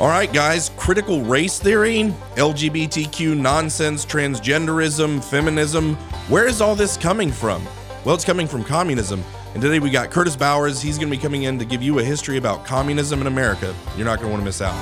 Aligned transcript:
All 0.00 0.08
right, 0.08 0.32
guys, 0.32 0.70
critical 0.78 1.20
race 1.24 1.58
theory, 1.58 2.04
LGBTQ 2.36 3.36
nonsense, 3.36 4.06
transgenderism, 4.06 5.22
feminism. 5.22 5.94
Where 6.30 6.46
is 6.46 6.62
all 6.62 6.74
this 6.74 6.96
coming 6.96 7.30
from? 7.30 7.62
Well, 8.06 8.14
it's 8.14 8.24
coming 8.24 8.46
from 8.46 8.64
communism. 8.64 9.22
And 9.52 9.60
today 9.60 9.78
we 9.78 9.90
got 9.90 10.10
Curtis 10.10 10.36
Bowers. 10.36 10.80
He's 10.80 10.96
going 10.96 11.10
to 11.10 11.14
be 11.14 11.20
coming 11.20 11.42
in 11.42 11.58
to 11.58 11.66
give 11.66 11.82
you 11.82 11.98
a 11.98 12.02
history 12.02 12.38
about 12.38 12.64
communism 12.64 13.20
in 13.20 13.26
America. 13.26 13.74
You're 13.94 14.06
not 14.06 14.20
going 14.20 14.28
to 14.28 14.32
want 14.32 14.40
to 14.40 14.44
miss 14.46 14.62
out. 14.62 14.74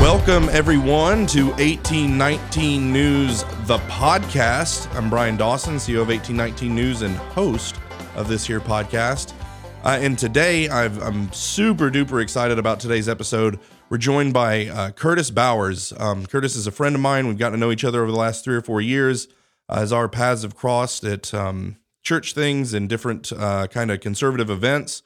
Welcome, 0.00 0.48
everyone, 0.48 1.26
to 1.26 1.48
1819 1.48 2.90
News, 2.90 3.42
the 3.66 3.76
podcast. 3.80 4.90
I'm 4.96 5.10
Bryan 5.10 5.36
Dawson, 5.36 5.74
CEO 5.74 6.00
of 6.00 6.08
1819 6.08 6.74
News 6.74 7.02
and 7.02 7.14
host 7.16 7.76
of 8.14 8.28
this 8.28 8.46
here 8.46 8.58
podcast. 8.58 9.34
Uh, 9.84 9.98
and 10.00 10.16
today, 10.16 10.68
i 10.68 10.84
am 10.84 11.32
super 11.32 11.90
duper 11.90 12.22
excited 12.22 12.56
about 12.56 12.78
today's 12.78 13.08
episode. 13.08 13.58
We're 13.90 13.98
joined 13.98 14.32
by 14.32 14.68
uh, 14.68 14.90
Curtis 14.92 15.32
Bowers. 15.32 15.92
Um, 15.98 16.24
Curtis 16.24 16.54
is 16.54 16.68
a 16.68 16.70
friend 16.70 16.94
of 16.94 17.00
mine. 17.00 17.26
We've 17.26 17.36
gotten 17.36 17.58
to 17.58 17.66
know 17.66 17.72
each 17.72 17.82
other 17.82 18.00
over 18.00 18.12
the 18.12 18.16
last 18.16 18.44
three 18.44 18.54
or 18.54 18.60
four 18.60 18.80
years 18.80 19.26
uh, 19.68 19.78
as 19.80 19.92
our 19.92 20.08
paths 20.08 20.42
have 20.42 20.54
crossed 20.54 21.02
at 21.02 21.34
um, 21.34 21.78
church 22.04 22.32
things 22.32 22.72
and 22.74 22.88
different 22.88 23.32
uh, 23.32 23.66
kind 23.66 23.90
of 23.90 23.98
conservative 23.98 24.50
events. 24.50 25.02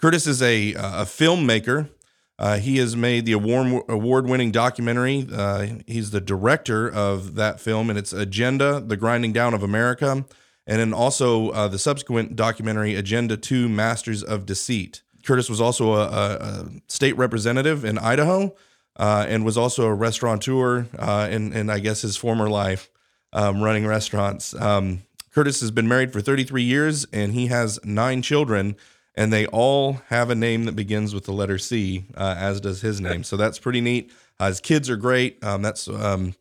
Curtis 0.00 0.28
is 0.28 0.40
a, 0.40 0.76
uh, 0.76 1.02
a 1.02 1.04
filmmaker. 1.06 1.90
Uh, 2.38 2.58
he 2.58 2.76
has 2.76 2.94
made 2.94 3.26
the 3.26 3.32
award 3.32 3.82
award 3.88 4.28
winning 4.28 4.52
documentary. 4.52 5.26
he's 5.88 6.12
the 6.12 6.20
director 6.20 6.88
of 6.88 7.34
that 7.34 7.58
film, 7.58 7.90
and 7.90 7.98
it's 7.98 8.12
Agenda: 8.12 8.78
The 8.80 8.96
Grinding 8.96 9.32
Down 9.32 9.54
of 9.54 9.64
America 9.64 10.24
and 10.66 10.80
then 10.80 10.92
also 10.92 11.50
uh, 11.50 11.68
the 11.68 11.78
subsequent 11.78 12.36
documentary 12.36 12.94
Agenda 12.94 13.36
2 13.36 13.68
Masters 13.68 14.22
of 14.22 14.46
Deceit. 14.46 15.02
Curtis 15.24 15.48
was 15.48 15.60
also 15.60 15.94
a, 15.94 16.06
a, 16.06 16.36
a 16.36 16.66
state 16.88 17.16
representative 17.16 17.84
in 17.84 17.98
Idaho 17.98 18.54
uh, 18.96 19.26
and 19.28 19.44
was 19.44 19.58
also 19.58 19.86
a 19.86 19.94
restaurateur 19.94 20.86
uh, 20.98 21.28
in, 21.30 21.52
in, 21.52 21.70
I 21.70 21.78
guess, 21.78 22.02
his 22.02 22.16
former 22.16 22.48
life 22.48 22.90
um, 23.32 23.62
running 23.62 23.86
restaurants. 23.86 24.54
Um, 24.54 25.02
Curtis 25.32 25.60
has 25.60 25.70
been 25.70 25.88
married 25.88 26.12
for 26.12 26.20
33 26.20 26.62
years 26.62 27.06
and 27.12 27.32
he 27.32 27.48
has 27.48 27.80
nine 27.84 28.22
children, 28.22 28.76
and 29.16 29.32
they 29.32 29.46
all 29.46 29.94
have 30.08 30.30
a 30.30 30.34
name 30.34 30.64
that 30.64 30.76
begins 30.76 31.14
with 31.14 31.24
the 31.24 31.32
letter 31.32 31.58
C, 31.58 32.04
uh, 32.16 32.34
as 32.38 32.60
does 32.60 32.82
his 32.82 33.00
name. 33.00 33.24
So 33.24 33.36
that's 33.36 33.58
pretty 33.58 33.80
neat. 33.80 34.12
Uh, 34.38 34.48
his 34.48 34.60
kids 34.60 34.90
are 34.90 34.96
great. 34.96 35.42
Um, 35.42 35.62
that's 35.62 35.88
um, 35.88 36.34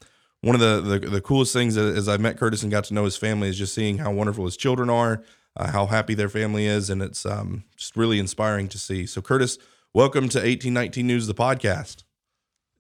one 0.44 0.56
of 0.56 0.62
the, 0.62 1.00
the, 1.00 1.10
the 1.10 1.22
coolest 1.22 1.54
things 1.54 1.78
as 1.78 2.10
I 2.10 2.18
met 2.18 2.38
Curtis 2.38 2.64
and 2.64 2.72
got 2.72 2.84
to 2.86 2.94
know 2.94 3.06
his 3.06 3.16
family 3.16 3.48
is 3.48 3.58
just 3.58 3.74
seeing 3.74 4.00
how 4.00 4.12
wonderful 4.12 4.44
his 4.44 4.58
children 4.58 4.90
are, 4.90 5.24
uh, 5.56 5.72
how 5.72 5.86
happy 5.86 6.16
their 6.16 6.28
family 6.28 6.66
is, 6.66 6.90
and 6.90 7.02
it's 7.02 7.26
um, 7.26 7.64
just 7.78 7.96
really 7.96 8.20
inspiring 8.20 8.68
to 8.68 8.78
see. 8.78 9.06
So, 9.06 9.22
Curtis, 9.22 9.58
welcome 9.94 10.28
to 10.30 10.40
1819 10.40 11.08
News, 11.08 11.28
the 11.28 11.34
podcast. 11.34 12.04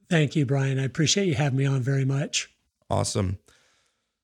Thank 0.10 0.36
you, 0.36 0.46
Bryan. 0.46 0.78
I 0.78 0.84
appreciate 0.84 1.28
you 1.28 1.36
having 1.36 1.58
me 1.58 1.66
on 1.66 1.82
very 1.82 2.04
much. 2.04 2.50
Awesome. 2.90 3.38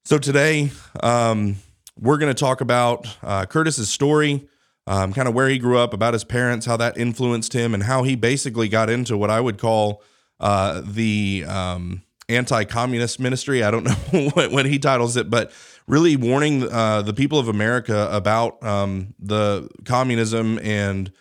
So 0.03 0.17
today, 0.17 0.71
um, 1.01 1.55
we're 1.97 2.17
going 2.17 2.33
to 2.33 2.39
talk 2.39 2.59
about 2.59 3.07
uh, 3.23 3.45
Curtis's 3.45 3.89
story, 3.89 4.49
um, 4.85 5.13
kind 5.13 5.29
of 5.29 5.33
where 5.33 5.47
he 5.47 5.59
grew 5.59 5.77
up, 5.77 5.93
about 5.93 6.11
his 6.11 6.25
parents, 6.25 6.65
how 6.65 6.75
that 6.75 6.97
influenced 6.97 7.53
him, 7.53 7.73
and 7.73 7.83
how 7.83 8.03
he 8.03 8.17
basically 8.17 8.67
got 8.67 8.89
into 8.89 9.15
what 9.15 9.29
I 9.29 9.39
would 9.39 9.57
call 9.57 10.03
uh, 10.41 10.81
the 10.83 11.45
um, 11.47 12.01
anti-communist 12.29 13.19
ministry. 13.19 13.63
I 13.63 13.71
don't 13.71 13.83
know 14.13 14.29
what, 14.33 14.51
what, 14.51 14.65
he 14.65 14.79
titles 14.79 15.17
it, 15.17 15.29
but 15.29 15.51
really 15.87 16.15
warning 16.15 16.71
uh, 16.71 17.01
the 17.01 17.13
people 17.13 17.39
of 17.39 17.47
America 17.47 18.07
about 18.11 18.63
um, 18.63 19.13
the 19.19 19.69
communism 19.85 20.59
and 20.59 21.11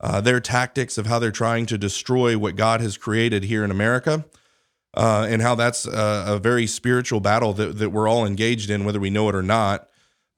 uh, 0.00 0.20
their 0.20 0.40
tactics 0.40 0.98
of 0.98 1.06
how 1.06 1.18
they're 1.18 1.30
trying 1.32 1.66
to 1.66 1.78
destroy 1.78 2.38
what 2.38 2.54
God 2.54 2.80
has 2.80 2.96
created 2.96 3.44
here 3.44 3.64
in 3.64 3.70
America. 3.70 4.24
Uh, 4.94 5.26
and 5.28 5.42
how 5.42 5.54
that's 5.54 5.86
a, 5.86 6.24
a, 6.26 6.38
very 6.38 6.66
spiritual 6.66 7.20
battle 7.20 7.52
that, 7.52 7.76
that 7.78 7.90
we're 7.90 8.08
all 8.08 8.24
engaged 8.24 8.70
in, 8.70 8.84
whether 8.84 8.98
we 8.98 9.10
know 9.10 9.28
it 9.28 9.34
or 9.34 9.42
not. 9.42 9.86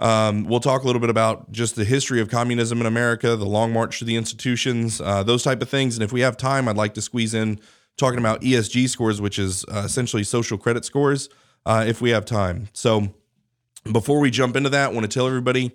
Um, 0.00 0.44
we'll 0.44 0.60
talk 0.60 0.82
a 0.82 0.86
little 0.86 1.00
bit 1.00 1.08
about 1.08 1.52
just 1.52 1.76
the 1.76 1.84
history 1.84 2.20
of 2.20 2.28
communism 2.28 2.80
in 2.80 2.86
America, 2.86 3.36
the 3.36 3.46
long 3.46 3.72
march 3.72 4.00
to 4.00 4.04
the 4.04 4.16
institutions, 4.16 5.00
uh, 5.00 5.22
those 5.22 5.44
type 5.44 5.62
of 5.62 5.68
things. 5.68 5.94
And 5.94 6.02
if 6.02 6.10
we 6.10 6.22
have 6.22 6.36
time, 6.36 6.68
I'd 6.68 6.76
like 6.76 6.94
to 6.94 7.02
squeeze 7.02 7.32
in 7.32 7.60
talking 8.00 8.18
about 8.18 8.40
ESG 8.40 8.88
scores, 8.88 9.20
which 9.20 9.38
is 9.38 9.64
uh, 9.66 9.82
essentially 9.84 10.24
social 10.24 10.58
credit 10.58 10.84
scores, 10.84 11.28
uh, 11.66 11.84
if 11.86 12.00
we 12.00 12.10
have 12.10 12.24
time. 12.24 12.68
So 12.72 13.14
before 13.90 14.18
we 14.18 14.30
jump 14.30 14.56
into 14.56 14.70
that, 14.70 14.90
I 14.90 14.92
want 14.92 15.08
to 15.08 15.14
tell 15.14 15.26
everybody 15.26 15.72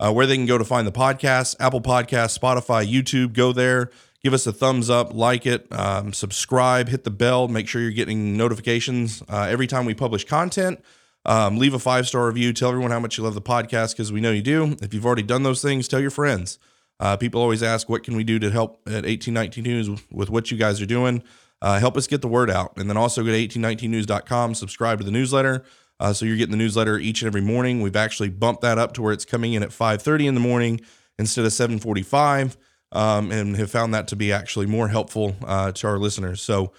uh, 0.00 0.12
where 0.12 0.26
they 0.26 0.36
can 0.36 0.46
go 0.46 0.58
to 0.58 0.64
find 0.64 0.86
the 0.86 0.92
podcast 0.92 1.56
Apple 1.60 1.80
Podcast, 1.80 2.38
Spotify, 2.38 2.86
YouTube. 2.86 3.32
Go 3.32 3.52
there, 3.52 3.90
give 4.22 4.34
us 4.34 4.46
a 4.46 4.52
thumbs 4.52 4.90
up, 4.90 5.14
like 5.14 5.46
it, 5.46 5.66
um, 5.72 6.12
subscribe, 6.12 6.88
hit 6.88 7.04
the 7.04 7.10
bell, 7.10 7.48
make 7.48 7.68
sure 7.68 7.80
you're 7.80 7.90
getting 7.90 8.36
notifications 8.36 9.22
uh, 9.28 9.46
every 9.48 9.66
time 9.66 9.86
we 9.86 9.94
publish 9.94 10.24
content. 10.24 10.84
Um, 11.24 11.58
leave 11.58 11.74
a 11.74 11.78
five 11.78 12.06
star 12.06 12.26
review. 12.26 12.52
Tell 12.52 12.70
everyone 12.70 12.90
how 12.90 13.00
much 13.00 13.18
you 13.18 13.24
love 13.24 13.34
the 13.34 13.42
podcast 13.42 13.92
because 13.92 14.12
we 14.12 14.20
know 14.20 14.30
you 14.30 14.42
do. 14.42 14.76
If 14.80 14.94
you've 14.94 15.06
already 15.06 15.22
done 15.22 15.42
those 15.42 15.60
things, 15.62 15.86
tell 15.88 16.00
your 16.00 16.10
friends. 16.10 16.58
Uh, 17.00 17.16
people 17.16 17.40
always 17.40 17.62
ask, 17.62 17.88
what 17.88 18.02
can 18.02 18.16
we 18.16 18.24
do 18.24 18.38
to 18.38 18.50
help 18.50 18.80
at 18.86 19.04
1819 19.04 19.62
News 19.62 20.02
with 20.10 20.30
what 20.30 20.50
you 20.50 20.56
guys 20.56 20.80
are 20.80 20.86
doing? 20.86 21.22
Uh, 21.60 21.78
help 21.78 21.96
us 21.96 22.06
get 22.06 22.22
the 22.22 22.28
word 22.28 22.50
out. 22.50 22.76
And 22.76 22.88
then 22.88 22.96
also 22.96 23.22
go 23.22 23.30
to 23.30 23.48
1819news.com, 23.48 24.54
subscribe 24.54 24.98
to 24.98 25.04
the 25.04 25.10
newsletter. 25.10 25.64
Uh, 26.00 26.12
so 26.12 26.24
you're 26.24 26.36
getting 26.36 26.52
the 26.52 26.58
newsletter 26.58 26.98
each 26.98 27.22
and 27.22 27.26
every 27.26 27.40
morning. 27.40 27.80
We've 27.80 27.96
actually 27.96 28.28
bumped 28.28 28.62
that 28.62 28.78
up 28.78 28.92
to 28.94 29.02
where 29.02 29.12
it's 29.12 29.24
coming 29.24 29.54
in 29.54 29.62
at 29.62 29.70
5:30 29.70 30.26
in 30.26 30.34
the 30.34 30.40
morning 30.40 30.80
instead 31.18 31.44
of 31.44 31.52
7:45, 31.52 32.56
um, 32.92 33.32
and 33.32 33.56
have 33.56 33.70
found 33.70 33.92
that 33.94 34.06
to 34.08 34.16
be 34.16 34.32
actually 34.32 34.66
more 34.66 34.88
helpful 34.88 35.34
uh, 35.44 35.72
to 35.72 35.86
our 35.88 35.98
listeners. 35.98 36.40
So 36.40 36.72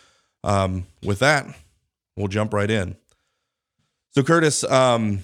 um, 0.44 0.88
with 1.04 1.20
that, 1.20 1.48
we'll 2.16 2.30
jump 2.30 2.54
right 2.54 2.72
in. 2.72 2.96
So 4.12 4.24
Curtis, 4.24 4.64
um, 4.64 5.20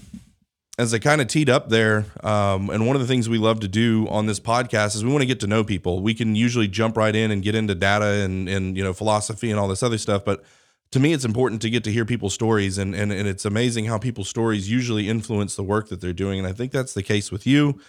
as 0.77 0.93
I 0.93 0.99
kind 0.99 1.21
of 1.21 1.27
teed 1.27 1.49
up 1.49 1.69
there, 1.69 2.05
um, 2.23 2.69
and 2.69 2.85
one 2.85 2.95
of 2.95 3.01
the 3.01 3.07
things 3.07 3.29
we 3.29 3.37
love 3.37 3.61
to 3.61 3.67
do 3.67 4.07
on 4.09 4.25
this 4.25 4.39
podcast 4.39 4.95
is 4.95 5.05
we 5.05 5.11
want 5.11 5.21
to 5.21 5.27
get 5.27 5.39
to 5.41 5.47
know 5.47 5.63
people. 5.63 6.01
We 6.01 6.13
can 6.13 6.35
usually 6.35 6.67
jump 6.67 6.97
right 6.97 7.15
in 7.15 7.31
and 7.31 7.41
get 7.41 7.55
into 7.55 7.75
data 7.75 8.23
and 8.23 8.49
and 8.49 8.75
you 8.75 8.83
know 8.83 8.93
philosophy 8.93 9.51
and 9.51 9.59
all 9.59 9.67
this 9.67 9.83
other 9.83 9.97
stuff, 9.97 10.25
but 10.25 10.43
to 10.91 10.99
me, 10.99 11.11
it's 11.11 11.25
important 11.25 11.61
to 11.63 11.69
get 11.69 11.83
to 11.85 11.91
hear 11.91 12.05
people's 12.05 12.33
stories, 12.33 12.77
and 12.77 12.95
and 12.95 13.11
and 13.11 13.27
it's 13.27 13.45
amazing 13.45 13.85
how 13.85 13.97
people's 13.97 14.29
stories 14.29 14.69
usually 14.69 15.09
influence 15.09 15.55
the 15.55 15.63
work 15.63 15.89
that 15.89 16.01
they're 16.01 16.13
doing, 16.13 16.39
and 16.39 16.47
I 16.47 16.53
think 16.53 16.71
that's 16.71 16.93
the 16.93 17.03
case 17.03 17.31
with 17.31 17.45
you. 17.45 17.79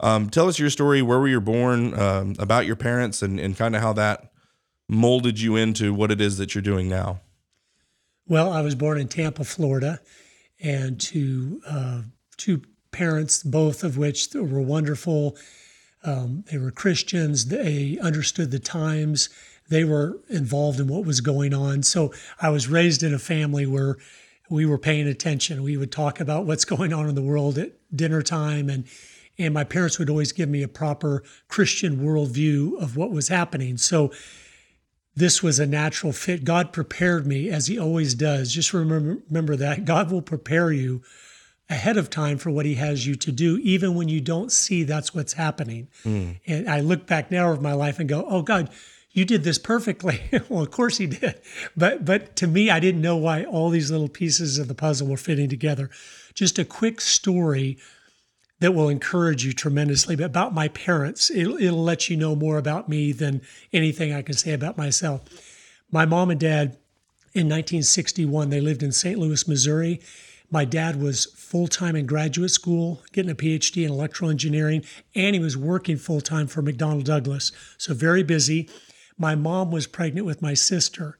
Um, 0.00 0.30
tell 0.30 0.48
us 0.48 0.58
your 0.58 0.70
story, 0.70 1.02
where 1.02 1.18
were 1.18 1.28
you 1.28 1.40
born, 1.40 1.98
um, 1.98 2.34
about 2.38 2.66
your 2.66 2.76
parents, 2.76 3.22
and 3.22 3.40
and 3.40 3.56
kind 3.56 3.74
of 3.74 3.82
how 3.82 3.92
that 3.94 4.32
molded 4.88 5.40
you 5.40 5.56
into 5.56 5.94
what 5.94 6.10
it 6.10 6.20
is 6.20 6.38
that 6.38 6.54
you're 6.54 6.62
doing 6.62 6.88
now. 6.88 7.20
Well, 8.28 8.52
I 8.52 8.62
was 8.62 8.74
born 8.74 9.00
in 9.00 9.08
Tampa, 9.08 9.44
Florida, 9.44 10.00
and 10.60 11.00
to 11.00 11.60
uh, 11.66 12.02
two 12.42 12.62
parents, 12.90 13.42
both 13.42 13.84
of 13.84 13.96
which 13.96 14.28
were 14.34 14.60
wonderful. 14.60 15.36
Um, 16.04 16.44
they 16.50 16.58
were 16.58 16.72
Christians. 16.72 17.46
They 17.46 17.98
understood 18.02 18.50
the 18.50 18.58
times. 18.58 19.28
They 19.68 19.84
were 19.84 20.18
involved 20.28 20.80
in 20.80 20.88
what 20.88 21.06
was 21.06 21.20
going 21.20 21.54
on. 21.54 21.84
So 21.84 22.12
I 22.40 22.50
was 22.50 22.68
raised 22.68 23.02
in 23.04 23.14
a 23.14 23.18
family 23.18 23.64
where 23.64 23.96
we 24.50 24.66
were 24.66 24.78
paying 24.78 25.06
attention. 25.06 25.62
We 25.62 25.76
would 25.76 25.92
talk 25.92 26.18
about 26.18 26.44
what's 26.44 26.64
going 26.64 26.92
on 26.92 27.08
in 27.08 27.14
the 27.14 27.22
world 27.22 27.58
at 27.58 27.72
dinner 27.94 28.22
time, 28.22 28.68
and 28.68 28.84
and 29.38 29.54
my 29.54 29.64
parents 29.64 29.98
would 29.98 30.10
always 30.10 30.32
give 30.32 30.48
me 30.48 30.62
a 30.62 30.68
proper 30.68 31.22
Christian 31.48 32.00
worldview 32.00 32.78
of 32.80 32.96
what 32.96 33.10
was 33.10 33.28
happening. 33.28 33.78
So 33.78 34.12
this 35.16 35.42
was 35.42 35.58
a 35.58 35.66
natural 35.66 36.12
fit. 36.12 36.44
God 36.44 36.72
prepared 36.72 37.26
me 37.26 37.48
as 37.48 37.66
He 37.66 37.78
always 37.78 38.14
does. 38.14 38.52
Just 38.52 38.74
remember, 38.74 39.22
remember 39.28 39.56
that 39.56 39.86
God 39.86 40.10
will 40.12 40.22
prepare 40.22 40.70
you 40.70 41.02
ahead 41.72 41.96
of 41.96 42.10
time 42.10 42.38
for 42.38 42.50
what 42.50 42.66
he 42.66 42.74
has 42.74 43.06
you 43.06 43.14
to 43.16 43.32
do, 43.32 43.58
even 43.62 43.94
when 43.94 44.08
you 44.08 44.20
don't 44.20 44.52
see 44.52 44.82
that's 44.82 45.14
what's 45.14 45.32
happening. 45.32 45.88
Mm. 46.04 46.38
And 46.46 46.68
I 46.68 46.80
look 46.80 47.06
back 47.06 47.30
now 47.30 47.50
of 47.50 47.62
my 47.62 47.72
life 47.72 47.98
and 47.98 48.08
go, 48.08 48.24
oh 48.28 48.42
God, 48.42 48.70
you 49.10 49.24
did 49.24 49.42
this 49.42 49.58
perfectly. 49.58 50.20
well, 50.48 50.62
of 50.62 50.70
course 50.70 50.98
he 50.98 51.06
did. 51.06 51.40
But 51.76 52.04
but 52.04 52.36
to 52.36 52.46
me, 52.46 52.70
I 52.70 52.78
didn't 52.78 53.00
know 53.00 53.16
why 53.16 53.44
all 53.44 53.70
these 53.70 53.90
little 53.90 54.08
pieces 54.08 54.58
of 54.58 54.68
the 54.68 54.74
puzzle 54.74 55.08
were 55.08 55.16
fitting 55.16 55.48
together. 55.48 55.90
Just 56.34 56.58
a 56.58 56.64
quick 56.64 57.00
story 57.00 57.78
that 58.60 58.72
will 58.72 58.88
encourage 58.88 59.44
you 59.44 59.52
tremendously 59.52 60.14
but 60.14 60.24
about 60.24 60.54
my 60.54 60.68
parents. 60.68 61.30
It'll, 61.30 61.56
it'll 61.56 61.82
let 61.82 62.08
you 62.08 62.16
know 62.16 62.36
more 62.36 62.58
about 62.58 62.88
me 62.88 63.12
than 63.12 63.42
anything 63.72 64.12
I 64.12 64.22
can 64.22 64.36
say 64.36 64.52
about 64.52 64.78
myself. 64.78 65.22
My 65.90 66.06
mom 66.06 66.30
and 66.30 66.38
dad 66.38 66.76
in 67.34 67.48
1961, 67.48 68.50
they 68.50 68.60
lived 68.60 68.82
in 68.82 68.92
St. 68.92 69.18
Louis, 69.18 69.48
Missouri 69.48 70.00
my 70.52 70.66
dad 70.66 71.00
was 71.00 71.24
full 71.34 71.66
time 71.66 71.96
in 71.96 72.04
graduate 72.04 72.50
school, 72.50 73.02
getting 73.12 73.30
a 73.30 73.34
PhD 73.34 73.86
in 73.86 73.90
electrical 73.90 74.28
engineering, 74.28 74.84
and 75.14 75.34
he 75.34 75.40
was 75.40 75.56
working 75.56 75.96
full 75.96 76.20
time 76.20 76.46
for 76.46 76.62
McDonnell 76.62 77.02
Douglas. 77.02 77.52
So, 77.78 77.94
very 77.94 78.22
busy. 78.22 78.68
My 79.16 79.34
mom 79.34 79.70
was 79.70 79.86
pregnant 79.86 80.26
with 80.26 80.42
my 80.42 80.52
sister, 80.52 81.18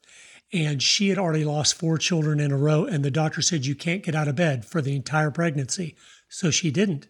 and 0.53 0.83
she 0.83 1.09
had 1.09 1.19
already 1.19 1.45
lost 1.45 1.75
four 1.75 1.97
children 1.97 2.41
in 2.41 2.53
a 2.53 2.59
row. 2.59 2.85
And 2.85 3.03
the 3.03 3.11
doctor 3.11 3.41
said, 3.41 3.65
You 3.65 3.75
can't 3.75 4.03
get 4.03 4.15
out 4.15 4.29
of 4.29 4.37
bed 4.37 4.67
for 4.67 4.83
the 4.83 4.95
entire 4.95 5.31
pregnancy. 5.31 5.97
So, 6.29 6.51
she 6.51 6.71
didn't. 6.71 7.09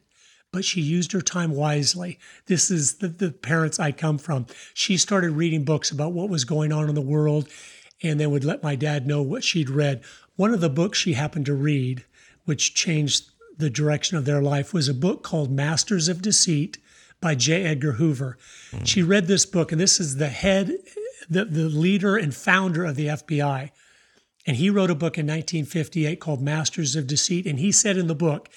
but 0.53 0.65
she 0.65 0.81
used 0.81 1.13
her 1.13 1.23
time 1.23 1.51
wisely. 1.53 2.19
This 2.47 2.71
is 2.71 2.97
the, 2.99 3.09
the 3.09 3.33
parents 3.33 3.81
I 3.81 3.91
come 3.91 4.19
from. 4.19 4.47
She 4.75 4.97
started 4.97 5.31
reading 5.33 5.65
books 5.65 5.91
about 5.91 6.13
what 6.13 6.29
was 6.29 6.45
going 6.45 6.73
on 6.73 6.89
in 6.89 6.95
the 6.95 7.01
world 7.01 7.49
and 8.03 8.21
then 8.21 8.31
would 8.31 8.45
let 8.45 8.63
my 8.63 8.77
dad 8.77 9.07
know 9.07 9.23
what 9.23 9.45
she'd 9.45 9.71
read. 9.71 10.03
One 10.37 10.53
of 10.53 10.61
the 10.61 10.69
books 10.69 10.99
she 10.99 11.15
happened 11.15 11.47
to 11.47 11.55
read, 11.55 12.05
which 12.44 12.75
changed 12.75 13.31
the 13.59 13.71
direction 13.71 14.17
of 14.17 14.25
their 14.25 14.43
life, 14.43 14.73
was 14.73 14.89
a 14.89 14.94
book 14.94 15.23
called 15.23 15.50
Masters 15.50 16.09
of 16.09 16.23
Deceit 16.23 16.79
by 17.21 17.35
J. 17.35 17.65
Edgar 17.65 17.93
Hoover. 17.93 18.37
Mm. 18.73 18.87
She 18.87 19.03
read 19.03 19.27
this 19.27 19.47
book, 19.47 19.73
and 19.73 19.81
this 19.81 20.00
is 20.00 20.17
the 20.17 20.29
head, 20.29 20.73
the, 21.29 21.44
the 21.44 21.69
leader 21.69 22.17
and 22.17 22.35
founder 22.35 22.85
of 22.85 22.97
the 22.97 23.06
FBI. 23.06 23.71
And 24.47 24.56
he 24.56 24.71
wrote 24.71 24.91
a 24.91 24.94
book 24.94 25.19
in 25.19 25.27
1958 25.27 26.19
called 26.19 26.43
Masters 26.43 26.97
of 26.97 27.06
Deceit. 27.06 27.47
And 27.47 27.61
he 27.61 27.71
said 27.71 27.97
in 27.97 28.09
the 28.09 28.15
book, 28.15 28.49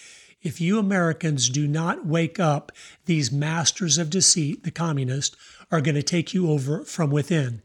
if 0.46 0.62
you 0.62 0.78
Americans 0.78 1.50
do 1.50 1.68
not 1.68 2.06
wake 2.06 2.40
up, 2.40 2.72
these 3.06 3.32
masters 3.32 3.98
of 3.98 4.12
deceit, 4.12 4.64
the 4.64 4.70
communists, 4.70 5.36
are 5.72 5.82
going 5.82 5.96
to 5.96 6.04
take 6.04 6.36
you 6.36 6.52
over 6.52 6.84
from 6.84 7.10
within 7.10 7.64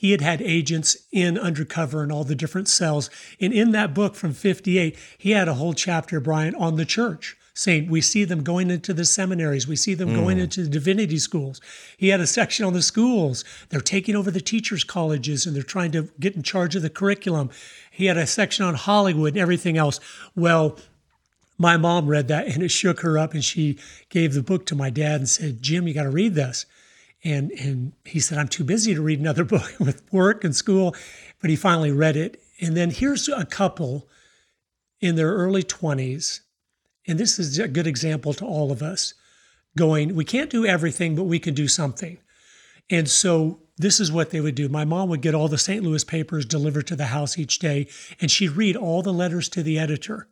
he 0.00 0.12
had 0.12 0.22
had 0.22 0.40
agents 0.40 0.96
in 1.12 1.36
undercover 1.36 2.02
in 2.02 2.10
all 2.10 2.24
the 2.24 2.34
different 2.34 2.68
cells. 2.68 3.10
And 3.38 3.52
in 3.52 3.72
that 3.72 3.92
book 3.92 4.14
from 4.14 4.32
58, 4.32 4.96
he 5.18 5.32
had 5.32 5.46
a 5.46 5.52
whole 5.52 5.74
chapter, 5.74 6.20
Bryan, 6.20 6.54
on 6.54 6.76
the 6.76 6.86
church, 6.86 7.36
saying 7.52 7.90
we 7.90 8.00
see 8.00 8.24
them 8.24 8.42
going 8.42 8.70
into 8.70 8.94
the 8.94 9.04
seminaries, 9.04 9.68
we 9.68 9.76
see 9.76 9.92
them 9.92 10.08
mm. 10.08 10.14
going 10.14 10.38
into 10.38 10.62
the 10.62 10.70
divinity 10.70 11.18
schools. 11.18 11.60
He 11.98 12.08
had 12.08 12.18
a 12.18 12.26
section 12.26 12.64
on 12.64 12.72
the 12.72 12.80
schools. 12.80 13.44
They're 13.68 13.82
taking 13.82 14.16
over 14.16 14.30
the 14.30 14.40
teachers' 14.40 14.84
colleges 14.84 15.44
and 15.44 15.54
they're 15.54 15.62
trying 15.62 15.92
to 15.92 16.08
get 16.18 16.34
in 16.34 16.42
charge 16.42 16.74
of 16.74 16.80
the 16.80 16.88
curriculum. 16.88 17.50
He 17.90 18.06
had 18.06 18.16
a 18.16 18.26
section 18.26 18.64
on 18.64 18.76
Hollywood 18.76 19.34
and 19.34 19.42
everything 19.42 19.76
else. 19.76 20.00
Well, 20.34 20.78
my 21.58 21.76
mom 21.76 22.06
read 22.06 22.28
that 22.28 22.46
and 22.46 22.62
it 22.62 22.70
shook 22.70 23.00
her 23.00 23.18
up 23.18 23.34
and 23.34 23.44
she 23.44 23.78
gave 24.08 24.32
the 24.32 24.42
book 24.42 24.64
to 24.64 24.74
my 24.74 24.88
dad 24.88 25.20
and 25.20 25.28
said, 25.28 25.62
Jim, 25.62 25.86
you 25.86 25.92
got 25.92 26.04
to 26.04 26.10
read 26.10 26.34
this. 26.34 26.64
And, 27.22 27.50
and 27.52 27.92
he 28.04 28.20
said, 28.20 28.38
I'm 28.38 28.48
too 28.48 28.64
busy 28.64 28.94
to 28.94 29.02
read 29.02 29.20
another 29.20 29.44
book 29.56 29.72
with 29.78 30.02
work 30.12 30.44
and 30.44 30.54
school. 30.54 30.94
But 31.40 31.50
he 31.50 31.56
finally 31.56 31.92
read 31.92 32.16
it. 32.16 32.40
And 32.60 32.76
then 32.76 32.90
here's 32.90 33.28
a 33.28 33.46
couple 33.46 34.08
in 35.00 35.16
their 35.16 35.32
early 35.32 35.62
20s. 35.62 36.40
And 37.06 37.18
this 37.18 37.38
is 37.38 37.58
a 37.58 37.68
good 37.68 37.86
example 37.86 38.34
to 38.34 38.44
all 38.44 38.70
of 38.70 38.82
us 38.82 39.14
going, 39.76 40.14
we 40.14 40.24
can't 40.24 40.50
do 40.50 40.66
everything, 40.66 41.14
but 41.14 41.24
we 41.24 41.38
can 41.38 41.54
do 41.54 41.68
something. 41.68 42.18
And 42.90 43.08
so 43.08 43.60
this 43.78 44.00
is 44.00 44.12
what 44.12 44.30
they 44.30 44.40
would 44.40 44.54
do. 44.54 44.68
My 44.68 44.84
mom 44.84 45.08
would 45.08 45.22
get 45.22 45.34
all 45.34 45.48
the 45.48 45.58
St. 45.58 45.82
Louis 45.82 46.04
papers 46.04 46.44
delivered 46.44 46.86
to 46.88 46.96
the 46.96 47.06
house 47.06 47.38
each 47.38 47.58
day, 47.58 47.88
and 48.20 48.30
she'd 48.30 48.50
read 48.50 48.76
all 48.76 49.02
the 49.02 49.12
letters 49.12 49.48
to 49.50 49.62
the 49.62 49.78
editor. 49.78 50.28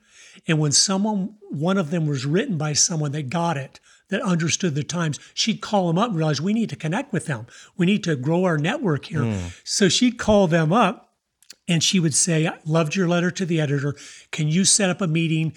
And 0.46 0.58
when 0.58 0.72
someone, 0.72 1.36
one 1.50 1.78
of 1.78 1.90
them 1.90 2.06
was 2.06 2.26
written 2.26 2.58
by 2.58 2.72
someone 2.72 3.12
that 3.12 3.30
got 3.30 3.56
it, 3.56 3.80
that 4.08 4.22
understood 4.22 4.74
the 4.74 4.82
times, 4.82 5.18
she'd 5.34 5.60
call 5.60 5.88
them 5.88 5.98
up 5.98 6.08
and 6.08 6.16
realize 6.18 6.40
we 6.40 6.52
need 6.52 6.70
to 6.70 6.76
connect 6.76 7.12
with 7.12 7.26
them. 7.26 7.46
We 7.76 7.86
need 7.86 8.04
to 8.04 8.16
grow 8.16 8.44
our 8.44 8.58
network 8.58 9.06
here. 9.06 9.20
Mm. 9.20 9.60
So 9.64 9.88
she'd 9.88 10.18
call 10.18 10.46
them 10.46 10.72
up 10.72 11.14
and 11.66 11.82
she 11.82 12.00
would 12.00 12.14
say, 12.14 12.46
I 12.46 12.58
loved 12.64 12.96
your 12.96 13.06
letter 13.06 13.30
to 13.30 13.44
the 13.44 13.60
editor. 13.60 13.94
Can 14.30 14.48
you 14.48 14.64
set 14.64 14.88
up 14.90 15.00
a 15.00 15.06
meeting 15.06 15.52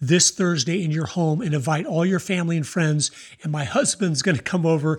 this 0.00 0.30
Thursday 0.30 0.82
in 0.82 0.90
your 0.90 1.06
home 1.06 1.40
and 1.40 1.54
invite 1.54 1.86
all 1.86 2.04
your 2.04 2.18
family 2.18 2.56
and 2.56 2.66
friends? 2.66 3.12
And 3.42 3.52
my 3.52 3.64
husband's 3.64 4.22
going 4.22 4.36
to 4.36 4.42
come 4.42 4.66
over 4.66 4.98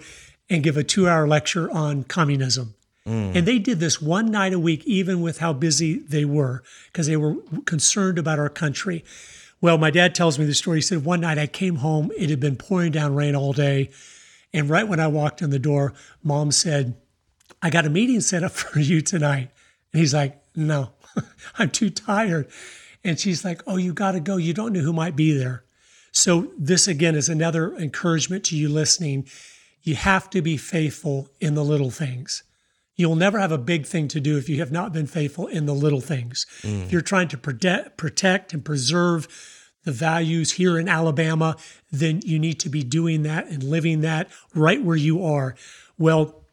and 0.49 0.63
give 0.63 0.77
a 0.77 0.83
two 0.83 1.07
hour 1.07 1.27
lecture 1.27 1.69
on 1.71 2.03
communism. 2.05 2.75
Mm. 3.05 3.35
And 3.35 3.45
they 3.45 3.59
did 3.59 3.81
this 3.81 4.01
one 4.01 4.31
night 4.31 4.53
a 4.53 4.59
week, 4.59 4.85
even 4.85 5.21
with 5.21 5.39
how 5.39 5.51
busy 5.51 5.99
they 5.99 6.23
were, 6.23 6.63
because 6.87 7.07
they 7.07 7.17
were 7.17 7.35
concerned 7.65 8.17
about 8.17 8.39
our 8.39 8.49
country. 8.49 9.03
Well, 9.63 9.77
my 9.77 9.91
dad 9.91 10.13
tells 10.13 10.37
me 10.37 10.43
the 10.43 10.53
story. 10.53 10.79
He 10.79 10.81
said, 10.81 11.05
One 11.05 11.21
night 11.21 11.37
I 11.37 11.47
came 11.47 11.77
home, 11.77 12.11
it 12.17 12.29
had 12.29 12.41
been 12.41 12.57
pouring 12.57 12.91
down 12.91 13.15
rain 13.15 13.33
all 13.33 13.53
day. 13.53 13.91
And 14.51 14.69
right 14.69 14.85
when 14.85 14.99
I 14.99 15.07
walked 15.07 15.41
in 15.41 15.51
the 15.51 15.57
door, 15.57 15.93
mom 16.21 16.51
said, 16.51 16.95
I 17.61 17.69
got 17.69 17.85
a 17.85 17.89
meeting 17.89 18.19
set 18.19 18.43
up 18.43 18.51
for 18.51 18.81
you 18.81 18.99
tonight. 18.99 19.51
And 19.93 20.01
he's 20.01 20.13
like, 20.13 20.37
No, 20.53 20.89
I'm 21.57 21.69
too 21.69 21.89
tired. 21.89 22.49
And 23.05 23.17
she's 23.17 23.45
like, 23.45 23.61
Oh, 23.65 23.77
you 23.77 23.93
got 23.93 24.11
to 24.11 24.19
go. 24.19 24.35
You 24.35 24.53
don't 24.53 24.73
know 24.73 24.81
who 24.81 24.91
might 24.91 25.15
be 25.15 25.31
there. 25.31 25.63
So, 26.11 26.51
this 26.59 26.89
again 26.89 27.15
is 27.15 27.29
another 27.29 27.73
encouragement 27.77 28.43
to 28.45 28.57
you 28.57 28.67
listening. 28.67 29.29
You 29.81 29.95
have 29.95 30.29
to 30.31 30.41
be 30.41 30.57
faithful 30.57 31.29
in 31.39 31.55
the 31.55 31.63
little 31.63 31.89
things. 31.89 32.43
You'll 32.95 33.15
never 33.15 33.39
have 33.39 33.51
a 33.51 33.57
big 33.57 33.85
thing 33.85 34.07
to 34.09 34.19
do 34.19 34.37
if 34.37 34.47
you 34.47 34.59
have 34.59 34.71
not 34.71 34.93
been 34.93 35.07
faithful 35.07 35.47
in 35.47 35.65
the 35.65 35.73
little 35.73 36.01
things. 36.01 36.45
Mm. 36.61 36.83
If 36.83 36.91
you're 36.91 37.01
trying 37.01 37.27
to 37.29 37.37
protect, 37.37 37.97
protect 37.97 38.53
and 38.53 38.63
preserve 38.63 39.27
the 39.83 39.91
values 39.91 40.53
here 40.53 40.77
in 40.77 40.87
Alabama, 40.87 41.57
then 41.91 42.21
you 42.23 42.39
need 42.39 42.59
to 42.61 42.69
be 42.69 42.83
doing 42.83 43.23
that 43.23 43.47
and 43.47 43.63
living 43.63 44.01
that 44.01 44.29
right 44.55 44.81
where 44.81 44.95
you 44.95 45.23
are. 45.25 45.55
Well, 45.97 46.43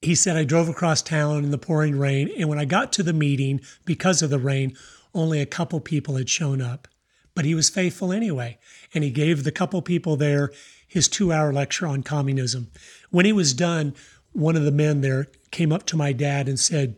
he 0.00 0.14
said, 0.14 0.36
I 0.36 0.44
drove 0.44 0.68
across 0.68 1.02
town 1.02 1.42
in 1.42 1.50
the 1.50 1.58
pouring 1.58 1.98
rain, 1.98 2.30
and 2.38 2.48
when 2.48 2.58
I 2.58 2.64
got 2.64 2.92
to 2.94 3.02
the 3.02 3.12
meeting, 3.12 3.60
because 3.84 4.22
of 4.22 4.30
the 4.30 4.38
rain, 4.38 4.76
only 5.12 5.40
a 5.40 5.46
couple 5.46 5.80
people 5.80 6.16
had 6.16 6.28
shown 6.28 6.60
up. 6.60 6.86
But 7.34 7.44
he 7.44 7.54
was 7.54 7.68
faithful 7.70 8.12
anyway, 8.12 8.58
and 8.94 9.02
he 9.02 9.10
gave 9.10 9.42
the 9.42 9.52
couple 9.52 9.82
people 9.82 10.16
there 10.16 10.52
his 10.86 11.08
two 11.08 11.32
hour 11.32 11.52
lecture 11.52 11.86
on 11.86 12.02
communism. 12.02 12.70
When 13.10 13.26
he 13.26 13.32
was 13.32 13.52
done, 13.52 13.94
one 14.32 14.56
of 14.56 14.64
the 14.64 14.72
men 14.72 15.02
there 15.02 15.26
came 15.50 15.72
up 15.72 15.84
to 15.86 15.96
my 15.96 16.12
dad 16.12 16.48
and 16.48 16.58
said, 16.58 16.96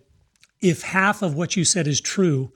If 0.60 0.82
half 0.82 1.22
of 1.22 1.34
what 1.34 1.56
you 1.56 1.64
said 1.64 1.86
is 1.86 2.00
true, 2.00 2.52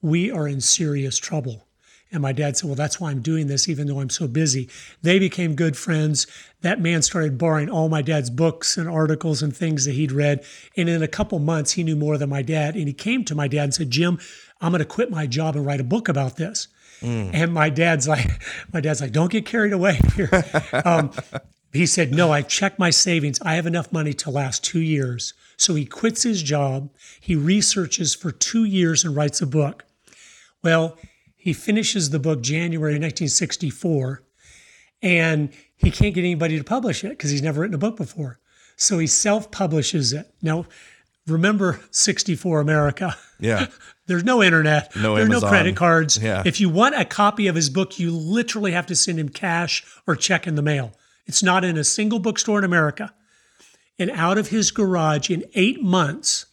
we 0.00 0.30
are 0.30 0.46
in 0.46 0.60
serious 0.60 1.18
trouble. 1.18 1.66
And 2.10 2.22
my 2.22 2.32
dad 2.32 2.56
said, 2.56 2.66
Well, 2.68 2.76
that's 2.76 2.98
why 2.98 3.10
I'm 3.10 3.20
doing 3.20 3.48
this, 3.48 3.68
even 3.68 3.86
though 3.86 4.00
I'm 4.00 4.10
so 4.10 4.26
busy. 4.26 4.68
They 5.02 5.18
became 5.18 5.54
good 5.54 5.76
friends. 5.76 6.26
That 6.62 6.80
man 6.80 7.02
started 7.02 7.36
borrowing 7.36 7.68
all 7.68 7.88
my 7.88 8.02
dad's 8.02 8.30
books 8.30 8.76
and 8.76 8.88
articles 8.88 9.42
and 9.42 9.54
things 9.54 9.84
that 9.84 9.92
he'd 9.92 10.12
read. 10.12 10.44
And 10.76 10.88
in 10.88 11.02
a 11.02 11.08
couple 11.08 11.38
months, 11.38 11.72
he 11.72 11.84
knew 11.84 11.96
more 11.96 12.16
than 12.16 12.30
my 12.30 12.42
dad. 12.42 12.76
And 12.76 12.88
he 12.88 12.94
came 12.94 13.24
to 13.24 13.34
my 13.34 13.46
dad 13.46 13.64
and 13.64 13.74
said, 13.74 13.90
Jim, 13.90 14.18
I'm 14.60 14.72
going 14.72 14.80
to 14.80 14.86
quit 14.86 15.10
my 15.10 15.26
job 15.26 15.54
and 15.54 15.66
write 15.66 15.80
a 15.80 15.84
book 15.84 16.08
about 16.08 16.36
this. 16.36 16.68
Mm. 17.00 17.30
And 17.32 17.52
my 17.52 17.70
dad's 17.70 18.08
like, 18.08 18.42
my 18.72 18.80
dad's 18.80 19.00
like, 19.00 19.12
don't 19.12 19.30
get 19.30 19.46
carried 19.46 19.72
away 19.72 20.00
here. 20.16 20.30
um, 20.84 21.10
he 21.72 21.86
said, 21.86 22.12
No, 22.12 22.32
I 22.32 22.42
checked 22.42 22.78
my 22.78 22.90
savings. 22.90 23.40
I 23.42 23.54
have 23.54 23.66
enough 23.66 23.92
money 23.92 24.12
to 24.14 24.30
last 24.30 24.64
two 24.64 24.80
years. 24.80 25.34
So 25.56 25.74
he 25.74 25.84
quits 25.84 26.22
his 26.22 26.42
job. 26.42 26.90
He 27.20 27.34
researches 27.34 28.14
for 28.14 28.30
two 28.30 28.64
years 28.64 29.04
and 29.04 29.14
writes 29.14 29.40
a 29.40 29.46
book. 29.46 29.84
Well, 30.62 30.96
he 31.36 31.52
finishes 31.52 32.10
the 32.10 32.18
book 32.18 32.42
January 32.42 32.94
1964, 32.94 34.22
and 35.02 35.50
he 35.76 35.90
can't 35.90 36.14
get 36.14 36.22
anybody 36.22 36.58
to 36.58 36.64
publish 36.64 37.04
it 37.04 37.10
because 37.10 37.30
he's 37.30 37.42
never 37.42 37.60
written 37.60 37.74
a 37.74 37.78
book 37.78 37.96
before. 37.96 38.38
So 38.76 38.98
he 38.98 39.06
self 39.06 39.50
publishes 39.50 40.12
it. 40.12 40.32
Now, 40.42 40.66
remember 41.26 41.80
64 41.90 42.60
America. 42.60 43.16
Yeah. 43.38 43.66
There's 44.06 44.24
no 44.24 44.42
internet. 44.42 44.96
No 44.96 45.16
There's 45.16 45.28
Amazon. 45.28 45.42
no 45.42 45.48
credit 45.48 45.76
cards. 45.76 46.18
Yeah. 46.22 46.42
If 46.46 46.60
you 46.60 46.68
want 46.70 46.98
a 46.98 47.04
copy 47.04 47.46
of 47.46 47.54
his 47.54 47.68
book, 47.68 47.98
you 47.98 48.10
literally 48.10 48.72
have 48.72 48.86
to 48.86 48.96
send 48.96 49.20
him 49.20 49.28
cash 49.28 49.84
or 50.06 50.16
check 50.16 50.46
in 50.46 50.54
the 50.54 50.62
mail. 50.62 50.92
It's 51.28 51.42
not 51.42 51.64
in 51.64 51.76
a 51.76 51.84
single 51.84 52.18
bookstore 52.18 52.58
in 52.58 52.64
America. 52.64 53.14
And 53.98 54.10
out 54.10 54.38
of 54.38 54.48
his 54.48 54.70
garage 54.70 55.30
in 55.30 55.44
eight 55.54 55.82
months 55.82 56.46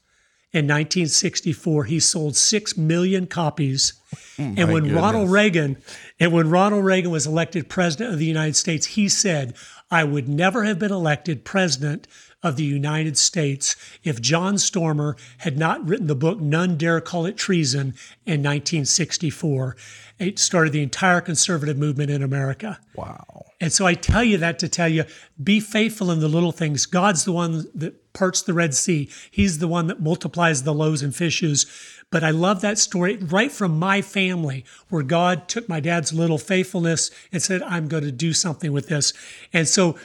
in 0.52 0.66
1964, 0.66 1.86
he 1.86 2.00
sold 2.00 2.36
six 2.36 2.78
million 2.78 3.26
copies. 3.26 3.94
Oh 4.38 4.44
and 4.44 4.72
when 4.72 4.84
goodness. 4.84 4.94
Ronald 4.94 5.32
Reagan, 5.32 5.78
and 6.20 6.32
when 6.32 6.50
Ronald 6.50 6.84
Reagan 6.84 7.12
was 7.12 7.26
elected 7.26 7.70
president 7.70 8.14
of 8.14 8.20
the 8.20 8.26
United 8.26 8.56
States, 8.56 8.86
he 8.88 9.08
said, 9.10 9.56
I 9.92 10.04
would 10.04 10.28
never 10.28 10.64
have 10.64 10.80
been 10.80 10.92
elected 10.92 11.46
president 11.46 12.08
of 12.46 12.58
the 12.58 12.64
United 12.64 13.18
States 13.18 13.76
if 14.04 14.22
John 14.22 14.60
Stormer 14.60 15.18
had 15.40 15.58
not 15.58 15.86
written 15.86 16.06
the 16.06 16.16
book 16.16 16.40
None 16.40 16.78
Dare 16.78 17.02
Call 17.02 17.26
It 17.26 17.38
Treason 17.38 17.96
in 18.26 18.44
1964. 18.44 19.76
It 20.20 20.38
started 20.38 20.72
the 20.72 20.84
entire 20.84 21.22
conservative 21.22 21.76
movement 21.76 22.12
in 22.12 22.22
America. 22.22 22.80
Wow. 22.94 23.48
And 23.60 23.74
so 23.74 23.88
I 23.88 23.96
tell 23.96 24.24
you 24.24 24.38
that 24.38 24.60
to 24.60 24.70
tell 24.70 24.88
you 24.88 25.06
be 25.44 25.60
faithful 25.60 26.12
in 26.12 26.20
the 26.20 26.28
little 26.28 26.52
things. 26.52 26.86
God's 26.86 27.26
the 27.26 27.32
one 27.32 27.66
that 27.74 28.14
parts 28.14 28.44
the 28.44 28.54
Red 28.54 28.76
Sea, 28.76 29.10
He's 29.32 29.58
the 29.58 29.68
one 29.68 29.88
that 29.88 30.00
multiplies 30.00 30.64
the 30.64 30.74
loaves 30.74 31.02
and 31.02 31.16
fishes. 31.16 31.66
But 32.12 32.24
I 32.24 32.30
love 32.30 32.62
that 32.62 32.78
story 32.78 33.18
right 33.18 33.52
from 33.52 33.80
my 33.80 34.04
family, 34.04 34.64
where 34.90 35.02
God 35.02 35.48
took 35.48 35.68
my 35.68 35.80
dad's 35.80 36.14
little 36.14 36.38
faithfulness 36.38 37.10
and 37.32 37.42
said, 37.42 37.64
I'm 37.64 37.88
going 37.88 38.04
to 38.04 38.12
do 38.12 38.32
something 38.32 38.72
with 38.72 38.88
this. 38.88 39.12
And 39.52 39.68
so 39.68 39.98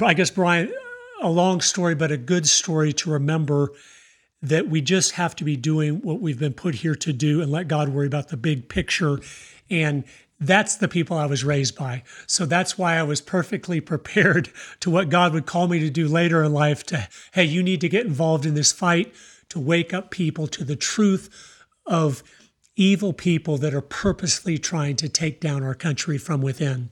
I 0.00 0.14
guess, 0.14 0.30
Bryan, 0.30 0.72
a 1.20 1.30
long 1.30 1.60
story, 1.60 1.94
but 1.94 2.12
a 2.12 2.16
good 2.16 2.46
story 2.46 2.92
to 2.94 3.10
remember 3.10 3.72
that 4.42 4.68
we 4.68 4.80
just 4.80 5.12
have 5.12 5.34
to 5.36 5.44
be 5.44 5.56
doing 5.56 6.02
what 6.02 6.20
we've 6.20 6.38
been 6.38 6.52
put 6.52 6.76
here 6.76 6.94
to 6.94 7.12
do 7.12 7.40
and 7.40 7.50
let 7.50 7.66
God 7.66 7.88
worry 7.88 8.06
about 8.06 8.28
the 8.28 8.36
big 8.36 8.68
picture. 8.68 9.18
And 9.70 10.04
that's 10.38 10.76
the 10.76 10.88
people 10.88 11.16
I 11.16 11.26
was 11.26 11.44
raised 11.44 11.76
by. 11.76 12.02
So 12.26 12.44
that's 12.44 12.76
why 12.76 12.96
I 12.96 13.02
was 13.02 13.20
perfectly 13.22 13.80
prepared 13.92 14.50
to 14.80 14.90
what 14.90 15.08
God 15.08 15.32
would 15.32 15.46
call 15.46 15.66
me 15.66 15.78
to 15.80 15.90
do 15.90 16.06
later 16.08 16.44
in 16.44 16.52
life 16.52 16.84
to, 16.86 17.08
hey, 17.32 17.44
you 17.44 17.62
need 17.62 17.80
to 17.80 17.88
get 17.88 18.06
involved 18.06 18.44
in 18.44 18.54
this 18.54 18.72
fight 18.72 19.14
to 19.48 19.60
wake 19.60 19.94
up 19.94 20.10
people 20.10 20.46
to 20.48 20.64
the 20.64 20.76
truth 20.76 21.30
of 21.86 22.22
evil 22.76 23.12
people 23.12 23.56
that 23.58 23.72
are 23.72 23.80
purposely 23.80 24.58
trying 24.58 24.96
to 24.96 25.08
take 25.08 25.40
down 25.40 25.62
our 25.62 25.74
country 25.74 26.18
from 26.18 26.42
within. 26.42 26.90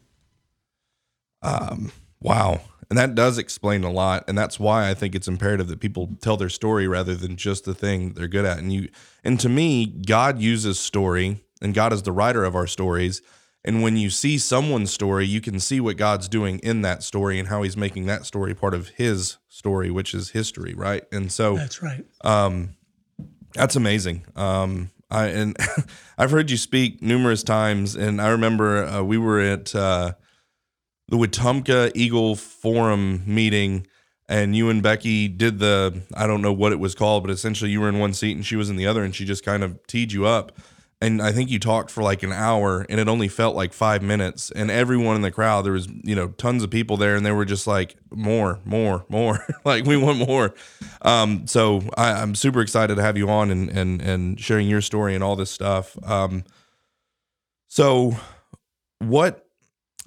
Um, 1.42 1.90
wow. 2.20 2.60
And 2.92 2.98
that 2.98 3.14
does 3.14 3.38
explain 3.38 3.84
a 3.84 3.90
lot. 3.90 4.24
And 4.28 4.36
that's 4.36 4.60
why 4.60 4.90
I 4.90 4.92
think 4.92 5.14
it's 5.14 5.26
imperative 5.26 5.66
that 5.68 5.80
people 5.80 6.10
tell 6.20 6.36
their 6.36 6.50
story 6.50 6.86
rather 6.86 7.14
than 7.14 7.38
just 7.38 7.64
the 7.64 7.72
thing 7.72 8.12
they're 8.12 8.28
good 8.28 8.44
at. 8.44 8.58
And 8.58 8.70
you, 8.70 8.90
and 9.24 9.40
to 9.40 9.48
me, 9.48 9.86
God 9.86 10.38
uses 10.38 10.78
story 10.78 11.42
and 11.62 11.72
God 11.72 11.94
is 11.94 12.02
the 12.02 12.12
writer 12.12 12.44
of 12.44 12.54
our 12.54 12.66
stories. 12.66 13.22
And 13.64 13.82
when 13.82 13.96
you 13.96 14.10
see 14.10 14.36
someone's 14.36 14.92
story, 14.92 15.24
you 15.24 15.40
can 15.40 15.58
see 15.58 15.80
what 15.80 15.96
God's 15.96 16.28
doing 16.28 16.58
in 16.58 16.82
that 16.82 17.02
story 17.02 17.38
and 17.38 17.48
how 17.48 17.62
he's 17.62 17.78
making 17.78 18.04
that 18.08 18.26
story 18.26 18.54
part 18.54 18.74
of 18.74 18.88
his 18.88 19.38
story, 19.48 19.90
which 19.90 20.12
is 20.12 20.32
history, 20.32 20.74
right? 20.74 21.04
And 21.10 21.32
so 21.32 21.56
That's 21.56 21.82
right. 21.82 22.04
um, 22.20 22.76
that's 23.54 23.74
amazing. 23.74 24.26
Um, 24.36 24.90
I 25.10 25.28
and 25.28 25.56
I've 26.18 26.30
heard 26.30 26.50
you 26.50 26.58
speak 26.58 27.00
numerous 27.00 27.42
times, 27.42 27.96
and 27.96 28.20
I 28.20 28.28
remember 28.28 28.84
uh, 28.84 29.02
we 29.02 29.16
were 29.16 29.40
at 29.40 29.74
uh, 29.74 30.12
the 31.12 31.18
Wetumpka 31.18 31.92
Eagle 31.94 32.36
Forum 32.36 33.22
meeting, 33.26 33.86
and 34.30 34.56
you 34.56 34.70
and 34.70 34.82
Becky 34.82 35.28
did 35.28 35.58
the 35.58 36.00
I 36.14 36.26
don't 36.26 36.40
know 36.40 36.54
what 36.54 36.72
it 36.72 36.80
was 36.80 36.94
called, 36.94 37.22
but 37.22 37.30
essentially 37.30 37.70
you 37.70 37.82
were 37.82 37.88
in 37.90 37.98
one 37.98 38.14
seat 38.14 38.34
and 38.34 38.46
she 38.46 38.56
was 38.56 38.70
in 38.70 38.76
the 38.76 38.86
other, 38.86 39.04
and 39.04 39.14
she 39.14 39.26
just 39.26 39.44
kind 39.44 39.62
of 39.62 39.86
teed 39.86 40.10
you 40.10 40.24
up. 40.24 40.58
And 41.02 41.20
I 41.20 41.30
think 41.32 41.50
you 41.50 41.58
talked 41.58 41.90
for 41.90 42.02
like 42.02 42.22
an 42.22 42.32
hour, 42.32 42.86
and 42.88 42.98
it 42.98 43.08
only 43.08 43.28
felt 43.28 43.54
like 43.54 43.74
five 43.74 44.02
minutes. 44.02 44.50
And 44.52 44.70
everyone 44.70 45.16
in 45.16 45.20
the 45.20 45.30
crowd, 45.30 45.66
there 45.66 45.74
was 45.74 45.86
you 46.02 46.14
know 46.14 46.28
tons 46.28 46.62
of 46.62 46.70
people 46.70 46.96
there, 46.96 47.14
and 47.14 47.26
they 47.26 47.32
were 47.32 47.44
just 47.44 47.66
like 47.66 47.94
more, 48.10 48.60
more, 48.64 49.04
more. 49.10 49.44
like 49.66 49.84
we 49.84 49.98
want 49.98 50.16
more. 50.16 50.54
Um, 51.02 51.46
so 51.46 51.82
I, 51.94 52.12
I'm 52.12 52.34
super 52.34 52.62
excited 52.62 52.94
to 52.94 53.02
have 53.02 53.18
you 53.18 53.28
on 53.28 53.50
and 53.50 53.68
and 53.68 54.00
and 54.00 54.40
sharing 54.40 54.66
your 54.66 54.80
story 54.80 55.14
and 55.14 55.22
all 55.22 55.36
this 55.36 55.50
stuff. 55.50 55.94
Um, 56.08 56.44
so 57.68 58.16
what? 58.98 59.46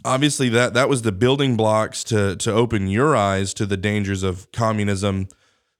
Obviously, 0.06 0.50
that 0.50 0.76
that 0.76 0.88
was 0.88 1.02
the 1.02 1.12
building 1.12 1.58
blocks 1.58 2.04
to 2.06 2.36
to 2.38 2.52
open 2.52 2.88
your 2.88 3.16
eyes 3.16 3.54
to 3.56 3.66
the 3.66 3.76
dangers 3.76 4.22
of 4.22 4.52
communism. 4.52 5.28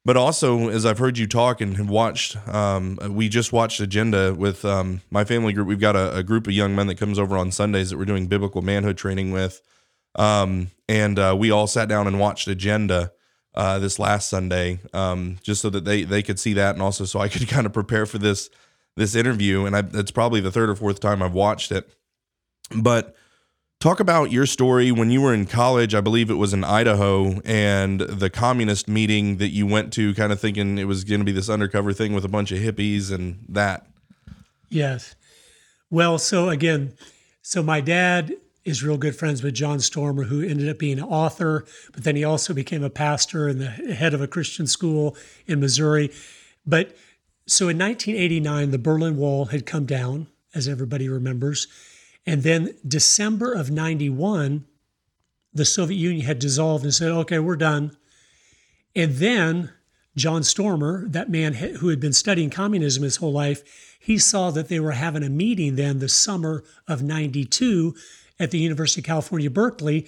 But 0.04 0.18
also, 0.18 0.70
as 0.70 0.86
I've 0.86 1.00
heard 1.00 1.18
you 1.18 1.28
talk 1.28 1.62
and 1.62 1.78
have 1.78 1.90
watched, 1.90 2.36
um, 2.48 3.00
we 3.10 3.30
just 3.30 3.54
watched 3.54 3.80
Agenda 3.80 4.36
with 4.36 4.66
um, 4.66 5.02
my 5.10 5.26
family 5.26 5.54
group. 5.54 5.68
We've 5.68 5.80
got 5.80 5.96
a, 5.96 6.18
a 6.18 6.24
group 6.24 6.46
of 6.48 6.54
young 6.54 6.76
men 6.76 6.88
that 6.88 6.96
comes 6.96 7.18
over 7.18 7.38
on 7.38 7.52
Sundays 7.52 7.90
that 7.90 7.98
we're 7.98 8.06
doing 8.06 8.28
biblical 8.28 8.62
manhood 8.62 8.98
training 8.98 9.32
with, 9.32 9.62
um, 10.16 10.72
and 10.90 11.18
uh, 11.18 11.36
we 11.38 11.52
all 11.52 11.68
sat 11.68 11.88
down 11.88 12.08
and 12.08 12.20
watched 12.20 12.48
Agenda 12.48 13.12
uh, 13.56 13.80
this 13.80 14.00
last 14.00 14.30
Sunday, 14.30 14.80
um, 14.94 15.38
just 15.42 15.62
so 15.62 15.70
that 15.70 15.86
they 15.86 16.04
they 16.04 16.22
could 16.24 16.40
see 16.40 16.54
that, 16.54 16.76
and 16.76 16.82
also 16.82 17.06
so 17.06 17.20
I 17.20 17.28
could 17.30 17.48
kind 17.48 17.66
of 17.66 17.74
prepare 17.74 18.06
for 18.06 18.18
this 18.18 18.50
this 18.96 19.16
interview. 19.16 19.66
And 19.66 19.76
I, 19.76 19.84
it's 19.94 20.12
probably 20.12 20.40
the 20.40 20.52
third 20.52 20.70
or 20.70 20.76
fourth 20.76 21.00
time 21.00 21.22
I've 21.22 21.34
watched 21.34 21.72
it. 21.72 21.90
But 22.76 23.16
talk 23.80 24.00
about 24.00 24.32
your 24.32 24.46
story 24.46 24.92
when 24.92 25.12
you 25.12 25.22
were 25.22 25.34
in 25.34 25.46
college. 25.46 25.94
I 25.94 26.02
believe 26.02 26.30
it 26.30 26.36
was 26.36 26.54
in 26.54 26.64
Idaho, 26.64 27.42
and 27.46 28.02
the 28.02 28.30
communist 28.30 28.88
meeting 28.88 29.38
that 29.38 29.50
you 29.50 29.68
went 29.68 29.94
to, 29.94 30.14
kind 30.14 30.32
of 30.32 30.40
thinking 30.40 30.78
it 30.78 30.86
was 30.86 31.04
going 31.04 31.20
to 31.20 31.26
be 31.26 31.32
this 31.32 31.50
undercover 31.50 31.94
thing 31.94 32.14
with 32.14 32.26
a 32.26 32.30
bunch 32.30 32.52
of 32.52 32.60
hippies 32.60 33.12
and 33.12 33.46
that. 33.50 33.88
Yes. 34.70 35.16
Well, 35.90 36.18
so 36.18 36.50
again, 36.50 36.94
so 37.42 37.62
my 37.62 37.82
dad 37.82 38.34
is 38.64 38.84
real 38.84 38.98
good 38.98 39.16
friends 39.16 39.44
with 39.44 39.54
John 39.54 39.80
Stormer, 39.80 40.24
who 40.24 40.42
ended 40.42 40.68
up 40.68 40.80
being 40.80 40.98
an 40.98 41.06
author, 41.06 41.66
but 41.94 42.04
then 42.04 42.16
he 42.16 42.24
also 42.24 42.54
became 42.54 42.84
a 42.84 42.90
pastor 42.90 43.48
and 43.48 43.62
the 43.62 43.70
head 43.70 44.16
of 44.16 44.22
a 44.22 44.28
Christian 44.28 44.66
school 44.66 45.16
in 45.46 45.60
Missouri. 45.60 46.12
But 46.66 46.98
so 47.48 47.70
in 47.70 47.78
1989, 47.78 48.72
the 48.72 48.80
Berlin 48.80 49.18
Wall 49.18 49.46
had 49.46 49.68
come 49.68 49.86
down, 49.86 50.28
as 50.56 50.68
everybody 50.68 51.08
remembers. 51.08 51.68
And 52.26 52.44
then 52.44 52.76
December 52.88 53.54
of 53.54 53.70
91, 53.70 54.66
the 55.54 55.66
Soviet 55.66 55.98
Union 55.98 56.26
had 56.26 56.40
dissolved 56.40 56.84
and 56.84 56.94
said, 56.94 57.12
okay, 57.12 57.40
we're 57.40 57.56
done. 57.56 57.96
And 58.96 59.16
then 59.16 59.72
John 60.16 60.44
Stormer, 60.44 61.08
that 61.10 61.30
man 61.30 61.54
who 61.54 61.90
had 61.90 62.00
been 62.00 62.14
studying 62.14 62.50
communism 62.50 63.04
his 63.04 63.18
whole 63.18 63.32
life, 63.32 63.98
he 64.00 64.18
saw 64.18 64.52
that 64.52 64.70
they 64.70 64.80
were 64.80 64.94
having 64.94 65.24
a 65.24 65.30
meeting 65.30 65.76
then 65.76 66.00
the 66.00 66.10
summer 66.10 66.64
of 66.88 67.04
92 67.04 67.96
at 68.40 68.52
the 68.52 68.60
University 68.60 69.02
of 69.02 69.06
California, 69.06 69.50
Berkeley. 69.50 70.08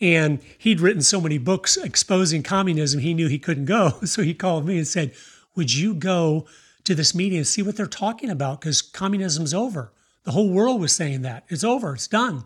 And 0.00 0.40
he'd 0.58 0.80
written 0.80 1.02
so 1.02 1.20
many 1.20 1.38
books 1.38 1.76
exposing 1.76 2.42
communism, 2.42 3.00
he 3.00 3.14
knew 3.14 3.28
he 3.28 3.38
couldn't 3.38 3.64
go. 3.64 3.92
So 4.04 4.22
he 4.22 4.34
called 4.34 4.66
me 4.66 4.76
and 4.76 4.86
said, 4.86 5.14
Would 5.54 5.72
you 5.72 5.94
go 5.94 6.46
to 6.84 6.94
this 6.94 7.14
meeting 7.14 7.38
and 7.38 7.46
see 7.46 7.62
what 7.62 7.76
they're 7.76 7.86
talking 7.86 8.30
about? 8.30 8.60
Because 8.60 8.82
communism's 8.82 9.54
over. 9.54 9.92
The 10.26 10.32
whole 10.32 10.50
world 10.50 10.80
was 10.80 10.92
saying 10.92 11.22
that. 11.22 11.44
It's 11.48 11.62
over, 11.62 11.94
it's 11.94 12.08
done. 12.08 12.44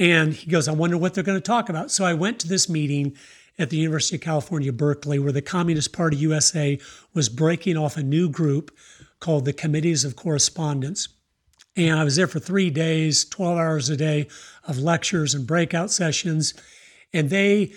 And 0.00 0.34
he 0.34 0.50
goes, 0.50 0.66
I 0.66 0.72
wonder 0.72 0.98
what 0.98 1.14
they're 1.14 1.22
going 1.22 1.38
to 1.38 1.40
talk 1.40 1.68
about. 1.68 1.92
So 1.92 2.04
I 2.04 2.12
went 2.12 2.40
to 2.40 2.48
this 2.48 2.68
meeting 2.68 3.16
at 3.56 3.70
the 3.70 3.76
University 3.76 4.16
of 4.16 4.22
California, 4.22 4.72
Berkeley, 4.72 5.20
where 5.20 5.30
the 5.30 5.40
Communist 5.40 5.92
Party 5.92 6.16
USA 6.16 6.76
was 7.14 7.28
breaking 7.28 7.76
off 7.76 7.96
a 7.96 8.02
new 8.02 8.28
group 8.28 8.76
called 9.20 9.44
the 9.44 9.52
Committees 9.52 10.04
of 10.04 10.16
Correspondence. 10.16 11.08
And 11.76 11.96
I 11.96 12.02
was 12.02 12.16
there 12.16 12.26
for 12.26 12.40
three 12.40 12.68
days, 12.68 13.24
12 13.24 13.58
hours 13.58 13.88
a 13.90 13.96
day 13.96 14.26
of 14.64 14.78
lectures 14.78 15.34
and 15.34 15.46
breakout 15.46 15.92
sessions. 15.92 16.52
And 17.12 17.30
they 17.30 17.72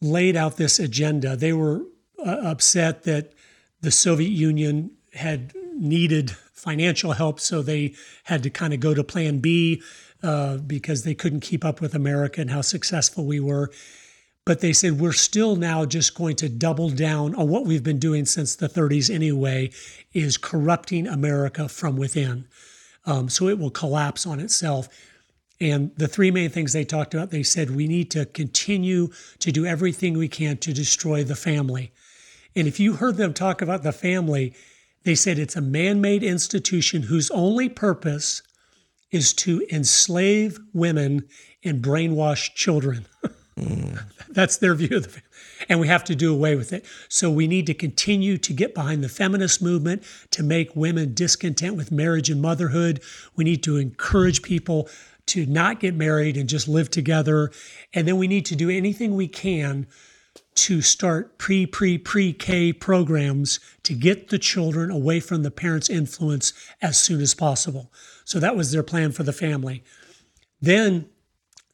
laid 0.00 0.34
out 0.34 0.56
this 0.56 0.80
agenda. 0.80 1.36
They 1.36 1.52
were 1.52 1.82
uh, 2.18 2.30
upset 2.42 3.04
that 3.04 3.32
the 3.80 3.92
Soviet 3.92 4.30
Union 4.30 4.90
had 5.14 5.52
needed 5.76 6.36
financial 6.62 7.10
help, 7.10 7.40
so 7.40 7.60
they 7.60 7.92
had 8.22 8.44
to 8.44 8.48
kind 8.48 8.72
of 8.72 8.78
go 8.78 8.94
to 8.94 9.02
plan 9.02 9.38
B 9.38 9.82
uh, 10.22 10.58
because 10.58 11.02
they 11.02 11.14
couldn't 11.14 11.40
keep 11.40 11.64
up 11.64 11.80
with 11.80 11.92
America 11.92 12.40
and 12.40 12.50
how 12.50 12.60
successful 12.60 13.26
we 13.26 13.40
were. 13.40 13.72
But 14.44 14.60
they 14.60 14.72
said, 14.72 15.00
we're 15.00 15.10
still 15.10 15.56
now 15.56 15.84
just 15.84 16.14
going 16.14 16.36
to 16.36 16.48
double 16.48 16.88
down 16.88 17.34
on 17.34 17.48
what 17.48 17.64
we've 17.66 17.82
been 17.82 17.98
doing 17.98 18.26
since 18.26 18.54
the 18.54 18.68
30s 18.68 19.12
anyway, 19.12 19.72
is 20.12 20.36
corrupting 20.36 21.08
America 21.08 21.68
from 21.68 21.96
within. 21.96 22.46
Um, 23.06 23.28
so 23.28 23.48
it 23.48 23.58
will 23.58 23.70
collapse 23.70 24.24
on 24.24 24.38
itself. 24.38 24.88
And 25.60 25.90
the 25.96 26.08
three 26.08 26.30
main 26.30 26.50
things 26.50 26.72
they 26.72 26.84
talked 26.84 27.12
about, 27.12 27.30
they 27.30 27.42
said 27.42 27.70
we 27.70 27.88
need 27.88 28.08
to 28.12 28.24
continue 28.26 29.08
to 29.40 29.50
do 29.50 29.66
everything 29.66 30.16
we 30.16 30.28
can 30.28 30.58
to 30.58 30.72
destroy 30.72 31.24
the 31.24 31.36
family. 31.36 31.90
And 32.54 32.68
if 32.68 32.78
you 32.78 32.94
heard 32.94 33.16
them 33.16 33.34
talk 33.34 33.62
about 33.62 33.82
the 33.82 33.92
family, 33.92 34.54
they 35.04 35.14
said 35.14 35.38
it's 35.38 35.56
a 35.56 35.60
man 35.60 36.00
made 36.00 36.22
institution 36.22 37.02
whose 37.02 37.30
only 37.30 37.68
purpose 37.68 38.42
is 39.10 39.32
to 39.34 39.64
enslave 39.70 40.58
women 40.72 41.28
and 41.64 41.82
brainwash 41.82 42.54
children. 42.54 43.06
mm. 43.58 44.02
That's 44.28 44.56
their 44.56 44.74
view 44.74 44.96
of 44.96 45.02
the 45.02 45.08
family. 45.10 45.28
And 45.68 45.78
we 45.78 45.86
have 45.88 46.04
to 46.04 46.14
do 46.14 46.32
away 46.32 46.56
with 46.56 46.72
it. 46.72 46.86
So 47.08 47.30
we 47.30 47.46
need 47.46 47.66
to 47.66 47.74
continue 47.74 48.38
to 48.38 48.52
get 48.52 48.74
behind 48.74 49.04
the 49.04 49.08
feminist 49.10 49.62
movement 49.62 50.04
to 50.30 50.42
make 50.42 50.74
women 50.74 51.12
discontent 51.12 51.76
with 51.76 51.92
marriage 51.92 52.30
and 52.30 52.40
motherhood. 52.40 53.02
We 53.36 53.44
need 53.44 53.62
to 53.64 53.76
encourage 53.76 54.42
people 54.42 54.88
to 55.26 55.44
not 55.44 55.80
get 55.80 55.94
married 55.94 56.36
and 56.38 56.48
just 56.48 56.66
live 56.66 56.90
together. 56.90 57.52
And 57.92 58.08
then 58.08 58.16
we 58.16 58.26
need 58.26 58.46
to 58.46 58.56
do 58.56 58.70
anything 58.70 59.14
we 59.14 59.28
can 59.28 59.86
to 60.54 60.82
start 60.82 61.38
pre, 61.38 61.66
pre, 61.66 61.98
pre 61.98 62.32
K 62.32 62.72
programs 62.72 63.60
to 63.82 63.94
get 63.94 64.28
the 64.28 64.38
children 64.38 64.90
away 64.90 65.20
from 65.20 65.42
the 65.42 65.50
parents' 65.50 65.90
influence 65.90 66.52
as 66.80 66.98
soon 66.98 67.20
as 67.20 67.34
possible. 67.34 67.90
So 68.24 68.38
that 68.38 68.56
was 68.56 68.70
their 68.70 68.82
plan 68.82 69.12
for 69.12 69.22
the 69.22 69.32
family. 69.32 69.82
Then 70.60 71.08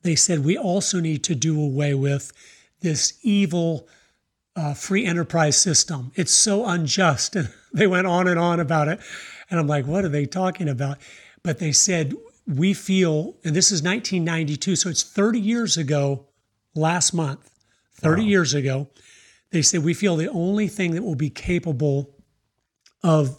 they 0.03 0.15
said 0.15 0.45
we 0.45 0.57
also 0.57 1.01
need 1.01 1.25
to 1.25 1.35
do 1.35 1.61
away 1.61 1.95
with 1.95 2.33
this 2.81 3.19
evil 3.23 3.89
uh, 4.57 4.75
free 4.75 5.05
enterprise 5.05 5.57
system. 5.57 6.13
It's 6.15 6.33
so 6.33 6.67
unjust. 6.67 7.37
And 7.37 7.51
they 7.73 7.87
went 7.87 8.07
on 8.07 8.27
and 8.27 8.39
on 8.39 8.61
about 8.61 8.89
it. 8.89 8.99
And 9.51 9.61
I'm 9.61 9.67
like, 9.67 9.87
what 9.87 10.05
are 10.05 10.09
they 10.09 10.25
talking 10.25 10.69
about? 10.69 10.99
But 11.43 11.59
they 11.59 11.71
said, 11.71 12.15
we 12.47 12.73
feel, 12.73 13.37
and 13.45 13.55
this 13.55 13.71
is 13.71 13.83
1992, 13.83 14.77
so 14.77 14.89
it's 14.89 15.03
30 15.03 15.39
years 15.39 15.77
ago 15.77 16.27
last 16.75 17.13
month, 17.13 17.51
30 18.01 18.23
wow. 18.23 18.29
years 18.29 18.55
ago, 18.55 18.89
they 19.51 19.63
said, 19.63 19.85
we 19.85 19.95
feel 19.95 20.17
the 20.17 20.31
only 20.31 20.69
thing 20.69 20.93
that 20.93 21.03
will 21.03 21.15
be 21.15 21.31
capable 21.31 22.15
of 23.03 23.39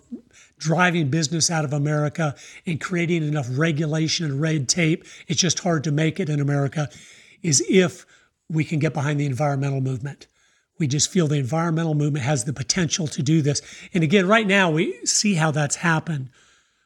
driving 0.58 1.10
business 1.10 1.50
out 1.50 1.66
of 1.66 1.74
America 1.74 2.36
and 2.66 2.80
creating 2.82 3.24
enough 3.24 3.48
regulation 3.52 4.26
and 4.26 4.42
red 4.42 4.68
tape, 4.68 5.06
it's 5.28 5.40
just 5.40 5.60
hard 5.60 5.84
to 5.84 5.92
make 5.92 6.20
it 6.20 6.30
in 6.30 6.40
America, 6.40 6.90
is 7.42 7.64
if 7.70 8.06
we 8.50 8.64
can 8.64 8.80
get 8.80 8.94
behind 8.94 9.20
the 9.20 9.26
environmental 9.26 9.82
movement. 9.82 10.28
We 10.78 10.88
just 10.88 11.12
feel 11.12 11.28
the 11.28 11.38
environmental 11.38 11.94
movement 11.94 12.26
has 12.26 12.46
the 12.46 12.54
potential 12.54 13.08
to 13.08 13.22
do 13.22 13.42
this. 13.42 13.62
And 13.94 14.04
again, 14.04 14.28
right 14.28 14.48
now 14.48 14.72
we 14.72 15.06
see 15.06 15.36
how 15.36 15.52
that's 15.52 15.78
happened. 15.78 16.30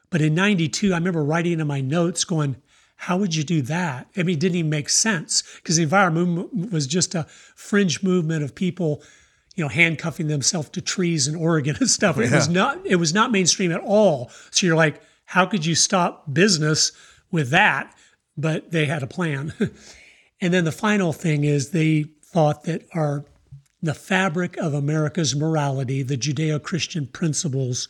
But 0.09 0.21
in 0.21 0.35
92, 0.35 0.93
I 0.93 0.97
remember 0.97 1.23
writing 1.23 1.59
in 1.59 1.67
my 1.67 1.81
notes 1.81 2.23
going, 2.23 2.55
how 3.03 3.17
would 3.17 3.35
you 3.35 3.43
do 3.43 3.61
that? 3.63 4.07
I 4.15 4.23
mean, 4.23 4.37
it 4.37 4.39
didn't 4.39 4.55
even 4.55 4.69
make 4.69 4.87
sense 4.87 5.43
because 5.57 5.75
the 5.75 5.83
environment 5.83 6.71
was 6.71 6.87
just 6.87 7.13
a 7.15 7.25
fringe 7.53 8.01
movement 8.01 8.45
of 8.45 8.55
people, 8.55 9.03
you 9.55 9.63
know, 9.63 9.67
handcuffing 9.67 10.27
themselves 10.27 10.69
to 10.69 10.81
trees 10.81 11.27
in 11.27 11.35
Oregon 11.35 11.75
and 11.81 11.89
stuff. 11.89 12.17
It 12.17 12.31
was 12.31 12.47
not 12.47 12.79
it 12.85 12.95
was 12.95 13.13
not 13.13 13.29
mainstream 13.29 13.73
at 13.73 13.81
all. 13.81 14.31
So 14.51 14.65
you're 14.65 14.77
like, 14.77 15.01
how 15.25 15.45
could 15.45 15.65
you 15.65 15.75
stop 15.75 16.33
business 16.33 16.93
with 17.29 17.49
that? 17.49 17.93
But 18.37 18.71
they 18.71 18.85
had 18.85 19.03
a 19.03 19.07
plan. 19.07 19.53
And 20.41 20.53
then 20.53 20.65
the 20.65 20.73
final 20.73 21.13
thing 21.13 21.45
is 21.45 21.69
they 21.69 22.03
thought 22.21 22.65
that 22.65 22.85
our 22.93 23.23
the 23.81 23.93
fabric 23.93 24.57
of 24.57 24.73
America's 24.73 25.33
morality, 25.33 26.03
the 26.03 26.17
Judeo-Christian 26.17 27.07
principles, 27.07 27.87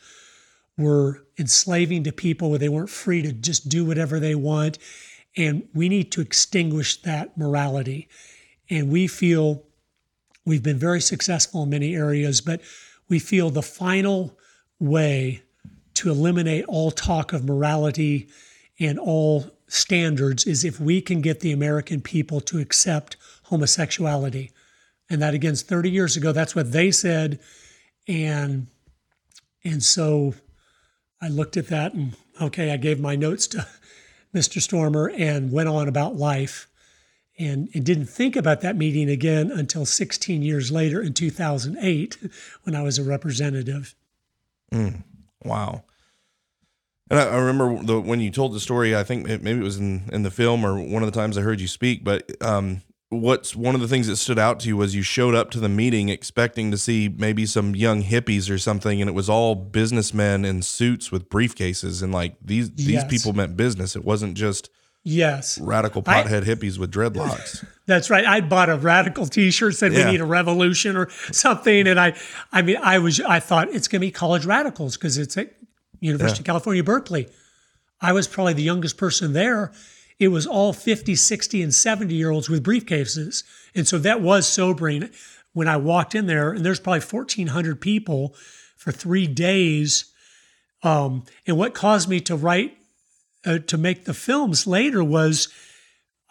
were 0.77 1.25
enslaving 1.37 2.03
to 2.03 2.11
people 2.11 2.49
where 2.49 2.59
they 2.59 2.69
weren't 2.69 2.89
free 2.89 3.21
to 3.21 3.31
just 3.31 3.69
do 3.69 3.85
whatever 3.85 4.19
they 4.19 4.35
want. 4.35 4.77
And 5.35 5.67
we 5.73 5.89
need 5.89 6.11
to 6.13 6.21
extinguish 6.21 7.01
that 7.01 7.37
morality. 7.37 8.07
And 8.69 8.91
we 8.91 9.07
feel 9.07 9.63
we've 10.45 10.63
been 10.63 10.79
very 10.79 11.01
successful 11.01 11.63
in 11.63 11.69
many 11.69 11.95
areas, 11.95 12.41
but 12.41 12.61
we 13.09 13.19
feel 13.19 13.49
the 13.49 13.61
final 13.61 14.37
way 14.79 15.43
to 15.95 16.09
eliminate 16.09 16.65
all 16.65 16.91
talk 16.91 17.33
of 17.33 17.45
morality 17.45 18.27
and 18.79 18.97
all 18.99 19.45
standards 19.67 20.45
is 20.45 20.63
if 20.63 20.79
we 20.79 21.01
can 21.01 21.21
get 21.21 21.39
the 21.39 21.51
American 21.51 22.01
people 22.01 22.41
to 22.41 22.59
accept 22.59 23.15
homosexuality. 23.43 24.51
And 25.09 25.21
that 25.21 25.33
again, 25.33 25.55
30 25.55 25.89
years 25.89 26.17
ago, 26.17 26.31
that's 26.31 26.55
what 26.55 26.71
they 26.71 26.91
said. 26.91 27.39
And 28.07 28.67
and 29.63 29.81
so 29.81 30.33
I 31.23 31.29
looked 31.29 31.55
at 31.55 31.67
that 31.67 31.93
and 31.93 32.17
okay, 32.41 32.71
I 32.71 32.77
gave 32.77 32.99
my 32.99 33.15
notes 33.15 33.47
to 33.47 33.65
Mr. 34.35 34.61
Stormer 34.61 35.09
and 35.09 35.53
went 35.53 35.69
on 35.69 35.87
about 35.87 36.17
life 36.17 36.67
and, 37.39 37.71
didn't 37.71 38.07
think 38.07 38.35
about 38.35 38.61
that 38.61 38.75
meeting 38.75 39.09
again 39.09 39.49
until 39.49 39.85
16 39.85 40.43
years 40.43 40.71
later 40.71 41.01
in 41.01 41.13
2008 41.13 42.17
when 42.63 42.75
I 42.75 42.81
was 42.81 42.99
a 42.99 43.03
representative. 43.03 43.95
Mm, 44.71 45.03
wow. 45.45 45.83
And 47.09 47.19
I, 47.19 47.29
I 47.29 47.37
remember 47.37 47.81
the, 47.83 48.01
when 48.01 48.19
you 48.19 48.29
told 48.29 48.53
the 48.53 48.59
story, 48.59 48.95
I 48.95 49.03
think 49.03 49.29
it, 49.29 49.41
maybe 49.41 49.61
it 49.61 49.63
was 49.63 49.77
in, 49.77 50.09
in 50.11 50.23
the 50.23 50.31
film 50.31 50.65
or 50.65 50.75
one 50.81 51.03
of 51.03 51.11
the 51.11 51.17
times 51.17 51.37
I 51.37 51.41
heard 51.41 51.61
you 51.61 51.67
speak, 51.67 52.03
but 52.03 52.31
um, 52.41 52.81
what's 53.13 53.55
one 53.55 53.75
of 53.75 53.81
the 53.81 53.87
things 53.87 54.07
that 54.07 54.15
stood 54.17 54.39
out 54.39 54.59
to 54.61 54.67
you 54.67 54.75
was 54.77 54.95
you 54.95 55.01
showed 55.01 55.35
up 55.35 55.51
to 55.51 55.59
the 55.59 55.69
meeting 55.69 56.09
expecting 56.09 56.71
to 56.71 56.77
see 56.77 57.09
maybe 57.17 57.45
some 57.45 57.75
young 57.75 58.03
hippies 58.03 58.49
or 58.49 58.57
something 58.57 59.01
and 59.01 59.09
it 59.09 59.13
was 59.13 59.29
all 59.29 59.55
businessmen 59.55 60.43
in 60.45 60.61
suits 60.61 61.11
with 61.11 61.29
briefcases 61.29 62.01
and 62.03 62.11
like 62.13 62.35
these 62.43 62.71
these 62.71 62.87
Yes. 62.89 63.09
people 63.09 63.33
meant 63.33 63.55
business 63.57 63.95
it 63.95 64.03
wasn't 64.03 64.35
just 64.35 64.69
Yes. 65.05 65.57
radical 65.59 66.01
I- 66.05 66.23
pothead 66.23 66.43
hippies 66.45 66.77
with 66.77 66.91
dreadlocks 66.91 67.65
That's 67.85 68.09
right. 68.09 68.25
I 68.25 68.39
bought 68.39 68.69
a 68.69 68.77
radical 68.77 69.25
T-shirt 69.25 69.75
said 69.75 69.91
Yeah. 69.91 70.05
we 70.05 70.11
need 70.13 70.21
a 70.21 70.25
revolution 70.25 70.95
or 70.95 71.09
something, 71.33 71.85
and 71.85 71.99
I, 71.99 72.15
I 72.53 72.61
mean, 72.61 72.77
I 72.81 72.99
was, 72.99 73.19
I 73.19 73.41
thought 73.41 73.67
it's 73.73 73.89
going 73.89 73.99
to 73.99 74.07
be 74.07 74.11
college 74.11 74.45
radicals 74.45 74.95
because 74.95 75.17
it's 75.17 75.35
at 75.35 75.51
University 75.99 76.39
of 76.39 76.45
California, 76.45 76.81
Berkeley. 76.81 77.27
I 77.99 78.13
was 78.13 78.25
probably 78.25 78.53
the 78.53 78.63
youngest 78.63 78.95
person 78.95 79.33
there. 79.33 79.73
It 80.19 80.29
was 80.29 80.45
all 80.47 80.73
50, 80.73 81.15
60, 81.15 81.61
and 81.61 81.73
70 81.73 82.13
year 82.13 82.31
olds 82.31 82.49
with 82.49 82.63
briefcases, 82.63 83.43
and 83.75 83.87
so 83.87 83.97
that 83.99 84.21
was 84.21 84.47
sobering. 84.47 85.09
When 85.53 85.67
I 85.67 85.77
walked 85.77 86.15
in 86.15 86.25
there, 86.25 86.51
and 86.51 86.65
there's 86.65 86.79
probably 86.79 87.01
1,400 87.01 87.79
people 87.79 88.35
for 88.75 88.91
three 88.91 89.27
days. 89.27 90.05
Um, 90.81 91.25
and 91.45 91.57
what 91.57 91.75
caused 91.75 92.09
me 92.09 92.19
to 92.21 92.35
write, 92.35 92.75
uh, 93.45 93.59
to 93.59 93.77
make 93.77 94.05
the 94.05 94.13
films 94.13 94.65
later 94.65 95.03
was. 95.03 95.49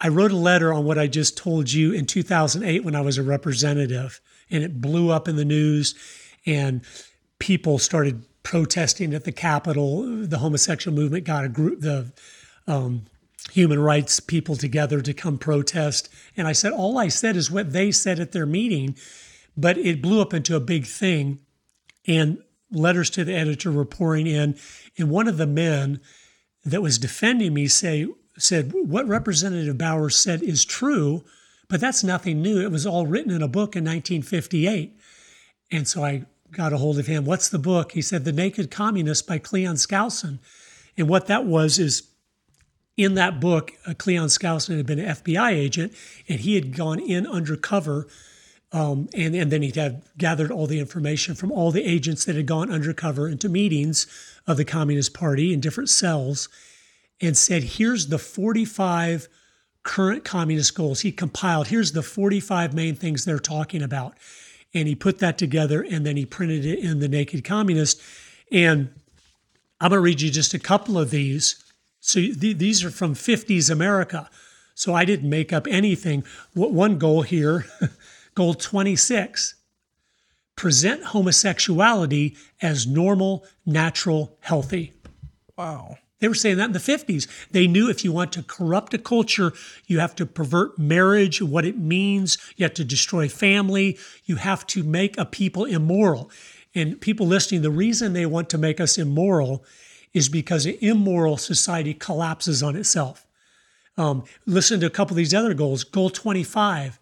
I 0.01 0.09
wrote 0.09 0.33
a 0.33 0.35
letter 0.35 0.73
on 0.73 0.83
what 0.83 0.99
I 0.99 1.07
just 1.07 1.37
told 1.37 1.71
you 1.71 1.93
in 1.93 2.05
2008 2.05 2.83
when 2.83 2.93
I 2.93 2.99
was 2.99 3.17
a 3.17 3.23
representative, 3.23 4.19
and 4.51 4.61
it 4.61 4.81
blew 4.81 5.09
up 5.09 5.29
in 5.29 5.37
the 5.37 5.45
news, 5.45 5.95
and 6.45 6.81
people 7.39 7.79
started 7.79 8.25
protesting 8.43 9.13
at 9.13 9.23
the 9.23 9.31
Capitol. 9.31 10.25
The 10.25 10.39
homosexual 10.39 10.95
movement 10.95 11.23
got 11.23 11.45
a 11.45 11.49
group, 11.49 11.79
the 11.79 12.11
um, 12.67 13.05
human 13.51 13.79
rights 13.79 14.19
people 14.19 14.55
together 14.55 15.01
to 15.01 15.13
come 15.13 15.37
protest. 15.37 16.09
And 16.37 16.47
I 16.47 16.53
said, 16.53 16.71
all 16.71 16.97
I 16.97 17.07
said 17.09 17.35
is 17.35 17.51
what 17.51 17.73
they 17.73 17.91
said 17.91 18.19
at 18.19 18.31
their 18.31 18.45
meeting, 18.45 18.95
but 19.55 19.77
it 19.77 20.01
blew 20.01 20.21
up 20.21 20.33
into 20.33 20.55
a 20.55 20.61
big 20.61 20.85
thing. 20.85 21.39
And 22.07 22.39
letters 22.71 23.09
to 23.11 23.23
the 23.23 23.35
editor 23.35 23.71
were 23.71 23.85
pouring 23.85 24.27
in. 24.27 24.57
And 24.97 25.09
one 25.09 25.27
of 25.27 25.37
the 25.37 25.47
men 25.47 26.01
that 26.65 26.81
was 26.81 26.97
defending 26.97 27.53
me 27.53 27.67
say 27.67 28.07
said 28.37 28.71
what 28.73 29.07
Representative 29.07 29.77
Bowers 29.77 30.15
said 30.15 30.41
is 30.41 30.65
true, 30.65 31.23
but 31.69 31.79
that's 31.79 32.03
nothing 32.03 32.41
new. 32.41 32.61
It 32.61 32.71
was 32.71 32.85
all 32.85 33.05
written 33.05 33.31
in 33.31 33.43
a 33.43 33.47
book 33.47 33.75
in 33.75 33.83
1958. 33.83 34.97
And 35.71 35.87
so 35.87 36.03
I 36.03 36.25
got 36.51 36.73
a 36.73 36.77
hold 36.77 36.99
of 36.99 37.07
him. 37.07 37.25
What's 37.25 37.49
the 37.49 37.59
book? 37.59 37.91
He 37.91 38.01
said 38.01 38.25
The 38.25 38.31
Naked 38.31 38.71
Communist 38.71 39.27
by 39.27 39.37
Cleon 39.37 39.75
Skousen. 39.75 40.39
And 40.97 41.07
what 41.07 41.27
that 41.27 41.45
was 41.45 41.79
is 41.79 42.03
in 42.95 43.15
that 43.15 43.39
book, 43.39 43.73
uh, 43.85 43.93
Cleon 43.97 44.27
Skousen 44.27 44.77
had 44.77 44.85
been 44.85 44.99
an 44.99 45.15
FBI 45.15 45.51
agent 45.51 45.93
and 46.27 46.39
he 46.39 46.55
had 46.55 46.75
gone 46.75 46.99
in 46.99 47.25
undercover. 47.25 48.07
Um, 48.71 49.07
and, 49.13 49.35
and 49.35 49.51
then 49.51 49.61
he'd 49.61 49.75
have 49.75 50.03
gathered 50.17 50.51
all 50.51 50.67
the 50.67 50.79
information 50.79 51.35
from 51.35 51.51
all 51.51 51.71
the 51.71 51.83
agents 51.83 52.25
that 52.25 52.35
had 52.35 52.47
gone 52.47 52.71
undercover 52.71 53.27
into 53.27 53.49
meetings 53.49 54.07
of 54.47 54.57
the 54.57 54.65
Communist 54.65 55.13
Party 55.13 55.53
in 55.53 55.59
different 55.59 55.89
cells 55.89 56.49
and 57.21 57.37
said, 57.37 57.63
here's 57.63 58.07
the 58.07 58.17
45 58.17 59.27
current 59.83 60.23
communist 60.23 60.75
goals. 60.75 61.01
He 61.01 61.11
compiled, 61.11 61.67
here's 61.67 61.91
the 61.91 62.01
45 62.01 62.73
main 62.73 62.95
things 62.95 63.25
they're 63.25 63.39
talking 63.39 63.81
about. 63.81 64.15
And 64.73 64.87
he 64.87 64.95
put 64.95 65.19
that 65.19 65.37
together 65.37 65.83
and 65.83 66.05
then 66.05 66.17
he 66.17 66.25
printed 66.25 66.65
it 66.65 66.79
in 66.79 66.99
The 66.99 67.07
Naked 67.07 67.43
Communist. 67.43 68.01
And 68.51 68.89
I'm 69.79 69.89
going 69.89 69.99
to 69.99 70.03
read 70.03 70.21
you 70.21 70.31
just 70.31 70.53
a 70.53 70.59
couple 70.59 70.97
of 70.97 71.11
these. 71.11 71.62
So 72.03 72.19
th- 72.19 72.57
these 72.57 72.83
are 72.83 72.91
from 72.91 73.15
50s 73.15 73.69
America. 73.69 74.29
So 74.75 74.93
I 74.93 75.05
didn't 75.05 75.29
make 75.29 75.53
up 75.53 75.65
anything. 75.69 76.25
What 76.53 76.73
one 76.73 76.97
goal 76.97 77.21
here, 77.21 77.65
goal 78.35 78.55
26, 78.55 79.55
present 80.57 81.05
homosexuality 81.05 82.35
as 82.61 82.85
normal, 82.85 83.45
natural, 83.65 84.37
healthy. 84.41 84.91
wow 85.57 85.97
They 86.19 86.27
were 86.27 86.35
saying 86.35 86.57
that 86.57 86.65
in 86.65 86.73
the 86.73 86.79
50s. 86.79 87.25
They 87.51 87.67
knew 87.67 87.89
if 87.89 88.03
you 88.03 88.11
want 88.11 88.33
to 88.33 88.43
corrupt 88.43 88.93
a 88.93 88.97
culture, 88.97 89.53
you 89.87 89.99
have 89.99 90.13
to 90.15 90.25
pervert 90.25 90.77
marriage, 90.77 91.41
what 91.41 91.63
it 91.63 91.77
means. 91.77 92.37
You 92.57 92.65
have 92.65 92.73
to 92.73 92.83
destroy 92.83 93.29
family. 93.29 93.97
You 94.25 94.35
have 94.35 94.67
to 94.67 94.83
make 94.83 95.17
a 95.17 95.25
people 95.25 95.63
immoral. 95.63 96.29
And 96.75 96.99
people 96.99 97.27
listening, 97.27 97.61
the 97.61 97.71
reason 97.71 98.11
they 98.11 98.25
want 98.25 98.49
to 98.49 98.57
make 98.57 98.81
us 98.81 98.97
immoral 98.97 99.63
is 100.13 100.29
because 100.29 100.65
an 100.65 100.77
immoral 100.81 101.37
society 101.37 101.93
collapses 101.93 102.61
on 102.61 102.75
itself. 102.75 103.25
Um, 103.97 104.23
listen 104.45 104.79
to 104.79 104.85
a 104.85 104.91
couple 104.91 105.13
of 105.13 105.17
these 105.17 105.33
other 105.33 105.53
goals. 105.53 105.83
Goal 105.83 106.09
25 106.09 106.99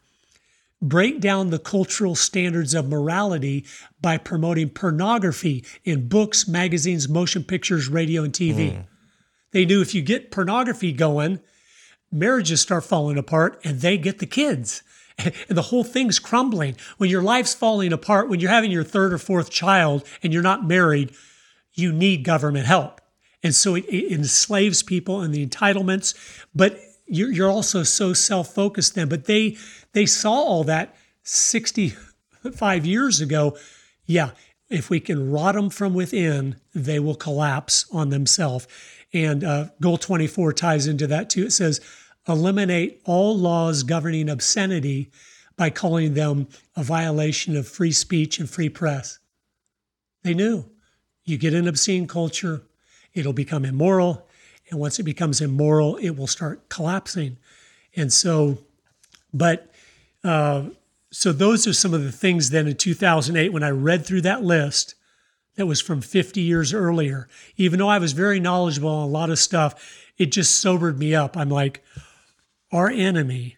break 0.82 1.20
down 1.20 1.52
the 1.52 1.60
cultural 1.60 2.16
standards 2.16 2.74
of 2.74 2.90
morality 2.90 3.64
by 4.02 4.18
promoting 4.18 4.70
pornography 4.70 5.64
in 5.86 6.08
books, 6.08 6.48
magazines, 6.48 7.08
motion 7.08 7.44
pictures, 7.44 7.88
radio, 7.88 8.24
and 8.24 8.34
TV. 8.34 8.84
They 9.52 9.66
knew 9.66 9.82
if 9.82 9.94
you 9.94 10.02
get 10.02 10.32
pornography 10.32 10.92
going, 10.92 11.40
marriages 12.12 12.62
start 12.62 12.84
falling 12.84 13.18
apart 13.18 13.60
and 13.64 13.82
they 13.82 13.98
get 13.98 14.20
the 14.20 14.26
kids. 14.26 14.84
And 15.24 15.56
the 15.56 15.62
whole 15.64 15.84
thing's 15.84 16.18
crumbling. 16.18 16.78
When 16.98 17.12
your 17.12 17.22
life's 17.22 17.54
falling 17.54 17.94
apart, 17.94 18.28
when 18.28 18.40
you're 18.40 18.50
having 18.50 18.72
your 18.72 18.84
third 18.84 19.14
or 19.14 19.20
fourth 19.20 19.52
child 19.52 20.04
and 20.24 20.34
you're 20.34 20.42
not 20.42 20.66
married, 20.66 21.14
you 21.74 21.92
need 21.92 22.24
government 22.24 22.66
help. 22.66 23.02
And 23.44 23.56
so 23.56 23.76
it, 23.76 23.86
it 23.86 24.12
enslaves 24.12 24.84
people 24.84 25.22
and 25.22 25.34
the 25.34 25.46
entitlements, 25.46 26.14
but 26.54 26.80
you're, 27.08 27.32
you're 27.32 27.50
also 27.50 27.84
so 27.84 28.14
self-focused 28.14 28.96
then. 28.96 29.10
But 29.10 29.26
they 29.26 29.58
they 29.94 30.06
saw 30.06 30.32
all 30.32 30.64
that 30.66 30.96
65 31.24 32.86
years 32.86 33.20
ago. 33.20 33.58
Yeah, 34.06 34.32
if 34.70 34.90
we 34.90 35.00
can 35.00 35.32
rot 35.32 35.56
them 35.56 35.70
from 35.70 35.94
within, 35.94 36.56
they 36.74 37.00
will 37.00 37.16
collapse 37.16 37.86
on 37.92 38.10
themselves. 38.10 38.68
And 39.14 39.44
uh, 39.44 39.66
goal 39.82 39.98
24 39.98 40.54
ties 40.54 40.88
into 40.88 41.08
that 41.08 41.30
too. 41.30 41.46
It 41.46 41.52
says, 41.52 41.82
eliminate 42.28 43.02
all 43.04 43.38
laws 43.38 43.84
governing 43.84 44.30
obscenity 44.30 45.12
by 45.58 45.70
calling 45.70 46.14
them 46.14 46.48
a 46.76 46.84
violation 46.84 47.58
of 47.58 47.68
free 47.68 47.92
speech 47.92 48.40
and 48.40 48.50
free 48.50 48.70
press. 48.70 49.20
They 50.24 50.34
knew 50.34 50.66
you 51.24 51.38
get 51.38 51.54
an 51.54 51.68
obscene 51.68 52.08
culture, 52.08 52.64
it'll 53.14 53.34
become 53.34 53.66
immoral. 53.66 54.28
And 54.70 54.80
once 54.80 55.00
it 55.00 55.04
becomes 55.04 55.42
immoral, 55.42 55.98
it 55.98 56.12
will 56.12 56.28
start 56.28 56.70
collapsing. 56.70 57.38
And 57.96 58.12
so, 58.12 58.60
but, 59.34 59.72
uh, 60.24 60.66
so 61.12 61.34
those 61.34 61.68
are 61.68 61.74
some 61.74 61.94
of 61.94 62.04
the 62.04 62.12
things 62.12 62.52
then 62.52 62.68
in 62.68 62.78
2008 62.78 63.52
when 63.52 63.64
I 63.64 63.70
read 63.70 64.06
through 64.06 64.22
that 64.22 64.44
list 64.44 64.96
that 65.56 65.66
was 65.66 65.82
from 65.82 66.02
50 66.02 66.40
years 66.40 66.74
earlier. 66.74 67.28
Even 67.58 67.80
though 67.80 67.90
I 67.90 67.98
was 67.98 68.14
very 68.14 68.40
knowledgeable 68.40 68.90
on 68.90 69.04
a 69.04 69.12
lot 69.12 69.30
of 69.30 69.40
stuff, 69.40 70.08
it 70.18 70.32
just 70.32 70.60
sobered 70.60 70.98
me 70.98 71.14
up. 71.14 71.36
I'm 71.36 71.50
like, 71.50 71.84
our 72.72 72.90
enemy 72.90 73.58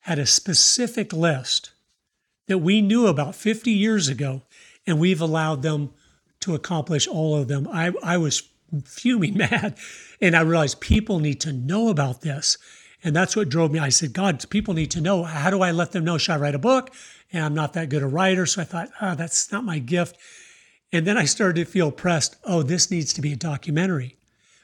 had 0.00 0.18
a 0.18 0.26
specific 0.26 1.12
list 1.12 1.72
that 2.46 2.58
we 2.58 2.80
knew 2.80 3.06
about 3.06 3.34
50 3.34 3.70
years 3.70 4.08
ago, 4.08 4.42
and 4.86 4.98
we've 4.98 5.20
allowed 5.20 5.62
them 5.62 5.90
to 6.42 6.54
accomplish 6.54 7.06
all 7.06 7.36
of 7.36 7.48
them. 7.48 7.68
I, 7.72 7.92
I 8.02 8.16
was 8.18 8.42
fuming 8.84 9.36
mad, 9.36 9.76
and 10.20 10.36
I 10.36 10.42
realized 10.42 10.80
people 10.80 11.18
need 11.18 11.40
to 11.42 11.52
know 11.52 11.88
about 11.88 12.20
this. 12.20 12.58
And 13.04 13.16
that's 13.16 13.34
what 13.34 13.48
drove 13.48 13.72
me. 13.72 13.80
I 13.80 13.88
said, 13.88 14.12
God, 14.12 14.48
people 14.48 14.74
need 14.74 14.90
to 14.92 15.00
know. 15.00 15.24
How 15.24 15.50
do 15.50 15.60
I 15.60 15.72
let 15.72 15.92
them 15.92 16.04
know? 16.04 16.18
Should 16.18 16.34
I 16.34 16.38
write 16.38 16.54
a 16.54 16.60
book? 16.60 16.90
And 17.32 17.44
I'm 17.44 17.54
not 17.54 17.72
that 17.72 17.88
good 17.88 18.02
a 18.02 18.06
writer. 18.06 18.46
So 18.46 18.62
I 18.62 18.64
thought, 18.64 18.90
oh, 19.00 19.14
that's 19.16 19.50
not 19.50 19.64
my 19.64 19.80
gift. 19.80 20.16
And 20.92 21.06
then 21.06 21.18
I 21.18 21.24
started 21.24 21.64
to 21.64 21.70
feel 21.70 21.90
pressed. 21.90 22.36
Oh, 22.44 22.62
this 22.62 22.90
needs 22.90 23.12
to 23.14 23.20
be 23.20 23.32
a 23.32 23.36
documentary. 23.36 24.18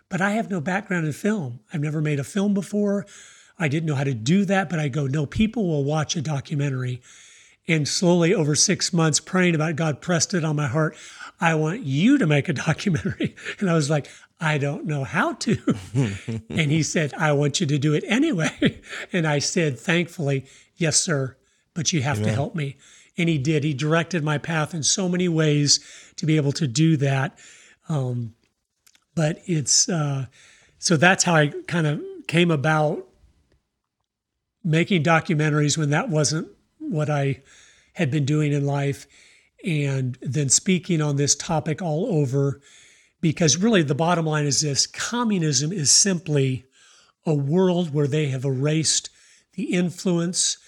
But 0.08 0.20
I 0.20 0.32
have 0.32 0.50
no 0.50 0.60
background 0.60 1.06
in 1.06 1.12
film. 1.12 1.60
I've 1.72 1.80
never 1.80 2.00
made 2.00 2.20
a 2.20 2.24
film 2.24 2.54
before. 2.54 3.06
I 3.58 3.68
didn't 3.68 3.86
know 3.86 3.94
how 3.94 4.04
to 4.04 4.14
do 4.14 4.44
that, 4.44 4.70
but 4.70 4.78
I 4.78 4.88
go, 4.88 5.06
no, 5.06 5.26
people 5.26 5.66
will 5.66 5.84
watch 5.84 6.14
a 6.14 6.22
documentary. 6.22 7.02
And 7.66 7.88
slowly 7.88 8.32
over 8.32 8.54
six 8.54 8.92
months, 8.92 9.20
praying 9.20 9.54
about 9.54 9.70
it, 9.70 9.76
God 9.76 10.00
pressed 10.00 10.32
it 10.32 10.44
on 10.44 10.56
my 10.56 10.68
heart. 10.68 10.96
I 11.40 11.54
want 11.54 11.82
you 11.82 12.18
to 12.18 12.26
make 12.26 12.48
a 12.48 12.52
documentary. 12.66 13.36
And 13.60 13.70
I 13.70 13.74
was 13.74 13.90
like, 13.90 14.08
I 14.40 14.58
don't 14.58 14.86
know 14.86 15.04
how 15.04 15.34
to. 15.34 15.58
and 16.48 16.70
he 16.70 16.82
said, 16.82 17.12
I 17.14 17.32
want 17.32 17.60
you 17.60 17.66
to 17.66 17.78
do 17.78 17.94
it 17.94 18.04
anyway. 18.06 18.80
and 19.12 19.26
I 19.26 19.38
said, 19.38 19.78
thankfully, 19.78 20.46
yes, 20.76 20.98
sir, 20.98 21.36
but 21.74 21.92
you 21.92 22.02
have 22.02 22.18
Amen. 22.18 22.28
to 22.28 22.34
help 22.34 22.54
me. 22.54 22.76
And 23.16 23.28
he 23.28 23.38
did. 23.38 23.64
He 23.64 23.74
directed 23.74 24.22
my 24.22 24.38
path 24.38 24.74
in 24.74 24.84
so 24.84 25.08
many 25.08 25.28
ways 25.28 25.80
to 26.16 26.26
be 26.26 26.36
able 26.36 26.52
to 26.52 26.68
do 26.68 26.96
that. 26.98 27.38
Um, 27.88 28.34
but 29.14 29.42
it's 29.46 29.88
uh, 29.88 30.26
so 30.78 30.96
that's 30.96 31.24
how 31.24 31.34
I 31.34 31.48
kind 31.66 31.88
of 31.88 32.00
came 32.28 32.52
about 32.52 33.08
making 34.62 35.02
documentaries 35.02 35.76
when 35.76 35.90
that 35.90 36.08
wasn't 36.08 36.48
what 36.78 37.10
I 37.10 37.42
had 37.94 38.10
been 38.10 38.24
doing 38.24 38.52
in 38.52 38.64
life, 38.64 39.06
and 39.64 40.18
then 40.20 40.48
speaking 40.48 41.00
on 41.00 41.16
this 41.16 41.34
topic 41.34 41.82
all 41.82 42.06
over. 42.06 42.60
Because 43.20 43.56
really, 43.56 43.82
the 43.82 43.94
bottom 43.94 44.26
line 44.26 44.46
is 44.46 44.60
this 44.60 44.86
communism 44.86 45.72
is 45.72 45.90
simply 45.90 46.64
a 47.26 47.34
world 47.34 47.92
where 47.92 48.06
they 48.06 48.26
have 48.28 48.44
erased 48.44 49.10
the 49.54 49.72
influence 49.72 50.58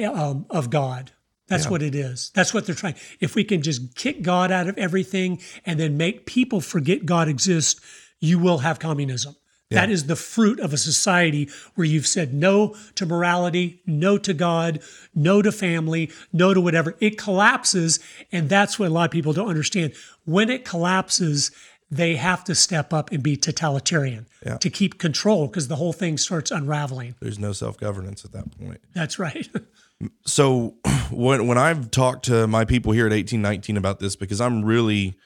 um, 0.00 0.46
of 0.48 0.70
God. 0.70 1.10
That's 1.48 1.64
yeah. 1.64 1.70
what 1.70 1.82
it 1.82 1.94
is. 1.94 2.30
That's 2.34 2.54
what 2.54 2.66
they're 2.66 2.74
trying. 2.74 2.94
If 3.20 3.34
we 3.34 3.42
can 3.42 3.62
just 3.62 3.96
kick 3.96 4.22
God 4.22 4.52
out 4.52 4.68
of 4.68 4.78
everything 4.78 5.40
and 5.64 5.80
then 5.80 5.96
make 5.96 6.26
people 6.26 6.60
forget 6.60 7.06
God 7.06 7.26
exists, 7.26 7.80
you 8.20 8.38
will 8.38 8.58
have 8.58 8.78
communism. 8.78 9.34
Yeah. 9.70 9.82
That 9.82 9.90
is 9.90 10.06
the 10.06 10.16
fruit 10.16 10.60
of 10.60 10.72
a 10.72 10.78
society 10.78 11.50
where 11.74 11.86
you've 11.86 12.06
said 12.06 12.32
no 12.32 12.74
to 12.94 13.04
morality, 13.04 13.82
no 13.86 14.16
to 14.16 14.32
God, 14.32 14.80
no 15.14 15.42
to 15.42 15.52
family, 15.52 16.10
no 16.32 16.54
to 16.54 16.60
whatever. 16.60 16.96
It 17.00 17.18
collapses. 17.18 18.00
And 18.32 18.48
that's 18.48 18.78
what 18.78 18.88
a 18.88 18.92
lot 18.92 19.04
of 19.04 19.10
people 19.10 19.34
don't 19.34 19.48
understand. 19.48 19.92
When 20.24 20.48
it 20.48 20.64
collapses, 20.64 21.50
they 21.90 22.16
have 22.16 22.44
to 22.44 22.54
step 22.54 22.92
up 22.92 23.12
and 23.12 23.22
be 23.22 23.36
totalitarian 23.36 24.26
yeah. 24.44 24.56
to 24.58 24.70
keep 24.70 24.98
control 24.98 25.46
because 25.46 25.68
the 25.68 25.76
whole 25.76 25.92
thing 25.92 26.16
starts 26.16 26.50
unraveling. 26.50 27.14
There's 27.20 27.38
no 27.38 27.52
self 27.52 27.78
governance 27.78 28.24
at 28.24 28.32
that 28.32 28.58
point. 28.58 28.80
That's 28.94 29.18
right. 29.18 29.48
so 30.26 30.76
when 31.10 31.46
when 31.46 31.58
I've 31.58 31.90
talked 31.90 32.26
to 32.26 32.46
my 32.46 32.64
people 32.64 32.92
here 32.92 33.06
at 33.06 33.12
1819 33.12 33.76
about 33.76 34.00
this, 34.00 34.16
because 34.16 34.40
I'm 34.40 34.64
really 34.64 35.16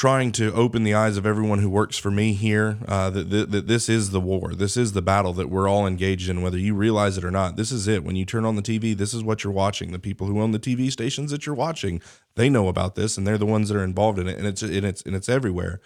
trying 0.00 0.32
to 0.32 0.50
open 0.54 0.82
the 0.82 0.94
eyes 0.94 1.18
of 1.18 1.26
everyone 1.26 1.58
who 1.58 1.68
works 1.68 1.98
for 1.98 2.10
me 2.10 2.32
here 2.32 2.78
uh, 2.88 3.10
that, 3.10 3.28
that, 3.28 3.50
that, 3.50 3.66
this 3.66 3.86
is 3.86 4.12
the 4.12 4.20
war. 4.20 4.54
This 4.54 4.74
is 4.74 4.92
the 4.92 5.02
battle 5.02 5.34
that 5.34 5.50
we're 5.50 5.68
all 5.68 5.86
engaged 5.86 6.30
in, 6.30 6.40
whether 6.40 6.56
you 6.56 6.74
realize 6.74 7.18
it 7.18 7.24
or 7.24 7.30
not. 7.30 7.56
This 7.56 7.70
is 7.70 7.86
it. 7.86 8.02
When 8.02 8.16
you 8.16 8.24
turn 8.24 8.46
on 8.46 8.56
the 8.56 8.62
TV, 8.62 8.96
this 8.96 9.12
is 9.12 9.22
what 9.22 9.44
you're 9.44 9.52
watching. 9.52 9.92
The 9.92 9.98
people 9.98 10.26
who 10.26 10.40
own 10.40 10.52
the 10.52 10.58
TV 10.58 10.90
stations 10.90 11.30
that 11.32 11.44
you're 11.44 11.54
watching, 11.54 12.00
they 12.34 12.48
know 12.48 12.68
about 12.68 12.94
this, 12.94 13.18
and 13.18 13.26
they're 13.26 13.36
the 13.36 13.44
ones 13.44 13.68
that 13.68 13.76
are 13.76 13.84
involved 13.84 14.18
in 14.18 14.26
it, 14.26 14.38
and 14.38 14.46
it's 14.46 14.62
and 14.62 14.86
it's 14.86 15.02
and 15.02 15.14
it's 15.14 15.28
everywhere. 15.28 15.82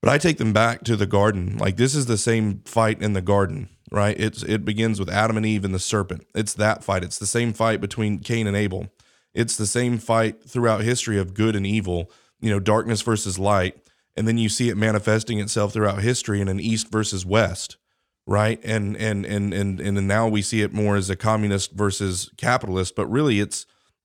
But 0.00 0.12
I 0.12 0.18
take 0.18 0.38
them 0.38 0.52
back 0.52 0.84
to 0.84 0.94
the 0.94 1.04
garden. 1.04 1.58
Like 1.58 1.76
this 1.76 1.96
is 1.96 2.06
the 2.06 2.16
same 2.16 2.60
fight 2.66 3.02
in 3.02 3.14
the 3.14 3.20
garden, 3.20 3.68
right? 3.90 4.14
It's 4.16 4.44
it 4.44 4.64
begins 4.64 5.00
with 5.00 5.10
Adam 5.10 5.36
and 5.36 5.44
Eve 5.44 5.64
and 5.64 5.74
the 5.74 5.80
serpent. 5.80 6.24
It's 6.36 6.54
that 6.54 6.84
fight. 6.84 7.02
It's 7.02 7.18
the 7.18 7.26
same 7.26 7.52
fight 7.52 7.80
between 7.80 8.20
Cain 8.20 8.46
and 8.46 8.56
Abel. 8.56 8.90
It's 9.34 9.56
the 9.56 9.66
same 9.66 9.98
fight 9.98 10.48
throughout 10.48 10.82
history 10.82 11.18
of 11.18 11.34
good 11.34 11.56
and 11.56 11.66
evil 11.66 12.12
you 12.44 12.50
know, 12.50 12.60
darkness 12.60 13.00
versus 13.00 13.38
light. 13.38 13.74
And 14.16 14.28
then 14.28 14.36
you 14.36 14.50
see 14.50 14.68
it 14.68 14.76
manifesting 14.76 15.40
itself 15.40 15.72
throughout 15.72 16.02
history 16.02 16.42
in 16.42 16.48
an 16.48 16.60
east 16.60 16.90
versus 16.90 17.24
west, 17.24 17.78
right? 18.26 18.60
And 18.62 18.96
and 18.98 19.24
and 19.24 19.54
and 19.54 19.80
and 19.80 20.06
now 20.06 20.28
we 20.28 20.42
see 20.42 20.60
it 20.60 20.74
more 20.74 20.94
as 20.96 21.08
a 21.08 21.16
communist 21.16 21.72
versus 21.72 22.30
capitalist, 22.36 22.94
but 22.96 23.06
really 23.06 23.40
it's 23.40 23.64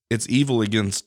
it's 0.10 0.28
evil 0.30 0.62
against 0.62 1.06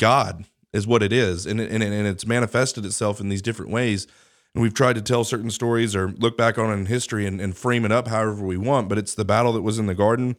God 0.00 0.46
is 0.72 0.84
what 0.84 1.02
it 1.02 1.12
is, 1.12 1.46
and 1.46 1.60
and 1.60 1.82
and 1.82 2.06
it's 2.08 2.26
manifested 2.26 2.84
itself 2.84 3.20
in 3.20 3.28
these 3.28 3.40
different 3.40 3.70
ways. 3.70 4.08
And 4.52 4.60
we've 4.60 4.74
tried 4.74 4.96
to 4.96 5.02
tell 5.02 5.22
certain 5.22 5.50
stories 5.50 5.94
or 5.94 6.08
look 6.08 6.36
back 6.36 6.58
on 6.58 6.72
in 6.72 6.86
history 6.86 7.24
and, 7.24 7.40
and 7.40 7.56
frame 7.56 7.84
it 7.84 7.92
up 7.92 8.08
however 8.08 8.44
we 8.44 8.56
want, 8.56 8.88
but 8.88 8.98
it's 8.98 9.14
the 9.14 9.24
battle 9.24 9.52
that 9.52 9.62
was 9.62 9.78
in 9.78 9.86
the 9.86 9.94
garden. 9.94 10.36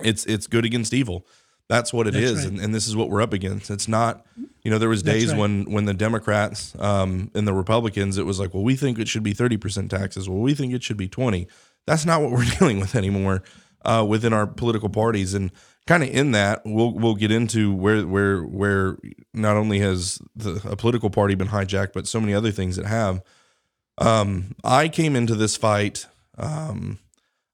It's 0.00 0.24
it's 0.26 0.46
good 0.46 0.64
against 0.64 0.94
evil 0.94 1.26
that's 1.68 1.92
what 1.92 2.06
it 2.06 2.14
That's 2.14 2.24
is, 2.24 2.36
right. 2.38 2.46
and, 2.46 2.60
and, 2.60 2.74
this 2.74 2.86
is 2.86 2.94
what 2.94 3.10
we're 3.10 3.22
up 3.22 3.32
against. 3.32 3.70
It's 3.70 3.88
not, 3.88 4.24
you 4.62 4.70
know, 4.70 4.78
there 4.78 4.88
was 4.88 5.02
days 5.02 5.30
right. 5.30 5.38
when 5.38 5.64
when 5.64 5.84
the 5.84 5.94
Democrats 5.94 6.76
um, 6.78 7.30
and 7.34 7.46
the 7.46 7.52
Republicans, 7.52 8.18
it 8.18 8.24
was 8.24 8.38
like, 8.38 8.54
well, 8.54 8.62
we 8.62 8.76
think 8.76 8.98
it 8.98 9.08
should 9.08 9.24
be 9.24 9.32
thirty 9.32 9.56
percent 9.56 9.90
taxes. 9.90 10.28
Well, 10.28 10.38
we 10.38 10.54
think 10.54 10.72
it 10.72 10.84
should 10.84 10.96
be 10.96 11.08
twenty. 11.08 11.48
That's 11.86 12.06
not 12.06 12.22
what 12.22 12.30
we're 12.32 12.44
dealing 12.44 12.78
with 12.78 12.94
anymore 12.94 13.42
uh, 13.84 14.04
within 14.06 14.32
our 14.32 14.46
political 14.46 14.88
parties, 14.88 15.34
and 15.34 15.50
kind 15.86 16.02
of 16.02 16.08
in 16.10 16.32
that, 16.32 16.62
we'll 16.64 16.92
we'll 16.92 17.14
get 17.14 17.32
into 17.32 17.72
where 17.74 18.06
where 18.06 18.42
where 18.42 18.96
not 19.34 19.56
only 19.56 19.80
has 19.80 20.20
the 20.36 20.60
a 20.68 20.76
political 20.76 21.10
party 21.10 21.34
been 21.34 21.48
hijacked, 21.48 21.92
but 21.94 22.06
so 22.06 22.20
many 22.20 22.34
other 22.34 22.52
things 22.52 22.76
that 22.76 22.86
have. 22.86 23.22
Um, 23.98 24.54
I 24.62 24.88
came 24.88 25.16
into 25.16 25.34
this 25.34 25.56
fight. 25.56 26.06
Um, 26.38 26.98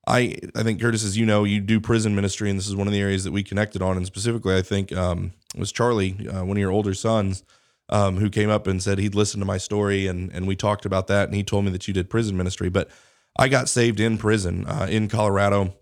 I 0.06 0.36
I 0.54 0.62
think 0.62 0.80
Curtis, 0.80 1.04
as 1.04 1.16
you 1.16 1.26
know, 1.26 1.44
you 1.44 1.60
do 1.60 1.80
prison 1.80 2.14
ministry, 2.14 2.50
and 2.50 2.58
this 2.58 2.66
is 2.66 2.76
one 2.76 2.86
of 2.86 2.92
the 2.92 3.00
areas 3.00 3.24
that 3.24 3.32
we 3.32 3.42
connected 3.42 3.82
on. 3.82 3.96
And 3.96 4.06
specifically, 4.06 4.56
I 4.56 4.62
think 4.62 4.92
um, 4.92 5.32
it 5.54 5.60
was 5.60 5.72
Charlie, 5.72 6.28
uh, 6.28 6.44
one 6.44 6.56
of 6.56 6.60
your 6.60 6.72
older 6.72 6.94
sons, 6.94 7.44
um, 7.88 8.16
who 8.16 8.28
came 8.30 8.50
up 8.50 8.66
and 8.66 8.82
said 8.82 8.98
he'd 8.98 9.14
listened 9.14 9.40
to 9.42 9.46
my 9.46 9.58
story, 9.58 10.06
and 10.06 10.32
and 10.32 10.46
we 10.46 10.56
talked 10.56 10.84
about 10.84 11.06
that, 11.06 11.28
and 11.28 11.36
he 11.36 11.44
told 11.44 11.64
me 11.64 11.70
that 11.70 11.86
you 11.86 11.94
did 11.94 12.10
prison 12.10 12.36
ministry. 12.36 12.68
But 12.68 12.90
I 13.38 13.48
got 13.48 13.68
saved 13.68 14.00
in 14.00 14.18
prison 14.18 14.66
uh, 14.66 14.86
in 14.90 15.08
Colorado. 15.08 15.74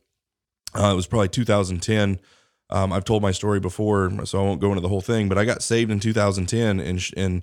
Uh, 0.74 0.90
it 0.92 0.96
was 0.96 1.06
probably 1.06 1.28
2010. 1.28 2.20
Um, 2.68 2.92
I've 2.92 3.04
told 3.04 3.22
my 3.22 3.32
story 3.32 3.58
before, 3.58 4.24
so 4.24 4.38
I 4.38 4.42
won't 4.42 4.60
go 4.60 4.68
into 4.68 4.80
the 4.80 4.88
whole 4.88 5.00
thing. 5.00 5.28
But 5.28 5.38
I 5.38 5.44
got 5.44 5.62
saved 5.62 5.90
in 5.90 5.98
2010, 5.98 6.78
and 6.78 7.10
and 7.16 7.42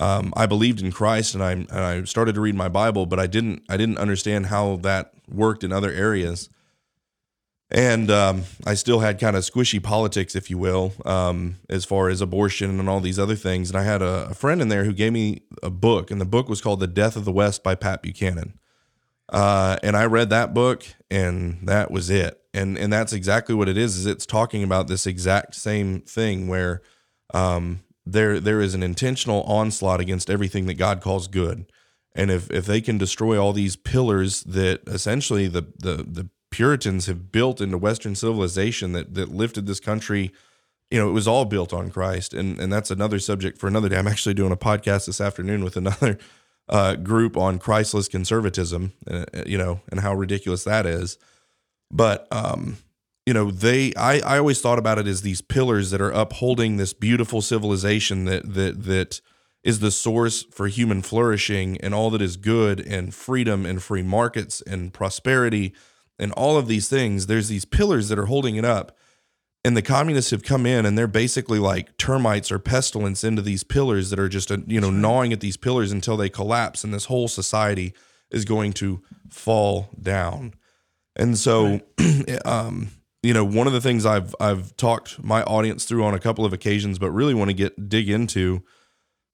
um, 0.00 0.32
I 0.36 0.46
believed 0.46 0.80
in 0.80 0.90
Christ 0.90 1.34
and 1.34 1.42
I 1.42 1.52
and 1.52 1.70
I 1.72 2.04
started 2.04 2.34
to 2.34 2.40
read 2.40 2.54
my 2.54 2.68
Bible, 2.68 3.06
but 3.06 3.18
I 3.18 3.26
didn't 3.26 3.62
I 3.68 3.76
didn't 3.76 3.98
understand 3.98 4.46
how 4.46 4.76
that 4.76 5.12
worked 5.28 5.62
in 5.62 5.72
other 5.72 5.90
areas, 5.90 6.48
and 7.70 8.10
um, 8.10 8.44
I 8.66 8.74
still 8.74 9.00
had 9.00 9.20
kind 9.20 9.36
of 9.36 9.42
squishy 9.44 9.82
politics, 9.82 10.34
if 10.34 10.50
you 10.50 10.58
will, 10.58 10.92
um, 11.04 11.56
as 11.68 11.84
far 11.84 12.08
as 12.08 12.20
abortion 12.20 12.78
and 12.80 12.88
all 12.88 13.00
these 13.00 13.18
other 13.18 13.34
things. 13.34 13.70
And 13.70 13.78
I 13.78 13.82
had 13.82 14.02
a, 14.02 14.28
a, 14.30 14.34
friend 14.34 14.60
in 14.60 14.68
there 14.68 14.84
who 14.84 14.92
gave 14.92 15.12
me 15.12 15.42
a 15.62 15.70
book, 15.70 16.10
and 16.10 16.20
the 16.20 16.26
book 16.26 16.48
was 16.48 16.60
called 16.60 16.80
"The 16.80 16.86
Death 16.86 17.16
of 17.16 17.24
the 17.24 17.32
West" 17.32 17.62
by 17.62 17.74
Pat 17.74 18.02
Buchanan. 18.02 18.58
Uh, 19.28 19.78
and 19.82 19.96
I 19.96 20.04
read 20.04 20.30
that 20.30 20.52
book, 20.52 20.84
and 21.10 21.66
that 21.66 21.90
was 21.90 22.10
it. 22.10 22.40
And 22.54 22.76
and 22.76 22.92
that's 22.92 23.12
exactly 23.12 23.54
what 23.54 23.68
it 23.68 23.78
is. 23.78 23.96
Is 23.96 24.06
it's 24.06 24.26
talking 24.26 24.62
about 24.62 24.88
this 24.88 25.06
exact 25.06 25.54
same 25.54 26.00
thing 26.00 26.48
where 26.48 26.82
um, 27.32 27.80
there 28.04 28.40
there 28.40 28.60
is 28.60 28.74
an 28.74 28.82
intentional 28.82 29.42
onslaught 29.42 30.00
against 30.00 30.30
everything 30.30 30.66
that 30.66 30.74
God 30.74 31.00
calls 31.00 31.28
good. 31.28 31.70
And 32.14 32.30
if 32.30 32.50
if 32.50 32.66
they 32.66 32.80
can 32.80 32.98
destroy 32.98 33.40
all 33.40 33.52
these 33.52 33.76
pillars 33.76 34.42
that 34.44 34.82
essentially 34.86 35.48
the 35.48 35.62
the 35.78 35.96
the 35.96 36.28
Puritans 36.50 37.06
have 37.06 37.32
built 37.32 37.60
into 37.60 37.78
Western 37.78 38.14
civilization 38.14 38.92
that 38.92 39.14
that 39.14 39.30
lifted 39.30 39.66
this 39.66 39.80
country, 39.80 40.32
you 40.90 40.98
know, 40.98 41.08
it 41.08 41.12
was 41.12 41.28
all 41.28 41.44
built 41.44 41.72
on 41.72 41.90
Christ. 41.90 42.34
And 42.34 42.58
and 42.60 42.72
that's 42.72 42.90
another 42.90 43.18
subject 43.18 43.58
for 43.58 43.66
another 43.68 43.88
day. 43.88 43.96
I'm 43.96 44.08
actually 44.08 44.34
doing 44.34 44.52
a 44.52 44.56
podcast 44.56 45.06
this 45.06 45.20
afternoon 45.20 45.64
with 45.64 45.76
another 45.76 46.18
uh, 46.68 46.96
group 46.96 47.36
on 47.36 47.58
Christless 47.58 48.08
conservatism, 48.08 48.92
uh, 49.10 49.24
you 49.46 49.58
know, 49.58 49.80
and 49.90 50.00
how 50.00 50.14
ridiculous 50.14 50.64
that 50.64 50.86
is. 50.86 51.18
But 51.90 52.26
um, 52.30 52.78
you 53.26 53.34
know 53.34 53.50
they 53.50 53.94
I, 53.94 54.20
I 54.20 54.38
always 54.38 54.60
thought 54.60 54.78
about 54.78 54.98
it 54.98 55.06
as 55.06 55.22
these 55.22 55.40
pillars 55.40 55.90
that 55.90 56.00
are 56.00 56.10
upholding 56.10 56.76
this 56.76 56.92
beautiful 56.92 57.40
civilization 57.40 58.24
that 58.24 58.54
that 58.54 58.84
that 58.84 59.20
is 59.62 59.80
the 59.80 59.90
source 59.90 60.42
for 60.42 60.66
human 60.66 61.02
flourishing 61.02 61.78
and 61.78 61.94
all 61.94 62.10
that 62.10 62.22
is 62.22 62.36
good 62.36 62.80
and 62.80 63.14
freedom 63.14 63.64
and 63.64 63.82
free 63.82 64.02
markets 64.02 64.60
and 64.62 64.92
prosperity 64.92 65.72
and 66.18 66.32
all 66.32 66.56
of 66.56 66.66
these 66.66 66.88
things. 66.88 67.26
There's 67.26 67.48
these 67.48 67.64
pillars 67.64 68.08
that 68.08 68.18
are 68.18 68.26
holding 68.26 68.56
it 68.56 68.64
up. 68.64 68.96
And 69.64 69.76
the 69.76 69.82
communists 69.82 70.32
have 70.32 70.42
come 70.42 70.66
in 70.66 70.84
and 70.84 70.98
they're 70.98 71.06
basically 71.06 71.60
like 71.60 71.96
termites 71.96 72.50
or 72.50 72.58
pestilence 72.58 73.22
into 73.22 73.40
these 73.42 73.62
pillars 73.62 74.10
that 74.10 74.18
are 74.18 74.28
just 74.28 74.50
uh, 74.50 74.58
you 74.66 74.80
know 74.80 74.90
gnawing 74.90 75.32
at 75.32 75.38
these 75.38 75.56
pillars 75.56 75.92
until 75.92 76.16
they 76.16 76.28
collapse 76.28 76.82
and 76.82 76.92
this 76.92 77.04
whole 77.04 77.28
society 77.28 77.94
is 78.32 78.44
going 78.44 78.72
to 78.72 79.00
fall 79.30 79.90
down. 80.00 80.54
And 81.14 81.38
so 81.38 81.80
um 82.44 82.90
you 83.22 83.32
know, 83.32 83.44
one 83.44 83.66
of 83.66 83.72
the 83.72 83.80
things 83.80 84.04
I've 84.04 84.34
I've 84.40 84.76
talked 84.76 85.22
my 85.22 85.42
audience 85.44 85.84
through 85.84 86.04
on 86.04 86.14
a 86.14 86.18
couple 86.18 86.44
of 86.44 86.52
occasions, 86.52 86.98
but 86.98 87.10
really 87.10 87.34
want 87.34 87.50
to 87.50 87.54
get 87.54 87.88
dig 87.88 88.08
into, 88.08 88.62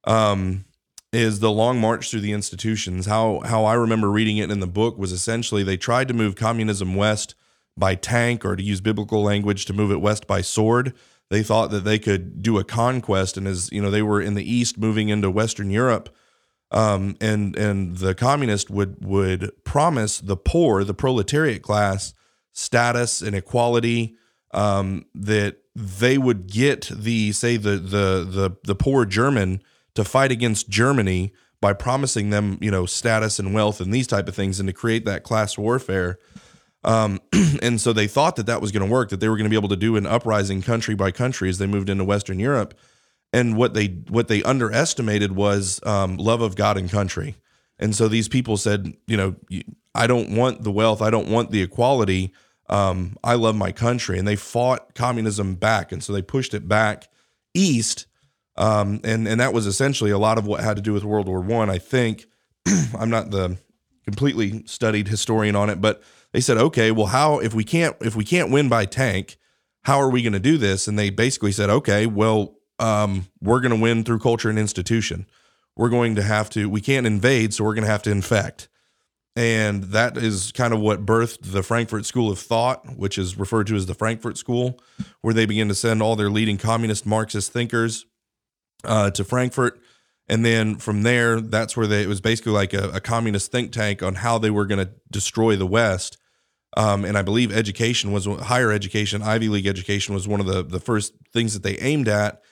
um, 0.05 0.64
is 1.12 1.40
the 1.40 1.51
long 1.51 1.81
march 1.81 2.11
through 2.11 2.20
the 2.20 2.33
institutions. 2.33 3.07
How 3.07 3.40
how 3.40 3.64
I 3.64 3.74
remember 3.74 4.11
reading 4.11 4.37
it 4.38 4.51
in 4.51 4.61
the 4.61 4.66
book 4.66 4.98
was 4.98 5.12
essentially 5.12 5.62
they 5.62 5.77
tried 5.77 6.09
to 6.09 6.14
move 6.14 6.37
communism 6.37 6.94
west 6.94 7.35
by 7.77 7.94
tank 7.94 8.44
or 8.44 8.57
to 8.57 8.62
use 8.62 8.81
biblical 8.81 9.22
language 9.22 9.64
to 9.66 9.72
move 9.72 9.90
it 9.90 10.01
west 10.01 10.27
by 10.27 10.40
sword. 10.40 10.94
They 11.31 11.42
thought 11.42 11.70
that 11.70 11.85
they 11.85 11.98
could 11.98 12.42
do 12.42 12.59
a 12.59 12.64
conquest 12.64 13.37
and 13.37 13.46
as 13.46 13.70
you 13.72 13.81
know 13.81 13.90
they 13.90 14.03
were 14.03 14.20
in 14.20 14.35
the 14.35 14.51
east 14.51 14.79
moving 14.79 15.09
into 15.09 15.31
western 15.31 15.70
Europe 15.70 16.14
um, 16.70 17.16
and 17.20 17.57
and 17.57 17.96
the 17.96 18.14
communist 18.14 18.70
would 18.70 19.05
would 19.05 19.53
promise 19.64 20.18
the 20.18 20.37
poor, 20.37 20.85
the 20.85 20.94
proletariat 20.94 21.62
class, 21.62 22.12
status 22.59 23.23
and 23.23 23.37
equality 23.37 24.16
um, 24.53 25.05
that 25.14 25.59
they 25.75 26.18
would 26.18 26.51
get 26.51 26.90
the 26.92 27.31
say 27.33 27.57
the 27.57 27.77
the 27.77 28.27
the 28.29 28.57
the 28.64 28.75
poor 28.75 29.05
German 29.05 29.62
to 29.94 30.05
fight 30.05 30.33
against 30.33 30.68
Germany 30.68 31.33
by 31.61 31.73
promising 31.73 32.31
them 32.31 32.59
you 32.61 32.71
know 32.71 32.85
status 32.85 33.38
and 33.38 33.55
wealth 33.55 33.81
and 33.81 33.92
these 33.92 34.07
type 34.07 34.29
of 34.29 34.35
things 34.35 34.59
and 34.59 34.66
to 34.66 34.73
create 34.73 35.05
that 35.05 35.23
class 35.23 35.57
warfare. 35.57 36.18
Um, 36.85 37.21
and 37.62 37.81
so 37.81 37.92
they 37.92 38.07
thought 38.07 38.37
that 38.37 38.47
that 38.47 38.61
was 38.61 38.73
going 38.73 38.87
to 38.87 38.92
work, 38.92 39.11
that 39.11 39.21
they 39.21 39.29
were 39.29 39.37
going 39.37 39.44
to 39.44 39.51
be 39.51 39.57
able 39.57 39.68
to 39.68 39.77
do 39.77 39.97
an 39.97 40.07
uprising 40.07 40.62
country 40.62 40.94
by 40.94 41.11
country 41.11 41.49
as 41.49 41.59
they 41.59 41.66
moved 41.66 41.90
into 41.90 42.05
Western 42.05 42.38
Europe 42.38 42.75
and 43.33 43.57
what 43.57 43.75
they 43.75 43.87
what 44.09 44.29
they 44.29 44.42
underestimated 44.42 45.33
was 45.33 45.81
um, 45.85 46.16
love 46.16 46.40
of 46.40 46.57
God 46.57 46.77
and 46.77 46.90
country. 46.90 47.37
And 47.79 47.94
so 47.94 48.09
these 48.09 48.29
people 48.29 48.57
said, 48.57 48.94
you 49.07 49.16
know, 49.16 49.37
I 49.94 50.07
don't 50.07 50.37
want 50.37 50.64
the 50.64 50.73
wealth, 50.73 51.03
I 51.03 51.11
don't 51.11 51.29
want 51.29 51.51
the 51.51 51.62
equality. 51.62 52.33
Um, 52.68 53.16
I 53.24 53.35
love 53.35 53.57
my 53.57 53.72
country, 53.72 54.18
and 54.18 54.28
they 54.28 54.37
fought 54.37 54.94
communism 54.94 55.54
back, 55.54 55.92
and 55.92 56.02
so 56.02 56.12
they 56.12 56.22
pushed 56.22 56.54
it 56.54 56.68
back 56.68 57.09
east. 57.54 58.07
Um, 58.57 59.00
and 59.04 59.26
and 59.26 59.40
that 59.40 59.52
was 59.52 59.66
essentially 59.66 60.11
a 60.11 60.18
lot 60.18 60.37
of 60.37 60.46
what 60.46 60.62
had 60.62 60.76
to 60.76 60.83
do 60.83 60.92
with 60.92 61.04
World 61.04 61.28
War 61.28 61.40
One. 61.40 61.70
I. 61.70 61.74
I 61.74 61.78
think 61.78 62.26
I'm 62.98 63.11
not 63.11 63.31
the 63.31 63.57
completely 64.04 64.64
studied 64.66 65.09
historian 65.09 65.54
on 65.54 65.70
it, 65.70 65.81
but 65.81 66.02
they 66.33 66.40
said, 66.40 66.59
okay, 66.59 66.90
well, 66.90 67.07
how 67.07 67.38
if 67.38 67.54
we 67.54 67.64
can't 67.64 67.96
if 68.00 68.16
we 68.16 68.24
can't 68.24 68.50
win 68.50 68.68
by 68.68 68.85
tank, 68.85 69.37
how 69.83 69.98
are 70.00 70.11
we 70.11 70.22
going 70.22 70.33
to 70.33 70.38
do 70.38 70.59
this? 70.59 70.88
And 70.88 70.98
they 70.98 71.11
basically 71.11 71.52
said, 71.52 71.70
okay, 71.70 72.07
well, 72.07 72.57
um, 72.78 73.26
we're 73.40 73.61
going 73.61 73.74
to 73.74 73.81
win 73.81 74.04
through 74.04 74.20
culture 74.20 74.48
and 74.48 74.59
institution. 74.59 75.26
We're 75.76 75.88
going 75.88 76.14
to 76.16 76.22
have 76.22 76.50
to, 76.50 76.68
we 76.68 76.81
can't 76.81 77.07
invade, 77.07 77.54
so 77.54 77.64
we're 77.64 77.74
going 77.74 77.85
to 77.85 77.90
have 77.90 78.02
to 78.02 78.11
infect. 78.11 78.68
And 79.38 79.85
that 79.85 80.16
is 80.16 80.51
kind 80.51 80.74
of 80.74 80.81
what 80.81 81.07
birthed 81.07 81.53
the 81.53 81.62
Frankfurt 81.62 82.05
School 82.05 82.29
of 82.29 82.40
Thought, 82.40 82.96
which 82.96 83.16
is 83.16 83.38
referred 83.38 83.68
to 83.68 83.77
as 83.77 83.87
the 83.87 83.94
Frankfurt 83.94 84.37
School, 84.37 84.81
where 85.20 85.33
they 85.33 85.46
begin 85.46 85.68
to 85.68 85.77
send 85.77 86.03
all 86.03 86.16
their 86.16 86.29
leading 86.29 86.59
communist 86.59 87.07
Marxist 87.07 87.53
thinkers 87.53 88.05
uh, 88.83 89.12
to 89.12 89.22
Frankfurt. 89.22 89.79
And 90.29 90.44
then 90.44 90.74
from 90.74 91.05
there, 91.05 91.40
that's 91.40 91.77
where 91.77 91.87
they, 91.87 92.03
it 92.03 92.09
was 92.09 92.20
basically 92.20 92.51
like 92.51 92.74
a, 92.74 92.88
a 92.88 93.01
communist 93.01 93.53
think 93.53 93.70
tank 93.70 94.03
on 94.03 94.16
how 94.16 94.38
they 94.38 94.51
were 94.51 94.66
going 94.66 94.85
to 94.85 94.90
destroy 95.09 95.55
the 95.55 95.66
West. 95.66 96.18
Um, 96.77 97.05
and 97.05 97.16
I 97.16 97.22
believe 97.22 97.53
education 97.53 98.11
was 98.11 98.27
higher 98.27 98.72
education, 98.72 99.22
Ivy 99.22 99.51
League 99.51 99.68
education 99.68 100.14
was 100.14 100.27
one 100.27 100.40
of 100.40 100.46
the, 100.46 100.64
the 100.64 100.81
first 100.81 101.14
things 101.33 101.55
that 101.55 101.62
they 101.62 101.79
aimed 101.79 102.09
at 102.09 102.42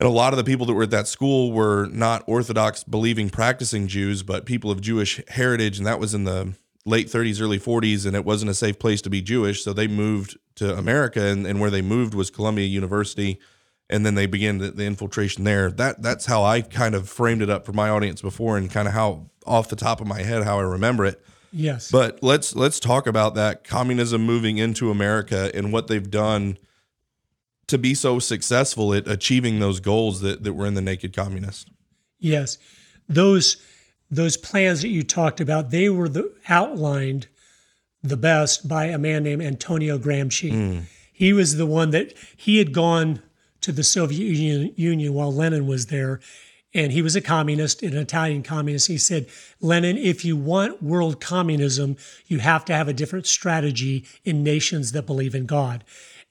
and 0.00 0.08
a 0.08 0.12
lot 0.12 0.32
of 0.32 0.36
the 0.36 0.44
people 0.44 0.66
that 0.66 0.74
were 0.74 0.82
at 0.82 0.90
that 0.90 1.06
school 1.06 1.52
were 1.52 1.86
not 1.86 2.24
Orthodox 2.26 2.82
believing 2.82 3.30
practicing 3.30 3.86
Jews, 3.86 4.22
but 4.22 4.44
people 4.44 4.70
of 4.70 4.80
Jewish 4.80 5.20
heritage. 5.28 5.78
And 5.78 5.86
that 5.86 6.00
was 6.00 6.14
in 6.14 6.24
the 6.24 6.54
late 6.84 7.06
30s, 7.06 7.40
early 7.40 7.60
40s, 7.60 8.04
and 8.04 8.16
it 8.16 8.24
wasn't 8.24 8.50
a 8.50 8.54
safe 8.54 8.78
place 8.78 9.00
to 9.02 9.10
be 9.10 9.22
Jewish. 9.22 9.62
So 9.62 9.72
they 9.72 9.86
moved 9.86 10.36
to 10.56 10.76
America, 10.76 11.24
and, 11.24 11.46
and 11.46 11.60
where 11.60 11.70
they 11.70 11.82
moved 11.82 12.14
was 12.14 12.30
Columbia 12.30 12.66
University. 12.66 13.38
And 13.88 14.04
then 14.04 14.14
they 14.14 14.26
began 14.26 14.58
the, 14.58 14.70
the 14.70 14.84
infiltration 14.84 15.44
there. 15.44 15.70
That 15.70 16.02
that's 16.02 16.26
how 16.26 16.42
I 16.42 16.62
kind 16.62 16.94
of 16.94 17.08
framed 17.08 17.42
it 17.42 17.50
up 17.50 17.66
for 17.66 17.72
my 17.72 17.90
audience 17.90 18.22
before, 18.22 18.56
and 18.56 18.70
kind 18.70 18.88
of 18.88 18.94
how 18.94 19.26
off 19.46 19.68
the 19.68 19.76
top 19.76 20.00
of 20.00 20.06
my 20.06 20.22
head 20.22 20.42
how 20.42 20.58
I 20.58 20.62
remember 20.62 21.04
it. 21.04 21.22
Yes. 21.52 21.90
But 21.90 22.22
let's 22.22 22.56
let's 22.56 22.80
talk 22.80 23.06
about 23.06 23.34
that 23.34 23.62
communism 23.62 24.22
moving 24.22 24.56
into 24.56 24.90
America 24.90 25.50
and 25.54 25.70
what 25.70 25.86
they've 25.86 26.10
done 26.10 26.58
to 27.66 27.78
be 27.78 27.94
so 27.94 28.18
successful 28.18 28.92
at 28.94 29.08
achieving 29.08 29.58
those 29.58 29.80
goals 29.80 30.20
that, 30.20 30.44
that 30.44 30.52
were 30.52 30.66
in 30.66 30.74
the 30.74 30.82
Naked 30.82 31.14
Communist. 31.14 31.70
Yes. 32.18 32.58
Those 33.08 33.56
those 34.10 34.36
plans 34.36 34.82
that 34.82 34.88
you 34.88 35.02
talked 35.02 35.40
about, 35.40 35.70
they 35.70 35.88
were 35.88 36.08
the, 36.08 36.32
outlined 36.48 37.26
the 38.02 38.16
best 38.16 38.68
by 38.68 38.84
a 38.84 38.98
man 38.98 39.24
named 39.24 39.42
Antonio 39.42 39.98
Gramsci. 39.98 40.52
Mm. 40.52 40.82
He 41.12 41.32
was 41.32 41.56
the 41.56 41.66
one 41.66 41.90
that 41.90 42.12
he 42.36 42.58
had 42.58 42.72
gone 42.72 43.22
to 43.62 43.72
the 43.72 43.82
Soviet 43.82 44.20
Union, 44.20 44.72
Union 44.76 45.14
while 45.14 45.32
Lenin 45.32 45.66
was 45.66 45.86
there, 45.86 46.20
and 46.74 46.92
he 46.92 47.02
was 47.02 47.16
a 47.16 47.20
communist, 47.20 47.82
an 47.82 47.96
Italian 47.96 48.42
communist. 48.42 48.88
He 48.88 48.98
said, 48.98 49.26
Lenin, 49.60 49.96
if 49.96 50.24
you 50.24 50.36
want 50.36 50.82
world 50.82 51.20
communism, 51.20 51.96
you 52.26 52.40
have 52.40 52.64
to 52.66 52.74
have 52.74 52.88
a 52.88 52.92
different 52.92 53.26
strategy 53.26 54.04
in 54.24 54.42
nations 54.42 54.92
that 54.92 55.06
believe 55.06 55.34
in 55.34 55.46
God. 55.46 55.82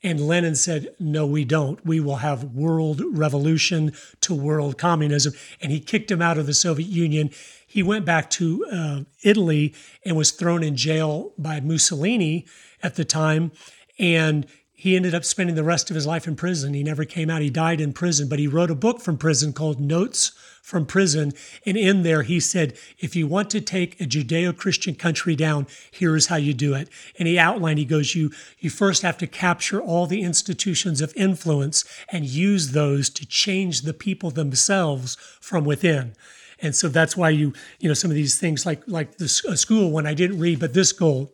And 0.04 0.20
Lenin 0.20 0.56
said, 0.56 0.94
No, 1.00 1.26
we 1.26 1.46
don't. 1.46 1.84
We 1.86 2.00
will 2.00 2.18
have 2.18 2.44
world 2.44 3.02
revolution 3.06 3.94
to 4.22 4.36
world 4.36 4.78
communism. 4.78 5.34
And 5.62 5.72
he 5.72 5.80
kicked 5.80 6.12
him 6.12 6.22
out 6.22 6.38
of 6.38 6.46
the 6.46 6.54
Soviet 6.54 6.90
Union. 6.90 7.30
He 7.66 7.82
went 7.82 8.06
back 8.06 8.30
to 8.32 8.66
uh, 8.72 9.02
Italy 9.24 9.74
and 10.06 10.18
was 10.18 10.32
thrown 10.32 10.62
in 10.62 10.76
jail 10.76 11.34
by 11.38 11.62
Mussolini 11.62 12.46
at 12.82 12.96
the 12.96 13.06
time. 13.06 13.52
And 13.98 14.46
he 14.74 14.98
ended 14.98 15.16
up 15.16 15.24
spending 15.24 15.56
the 15.56 15.64
rest 15.64 15.90
of 15.90 15.96
his 15.96 16.06
life 16.06 16.28
in 16.28 16.36
prison. 16.36 16.74
He 16.74 16.84
never 16.84 17.06
came 17.06 17.30
out. 17.30 17.42
He 17.42 17.50
died 17.50 17.80
in 17.80 17.94
prison, 17.94 18.28
but 18.28 18.40
he 18.40 18.48
wrote 18.48 18.70
a 18.70 18.76
book 18.76 19.00
from 19.00 19.18
prison 19.18 19.54
called 19.54 19.80
Notes 19.80 20.34
from 20.64 20.86
Prison. 20.86 21.34
And 21.66 21.78
in 21.78 22.04
there, 22.04 22.24
he 22.24 22.40
said, 22.40 22.76
if 22.98 23.16
you 23.16 23.28
want 23.28 23.50
to 23.52 23.62
take 23.62 24.00
a 24.00 24.06
Judeo 24.06 24.56
Christian 24.56 24.96
country 24.96 25.36
down, 25.36 25.68
here 25.92 26.16
is 26.16 26.28
how 26.28 26.38
you 26.38 26.54
do 26.54 26.74
it. 26.74 26.88
And 27.20 27.28
he 27.28 27.38
outlined, 27.38 27.80
he 27.80 27.86
goes, 27.86 28.16
you, 28.16 28.32
you 28.60 28.70
first 28.70 29.02
have 29.02 29.18
to 29.18 29.28
capture 29.28 29.82
all 29.82 30.08
the 30.08 30.24
institutions 30.24 31.02
of 31.02 31.14
influence 31.16 31.84
and 32.10 32.26
use 32.26 32.72
those 32.72 33.10
to 33.12 33.26
change 33.26 33.82
the 33.82 33.94
people 33.94 34.32
themselves 34.32 35.18
from 35.42 35.66
within. 35.66 36.16
And 36.60 36.74
so 36.74 36.88
that's 36.88 37.18
why 37.18 37.30
you, 37.30 37.54
you 37.80 37.90
know, 37.90 37.94
some 37.94 38.10
of 38.10 38.16
these 38.16 38.40
things 38.40 38.66
like 38.66 38.82
like 38.88 39.18
the 39.18 39.28
school 39.28 39.92
one 39.92 40.08
I 40.08 40.14
didn't 40.14 40.40
read, 40.40 40.62
but 40.62 40.74
this 40.74 40.94
goal 40.94 41.34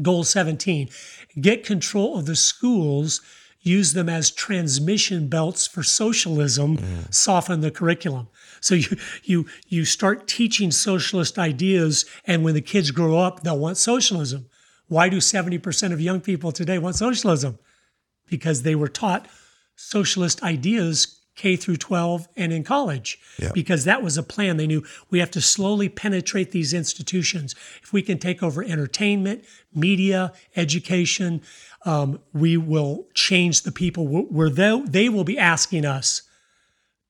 Goal 0.00 0.24
17 0.24 0.88
get 1.40 1.64
control 1.64 2.18
of 2.18 2.26
the 2.26 2.36
schools, 2.36 3.20
use 3.60 3.92
them 3.92 4.08
as 4.08 4.30
transmission 4.30 5.28
belts 5.28 5.66
for 5.66 5.82
socialism, 5.82 6.78
mm. 6.78 7.14
soften 7.14 7.60
the 7.60 7.70
curriculum. 7.70 8.28
So 8.60 8.74
you 8.74 8.96
you 9.24 9.46
you 9.68 9.84
start 9.84 10.26
teaching 10.26 10.70
socialist 10.70 11.38
ideas, 11.38 12.04
and 12.24 12.44
when 12.44 12.54
the 12.54 12.60
kids 12.60 12.90
grow 12.90 13.18
up, 13.18 13.42
they'll 13.42 13.58
want 13.58 13.76
socialism. 13.76 14.46
Why 14.88 15.08
do 15.08 15.18
70% 15.18 15.92
of 15.92 16.00
young 16.00 16.20
people 16.20 16.50
today 16.50 16.78
want 16.78 16.96
socialism? 16.96 17.58
Because 18.28 18.62
they 18.62 18.74
were 18.74 18.88
taught 18.88 19.28
socialist 19.76 20.42
ideas 20.42 21.20
K 21.40 21.56
through 21.56 21.78
12 21.78 22.28
and 22.36 22.52
in 22.52 22.64
college 22.64 23.18
yeah. 23.38 23.50
because 23.54 23.84
that 23.84 24.02
was 24.02 24.18
a 24.18 24.22
plan. 24.22 24.58
They 24.58 24.66
knew 24.66 24.84
we 25.08 25.20
have 25.20 25.30
to 25.30 25.40
slowly 25.40 25.88
penetrate 25.88 26.50
these 26.50 26.74
institutions. 26.74 27.54
If 27.82 27.94
we 27.94 28.02
can 28.02 28.18
take 28.18 28.42
over 28.42 28.62
entertainment, 28.62 29.44
media, 29.74 30.34
education, 30.54 31.40
um, 31.86 32.20
we 32.34 32.58
will 32.58 33.06
change 33.14 33.62
the 33.62 33.72
people 33.72 34.06
where 34.06 34.50
they, 34.50 34.82
they 34.86 35.08
will 35.08 35.24
be 35.24 35.38
asking 35.38 35.86
us 35.86 36.22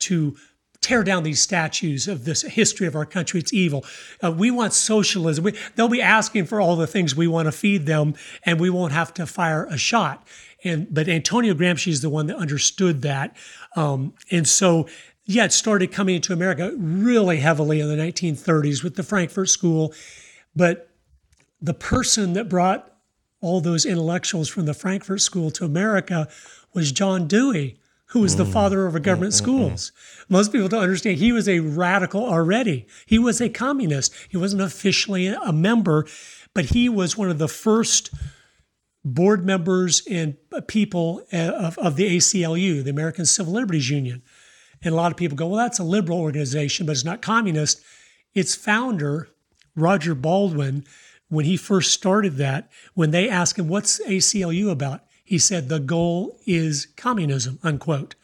to 0.00 0.36
tear 0.80 1.04
down 1.04 1.22
these 1.22 1.40
statues 1.40 2.08
of 2.08 2.24
this 2.24 2.42
history 2.42 2.86
of 2.86 2.96
our 2.96 3.04
country. 3.04 3.40
It's 3.40 3.52
evil. 3.52 3.84
Uh, 4.22 4.32
we 4.32 4.50
want 4.50 4.72
socialism. 4.72 5.44
We, 5.44 5.54
they'll 5.76 5.88
be 5.88 6.02
asking 6.02 6.46
for 6.46 6.60
all 6.60 6.76
the 6.76 6.86
things 6.86 7.14
we 7.14 7.26
want 7.26 7.46
to 7.46 7.52
feed 7.52 7.86
them, 7.86 8.14
and 8.44 8.58
we 8.58 8.70
won't 8.70 8.92
have 8.92 9.12
to 9.14 9.26
fire 9.26 9.66
a 9.66 9.76
shot. 9.76 10.26
And 10.64 10.92
but 10.92 11.08
Antonio 11.08 11.54
Gramsci 11.54 11.88
is 11.88 12.02
the 12.02 12.10
one 12.10 12.26
that 12.26 12.36
understood 12.36 13.02
that, 13.02 13.36
um, 13.76 14.14
and 14.30 14.46
so 14.46 14.86
yeah, 15.24 15.44
it 15.44 15.52
started 15.52 15.92
coming 15.92 16.16
into 16.16 16.32
America 16.32 16.72
really 16.76 17.36
heavily 17.36 17.80
in 17.80 17.88
the 17.88 17.96
1930s 17.96 18.82
with 18.82 18.96
the 18.96 19.02
Frankfurt 19.02 19.48
School, 19.48 19.94
but 20.56 20.90
the 21.62 21.74
person 21.74 22.32
that 22.32 22.48
brought 22.48 22.92
all 23.40 23.60
those 23.60 23.86
intellectuals 23.86 24.48
from 24.48 24.66
the 24.66 24.74
Frankfurt 24.74 25.20
School 25.20 25.50
to 25.52 25.64
America 25.64 26.28
was 26.74 26.92
John 26.92 27.26
Dewey, 27.26 27.78
who 28.10 28.20
was 28.20 28.34
mm. 28.34 28.38
the 28.38 28.44
father 28.44 28.86
of 28.86 29.00
government 29.02 29.32
mm, 29.32 29.36
schools. 29.36 29.90
Mm, 29.90 30.30
Most 30.30 30.52
people 30.52 30.68
don't 30.68 30.82
understand 30.82 31.18
he 31.18 31.32
was 31.32 31.48
a 31.48 31.60
radical 31.60 32.24
already. 32.24 32.86
He 33.06 33.18
was 33.18 33.40
a 33.40 33.48
communist. 33.48 34.12
He 34.28 34.36
wasn't 34.36 34.62
officially 34.62 35.28
a 35.28 35.52
member, 35.52 36.06
but 36.54 36.66
he 36.66 36.88
was 36.88 37.16
one 37.16 37.30
of 37.30 37.38
the 37.38 37.48
first 37.48 38.10
board 39.04 39.46
members 39.46 40.02
and 40.10 40.36
people 40.66 41.22
uh, 41.32 41.36
of, 41.36 41.78
of 41.78 41.96
the 41.96 42.16
ACLU, 42.16 42.82
the 42.82 42.90
American 42.90 43.24
Civil 43.24 43.54
Liberties 43.54 43.90
Union. 43.90 44.22
And 44.82 44.92
a 44.92 44.96
lot 44.96 45.12
of 45.12 45.16
people 45.16 45.36
go, 45.36 45.46
well, 45.46 45.58
that's 45.58 45.78
a 45.78 45.84
liberal 45.84 46.20
organization, 46.20 46.86
but 46.86 46.92
it's 46.92 47.04
not 47.04 47.22
communist. 47.22 47.80
Its 48.34 48.54
founder, 48.54 49.28
Roger 49.76 50.14
Baldwin, 50.14 50.84
when 51.28 51.44
he 51.44 51.56
first 51.56 51.92
started 51.92 52.36
that, 52.36 52.70
when 52.94 53.12
they 53.12 53.28
asked 53.28 53.58
him, 53.58 53.68
what's 53.68 54.00
ACLU 54.06 54.70
about? 54.70 55.02
He 55.30 55.38
said, 55.38 55.68
the 55.68 55.78
goal 55.78 56.40
is 56.44 56.88
communism, 56.96 57.60
unquote. 57.62 58.16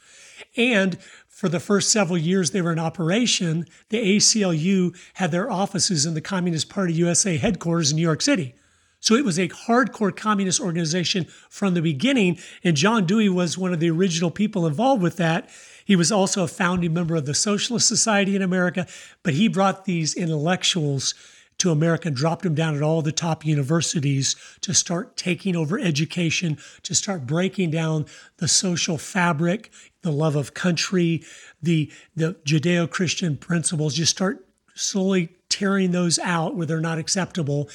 And 0.56 0.98
for 1.28 1.48
the 1.48 1.60
first 1.60 1.92
several 1.92 2.18
years 2.18 2.50
they 2.50 2.60
were 2.60 2.72
in 2.72 2.80
operation, 2.80 3.66
the 3.90 4.16
ACLU 4.16 4.92
had 5.14 5.30
their 5.30 5.48
offices 5.48 6.04
in 6.04 6.14
the 6.14 6.20
Communist 6.20 6.68
Party 6.68 6.92
USA 6.94 7.36
headquarters 7.36 7.92
in 7.92 7.96
New 7.96 8.02
York 8.02 8.22
City. 8.22 8.56
So 8.98 9.14
it 9.14 9.24
was 9.24 9.38
a 9.38 9.48
hardcore 9.48 10.16
communist 10.16 10.60
organization 10.60 11.28
from 11.48 11.74
the 11.74 11.80
beginning. 11.80 12.40
And 12.64 12.76
John 12.76 13.06
Dewey 13.06 13.28
was 13.28 13.56
one 13.56 13.72
of 13.72 13.78
the 13.78 13.90
original 13.90 14.32
people 14.32 14.66
involved 14.66 15.00
with 15.00 15.16
that. 15.18 15.48
He 15.84 15.94
was 15.94 16.10
also 16.10 16.42
a 16.42 16.48
founding 16.48 16.92
member 16.92 17.14
of 17.14 17.24
the 17.24 17.34
Socialist 17.34 17.86
Society 17.86 18.34
in 18.34 18.42
America, 18.42 18.84
but 19.22 19.34
he 19.34 19.46
brought 19.46 19.84
these 19.84 20.12
intellectuals 20.16 21.14
to 21.58 21.70
America 21.70 22.08
and 22.08 22.16
dropped 22.16 22.42
them 22.42 22.54
down 22.54 22.76
at 22.76 22.82
all 22.82 23.02
the 23.02 23.12
top 23.12 23.44
universities 23.44 24.36
to 24.60 24.74
start 24.74 25.16
taking 25.16 25.56
over 25.56 25.78
education, 25.78 26.58
to 26.82 26.94
start 26.94 27.26
breaking 27.26 27.70
down 27.70 28.06
the 28.36 28.48
social 28.48 28.98
fabric, 28.98 29.70
the 30.02 30.12
love 30.12 30.36
of 30.36 30.54
country, 30.54 31.22
the, 31.62 31.90
the 32.14 32.34
Judeo 32.44 32.88
Christian 32.88 33.36
principles, 33.36 33.94
just 33.94 34.10
start 34.10 34.46
slowly 34.74 35.30
tearing 35.48 35.92
those 35.92 36.18
out 36.18 36.54
where 36.54 36.66
they're 36.66 36.80
not 36.80 36.98
acceptable. 36.98 37.68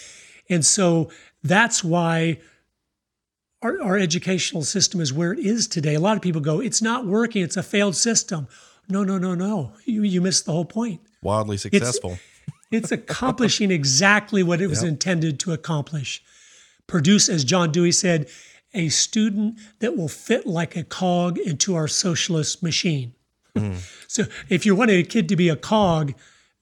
And 0.50 0.64
so 0.64 1.10
that's 1.44 1.84
why 1.84 2.40
our, 3.64 3.82
our 3.82 3.98
educational 3.98 4.64
system 4.64 5.02
is 5.02 5.12
where 5.12 5.34
it 5.34 5.40
is 5.40 5.68
today. 5.68 5.96
A 5.96 6.00
lot 6.00 6.16
of 6.16 6.22
people 6.22 6.42
go, 6.42 6.60
it's 6.60 6.82
not 6.82 7.06
working, 7.06 7.44
it's 7.44 7.58
a 7.58 7.64
failed 7.64 7.96
system. 7.96 8.48
No, 8.88 9.04
no, 9.04 9.18
no, 9.18 9.34
no. 9.34 9.74
You, 9.86 10.04
you 10.04 10.22
missed 10.22 10.46
the 10.46 10.52
whole 10.52 10.66
point. 10.66 11.02
Wildly 11.24 11.58
successful. 11.58 12.12
It's, 12.12 12.22
it's 12.72 12.92
accomplishing 12.92 13.72
exactly 13.72 14.44
what 14.44 14.62
it 14.62 14.68
was 14.68 14.84
yep. 14.84 14.94
intended 14.94 15.40
to 15.42 15.52
accomplish. 15.52 16.24
Produce, 16.88 17.30
as 17.30 17.44
John 17.44 17.72
Dewey 17.72 17.92
said, 17.92 18.30
a 18.74 18.90
student 18.90 19.60
that 19.80 19.98
will 19.98 20.08
fit 20.08 20.48
like 20.48 20.76
a 20.76 20.84
cog 20.84 21.38
into 21.38 21.76
our 21.76 21.88
socialist 21.88 22.64
machine. 22.64 23.14
Mm. 23.56 23.78
so 24.08 24.24
if 24.50 24.66
you 24.66 24.76
want 24.76 24.92
a 24.92 25.04
kid 25.04 25.28
to 25.30 25.36
be 25.36 25.50
a 25.50 25.56
cog, 25.56 26.14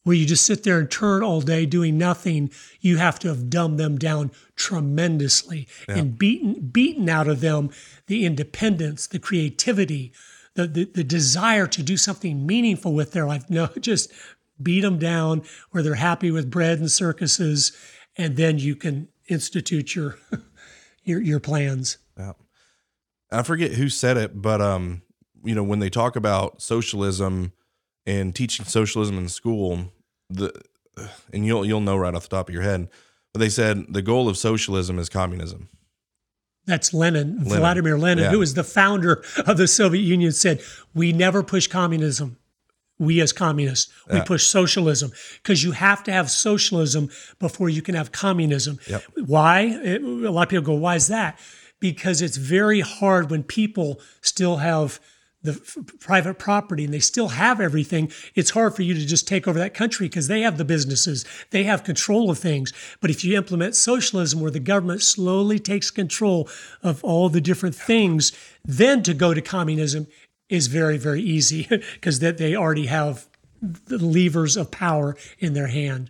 where 0.04 0.16
you 0.16 0.26
just 0.26 0.46
sit 0.46 0.64
there 0.64 0.80
and 0.80 0.90
turn 0.90 1.22
all 1.22 1.42
day 1.42 1.66
doing 1.66 1.98
nothing, 1.98 2.50
you 2.80 2.98
have 2.98 3.20
to 3.20 3.28
have 3.28 3.50
dumbed 3.50 3.78
them 3.78 3.98
down 3.98 4.32
tremendously 4.56 5.68
yeah. 5.88 5.98
and 5.98 6.18
beaten 6.18 6.70
beaten 6.72 7.10
out 7.10 7.28
of 7.28 7.42
them 7.42 7.70
the 8.08 8.26
independence, 8.26 9.06
the 9.06 9.20
creativity, 9.20 10.12
the, 10.56 10.68
the 10.68 10.86
the 10.86 11.04
desire 11.04 11.68
to 11.68 11.84
do 11.84 11.98
something 11.98 12.46
meaningful 12.46 12.94
with 12.94 13.12
their 13.12 13.26
life. 13.26 13.50
No, 13.50 13.68
just 13.80 14.12
beat 14.62 14.82
them 14.82 15.00
down 15.00 15.44
where 15.72 15.84
they're 15.84 15.96
happy 15.96 16.32
with 16.32 16.50
bread 16.50 16.80
and 16.80 16.92
circuses, 16.92 17.72
and 18.18 18.38
then 18.38 18.60
you 18.60 18.76
can 18.76 19.08
institute 19.28 19.96
your 19.96 20.18
your 21.04 21.22
your 21.22 21.40
plans. 21.40 21.98
Yeah. 22.18 22.34
I 23.32 23.44
forget 23.44 23.74
who 23.74 23.90
said 23.90 24.18
it, 24.18 24.42
but 24.42 24.62
um, 24.62 25.04
you 25.44 25.56
know, 25.56 25.64
when 25.64 25.80
they 25.80 25.90
talk 25.90 26.16
about 26.16 26.62
socialism 26.62 27.54
and 28.06 28.36
teaching 28.36 28.66
socialism 28.66 29.18
in 29.18 29.30
school, 29.30 29.94
the 30.30 30.54
and 31.34 31.46
you'll 31.46 31.66
you'll 31.66 31.82
know 31.82 31.98
right 31.98 32.16
off 32.16 32.24
the 32.24 32.36
top 32.36 32.50
of 32.50 32.54
your 32.54 32.64
head, 32.64 32.90
but 33.34 33.40
they 33.40 33.50
said 33.50 33.86
the 33.90 34.02
goal 34.02 34.28
of 34.28 34.38
socialism 34.38 35.00
is 35.00 35.10
communism. 35.10 35.70
That's 36.66 36.94
Lenin, 36.94 37.38
Lenin. 37.38 37.60
Vladimir 37.60 37.98
Lenin, 37.98 38.26
yeah. 38.26 38.30
who 38.30 38.40
was 38.40 38.54
the 38.54 38.64
founder 38.64 39.24
of 39.48 39.58
the 39.58 39.68
Soviet 39.68 40.04
Union, 40.04 40.32
said, 40.32 40.62
We 40.94 41.12
never 41.12 41.42
push 41.42 41.66
communism 41.66 42.38
we 43.00 43.22
as 43.22 43.34
communists 43.34 43.92
we 44.10 44.18
yeah. 44.18 44.24
push 44.24 44.44
socialism 44.44 45.12
because 45.42 45.64
you 45.64 45.72
have 45.72 46.04
to 46.04 46.12
have 46.12 46.30
socialism 46.30 47.10
before 47.40 47.70
you 47.70 47.82
can 47.82 47.96
have 47.96 48.12
communism 48.12 48.78
yep. 48.88 49.04
why 49.26 49.62
it, 49.62 50.04
a 50.04 50.30
lot 50.30 50.44
of 50.44 50.50
people 50.50 50.66
go 50.66 50.74
why 50.74 50.96
is 50.96 51.08
that 51.08 51.40
because 51.80 52.22
it's 52.22 52.38
very 52.38 52.82
hard 52.82 53.32
when 53.32 53.42
people 53.42 54.00
still 54.22 54.58
have 54.58 55.00
the 55.42 55.52
f- 55.52 55.78
private 56.02 56.38
property 56.38 56.84
and 56.84 56.94
they 56.94 57.00
still 57.00 57.30
have 57.30 57.62
everything 57.62 58.12
it's 58.36 58.50
hard 58.50 58.76
for 58.76 58.82
you 58.82 58.94
to 58.94 59.06
just 59.06 59.28
take 59.28 59.48
over 59.48 59.58
that 59.58 59.74
country 59.74 60.08
because 60.08 60.28
they 60.28 60.42
have 60.42 60.58
the 60.58 60.66
businesses 60.66 61.26
they 61.52 61.64
have 61.64 61.84
control 61.84 62.30
of 62.30 62.38
things 62.38 62.74
but 63.00 63.10
if 63.10 63.24
you 63.24 63.38
implement 63.38 63.76
socialism 63.76 64.42
where 64.42 64.52
the 64.52 64.60
government 64.60 65.02
slowly 65.02 65.58
takes 65.58 65.90
control 65.90 66.50
of 66.84 67.02
all 67.04 67.30
the 67.30 67.42
different 67.42 67.76
things 67.76 68.34
then 68.66 69.02
to 69.02 69.14
go 69.14 69.34
to 69.34 69.42
communism 69.42 70.08
is 70.50 70.68
very, 70.68 70.98
very 70.98 71.22
easy 71.22 71.68
because 71.94 72.20
that 72.20 72.38
they 72.38 72.56
already 72.56 72.88
have 72.88 73.28
the 73.62 73.98
levers 73.98 74.58
of 74.58 74.72
power 74.72 75.16
in 75.40 75.54
their 75.54 75.68
hand. 75.68 76.10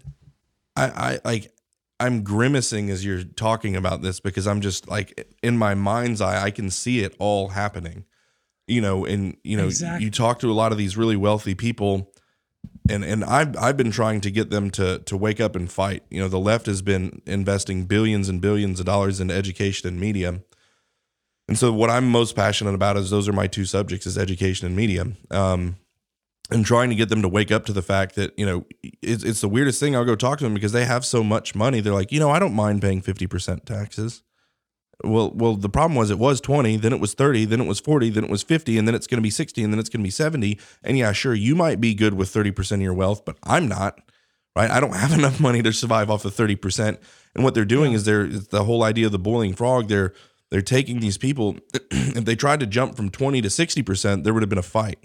I, 0.75 0.86
I 0.86 1.19
like 1.25 1.52
I'm 1.99 2.23
grimacing 2.23 2.89
as 2.89 3.04
you're 3.04 3.23
talking 3.23 3.75
about 3.75 4.02
this 4.02 4.19
because 4.19 4.47
I'm 4.47 4.62
just 4.62 4.88
like 4.88 5.28
in 5.43 5.58
my 5.58 5.75
mind's 5.75 6.21
eye, 6.21 6.41
I 6.41 6.52
can 6.52 6.69
see 6.69 7.02
it 7.02 7.15
all 7.19 7.49
happening. 7.49 8.06
You 8.67 8.82
know, 8.82 9.04
and 9.04 9.36
you 9.43 9.58
know, 9.58 9.65
exactly. 9.65 10.06
you 10.06 10.12
talk 10.12 10.39
to 10.39 10.52
a 10.52 10.54
lot 10.54 10.71
of 10.71 10.78
these 10.78 10.95
really 10.95 11.15
wealthy 11.15 11.56
people, 11.56 12.13
and 12.88 13.04
and 13.04 13.23
I've 13.23 13.58
I've 13.58 13.78
been 13.78 13.89
trying 13.89 14.21
to 14.21 14.32
get 14.32 14.52
them 14.52 14.69
to 14.71 14.99
to 14.99 15.17
wake 15.17 15.41
up 15.41 15.56
and 15.56 15.69
fight. 15.69 16.04
You 16.12 16.21
know, 16.21 16.28
the 16.28 16.39
left 16.39 16.67
has 16.67 16.84
been 16.84 17.23
investing 17.25 17.86
billions 17.86 18.30
and 18.30 18.39
billions 18.39 18.80
of 18.80 18.86
dollars 18.86 19.19
into 19.19 19.34
education 19.34 19.88
and 19.88 19.99
media, 19.99 20.41
and 21.49 21.57
so 21.57 21.73
what 21.73 21.89
I'm 21.89 22.07
most 22.07 22.35
passionate 22.35 22.75
about 22.75 22.95
is 22.95 23.09
those 23.09 23.27
are 23.27 23.33
my 23.33 23.47
two 23.47 23.65
subjects 23.65 24.05
is 24.05 24.19
education 24.19 24.67
and 24.67 24.75
media. 24.75 25.07
Um, 25.31 25.77
and 26.51 26.63
trying 26.63 26.89
to 26.89 26.95
get 26.95 27.09
them 27.09 27.23
to 27.23 27.27
wake 27.27 27.51
up 27.51 27.65
to 27.65 27.73
the 27.73 27.81
fact 27.81 28.13
that, 28.15 28.38
you 28.38 28.45
know, 28.45 28.67
it's, 29.01 29.23
it's 29.23 29.41
the 29.41 29.49
weirdest 29.49 29.79
thing. 29.79 29.95
I'll 29.95 30.05
go 30.05 30.15
talk 30.15 30.38
to 30.38 30.43
them 30.43 30.53
because 30.53 30.73
they 30.73 30.85
have 30.85 31.03
so 31.03 31.23
much 31.23 31.55
money. 31.55 31.79
They're 31.79 31.91
like, 31.91 32.12
you 32.12 32.19
know, 32.19 32.29
I 32.29 32.38
don't 32.38 32.53
mind 32.53 32.83
paying 32.83 33.01
50% 33.01 33.65
taxes. 33.65 34.21
Well, 35.03 35.31
well, 35.33 35.55
the 35.55 35.69
problem 35.69 35.95
was 35.95 36.12
it 36.12 36.19
was 36.19 36.39
20, 36.39 36.77
then 36.77 36.93
it 36.93 36.99
was 36.99 37.15
30, 37.15 37.45
then 37.45 37.62
it 37.62 37.67
was 37.67 37.79
40, 37.79 38.12
then 38.12 38.25
it 38.25 38.29
was 38.29 38.43
50, 38.43 38.77
and 38.77 38.88
then 38.88 38.93
it's 38.93 39.07
going 39.07 39.17
to 39.17 39.23
be 39.23 39.31
60, 39.31 39.63
and 39.63 39.73
then 39.73 39.79
it's 39.79 39.89
going 39.89 40.01
to 40.01 40.07
be 40.07 40.12
70. 40.12 40.59
And 40.83 40.99
yeah, 40.99 41.13
sure, 41.13 41.33
you 41.33 41.55
might 41.55 41.81
be 41.81 41.95
good 41.95 42.13
with 42.13 42.31
30% 42.31 42.73
of 42.73 42.81
your 42.81 42.93
wealth, 42.93 43.25
but 43.25 43.38
I'm 43.41 43.67
not, 43.67 43.99
right? 44.55 44.69
I 44.69 44.79
don't 44.79 44.95
have 44.95 45.13
enough 45.13 45.39
money 45.39 45.63
to 45.63 45.73
survive 45.73 46.12
off 46.12 46.25
of 46.25 46.35
30%. 46.35 46.99
And 47.33 47.43
what 47.43 47.55
they're 47.55 47.65
doing 47.65 47.91
yeah. 47.91 47.95
is 47.95 48.05
they're 48.05 48.27
the 48.27 48.65
whole 48.65 48.83
idea 48.83 49.07
of 49.07 49.12
the 49.12 49.19
boiling 49.19 49.55
frog, 49.55 49.88
they're 49.88 50.13
they're 50.51 50.62
taking 50.62 50.99
these 50.99 51.17
people. 51.17 51.57
if 51.91 52.25
they 52.25 52.35
tried 52.35 52.59
to 52.59 52.65
jump 52.65 52.95
from 52.95 53.09
20 53.09 53.41
to 53.41 53.47
60%, 53.47 54.23
there 54.23 54.33
would 54.33 54.43
have 54.43 54.49
been 54.49 54.57
a 54.57 54.63
fight. 54.63 54.99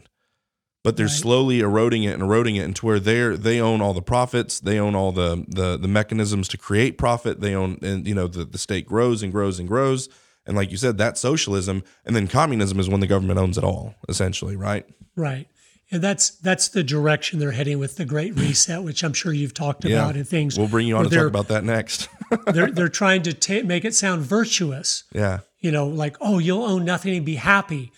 But 0.83 0.99
they're 0.99 1.07
right. 1.07 1.15
slowly 1.15 1.61
eroding 1.61 2.05
it 2.05 2.13
and 2.13 2.23
eroding 2.23 2.57
it 2.57 2.65
into 2.65 2.85
where 2.85 3.01
they're 3.01 3.39
they 3.39 3.59
own 3.59 3.81
all 3.81 3.95
the 3.95 4.03
profits, 4.03 4.61
they 4.61 4.79
own 4.79 4.95
all 4.95 5.13
the 5.13 5.43
the 5.49 5.79
the 5.79 5.89
mechanisms 5.89 6.47
to 6.49 6.59
create 6.59 6.99
profit, 6.99 7.41
they 7.41 7.55
own 7.55 7.79
and 7.81 8.07
you 8.07 8.15
know 8.15 8.27
the, 8.27 8.45
the 8.45 8.59
state 8.59 8.87
grows 8.87 9.23
and 9.23 9.33
grows 9.33 9.59
and 9.59 9.67
grows. 9.67 10.11
And 10.47 10.57
like 10.57 10.71
you 10.71 10.77
said, 10.77 10.99
that's 10.99 11.21
socialism. 11.21 11.83
And 12.05 12.15
then 12.15 12.29
communism 12.29 12.79
is 12.79 12.89
when 12.89 13.01
the 13.01 13.07
government 13.07 13.39
owns 13.39 13.57
it 13.57 13.65
all, 13.65 13.95
essentially, 14.11 14.57
right? 14.57 14.85
Right. 15.17 15.49
And 15.91 16.03
that's 16.03 16.31
that's 16.31 16.69
the 16.69 16.83
direction 16.83 17.39
they're 17.39 17.53
heading 17.53 17.79
with 17.79 17.97
the 17.97 18.05
Great 18.05 18.35
Reset, 18.39 18.83
which 18.83 19.03
I'm 19.03 19.13
sure 19.13 19.33
you've 19.33 19.55
talked 19.55 19.85
yeah. 19.85 20.03
about 20.03 20.17
and 20.17 20.27
things. 20.27 20.59
We'll 20.59 20.69
bring 20.69 20.87
you 20.87 20.97
on 20.97 21.05
to 21.05 21.11
talk 21.11 21.27
about 21.27 21.49
that 21.49 21.65
next. 21.65 22.09
they're 22.47 22.71
they're 22.71 22.89
trying 22.89 23.23
to 23.23 23.33
ta- 23.33 23.67
make 23.67 23.85
it 23.85 23.95
sound 23.95 24.23
virtuous. 24.23 25.05
Yeah. 25.13 25.41
You 25.61 25.71
know, 25.71 25.87
like 25.87 26.17
oh, 26.21 26.39
you'll 26.39 26.65
own 26.65 26.85
nothing 26.85 27.17
and 27.17 27.25
be 27.25 27.37
happy. 27.37 27.93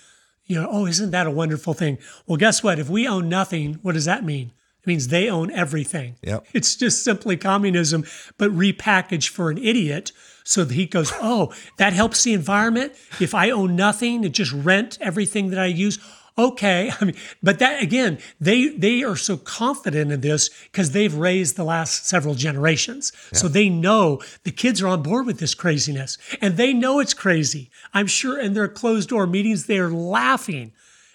You 0.46 0.62
know, 0.62 0.68
oh, 0.70 0.87
isn't 0.87 1.11
that 1.11 1.27
a 1.27 1.31
wonderful 1.31 1.75
thing? 1.75 1.99
Well, 2.27 2.37
guess 2.37 2.62
what? 2.62 2.79
If 2.79 2.88
we 2.88 3.09
own 3.09 3.29
nothing, 3.29 3.75
what 3.83 3.92
does 3.92 4.05
that 4.05 4.25
mean? 4.25 4.53
It 4.81 4.87
means 4.87 5.09
they 5.09 5.29
own 5.29 5.51
everything. 5.51 6.16
Yep. 6.22 6.46
It's 6.55 6.77
just 6.77 7.03
simply 7.03 7.37
communism, 7.37 8.05
but 8.38 8.53
repackaged 8.53 9.29
for 9.29 9.51
an 9.51 9.59
idiot. 9.59 10.12
So 10.44 10.62
that 10.62 10.75
he 10.75 10.87
goes, 10.87 11.12
oh, 11.20 11.53
that 11.79 11.92
helps 11.92 12.22
the 12.22 12.33
environment. 12.33 12.92
If 13.18 13.35
I 13.35 13.51
own 13.51 13.75
nothing 13.75 14.25
and 14.25 14.33
just 14.33 14.53
rent 14.53 14.96
everything 15.01 15.51
that 15.51 15.59
I 15.59 15.66
use, 15.66 15.99
okay 16.38 16.90
i 17.01 17.05
mean 17.05 17.16
but 17.42 17.59
that 17.59 17.83
again 17.83 18.18
they 18.40 18.68
they 18.68 19.03
are 19.03 19.16
so 19.16 19.37
confident 19.37 20.12
in 20.12 20.20
this 20.20 20.51
because 20.64 20.92
they've 20.92 21.14
raised 21.14 21.57
the 21.57 21.64
last 21.64 22.07
several 22.07 22.35
generations 22.35 23.12
yeah. 23.33 23.38
so 23.38 23.49
they 23.49 23.68
know 23.68 24.20
the 24.44 24.51
kids 24.51 24.83
are 24.83 24.88
on 24.88 25.03
board 25.03 25.27
with 25.27 25.38
this 25.38 25.55
craziness 25.55 26.18
and 26.40 26.57
they 26.57 26.72
know 26.72 27.01
it's 27.01 27.14
crazy 27.14 27.70
i'm 27.94 28.07
sure 28.07 28.38
in 28.38 28.55
their 28.55 28.68
closed 28.68 29.09
door 29.09 29.27
meetings 29.27 29.66
they're 29.66 29.90
laughing 29.90 30.72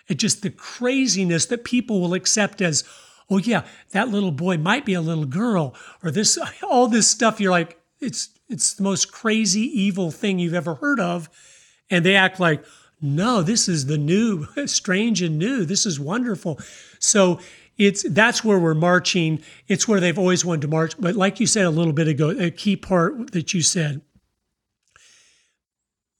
at 0.10 0.18
just 0.18 0.42
the 0.42 0.50
craziness 0.50 1.46
that 1.46 1.64
people 1.64 2.02
will 2.02 2.14
accept 2.14 2.62
as 2.62 2.84
oh 3.30 3.38
yeah 3.38 3.64
that 3.92 4.10
little 4.10 4.32
boy 4.32 4.58
might 4.58 4.86
be 4.86 4.94
a 4.94 5.02
little 5.02 5.26
girl 5.26 5.76
or 6.04 6.12
this 6.12 6.38
all 6.64 6.88
this 6.88 7.08
stuff 7.08 7.40
you're 7.40 7.52
like 7.52 7.80
it's 8.00 8.30
it's 8.50 8.74
the 8.74 8.84
most 8.84 9.12
crazy 9.12 9.62
evil 9.62 10.12
thing 10.12 10.40
you've 10.40 10.54
ever 10.54 10.76
heard 10.76 11.00
of 11.00 11.30
and 11.90 12.06
they 12.06 12.16
act 12.16 12.40
like 12.40 12.64
no, 13.02 13.42
this 13.42 13.68
is 13.68 13.88
the 13.88 13.98
new, 13.98 14.48
strange 14.68 15.22
and 15.22 15.40
new. 15.40 15.66
This 15.66 15.86
is 15.86 16.00
wonderful. 16.00 16.60
So 17.00 17.40
it's 17.78 18.04
that's 18.08 18.44
where 18.44 18.60
we're 18.60 18.76
marching. 18.76 19.42
It's 19.68 19.88
where 19.88 20.00
they've 20.00 20.20
always 20.20 20.46
wanted 20.46 20.62
to 20.62 20.68
march. 20.68 20.94
But 21.00 21.16
like 21.16 21.40
you 21.40 21.48
said 21.48 21.66
a 21.66 21.72
little 21.72 21.94
bit 21.94 22.08
ago, 22.08 22.30
a 22.30 22.52
key 22.52 22.76
part 22.76 23.32
that 23.32 23.54
you 23.54 23.62
said, 23.62 24.02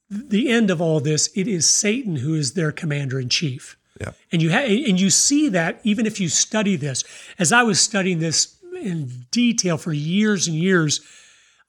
the 0.10 0.50
end 0.50 0.70
of 0.72 0.82
all 0.82 1.00
this, 1.00 1.30
it 1.36 1.48
is 1.48 1.70
Satan 1.70 2.18
who 2.18 2.34
is 2.34 2.54
their 2.54 2.72
commander 2.72 3.20
in 3.20 3.30
chief. 3.30 3.78
Yeah. 4.00 4.12
And 4.32 4.42
you 4.42 4.52
ha- 4.52 4.66
and 4.66 5.00
you 5.00 5.10
see 5.10 5.50
that 5.50 5.80
even 5.84 6.06
if 6.06 6.20
you 6.20 6.30
study 6.30 6.76
this. 6.76 7.04
As 7.38 7.52
I 7.52 7.64
was 7.64 7.80
studying 7.80 8.20
this 8.20 8.58
in 8.82 9.28
detail 9.30 9.78
for 9.78 9.94
years 9.94 10.48
and 10.48 10.56
years, 10.56 11.02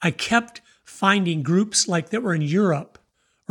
I 0.01 0.11
kept 0.11 0.63
finding 0.85 1.43
groups 1.43 1.87
like 1.87 2.11
that 2.11 2.23
were 2.23 2.35
in 2.35 2.43
Europe 2.43 2.91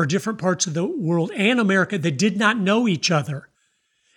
or 0.01 0.05
different 0.07 0.39
parts 0.39 0.65
of 0.65 0.73
the 0.73 0.83
world 0.83 1.31
and 1.35 1.59
America 1.59 1.95
that 1.95 2.17
did 2.17 2.35
not 2.35 2.57
know 2.57 2.87
each 2.87 3.11
other. 3.11 3.47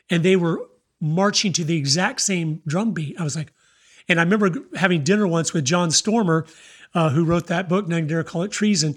And 0.08 0.22
they 0.22 0.34
were 0.34 0.66
marching 0.98 1.52
to 1.52 1.64
the 1.64 1.76
exact 1.76 2.22
same 2.22 2.62
drumbeat. 2.66 3.20
I 3.20 3.22
was 3.22 3.36
like, 3.36 3.52
and 4.08 4.18
I 4.18 4.22
remember 4.22 4.50
having 4.76 5.04
dinner 5.04 5.26
once 5.26 5.52
with 5.52 5.66
John 5.66 5.90
Stormer, 5.90 6.46
uh, 6.94 7.10
who 7.10 7.22
wrote 7.22 7.48
that 7.48 7.68
book, 7.68 7.86
None 7.86 8.06
Dare 8.06 8.24
Call 8.24 8.44
It 8.44 8.50
Treason. 8.50 8.96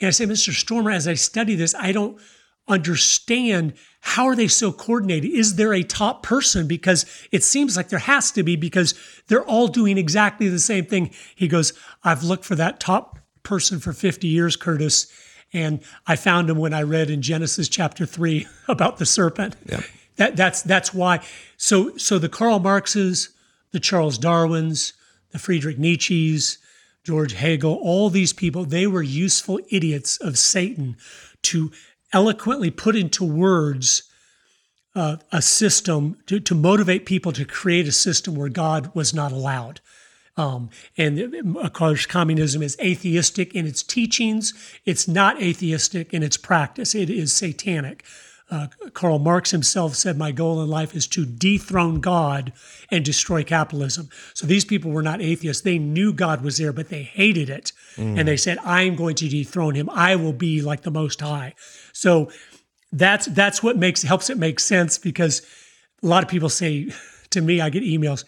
And 0.00 0.08
I 0.08 0.10
said, 0.10 0.28
Mr. 0.28 0.52
Stormer, 0.52 0.90
as 0.90 1.06
I 1.06 1.14
study 1.14 1.54
this, 1.54 1.72
I 1.76 1.92
don't 1.92 2.20
understand 2.66 3.74
how 4.00 4.26
are 4.26 4.34
they 4.34 4.48
so 4.48 4.72
coordinated? 4.72 5.30
Is 5.30 5.54
there 5.54 5.72
a 5.72 5.84
top 5.84 6.24
person? 6.24 6.66
Because 6.66 7.06
it 7.30 7.44
seems 7.44 7.76
like 7.76 7.90
there 7.90 8.00
has 8.00 8.32
to 8.32 8.42
be 8.42 8.56
because 8.56 8.94
they're 9.28 9.44
all 9.44 9.68
doing 9.68 9.98
exactly 9.98 10.48
the 10.48 10.58
same 10.58 10.84
thing. 10.84 11.12
He 11.36 11.46
goes, 11.46 11.72
I've 12.02 12.24
looked 12.24 12.44
for 12.44 12.56
that 12.56 12.80
top 12.80 13.20
person 13.44 13.78
for 13.78 13.92
50 13.92 14.26
years, 14.26 14.56
Curtis. 14.56 15.12
And 15.52 15.80
I 16.06 16.16
found 16.16 16.50
him 16.50 16.58
when 16.58 16.74
I 16.74 16.82
read 16.82 17.10
in 17.10 17.22
Genesis 17.22 17.68
chapter 17.68 18.04
three 18.04 18.46
about 18.68 18.98
the 18.98 19.06
serpent. 19.06 19.56
Yep. 19.66 19.84
That, 20.16 20.36
that's 20.36 20.62
that's 20.62 20.92
why. 20.92 21.20
So 21.56 21.96
so 21.96 22.18
the 22.18 22.28
Karl 22.28 22.58
Marxes, 22.58 23.30
the 23.72 23.80
Charles 23.80 24.18
Darwins, 24.18 24.92
the 25.30 25.38
Friedrich 25.38 25.78
Nietzsche's, 25.78 26.58
George 27.04 27.32
Hegel, 27.32 27.78
all 27.82 28.10
these 28.10 28.32
people, 28.32 28.64
they 28.64 28.86
were 28.86 29.02
useful 29.02 29.60
idiots 29.70 30.18
of 30.18 30.38
Satan 30.38 30.96
to 31.42 31.70
eloquently 32.12 32.70
put 32.70 32.96
into 32.96 33.24
words 33.24 34.02
uh, 34.94 35.16
a 35.30 35.40
system 35.40 36.18
to, 36.26 36.40
to 36.40 36.54
motivate 36.54 37.06
people 37.06 37.32
to 37.32 37.44
create 37.44 37.86
a 37.86 37.92
system 37.92 38.34
where 38.34 38.48
God 38.48 38.94
was 38.94 39.14
not 39.14 39.32
allowed. 39.32 39.80
Um, 40.38 40.70
and 40.96 41.56
of 41.56 41.72
course, 41.72 42.06
communism 42.06 42.62
is 42.62 42.78
atheistic 42.80 43.54
in 43.54 43.66
its 43.66 43.82
teachings. 43.82 44.54
It's 44.86 45.08
not 45.08 45.42
atheistic 45.42 46.14
in 46.14 46.22
its 46.22 46.36
practice. 46.36 46.94
It 46.94 47.10
is 47.10 47.32
satanic. 47.32 48.04
Uh, 48.50 48.68
Karl 48.94 49.18
Marx 49.18 49.50
himself 49.50 49.94
said, 49.94 50.16
My 50.16 50.32
goal 50.32 50.62
in 50.62 50.70
life 50.70 50.94
is 50.94 51.06
to 51.08 51.26
dethrone 51.26 52.00
God 52.00 52.52
and 52.90 53.04
destroy 53.04 53.44
capitalism. 53.44 54.08
So 54.32 54.46
these 54.46 54.64
people 54.64 54.90
were 54.90 55.02
not 55.02 55.20
atheists. 55.20 55.62
They 55.62 55.78
knew 55.78 56.14
God 56.14 56.42
was 56.42 56.56
there, 56.56 56.72
but 56.72 56.88
they 56.88 57.02
hated 57.02 57.50
it. 57.50 57.72
Mm. 57.96 58.18
And 58.18 58.28
they 58.28 58.38
said, 58.38 58.56
I'm 58.64 58.96
going 58.96 59.16
to 59.16 59.28
dethrone 59.28 59.74
him. 59.74 59.90
I 59.90 60.16
will 60.16 60.32
be 60.32 60.62
like 60.62 60.82
the 60.82 60.90
Most 60.90 61.20
High. 61.20 61.54
So 61.92 62.30
that's 62.90 63.26
that's 63.26 63.62
what 63.62 63.76
makes 63.76 64.00
helps 64.00 64.30
it 64.30 64.38
make 64.38 64.60
sense 64.60 64.96
because 64.96 65.42
a 66.02 66.06
lot 66.06 66.22
of 66.22 66.30
people 66.30 66.48
say 66.48 66.90
to 67.30 67.40
me, 67.42 67.60
I 67.60 67.68
get 67.68 67.82
emails. 67.82 68.24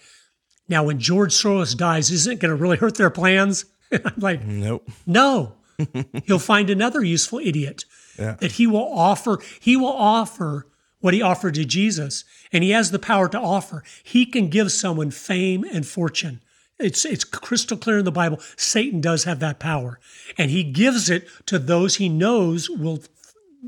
Now, 0.71 0.85
when 0.85 1.01
George 1.01 1.35
Soros 1.35 1.77
dies, 1.77 2.12
isn't 2.12 2.35
it 2.35 2.39
going 2.39 2.57
to 2.57 2.62
really 2.62 2.77
hurt 2.77 2.95
their 2.95 3.11
plans? 3.11 3.64
I'm 3.93 4.14
like, 4.18 4.45
nope. 4.45 4.89
No. 5.05 5.55
He'll 6.25 6.39
find 6.39 6.71
another 6.71 7.05
useful 7.05 7.41
idiot 7.41 7.85
yeah. 8.16 8.37
that 8.39 8.53
he 8.53 8.68
will 8.68 8.89
offer. 8.93 9.41
He 9.59 9.77
will 9.77 9.93
offer 9.93 10.68
what 11.01 11.12
he 11.12 11.21
offered 11.21 11.55
to 11.55 11.64
Jesus, 11.64 12.25
and 12.53 12.62
he 12.62 12.71
has 12.71 12.93
the 12.93 13.01
power 13.01 13.29
to 13.29 13.39
offer. 13.39 13.83
He 14.05 14.25
can 14.25 14.49
give 14.49 14.71
someone 14.71 15.11
fame 15.11 15.64
and 15.73 15.85
fortune. 15.85 16.41
It's 16.79 17.05
it's 17.05 17.25
crystal 17.25 17.77
clear 17.77 17.99
in 17.99 18.05
the 18.05 18.12
Bible. 18.12 18.39
Satan 18.57 19.01
does 19.01 19.25
have 19.25 19.41
that 19.41 19.59
power, 19.59 19.99
and 20.39 20.51
he 20.51 20.62
gives 20.62 21.11
it 21.11 21.27
to 21.47 21.59
those 21.59 21.97
he 21.97 22.09
knows 22.09 22.71
will 22.71 23.03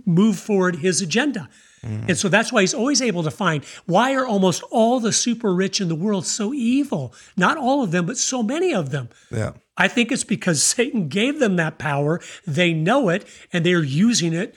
move 0.07 0.39
forward 0.39 0.77
his 0.77 1.03
agenda. 1.03 1.49
Mm-hmm. 1.85 2.11
And 2.11 2.19
so 2.19 2.29
that's 2.29 2.53
why 2.53 2.61
he's 2.61 2.75
always 2.75 3.03
able 3.03 3.25
to 3.25 3.31
find 3.31 3.65
why 3.87 4.15
are 4.15 4.27
almost 4.27 4.63
all 4.71 5.01
the 5.01 5.13
super 5.13 5.53
rich 5.53 5.81
in 5.81 5.89
the 5.89 5.97
world 5.97 6.27
so 6.27 6.55
evil? 6.55 7.13
Not 7.37 7.57
all 7.59 7.83
of 7.83 7.91
them, 7.91 8.07
but 8.07 8.17
so 8.17 8.43
many 8.43 8.73
of 8.73 8.91
them. 8.91 9.09
Yeah. 9.31 9.53
I 9.77 9.89
think 9.89 10.13
it's 10.13 10.25
because 10.25 10.63
Satan 10.63 11.09
gave 11.09 11.41
them 11.41 11.57
that 11.57 11.79
power. 11.79 12.21
They 12.47 12.73
know 12.73 13.09
it 13.09 13.27
and 13.53 13.67
they're 13.67 13.83
using 13.83 14.33
it 14.33 14.55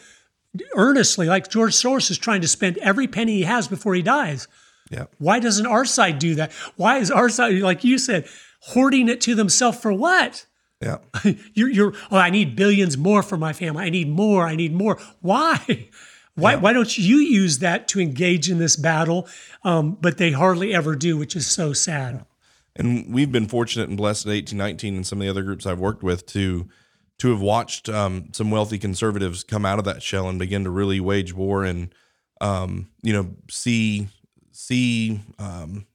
earnestly. 0.76 1.28
Like 1.28 1.50
George 1.50 1.74
Soros 1.74 2.12
is 2.12 2.18
trying 2.18 2.42
to 2.42 2.48
spend 2.48 2.78
every 2.78 3.08
penny 3.08 3.38
he 3.38 3.44
has 3.44 3.68
before 3.68 3.96
he 3.96 4.02
dies. 4.02 4.48
Yeah. 4.92 5.06
Why 5.18 5.40
doesn't 5.40 5.66
our 5.66 5.86
side 5.86 6.20
do 6.20 6.36
that? 6.36 6.52
Why 6.76 6.98
is 6.98 7.10
our 7.10 7.30
side, 7.30 7.56
like 7.56 7.84
you 7.84 7.98
said, 7.98 8.28
hoarding 8.62 9.10
it 9.10 9.20
to 9.22 9.34
themselves 9.34 9.80
for 9.80 9.92
what? 9.92 10.46
Yeah. 10.80 10.98
you're, 11.54 11.70
you're, 11.70 11.94
oh, 12.12 12.18
I 12.18 12.30
need 12.30 12.56
billions 12.56 12.98
more 12.98 13.24
for 13.24 13.38
my 13.38 13.52
family. 13.52 13.84
I 13.84 13.90
need 13.90 14.10
more. 14.10 14.46
I 14.46 14.56
need 14.56 14.74
more. 14.74 15.00
Why? 15.22 15.90
Why, 16.36 16.54
yeah. 16.54 16.60
why 16.60 16.74
don't 16.74 16.98
you 16.98 17.18
use 17.18 17.60
that 17.60 17.88
to 17.90 18.00
engage 18.00 18.50
in 18.50 18.60
this 18.60 18.76
battle? 18.76 19.28
Um, 19.64 19.98
but 20.00 20.18
they 20.18 20.32
hardly 20.32 20.74
ever 20.74 20.96
do, 20.96 21.18
which 21.18 21.36
is 21.36 21.48
so 21.48 21.74
sad. 21.74 22.26
And 22.76 23.14
we've 23.14 23.32
been 23.32 23.48
fortunate 23.48 23.88
and 23.88 23.98
blessed 23.98 24.26
at 24.26 24.32
1819 24.32 24.96
and 24.96 25.08
some 25.08 25.20
of 25.20 25.24
the 25.24 25.30
other 25.30 25.44
groups 25.44 25.66
I've 25.66 25.80
worked 25.80 26.04
with 26.04 26.26
to 26.28 26.68
to 27.20 27.30
have 27.30 27.40
watched 27.40 27.88
um, 27.88 28.28
some 28.34 28.52
wealthy 28.52 28.78
conservatives 28.78 29.42
come 29.46 29.66
out 29.66 29.80
of 29.80 29.86
that 29.86 30.04
shell 30.04 30.28
and 30.28 30.38
begin 30.38 30.66
to 30.66 30.70
really 30.70 31.00
wage 31.00 31.34
war 31.34 31.64
and 31.64 31.96
um, 32.42 32.90
you 33.02 33.14
know 33.14 33.30
see 33.50 34.10
see 34.52 35.22
um, 35.40 35.86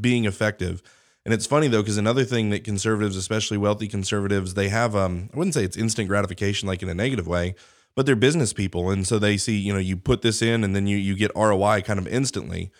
being 0.00 0.24
effective. 0.24 0.82
And 1.26 1.32
it's 1.32 1.46
funny 1.46 1.68
though, 1.68 1.82
because 1.82 1.98
another 1.98 2.24
thing 2.24 2.50
that 2.50 2.64
conservatives, 2.64 3.16
especially 3.16 3.58
wealthy 3.58 3.88
conservatives, 3.88 4.54
they 4.54 4.70
have 4.70 4.96
um, 4.96 5.28
I 5.34 5.36
wouldn't 5.36 5.54
say 5.54 5.64
it's 5.64 5.76
instant 5.76 6.08
gratification 6.08 6.68
like 6.68 6.82
in 6.82 6.88
a 6.88 6.94
negative 6.94 7.26
way, 7.26 7.54
but 7.96 8.06
they're 8.06 8.16
business 8.16 8.52
people. 8.52 8.90
And 8.90 9.06
so 9.06 9.18
they 9.18 9.36
see, 9.36 9.56
you 9.56 9.72
know, 9.72 9.78
you 9.78 9.96
put 9.96 10.22
this 10.22 10.42
in 10.42 10.64
and 10.64 10.74
then 10.74 10.86
you 10.86 10.96
you 10.96 11.14
get 11.14 11.30
ROI 11.34 11.82
kind 11.82 11.98
of 11.98 12.06
instantly. 12.08 12.70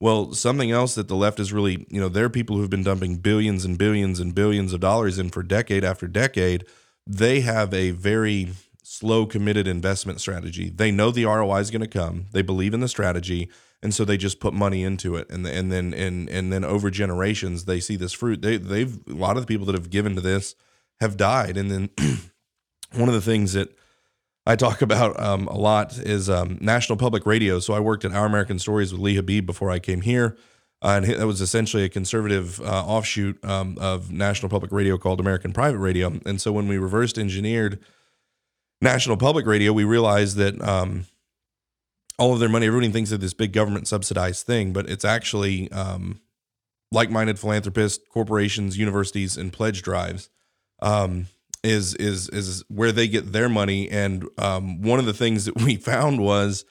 Well, 0.00 0.32
something 0.32 0.72
else 0.72 0.96
that 0.96 1.06
the 1.06 1.14
left 1.14 1.38
is 1.38 1.52
really, 1.52 1.86
you 1.88 2.00
know, 2.00 2.08
there 2.08 2.24
are 2.24 2.30
people 2.30 2.56
who've 2.56 2.70
been 2.70 2.82
dumping 2.82 3.18
billions 3.18 3.64
and 3.64 3.78
billions 3.78 4.18
and 4.18 4.34
billions 4.34 4.72
of 4.72 4.80
dollars 4.80 5.18
in 5.18 5.30
for 5.30 5.44
decade 5.44 5.84
after 5.84 6.08
decade. 6.08 6.66
They 7.06 7.40
have 7.40 7.72
a 7.72 7.92
very 7.92 8.48
slow 8.82 9.26
committed 9.26 9.68
investment 9.68 10.20
strategy. 10.20 10.70
They 10.70 10.90
know 10.90 11.10
the 11.12 11.26
ROI 11.26 11.58
is 11.58 11.70
going 11.70 11.82
to 11.82 11.86
come. 11.86 12.26
They 12.32 12.42
believe 12.42 12.74
in 12.74 12.80
the 12.80 12.88
strategy 12.88 13.48
and 13.82 13.92
so 13.92 14.04
they 14.04 14.16
just 14.16 14.40
put 14.40 14.54
money 14.54 14.84
into 14.84 15.16
it 15.16 15.28
and 15.28 15.46
and 15.46 15.72
then 15.72 15.92
and 15.92 16.28
and 16.28 16.52
then 16.52 16.64
over 16.64 16.90
generations 16.90 17.64
they 17.64 17.80
see 17.80 17.96
this 17.96 18.12
fruit 18.12 18.40
they 18.40 18.56
they've 18.56 18.98
a 19.08 19.14
lot 19.14 19.36
of 19.36 19.42
the 19.42 19.46
people 19.46 19.66
that 19.66 19.74
have 19.74 19.90
given 19.90 20.14
to 20.14 20.20
this 20.20 20.54
have 21.00 21.16
died 21.16 21.56
and 21.56 21.70
then 21.70 21.90
one 22.92 23.08
of 23.08 23.14
the 23.14 23.20
things 23.20 23.54
that 23.54 23.76
I 24.44 24.56
talk 24.56 24.82
about 24.82 25.18
um, 25.20 25.46
a 25.46 25.56
lot 25.56 25.96
is 25.98 26.28
um, 26.28 26.58
National 26.60 26.98
Public 26.98 27.26
Radio. 27.26 27.60
So 27.60 27.74
I 27.74 27.80
worked 27.80 28.04
at 28.04 28.12
Our 28.12 28.26
American 28.26 28.58
Stories 28.58 28.92
with 28.92 29.00
Lee 29.00 29.16
Habeeb 29.16 29.46
before 29.46 29.70
I 29.70 29.78
came 29.78 30.00
here, 30.00 30.36
uh, 30.82 31.00
and 31.02 31.06
that 31.06 31.26
was 31.26 31.40
essentially 31.40 31.84
a 31.84 31.88
conservative 31.88 32.60
uh, 32.60 32.84
offshoot 32.84 33.42
um, 33.44 33.78
of 33.80 34.10
National 34.10 34.48
Public 34.48 34.72
Radio 34.72 34.98
called 34.98 35.20
American 35.20 35.52
Private 35.52 35.78
Radio. 35.78 36.18
And 36.26 36.40
so 36.40 36.50
when 36.50 36.66
we 36.66 36.76
reversed 36.76 37.18
engineered 37.18 37.78
National 38.80 39.16
Public 39.16 39.46
Radio, 39.46 39.72
we 39.72 39.84
realized 39.84 40.36
that 40.38 40.60
um, 40.60 41.06
all 42.18 42.32
of 42.32 42.40
their 42.40 42.48
money. 42.48 42.66
Everybody 42.66 42.90
thinks 42.90 43.12
of 43.12 43.20
this 43.20 43.34
big 43.34 43.52
government 43.52 43.86
subsidized 43.86 44.44
thing, 44.44 44.72
but 44.72 44.90
it's 44.90 45.04
actually 45.04 45.70
um, 45.70 46.20
like-minded 46.90 47.38
philanthropists, 47.38 48.04
corporations, 48.10 48.76
universities, 48.76 49.36
and 49.36 49.52
pledge 49.52 49.82
drives 49.82 50.30
um, 50.80 51.26
is 51.62 51.94
is 51.94 52.28
is 52.28 52.64
where 52.68 52.92
they 52.92 53.08
get 53.08 53.32
their 53.32 53.48
money. 53.48 53.88
And 53.90 54.28
um, 54.38 54.82
one 54.82 54.98
of 54.98 55.06
the 55.06 55.14
things 55.14 55.44
that 55.44 55.56
we 55.62 55.76
found 55.76 56.20
was 56.20 56.64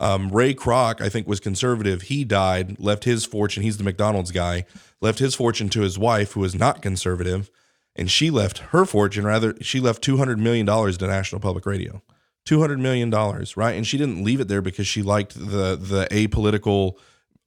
um, 0.00 0.30
Ray 0.30 0.54
Kroc, 0.54 1.00
I 1.00 1.08
think, 1.08 1.28
was 1.28 1.40
conservative. 1.40 2.02
He 2.02 2.24
died, 2.24 2.78
left 2.80 3.04
his 3.04 3.24
fortune. 3.24 3.62
He's 3.62 3.76
the 3.76 3.84
McDonald's 3.84 4.32
guy. 4.32 4.64
Left 5.00 5.18
his 5.18 5.34
fortune 5.34 5.68
to 5.70 5.80
his 5.80 5.98
wife, 5.98 6.32
who 6.32 6.44
is 6.44 6.54
not 6.54 6.80
conservative, 6.80 7.50
and 7.96 8.10
she 8.10 8.30
left 8.30 8.58
her 8.58 8.84
fortune. 8.84 9.24
Rather, 9.24 9.54
she 9.60 9.80
left 9.80 10.02
two 10.02 10.16
hundred 10.16 10.38
million 10.38 10.66
dollars 10.66 10.98
to 10.98 11.06
National 11.06 11.40
Public 11.40 11.66
Radio. 11.66 12.02
200 12.44 12.78
million 12.80 13.08
dollars, 13.08 13.56
right? 13.56 13.76
And 13.76 13.86
she 13.86 13.96
didn't 13.96 14.24
leave 14.24 14.40
it 14.40 14.48
there 14.48 14.62
because 14.62 14.86
she 14.86 15.02
liked 15.02 15.34
the 15.34 15.76
the 15.76 16.08
apolitical 16.10 16.94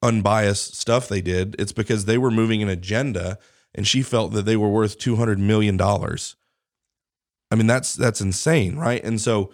unbiased 0.02 0.76
stuff 0.76 1.08
they 1.08 1.20
did. 1.20 1.56
It's 1.58 1.72
because 1.72 2.04
they 2.04 2.18
were 2.18 2.30
moving 2.30 2.62
an 2.62 2.68
agenda 2.68 3.38
and 3.74 3.86
she 3.86 4.02
felt 4.02 4.32
that 4.32 4.46
they 4.46 4.56
were 4.56 4.68
worth 4.68 4.98
200 4.98 5.38
million 5.38 5.76
dollars. 5.76 6.36
I 7.50 7.54
mean 7.54 7.66
that's 7.66 7.94
that's 7.94 8.20
insane, 8.20 8.76
right? 8.76 9.02
And 9.04 9.20
so 9.20 9.52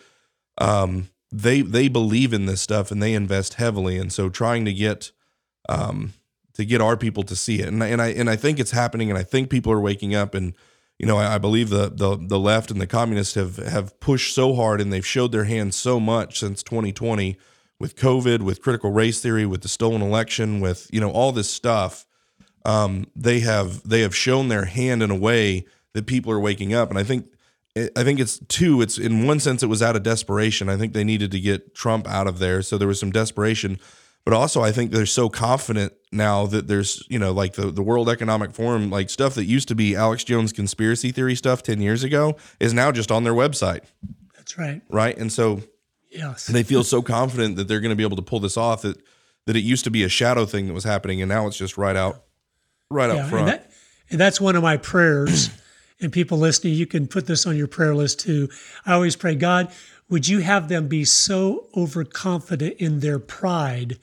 um 0.59 1.09
they 1.31 1.63
they 1.63 1.89
believe 1.89 2.33
in 2.33 2.47
this 2.47 2.61
stuff 2.61 2.91
and 2.91 3.03
they 3.03 3.15
invest 3.15 3.55
heavily 3.55 3.99
and 3.99 4.13
so 4.13 4.29
trying 4.29 4.65
to 4.65 4.73
get 4.73 5.13
um 5.69 6.13
to 6.55 6.65
get 6.65 6.81
our 6.81 6.97
people 6.97 7.23
to 7.25 7.37
see 7.37 7.61
it. 7.61 7.69
And 7.69 7.83
and 7.83 8.01
I 8.03 8.09
and 8.09 8.29
I 8.29 8.37
think 8.37 8.59
it's 8.59 8.71
happening 8.71 9.11
and 9.11 9.19
I 9.19 9.23
think 9.23 9.51
people 9.51 9.73
are 9.73 9.81
waking 9.81 10.15
up 10.15 10.35
and 10.35 10.55
you 10.99 11.07
know, 11.07 11.17
I, 11.17 11.35
I 11.35 11.39
believe 11.39 11.69
the, 11.71 11.89
the 11.89 12.17
the 12.17 12.39
left 12.39 12.71
and 12.71 12.81
the 12.81 12.87
communists 12.87 13.35
have 13.35 13.57
have 13.57 13.99
pushed 14.01 14.35
so 14.35 14.55
hard 14.55 14.81
and 14.81 14.93
they've 14.93 15.07
showed 15.07 15.33
their 15.33 15.45
hand 15.45 15.75
so 15.75 15.99
much 15.99 16.39
since 16.39 16.63
2020 16.63 17.37
with 17.81 17.97
COVID, 17.97 18.43
with 18.43 18.63
critical 18.63 18.93
race 18.93 19.21
theory, 19.21 19.45
with 19.45 19.63
the 19.63 19.69
stolen 19.69 20.03
election, 20.03 20.61
with 20.61 20.89
you 20.93 21.01
know 21.01 21.11
all 21.11 21.33
this 21.33 21.51
stuff. 21.51 22.07
Um, 22.65 23.07
they 23.17 23.41
have 23.41 23.87
they 23.89 24.03
have 24.03 24.15
shown 24.15 24.47
their 24.49 24.67
hand 24.67 25.03
in 25.03 25.11
a 25.11 25.17
way 25.17 25.67
that 25.95 26.07
people 26.07 26.31
are 26.33 26.39
waking 26.39 26.73
up, 26.73 26.91
and 26.91 26.99
I 26.99 27.03
think 27.03 27.27
I 27.75 28.05
think 28.05 28.21
it's 28.21 28.39
two. 28.49 28.83
It's 28.83 28.99
in 28.99 29.27
one 29.27 29.41
sense 29.41 29.63
it 29.63 29.67
was 29.67 29.83
out 29.83 29.97
of 29.97 30.03
desperation. 30.03 30.69
I 30.69 30.77
think 30.77 30.93
they 30.93 31.05
needed 31.05 31.31
to 31.31 31.41
get 31.41 31.75
Trump 31.75 32.07
out 32.07 32.27
of 32.27 32.39
there, 32.39 32.63
so 32.63 32.77
there 32.77 32.89
was 32.89 33.01
some 33.01 33.11
desperation. 33.11 33.79
But 34.25 34.35
also, 34.35 34.63
I 34.63 34.71
think 34.71 34.93
they're 34.93 35.07
so 35.07 35.29
confident 35.29 35.95
now 36.13 36.47
that 36.47 36.69
there's, 36.69 37.03
you 37.09 37.19
know, 37.19 37.33
like 37.33 37.55
the, 37.55 37.73
the 37.73 37.83
World 37.83 38.09
Economic 38.09 38.53
Forum, 38.53 38.89
like 38.89 39.11
stuff 39.11 39.35
that 39.35 39.47
used 39.47 39.69
to 39.69 39.75
be 39.75 39.97
Alex 39.97 40.23
Jones 40.23 40.53
conspiracy 40.53 41.11
theory 41.11 41.35
stuff 41.35 41.63
10 41.63 41.81
years 41.81 42.05
ago 42.05 42.37
is 42.61 42.73
now 42.73 42.93
just 42.93 43.11
on 43.11 43.25
their 43.25 43.33
website. 43.33 43.81
That's 44.37 44.57
right. 44.57 44.81
Right. 44.89 45.19
And 45.19 45.33
so 45.33 45.63
yes. 46.09 46.47
they 46.47 46.63
feel 46.63 46.85
so 46.85 47.03
confident 47.03 47.57
that 47.57 47.67
they're 47.67 47.81
going 47.81 47.91
to 47.91 47.97
be 47.97 48.05
able 48.05 48.17
to 48.17 48.23
pull 48.23 48.39
this 48.39 48.57
off 48.57 48.83
that 48.83 49.03
that 49.47 49.57
it 49.57 49.61
used 49.61 49.85
to 49.85 49.91
be 49.91 50.05
a 50.05 50.09
shadow 50.09 50.47
thing 50.47 50.69
that 50.69 50.73
was 50.73 50.85
happening, 50.85 51.21
and 51.21 51.29
now 51.29 51.47
it's 51.47 51.57
just 51.57 51.77
right 51.77 51.97
out, 51.97 52.23
right 52.91 53.11
out 53.11 53.29
front. 53.29 53.49
And, 53.49 53.59
that, 53.59 53.73
and 54.11 54.21
that's 54.21 54.41
one 54.41 54.55
of 54.55 54.63
my 54.63 54.77
prayers. 54.77 55.51
And 56.03 56.13
people 56.13 56.39
listening, 56.39 56.75
you 56.75 56.87
can 56.87 57.07
put 57.07 57.27
this 57.27 57.47
on 57.47 57.57
your 57.57 57.69
prayer 57.69 57.95
list 57.95 58.21
too. 58.21 58.49
I 58.85 58.93
always 58.93 59.17
pray, 59.17 59.35
God, 59.35 59.73
would 60.09 60.29
you 60.29 60.41
have 60.41 60.69
them 60.69 60.89
be 60.89 61.05
so 61.05 61.69
overconfident 61.77 62.77
in 62.79 63.01
their 63.01 63.19
pride 63.19 63.99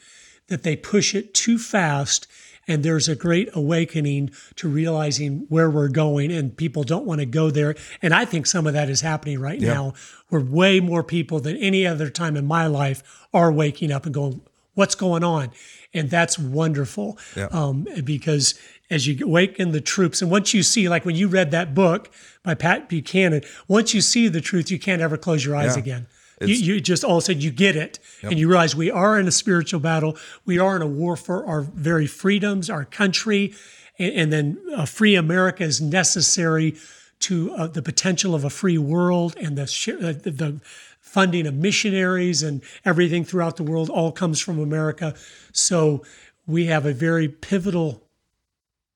that 0.48 0.64
they 0.64 0.76
push 0.76 1.14
it 1.14 1.34
too 1.34 1.58
fast 1.58 2.28
and 2.68 2.84
there's 2.84 3.10
a 3.10 3.16
great 3.16 3.50
awakening 3.54 4.30
to 4.56 4.70
realizing 4.70 5.46
where 5.50 5.70
we're 5.70 5.90
going 5.90 6.32
and 6.32 6.56
people 6.56 6.84
don't 6.84 7.06
want 7.06 7.20
to 7.20 7.26
go 7.26 7.50
there 7.50 7.76
and 8.02 8.14
i 8.14 8.24
think 8.24 8.46
some 8.46 8.68
of 8.68 8.74
that 8.74 8.90
is 8.90 9.02
happening 9.02 9.40
right 9.40 9.60
yeah. 9.60 9.74
now 9.74 9.94
where 10.30 10.42
way 10.42 10.80
more 10.80 11.04
people 11.04 11.40
than 11.40 11.58
any 11.58 11.86
other 11.86 12.10
time 12.10 12.38
in 12.38 12.46
my 12.46 12.68
life 12.68 13.28
are 13.34 13.52
waking 13.52 13.92
up 13.92 14.06
and 14.06 14.14
going 14.14 14.42
what's 14.76 14.96
going 14.96 15.24
on 15.24 15.52
and 15.94 16.10
that's 16.10 16.38
wonderful 16.38 17.18
yeah. 17.36 17.48
um, 17.52 17.88
because 18.04 18.60
as 18.90 19.08
you 19.08 19.26
awaken 19.26 19.72
the 19.72 19.82
troops 19.82 20.22
and 20.22 20.30
once 20.30 20.54
you 20.54 20.64
see 20.64 20.90
like 20.90 21.06
when 21.06 21.16
you 21.16 21.28
read 21.28 21.52
that 21.52 21.74
book 21.74 22.12
by 22.44 22.54
pat 22.54 22.90
buchanan 22.90 23.42
once 23.68 23.94
you 23.94 24.02
see 24.02 24.28
the 24.28 24.42
truth 24.42 24.70
you 24.70 24.80
can't 24.80 25.02
ever 25.02 25.18
close 25.18 25.44
your 25.46 25.56
eyes 25.56 25.76
yeah. 25.76 25.82
again 25.84 26.08
you, 26.42 26.56
you, 26.56 26.82
just 26.82 27.04
all 27.04 27.18
of 27.18 27.24
a 27.24 27.26
sudden 27.26 27.42
you 27.42 27.52
get 27.52 27.76
it 27.76 28.00
yep. 28.24 28.32
and 28.32 28.40
you 28.40 28.48
realize 28.48 28.76
we 28.76 28.90
are 28.92 29.20
in 29.20 29.28
a 29.28 29.32
spiritual 29.32 29.80
battle. 29.80 30.18
We 30.46 30.58
are 30.58 30.76
in 30.76 30.82
a 30.82 30.88
war 30.88 31.16
for 31.16 31.46
our 31.46 31.62
very 31.62 32.08
freedoms, 32.08 32.70
our 32.70 32.86
country, 32.86 33.54
and, 33.98 34.14
and 34.14 34.34
then 34.34 34.62
a 34.76 34.86
free 34.86 35.16
America 35.16 35.64
is 35.64 35.82
necessary 35.82 36.76
to 37.22 37.52
uh, 37.52 37.68
the 37.68 37.82
potential 37.82 38.34
of 38.34 38.46
a 38.46 38.50
free 38.50 38.78
world 38.78 39.36
and 39.42 39.58
the, 39.58 39.64
uh, 39.64 40.14
the, 40.24 40.32
the 40.32 40.62
funding 41.10 41.48
of 41.48 41.56
missionaries 41.56 42.44
and 42.44 42.62
everything 42.86 43.26
throughout 43.26 43.58
the 43.58 43.64
world 43.64 43.90
all 43.90 44.12
comes 44.12 44.40
from 44.40 44.60
America. 44.60 45.16
So 45.52 46.04
we 46.46 46.68
have 46.68 46.86
a 46.86 46.94
very 46.94 47.28
pivotal 47.28 48.04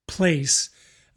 place 0.06 0.70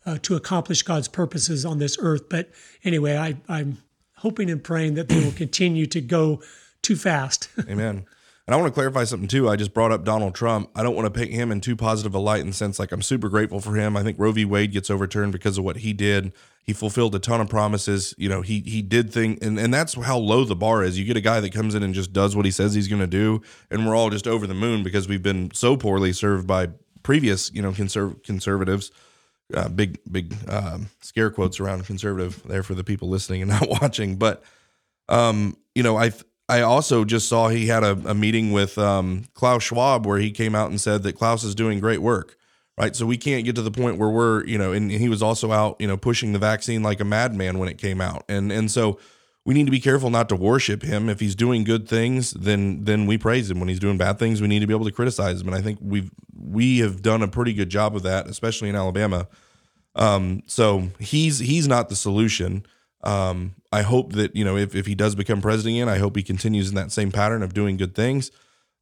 uh, 0.07 0.17
to 0.23 0.35
accomplish 0.35 0.81
God's 0.81 1.07
purposes 1.07 1.65
on 1.65 1.77
this 1.77 1.97
earth. 2.01 2.29
But 2.29 2.49
anyway, 2.83 3.15
I, 3.15 3.37
I'm 3.47 3.77
hoping 4.15 4.49
and 4.49 4.63
praying 4.63 4.95
that 4.95 5.07
they 5.07 5.23
will 5.23 5.31
continue 5.33 5.85
to 5.85 6.01
go 6.01 6.41
too 6.81 6.95
fast. 6.95 7.49
Amen. 7.69 8.07
And 8.47 8.55
I 8.55 8.57
want 8.57 8.73
to 8.73 8.73
clarify 8.73 9.03
something 9.03 9.27
too. 9.27 9.49
I 9.49 9.57
just 9.57 9.73
brought 9.73 9.91
up 9.91 10.05
Donald 10.05 10.33
Trump. 10.33 10.69
I 10.73 10.81
don't 10.81 10.95
want 10.95 11.05
to 11.05 11.19
paint 11.19 11.33
him 11.33 11.51
in 11.51 11.59
too 11.59 11.75
positive 11.75 12.15
a 12.15 12.19
light 12.19 12.39
in 12.39 12.47
the 12.47 12.53
sense 12.53 12.79
like 12.79 12.93
I'm 12.93 13.01
super 13.01 13.27
grateful 13.27 13.59
for 13.59 13.75
him. 13.75 13.97
I 13.97 14.03
think 14.03 14.17
Roe 14.17 14.31
v. 14.31 14.45
Wade 14.45 14.71
gets 14.71 14.89
overturned 14.89 15.33
because 15.33 15.57
of 15.57 15.65
what 15.65 15.77
he 15.77 15.91
did. 15.91 16.31
He 16.63 16.71
fulfilled 16.73 17.13
a 17.15 17.19
ton 17.19 17.41
of 17.41 17.49
promises. 17.49 18.13
You 18.17 18.29
know, 18.29 18.41
he 18.41 18.61
he 18.61 18.81
did 18.81 19.11
thing 19.11 19.37
and, 19.41 19.59
and 19.59 19.73
that's 19.73 19.95
how 19.95 20.17
low 20.17 20.45
the 20.45 20.55
bar 20.55 20.83
is. 20.83 20.97
You 20.97 21.05
get 21.05 21.17
a 21.17 21.21
guy 21.21 21.41
that 21.41 21.53
comes 21.53 21.75
in 21.75 21.83
and 21.83 21.93
just 21.93 22.13
does 22.13 22.35
what 22.35 22.45
he 22.45 22.51
says 22.51 22.73
he's 22.73 22.87
gonna 22.87 23.05
do, 23.05 23.41
and 23.69 23.85
we're 23.85 23.95
all 23.95 24.09
just 24.09 24.27
over 24.27 24.47
the 24.47 24.53
moon 24.53 24.81
because 24.81 25.09
we've 25.09 25.23
been 25.23 25.51
so 25.53 25.75
poorly 25.75 26.13
served 26.13 26.47
by 26.47 26.69
previous, 27.03 27.51
you 27.53 27.61
know, 27.61 27.71
conserv- 27.71 28.23
conservatives 28.23 28.91
uh, 29.53 29.69
big 29.69 29.99
big 30.11 30.35
um, 30.49 30.89
scare 31.01 31.29
quotes 31.29 31.59
around 31.59 31.85
conservative 31.85 32.41
there 32.45 32.63
for 32.63 32.75
the 32.75 32.83
people 32.83 33.09
listening 33.09 33.41
and 33.41 33.51
not 33.61 33.69
watching. 33.69 34.15
But 34.17 34.43
um, 35.09 35.57
you 35.75 35.83
know, 35.83 35.97
I 35.97 36.11
I 36.49 36.61
also 36.61 37.03
just 37.03 37.27
saw 37.27 37.49
he 37.49 37.67
had 37.67 37.83
a, 37.83 37.91
a 38.05 38.13
meeting 38.13 38.51
with 38.51 38.77
um, 38.77 39.25
Klaus 39.33 39.63
Schwab 39.63 40.05
where 40.05 40.17
he 40.17 40.31
came 40.31 40.55
out 40.55 40.69
and 40.69 40.79
said 40.79 41.03
that 41.03 41.13
Klaus 41.13 41.43
is 41.43 41.55
doing 41.55 41.79
great 41.79 42.01
work. 42.01 42.35
Right, 42.79 42.95
so 42.95 43.07
we 43.07 43.17
can't 43.17 43.43
get 43.43 43.55
to 43.55 43.63
the 43.63 43.71
point 43.71 43.97
where 43.97 44.09
we're, 44.09 44.45
you 44.45 44.59
know, 44.59 44.71
and 44.71 44.91
he 44.91 45.09
was 45.09 45.23
also 45.23 45.51
out, 45.51 45.77
you 45.79 45.87
know, 45.87 45.97
pushing 45.97 46.33
the 46.33 46.37
vaccine 46.37 46.83
like 46.83 46.99
a 46.99 47.03
madman 47.03 47.57
when 47.57 47.69
it 47.69 47.79
came 47.79 47.99
out, 47.99 48.23
and 48.29 48.51
and 48.51 48.69
so 48.69 48.99
we 49.45 49.55
need 49.55 49.65
to 49.65 49.71
be 49.71 49.79
careful 49.79 50.11
not 50.11 50.29
to 50.29 50.35
worship 50.35 50.83
him. 50.83 51.09
If 51.09 51.19
he's 51.19 51.33
doing 51.33 51.63
good 51.63 51.87
things, 51.87 52.31
then 52.31 52.83
then 52.83 53.07
we 53.07 53.17
praise 53.17 53.49
him. 53.49 53.59
When 53.59 53.67
he's 53.67 53.79
doing 53.79 53.97
bad 53.97 54.19
things, 54.19 54.41
we 54.41 54.47
need 54.47 54.59
to 54.59 54.67
be 54.67 54.75
able 54.75 54.85
to 54.85 54.91
criticize 54.91 55.41
him. 55.41 55.47
And 55.47 55.55
I 55.55 55.61
think 55.61 55.79
we've 55.81 56.11
we 56.35 56.77
have 56.79 57.01
done 57.01 57.23
a 57.23 57.27
pretty 57.27 57.53
good 57.53 57.69
job 57.69 57.95
of 57.95 58.03
that, 58.03 58.27
especially 58.27 58.69
in 58.69 58.75
Alabama. 58.75 59.27
Um, 59.95 60.43
so 60.45 60.89
he's 60.99 61.39
he's 61.39 61.67
not 61.67 61.89
the 61.89 61.95
solution. 61.95 62.63
Um, 63.07 63.55
I 63.71 63.83
hope 63.83 64.13
that 64.13 64.35
you 64.35 64.43
know 64.43 64.57
if 64.57 64.75
if 64.75 64.85
he 64.85 64.93
does 64.93 65.15
become 65.15 65.41
president 65.41 65.77
again, 65.77 65.89
I 65.89 65.97
hope 65.97 66.15
he 66.15 66.23
continues 66.23 66.69
in 66.69 66.75
that 66.75 66.91
same 66.91 67.11
pattern 67.11 67.41
of 67.41 67.53
doing 67.53 67.77
good 67.77 67.95
things. 67.95 68.31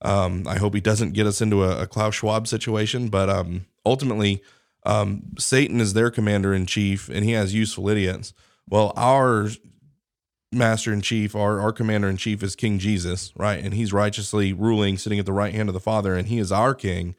Um, 0.01 0.47
I 0.47 0.57
hope 0.57 0.73
he 0.73 0.81
doesn't 0.81 1.13
get 1.13 1.27
us 1.27 1.41
into 1.41 1.63
a, 1.63 1.83
a 1.83 1.87
Klaus 1.87 2.15
Schwab 2.15 2.47
situation, 2.47 3.09
but 3.09 3.29
um, 3.29 3.65
ultimately, 3.85 4.41
um, 4.85 5.23
Satan 5.37 5.79
is 5.79 5.93
their 5.93 6.09
commander 6.09 6.53
in 6.53 6.65
chief, 6.65 7.07
and 7.07 7.23
he 7.23 7.31
has 7.31 7.53
useful 7.53 7.87
idiots. 7.87 8.33
Well, 8.67 8.93
our 8.95 9.49
master 10.51 10.91
in 10.91 11.01
chief, 11.01 11.35
our, 11.35 11.59
our 11.59 11.71
commander 11.71 12.09
in 12.09 12.17
chief 12.17 12.41
is 12.41 12.55
King 12.55 12.79
Jesus, 12.79 13.31
right? 13.35 13.63
And 13.63 13.73
he's 13.73 13.93
righteously 13.93 14.53
ruling, 14.53 14.97
sitting 14.97 15.19
at 15.19 15.25
the 15.25 15.33
right 15.33 15.53
hand 15.53 15.69
of 15.69 15.73
the 15.73 15.79
Father, 15.79 16.15
and 16.15 16.27
he 16.27 16.39
is 16.39 16.51
our 16.51 16.73
king. 16.73 17.15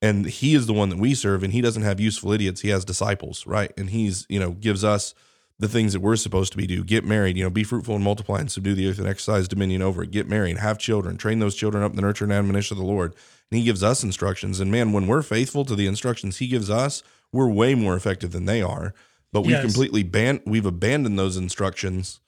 And 0.00 0.26
he 0.26 0.54
is 0.54 0.66
the 0.66 0.72
one 0.72 0.90
that 0.90 0.98
we 0.98 1.14
serve, 1.14 1.42
and 1.42 1.52
he 1.52 1.60
doesn't 1.60 1.82
have 1.82 1.98
useful 1.98 2.32
idiots. 2.32 2.60
He 2.60 2.68
has 2.68 2.84
disciples, 2.84 3.46
right? 3.46 3.72
And 3.76 3.90
he's, 3.90 4.26
you 4.28 4.38
know, 4.38 4.52
gives 4.52 4.84
us 4.84 5.14
the 5.58 5.68
things 5.68 5.92
that 5.92 6.00
we're 6.00 6.16
supposed 6.16 6.52
to 6.52 6.58
be 6.58 6.66
do. 6.66 6.84
Get 6.84 7.04
married, 7.04 7.36
you 7.36 7.44
know, 7.44 7.50
be 7.50 7.64
fruitful 7.64 7.94
and 7.94 8.04
multiply 8.04 8.38
and 8.38 8.50
subdue 8.50 8.74
the 8.74 8.88
earth 8.88 8.98
and 8.98 9.08
exercise 9.08 9.48
dominion 9.48 9.82
over 9.82 10.02
it. 10.02 10.10
Get 10.10 10.28
married, 10.28 10.58
have 10.58 10.78
children, 10.78 11.16
train 11.16 11.40
those 11.40 11.56
children 11.56 11.82
up 11.82 11.90
in 11.90 11.96
the 11.96 12.02
nurture 12.02 12.24
and 12.24 12.32
admonition 12.32 12.76
of 12.76 12.78
the 12.78 12.88
Lord. 12.88 13.14
And 13.50 13.58
he 13.58 13.64
gives 13.64 13.82
us 13.82 14.04
instructions. 14.04 14.60
And 14.60 14.70
man, 14.70 14.92
when 14.92 15.06
we're 15.06 15.22
faithful 15.22 15.64
to 15.64 15.74
the 15.74 15.86
instructions 15.86 16.38
he 16.38 16.46
gives 16.46 16.70
us, 16.70 17.02
we're 17.32 17.48
way 17.48 17.74
more 17.74 17.96
effective 17.96 18.32
than 18.32 18.44
they 18.44 18.62
are. 18.62 18.94
But 19.32 19.42
we've 19.42 19.50
yes. 19.50 19.64
completely 19.64 20.02
ban 20.02 20.40
we've 20.46 20.64
abandoned 20.64 21.18
those 21.18 21.36
instructions 21.36 22.20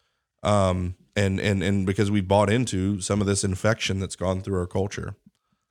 um, 0.42 0.96
and 1.16 1.40
and 1.40 1.62
and 1.62 1.86
because 1.86 2.10
we've 2.10 2.28
bought 2.28 2.50
into 2.50 3.00
some 3.00 3.20
of 3.20 3.26
this 3.26 3.44
infection 3.44 4.00
that's 4.00 4.16
gone 4.16 4.40
through 4.40 4.58
our 4.58 4.66
culture. 4.66 5.14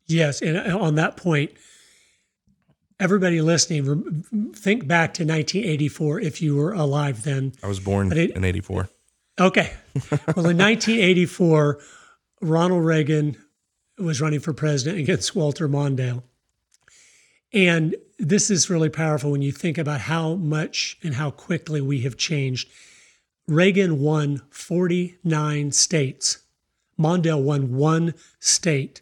Yes, 0.07 0.41
and 0.41 0.57
on 0.57 0.95
that 0.95 1.17
point, 1.17 1.51
everybody 2.99 3.41
listening, 3.41 4.23
think 4.53 4.87
back 4.87 5.13
to 5.15 5.23
1984 5.23 6.19
if 6.21 6.41
you 6.41 6.55
were 6.55 6.73
alive 6.73 7.23
then. 7.23 7.53
I 7.63 7.67
was 7.67 7.79
born 7.79 8.11
it, 8.11 8.31
in 8.31 8.43
'84. 8.43 8.89
Okay, 9.39 9.71
well, 10.35 10.47
in 10.49 10.57
1984, 10.57 11.79
Ronald 12.41 12.83
Reagan 12.83 13.37
was 13.97 14.21
running 14.21 14.39
for 14.39 14.53
president 14.53 14.99
against 14.99 15.35
Walter 15.35 15.67
Mondale. 15.67 16.23
And 17.51 17.95
this 18.17 18.51
is 18.51 18.69
really 18.69 18.89
powerful 18.89 19.31
when 19.31 19.41
you 19.41 19.51
think 19.51 19.77
about 19.77 20.01
how 20.01 20.35
much 20.35 20.97
and 21.03 21.15
how 21.15 21.31
quickly 21.31 21.81
we 21.81 22.01
have 22.01 22.17
changed. 22.17 22.69
Reagan 23.47 23.99
won 23.99 24.41
49 24.51 25.71
states. 25.71 26.39
Mondale 26.99 27.41
won 27.41 27.75
one 27.75 28.13
state. 28.39 29.01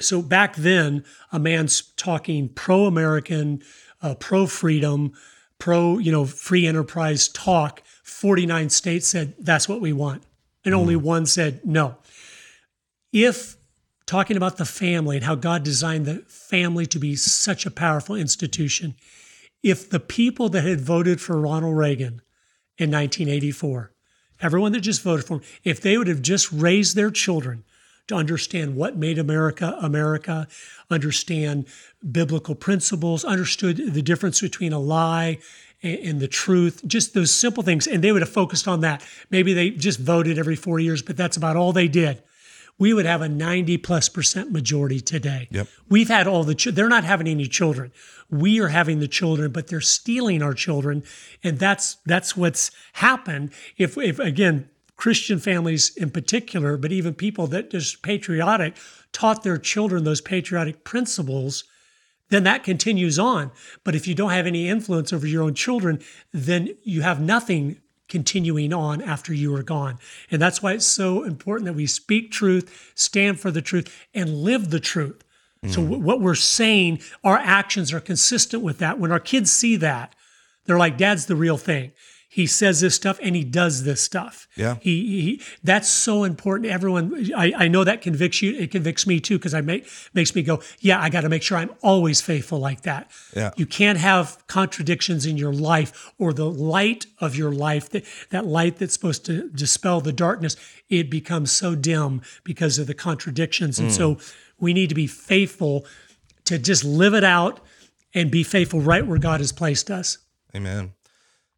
So 0.00 0.22
back 0.22 0.56
then, 0.56 1.04
a 1.30 1.38
man's 1.38 1.82
talking 1.96 2.48
pro 2.48 2.86
American, 2.86 3.62
uh, 4.00 4.14
pro 4.16 4.46
freedom, 4.46 5.12
pro 5.58 5.98
you 5.98 6.10
know 6.10 6.24
free 6.24 6.66
enterprise 6.66 7.28
talk. 7.28 7.82
49 8.02 8.70
states 8.70 9.06
said 9.06 9.34
that's 9.38 9.68
what 9.68 9.80
we 9.80 9.92
want, 9.92 10.24
and 10.64 10.74
mm. 10.74 10.78
only 10.78 10.96
one 10.96 11.26
said 11.26 11.60
no. 11.64 11.96
If 13.12 13.56
talking 14.06 14.36
about 14.36 14.56
the 14.56 14.64
family 14.64 15.16
and 15.16 15.24
how 15.24 15.36
God 15.36 15.62
designed 15.62 16.06
the 16.06 16.24
family 16.26 16.86
to 16.86 16.98
be 16.98 17.14
such 17.14 17.64
a 17.64 17.70
powerful 17.70 18.16
institution, 18.16 18.94
if 19.62 19.88
the 19.88 20.00
people 20.00 20.48
that 20.48 20.64
had 20.64 20.80
voted 20.80 21.20
for 21.20 21.40
Ronald 21.40 21.76
Reagan 21.76 22.20
in 22.78 22.90
1984. 22.90 23.92
Everyone 24.40 24.72
that 24.72 24.80
just 24.80 25.02
voted 25.02 25.26
for 25.26 25.34
him, 25.34 25.42
if 25.62 25.80
they 25.80 25.96
would 25.96 26.08
have 26.08 26.22
just 26.22 26.50
raised 26.52 26.96
their 26.96 27.10
children 27.10 27.64
to 28.08 28.14
understand 28.14 28.76
what 28.76 28.96
made 28.96 29.18
America 29.18 29.76
America, 29.80 30.48
understand 30.90 31.66
biblical 32.10 32.54
principles, 32.54 33.24
understood 33.24 33.94
the 33.94 34.02
difference 34.02 34.40
between 34.40 34.72
a 34.72 34.78
lie 34.78 35.38
and 35.82 36.20
the 36.20 36.28
truth, 36.28 36.80
just 36.86 37.12
those 37.12 37.32
simple 37.32 37.62
things, 37.62 37.86
and 37.86 38.04
they 38.04 38.12
would 38.12 38.22
have 38.22 38.30
focused 38.30 38.68
on 38.68 38.80
that. 38.80 39.04
Maybe 39.30 39.52
they 39.52 39.70
just 39.70 39.98
voted 39.98 40.38
every 40.38 40.54
four 40.56 40.78
years, 40.78 41.02
but 41.02 41.16
that's 41.16 41.36
about 41.36 41.56
all 41.56 41.72
they 41.72 41.88
did 41.88 42.22
we 42.78 42.92
would 42.92 43.06
have 43.06 43.22
a 43.22 43.28
90 43.28 43.78
plus 43.78 44.08
percent 44.08 44.50
majority 44.50 45.00
today. 45.00 45.48
Yep. 45.52 45.68
We've 45.88 46.08
had 46.08 46.26
all 46.26 46.42
the, 46.42 46.54
ch- 46.56 46.66
they're 46.66 46.88
not 46.88 47.04
having 47.04 47.28
any 47.28 47.46
children. 47.46 47.92
We 48.28 48.60
are 48.60 48.68
having 48.68 48.98
the 48.98 49.06
children, 49.06 49.52
but 49.52 49.68
they're 49.68 49.80
stealing 49.80 50.42
our 50.42 50.52
children. 50.52 51.04
And 51.44 51.60
that's, 51.60 51.98
that's 52.06 52.36
what's 52.36 52.72
happened. 52.94 53.52
If, 53.76 53.96
if 53.98 54.18
again, 54.18 54.68
Christian 55.02 55.40
families 55.40 55.96
in 55.96 56.10
particular, 56.10 56.76
but 56.76 56.92
even 56.92 57.12
people 57.12 57.48
that 57.48 57.72
just 57.72 58.02
patriotic 58.02 58.76
taught 59.10 59.42
their 59.42 59.58
children 59.58 60.04
those 60.04 60.20
patriotic 60.20 60.84
principles, 60.84 61.64
then 62.28 62.44
that 62.44 62.62
continues 62.62 63.18
on. 63.18 63.50
But 63.82 63.96
if 63.96 64.06
you 64.06 64.14
don't 64.14 64.30
have 64.30 64.46
any 64.46 64.68
influence 64.68 65.12
over 65.12 65.26
your 65.26 65.42
own 65.42 65.54
children, 65.54 65.98
then 66.32 66.76
you 66.84 67.02
have 67.02 67.20
nothing 67.20 67.80
continuing 68.08 68.72
on 68.72 69.02
after 69.02 69.34
you 69.34 69.52
are 69.56 69.64
gone. 69.64 69.98
And 70.30 70.40
that's 70.40 70.62
why 70.62 70.74
it's 70.74 70.86
so 70.86 71.24
important 71.24 71.66
that 71.66 71.74
we 71.74 71.88
speak 71.88 72.30
truth, 72.30 72.92
stand 72.94 73.40
for 73.40 73.50
the 73.50 73.60
truth, 73.60 74.06
and 74.14 74.44
live 74.44 74.70
the 74.70 74.78
truth. 74.78 75.24
Mm. 75.64 75.70
So, 75.70 75.82
w- 75.82 76.00
what 76.00 76.20
we're 76.20 76.36
saying, 76.36 77.00
our 77.24 77.38
actions 77.38 77.92
are 77.92 77.98
consistent 77.98 78.62
with 78.62 78.78
that. 78.78 79.00
When 79.00 79.10
our 79.10 79.18
kids 79.18 79.50
see 79.50 79.74
that, 79.78 80.14
they're 80.64 80.78
like, 80.78 80.96
Dad's 80.96 81.26
the 81.26 81.34
real 81.34 81.58
thing. 81.58 81.90
He 82.34 82.46
says 82.46 82.80
this 82.80 82.94
stuff 82.94 83.18
and 83.22 83.36
he 83.36 83.44
does 83.44 83.84
this 83.84 84.00
stuff. 84.00 84.48
Yeah. 84.56 84.76
He, 84.80 85.20
he 85.20 85.42
that's 85.62 85.86
so 85.86 86.24
important. 86.24 86.72
Everyone, 86.72 87.30
I, 87.36 87.52
I 87.54 87.68
know 87.68 87.84
that 87.84 88.00
convicts 88.00 88.40
you. 88.40 88.54
It 88.54 88.70
convicts 88.70 89.06
me 89.06 89.20
too 89.20 89.36
because 89.36 89.52
I 89.52 89.60
make 89.60 89.86
makes 90.14 90.34
me 90.34 90.40
go, 90.40 90.62
yeah, 90.80 90.98
I 90.98 91.10
got 91.10 91.20
to 91.20 91.28
make 91.28 91.42
sure 91.42 91.58
I'm 91.58 91.72
always 91.82 92.22
faithful 92.22 92.58
like 92.58 92.82
that. 92.82 93.10
Yeah. 93.36 93.50
You 93.56 93.66
can't 93.66 93.98
have 93.98 94.42
contradictions 94.46 95.26
in 95.26 95.36
your 95.36 95.52
life 95.52 96.10
or 96.18 96.32
the 96.32 96.48
light 96.48 97.04
of 97.18 97.36
your 97.36 97.52
life 97.52 97.90
that 97.90 98.06
that 98.30 98.46
light 98.46 98.78
that's 98.78 98.94
supposed 98.94 99.26
to 99.26 99.50
dispel 99.50 100.00
the 100.00 100.12
darkness. 100.14 100.56
It 100.88 101.10
becomes 101.10 101.52
so 101.52 101.74
dim 101.74 102.22
because 102.44 102.78
of 102.78 102.86
the 102.86 102.94
contradictions, 102.94 103.78
and 103.78 103.92
so 103.92 104.14
mm. 104.14 104.34
we 104.58 104.72
need 104.72 104.88
to 104.88 104.94
be 104.94 105.06
faithful 105.06 105.84
to 106.46 106.58
just 106.58 106.82
live 106.82 107.12
it 107.12 107.24
out 107.24 107.60
and 108.14 108.30
be 108.30 108.42
faithful 108.42 108.80
right 108.80 109.06
where 109.06 109.18
God 109.18 109.40
has 109.40 109.52
placed 109.52 109.90
us. 109.90 110.16
Amen. 110.56 110.94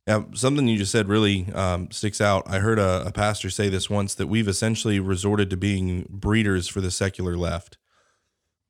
Now, 0.07 0.27
something 0.35 0.69
you 0.69 0.77
just 0.77 0.93
said 0.93 1.09
really 1.09 1.51
um, 1.55 1.91
sticks 1.91 2.21
out. 2.21 2.45
I 2.47 2.59
heard 2.59 2.79
a, 2.79 3.07
a 3.07 3.13
pastor 3.13 3.49
say 3.49 3.69
this 3.69 3.89
once 3.89 4.15
that 4.15 4.27
we've 4.27 4.49
essentially 4.49 5.01
resorted 5.01 5.49
to 5.51 5.57
being 5.57 6.07
breeders 6.11 6.69
for 6.69 6.81
the 6.83 6.91
secular 6.91 7.37
left. 7.37 7.79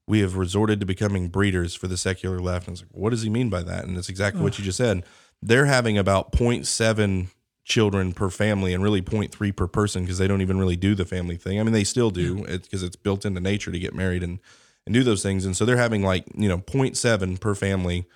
We 0.07 0.21
have 0.21 0.37
resorted 0.37 0.81
to 0.81 0.87
becoming 0.87 1.29
breeders 1.29 1.75
for 1.75 1.89
the 1.89 1.97
secular 1.97 2.39
left. 2.39 2.69
And 2.69 2.73
I 2.73 2.75
was 2.75 2.83
like, 2.83 2.91
what 2.93 3.11
does 3.11 3.23
he 3.23 3.31
mean 3.31 3.51
by 3.51 3.63
that? 3.65 3.85
And 3.85 3.97
it's 3.97 4.09
exactly 4.09 4.43
what 4.43 4.59
you 4.59 4.65
just 4.65 4.79
said. 4.79 5.03
They're 5.43 5.67
having 5.67 5.99
about 5.99 6.31
0.7 6.33 7.29
children 7.65 8.13
per 8.13 8.31
family 8.31 8.75
and 8.75 8.83
really 8.83 9.03
0.3 9.03 9.57
per 9.57 9.67
person 9.67 10.03
because 10.03 10.19
they 10.19 10.29
don't 10.29 10.43
even 10.43 10.59
really 10.59 10.77
do 10.77 10.95
the 10.95 11.07
family 11.07 11.37
thing. 11.37 11.59
I 11.59 11.63
mean, 11.63 11.73
they 11.73 11.85
still 11.85 12.11
do 12.11 12.45
it 12.45 12.63
because 12.63 12.83
it's 12.83 12.97
built 12.97 13.25
into 13.25 13.41
nature 13.41 13.73
to 13.73 13.79
get 13.79 13.95
married 13.95 14.23
and, 14.23 14.39
and 14.87 14.95
do 14.95 15.03
those 15.03 15.23
things. 15.23 15.45
And 15.45 15.57
so 15.57 15.65
they're 15.65 15.79
having 15.79 16.03
like, 16.03 16.27
you 16.35 16.49
know, 16.49 16.59
0.7 16.59 17.41
per 17.41 17.55
family 17.55 18.07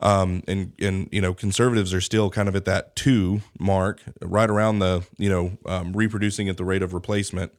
um, 0.00 0.42
and 0.46 0.72
and 0.78 1.08
you 1.10 1.20
know 1.20 1.32
conservatives 1.32 1.94
are 1.94 2.00
still 2.00 2.30
kind 2.30 2.48
of 2.48 2.56
at 2.56 2.64
that 2.66 2.96
two 2.96 3.40
mark, 3.58 4.00
right 4.20 4.48
around 4.48 4.78
the 4.78 5.06
you 5.16 5.28
know 5.28 5.56
um, 5.66 5.92
reproducing 5.92 6.48
at 6.48 6.56
the 6.56 6.64
rate 6.64 6.82
of 6.82 6.92
replacement. 6.94 7.52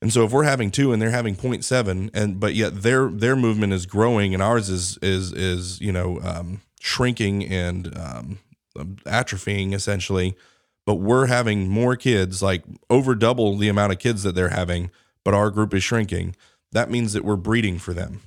And 0.00 0.12
so 0.12 0.24
if 0.24 0.32
we're 0.32 0.42
having 0.42 0.72
two 0.72 0.92
and 0.92 1.00
they're 1.00 1.10
having 1.10 1.36
0.7, 1.36 2.10
and 2.12 2.40
but 2.40 2.54
yet 2.54 2.82
their 2.82 3.08
their 3.08 3.36
movement 3.36 3.72
is 3.72 3.86
growing 3.86 4.34
and 4.34 4.42
ours 4.42 4.68
is 4.68 4.98
is 5.00 5.32
is 5.32 5.80
you 5.80 5.92
know 5.92 6.20
um, 6.22 6.60
shrinking 6.80 7.44
and 7.46 7.96
um, 7.96 8.38
atrophying 8.76 9.72
essentially, 9.72 10.36
but 10.84 10.96
we're 10.96 11.26
having 11.26 11.68
more 11.68 11.96
kids, 11.96 12.42
like 12.42 12.64
over 12.90 13.14
double 13.14 13.56
the 13.56 13.68
amount 13.68 13.92
of 13.92 13.98
kids 13.98 14.24
that 14.24 14.34
they're 14.34 14.48
having, 14.50 14.90
but 15.24 15.34
our 15.34 15.50
group 15.50 15.72
is 15.72 15.82
shrinking. 15.82 16.36
That 16.72 16.90
means 16.90 17.12
that 17.12 17.24
we're 17.24 17.36
breeding 17.36 17.78
for 17.78 17.94
them 17.94 18.20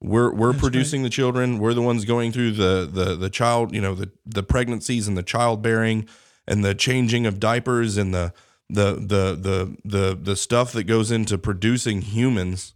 we're 0.00 0.32
we're 0.32 0.52
That's 0.52 0.62
producing 0.62 1.02
the 1.02 1.10
children. 1.10 1.58
We're 1.58 1.74
the 1.74 1.82
ones 1.82 2.04
going 2.04 2.32
through 2.32 2.52
the 2.52 2.88
the 2.90 3.16
the 3.16 3.30
child 3.30 3.74
you 3.74 3.80
know 3.80 3.94
the 3.94 4.10
the 4.24 4.42
pregnancies 4.42 5.08
and 5.08 5.16
the 5.16 5.22
childbearing 5.22 6.08
and 6.46 6.64
the 6.64 6.74
changing 6.74 7.26
of 7.26 7.40
diapers 7.40 7.96
and 7.96 8.14
the 8.14 8.32
the 8.68 8.92
the 8.94 9.34
the 9.34 9.76
the 9.84 10.18
the 10.20 10.36
stuff 10.36 10.72
that 10.72 10.84
goes 10.84 11.10
into 11.10 11.36
producing 11.36 12.02
humans. 12.02 12.74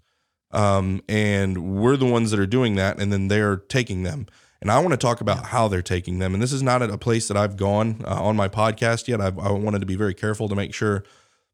Um 0.50 1.00
and 1.08 1.76
we're 1.76 1.96
the 1.96 2.06
ones 2.06 2.30
that 2.30 2.40
are 2.40 2.46
doing 2.46 2.74
that 2.74 3.00
and 3.00 3.12
then 3.12 3.28
they're 3.28 3.56
taking 3.56 4.02
them. 4.02 4.26
And 4.60 4.70
I 4.70 4.78
want 4.78 4.90
to 4.90 4.96
talk 4.96 5.20
about 5.20 5.46
how 5.46 5.66
they're 5.66 5.82
taking 5.82 6.18
them. 6.18 6.34
And 6.34 6.42
this 6.42 6.52
is 6.52 6.62
not 6.62 6.82
a 6.82 6.98
place 6.98 7.26
that 7.28 7.36
I've 7.36 7.56
gone 7.56 8.04
uh, 8.06 8.22
on 8.22 8.36
my 8.36 8.48
podcast 8.48 9.08
yet. 9.08 9.20
I've, 9.20 9.36
I 9.38 9.50
wanted 9.50 9.80
to 9.80 9.86
be 9.86 9.96
very 9.96 10.14
careful 10.14 10.48
to 10.48 10.54
make 10.54 10.72
sure 10.72 11.02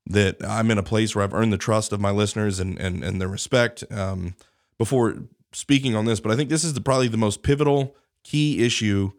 that 0.06 0.36
I'm 0.46 0.70
in 0.70 0.76
a 0.76 0.82
place 0.82 1.14
where 1.14 1.24
I've 1.24 1.32
earned 1.32 1.52
the 1.52 1.58
trust 1.58 1.92
of 1.92 2.00
my 2.00 2.10
listeners 2.10 2.58
and 2.58 2.78
and 2.78 3.04
and 3.04 3.20
the 3.20 3.28
respect 3.28 3.84
um 3.90 4.34
before 4.78 5.16
speaking 5.53 5.94
on 5.94 6.05
this, 6.05 6.20
but 6.20 6.32
I 6.32 6.36
think 6.36 6.51
this 6.51 6.64
is 6.64 6.74
the, 6.74 6.80
probably 6.80 7.09
the 7.09 7.16
most 7.16 7.42
pivotal 7.42 7.96
key 8.24 8.64
issue 8.64 9.12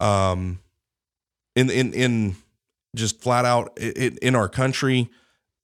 um, 0.00 0.60
in 1.54 1.70
in 1.70 1.92
in 1.92 2.36
just 2.94 3.20
flat 3.20 3.44
out 3.44 3.76
in, 3.78 4.16
in 4.22 4.34
our 4.34 4.48
country 4.48 5.10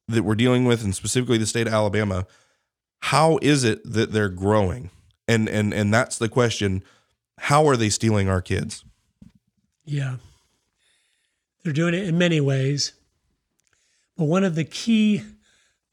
that 0.09 0.23
we're 0.23 0.35
dealing 0.35 0.65
with, 0.65 0.85
and 0.85 0.95
specifically 0.95 1.39
the 1.39 1.47
state 1.47 1.67
of 1.67 1.73
Alabama. 1.73 2.27
How 3.01 3.39
is 3.43 3.65
it 3.65 3.81
that 3.85 4.13
they're 4.13 4.29
growing? 4.29 4.91
And 5.29 5.49
and 5.49 5.73
and 5.73 5.93
that's 5.93 6.19
the 6.19 6.29
question. 6.29 6.83
How 7.39 7.67
are 7.67 7.77
they 7.77 7.91
stealing 7.91 8.29
our 8.29 8.41
kids? 8.41 8.85
Yeah. 9.85 10.17
They're 11.63 11.73
doing 11.73 11.95
it 11.95 12.07
in 12.07 12.19
many 12.19 12.41
ways. 12.41 12.93
But 14.17 14.25
one 14.25 14.45
of 14.45 14.55
the 14.55 14.65
key 14.65 15.23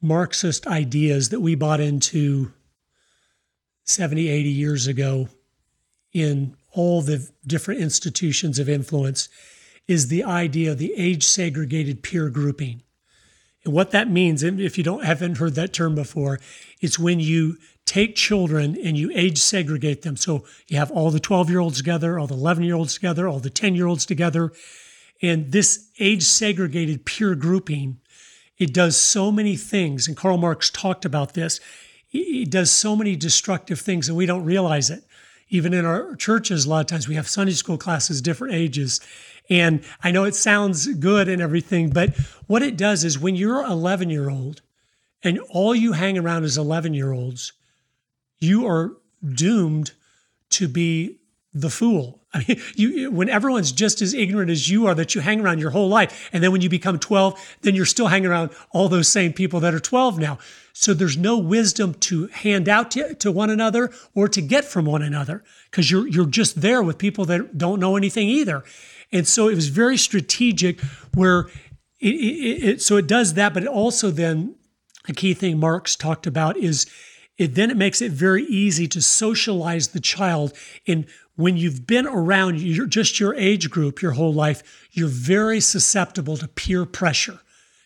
Marxist 0.02 0.68
ideas 0.68 1.30
that 1.30 1.40
we 1.40 1.56
bought 1.56 1.80
into 1.80 2.54
70, 3.84 4.28
80 4.28 4.50
years 4.50 4.88
ago 4.88 5.30
in 6.14 6.56
all 6.72 7.02
the 7.02 7.30
different 7.46 7.82
institutions 7.82 8.60
of 8.60 8.70
influence 8.70 9.30
is 9.88 10.08
the 10.08 10.24
idea 10.24 10.72
of 10.72 10.78
the 10.78 10.94
age 10.96 11.24
segregated 11.24 12.04
peer 12.04 12.30
grouping. 12.30 12.82
And 13.64 13.74
what 13.74 13.92
that 13.92 14.10
means, 14.10 14.42
if 14.42 14.78
you 14.78 14.84
don't 14.84 15.04
haven't 15.04 15.38
heard 15.38 15.56
that 15.56 15.74
term 15.74 15.94
before, 15.94 16.40
it's 16.80 16.98
when 16.98 17.20
you 17.20 17.58
take 17.86 18.16
children 18.16 18.78
and 18.84 18.98
you 18.98 19.12
age 19.14 19.38
segregate 19.38 20.02
them. 20.02 20.18
So 20.18 20.46
you 20.68 20.78
have 20.78 20.92
all 20.92 21.12
the 21.12 21.20
12 21.20 21.50
year 21.50 21.60
olds 21.60 21.78
together, 21.78 22.18
all 22.18 22.28
the 22.28 22.36
11 22.36 22.64
year 22.64 22.76
olds 22.76 22.94
together, 22.94 23.28
all 23.28 23.40
the 23.40 23.50
10 23.50 23.76
year 23.76 23.88
olds 23.88 24.06
together. 24.06 24.52
And 25.22 25.52
this 25.52 25.90
age 26.00 26.24
segregated 26.24 27.06
peer 27.06 27.36
grouping, 27.36 28.00
it 28.58 28.74
does 28.74 28.98
so 28.98 29.32
many 29.32 29.56
things. 29.56 30.08
And 30.08 30.18
Karl 30.18 30.38
Marx 30.38 30.70
talked 30.70 31.06
about 31.06 31.34
this. 31.34 31.60
It 32.12 32.50
does 32.50 32.72
so 32.72 32.96
many 32.96 33.16
destructive 33.16 33.80
things 33.80 34.10
and 34.10 34.18
we 34.18 34.26
don't 34.26 34.44
realize 34.44 34.90
it. 34.90 35.04
Even 35.50 35.74
in 35.74 35.86
our 35.86 36.16
churches, 36.16 36.66
a 36.66 36.70
lot 36.70 36.82
of 36.82 36.88
times 36.88 37.08
we 37.08 37.16
have 37.16 37.28
Sunday 37.28 37.54
school 37.54 37.78
classes, 37.78 38.22
different 38.22 38.54
ages. 38.54 39.02
And 39.50 39.84
I 40.02 40.12
know 40.12 40.24
it 40.24 40.36
sounds 40.36 40.88
good 40.88 41.28
and 41.28 41.42
everything, 41.42 41.90
but 41.90 42.16
what 42.48 42.62
it 42.62 42.78
does 42.78 43.04
is 43.04 43.20
when 43.20 43.36
you're 43.36 43.64
11 43.66 44.10
year 44.10 44.30
old 44.30 44.62
and 45.24 45.40
all 45.50 45.76
you 45.76 45.94
hang 45.94 46.18
around 46.18 46.46
is 46.46 46.58
11 46.58 46.94
year 46.94 47.12
olds, 47.12 47.54
you 48.40 48.66
are 48.66 48.94
doomed 49.24 49.92
to 50.52 50.68
be 50.68 51.18
the 51.54 51.70
fool. 51.70 52.21
I 52.34 52.46
mean, 52.48 52.62
you 52.76 53.12
when 53.12 53.30
everyone's 53.30 53.72
just 53.72 54.02
as 54.02 54.14
ignorant 54.14 54.50
as 54.50 54.70
you 54.70 54.88
are 54.88 54.96
that 54.96 55.14
you 55.14 55.22
hang 55.22 55.42
around 55.42 55.60
your 55.60 55.72
whole 55.72 55.90
life, 55.90 56.30
and 56.32 56.44
then 56.44 56.52
when 56.52 56.62
you 56.62 56.70
become 56.70 56.98
12, 56.98 57.58
then 57.62 57.76
you're 57.76 57.86
still 57.86 58.08
hanging 58.08 58.30
around 58.30 58.52
all 58.72 58.88
those 58.88 59.08
same 59.08 59.34
people 59.34 59.60
that 59.60 59.74
are 59.74 59.80
12 59.80 60.18
now. 60.18 60.38
So 60.74 60.94
there's 60.94 61.18
no 61.18 61.38
wisdom 61.38 61.94
to 61.96 62.28
hand 62.28 62.70
out 62.70 62.92
to, 62.92 63.14
to 63.16 63.32
one 63.32 63.50
another 63.50 63.92
or 64.16 64.30
to 64.30 64.42
get 64.42 64.64
from 64.64 64.86
one 64.86 65.02
another 65.02 65.44
because 65.70 65.92
you're 65.92 66.08
you're 66.08 66.26
just 66.26 66.62
there 66.62 66.82
with 66.82 66.98
people 66.98 67.26
that 67.26 67.58
don't 67.58 67.80
know 67.80 67.98
anything 67.98 68.30
either. 68.30 68.64
And 69.12 69.28
so 69.28 69.50
it 69.50 69.56
was 69.56 69.68
very 69.68 69.98
strategic 69.98 70.80
where 71.14 71.50
it, 72.00 72.16
it, 72.16 72.64
it 72.64 72.82
so 72.82 72.96
it 72.96 73.08
does 73.08 73.34
that, 73.34 73.54
but 73.54 73.64
it 73.64 73.70
also 73.70 74.10
then 74.10 74.56
a 75.10 75.14
key 75.14 75.34
thing 75.34 75.60
Marx 75.60 75.96
talked 75.96 76.26
about 76.26 76.56
is 76.56 76.86
it 77.38 77.56
then 77.56 77.72
it 77.72 77.78
makes 77.78 78.02
it 78.02 78.12
very 78.12 78.44
easy 78.44 78.88
to 78.88 79.02
socialize 79.02 79.90
the 79.90 80.00
child 80.00 80.54
in 80.86 81.08
when 81.36 81.58
you've 81.58 81.88
been 81.88 82.06
around 82.06 82.60
your, 82.60 82.86
just 82.86 83.20
your 83.20 83.34
age 83.36 83.70
group 83.70 84.02
your 84.02 84.12
whole 84.12 84.34
life 84.34 84.88
you're 84.92 85.08
very 85.08 85.60
susceptible 85.60 86.38
to 86.38 86.48
peer 86.48 86.86
pressure 86.86 87.40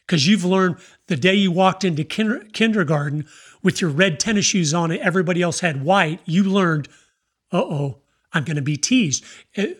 because 0.05 0.27
you've 0.27 0.45
learned 0.45 0.77
the 1.07 1.15
day 1.15 1.33
you 1.33 1.51
walked 1.51 1.83
into 1.83 2.03
kinder, 2.03 2.45
kindergarten 2.53 3.25
with 3.63 3.81
your 3.81 3.89
red 3.89 4.19
tennis 4.19 4.45
shoes 4.45 4.73
on 4.73 4.91
and 4.91 5.01
everybody 5.01 5.41
else 5.41 5.59
had 5.59 5.83
white 5.83 6.19
you 6.25 6.43
learned 6.43 6.87
uh-oh 7.51 7.97
i'm 8.33 8.43
going 8.43 8.55
to 8.55 8.61
be 8.61 8.77
teased 8.77 9.23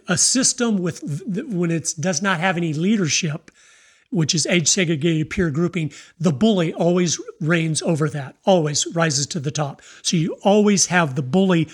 a 0.08 0.18
system 0.18 0.78
with 0.78 1.24
when 1.48 1.72
it 1.72 1.94
does 2.00 2.22
not 2.22 2.40
have 2.40 2.58
any 2.58 2.74
leadership 2.74 3.52
which 4.16 4.34
is 4.34 4.46
age 4.48 4.68
segregated 4.68 5.30
peer 5.30 5.50
grouping, 5.50 5.92
the 6.20 6.32
bully 6.32 6.74
always 6.74 7.20
reigns 7.42 7.82
over 7.82 8.10
that, 8.10 8.36
always 8.46 8.88
rises 8.96 9.28
to 9.28 9.42
the 9.42 9.52
top. 9.52 9.82
So 10.04 10.16
you 10.16 10.38
always 10.44 10.86
have 10.86 11.16
the 11.16 11.22
bully, 11.22 11.68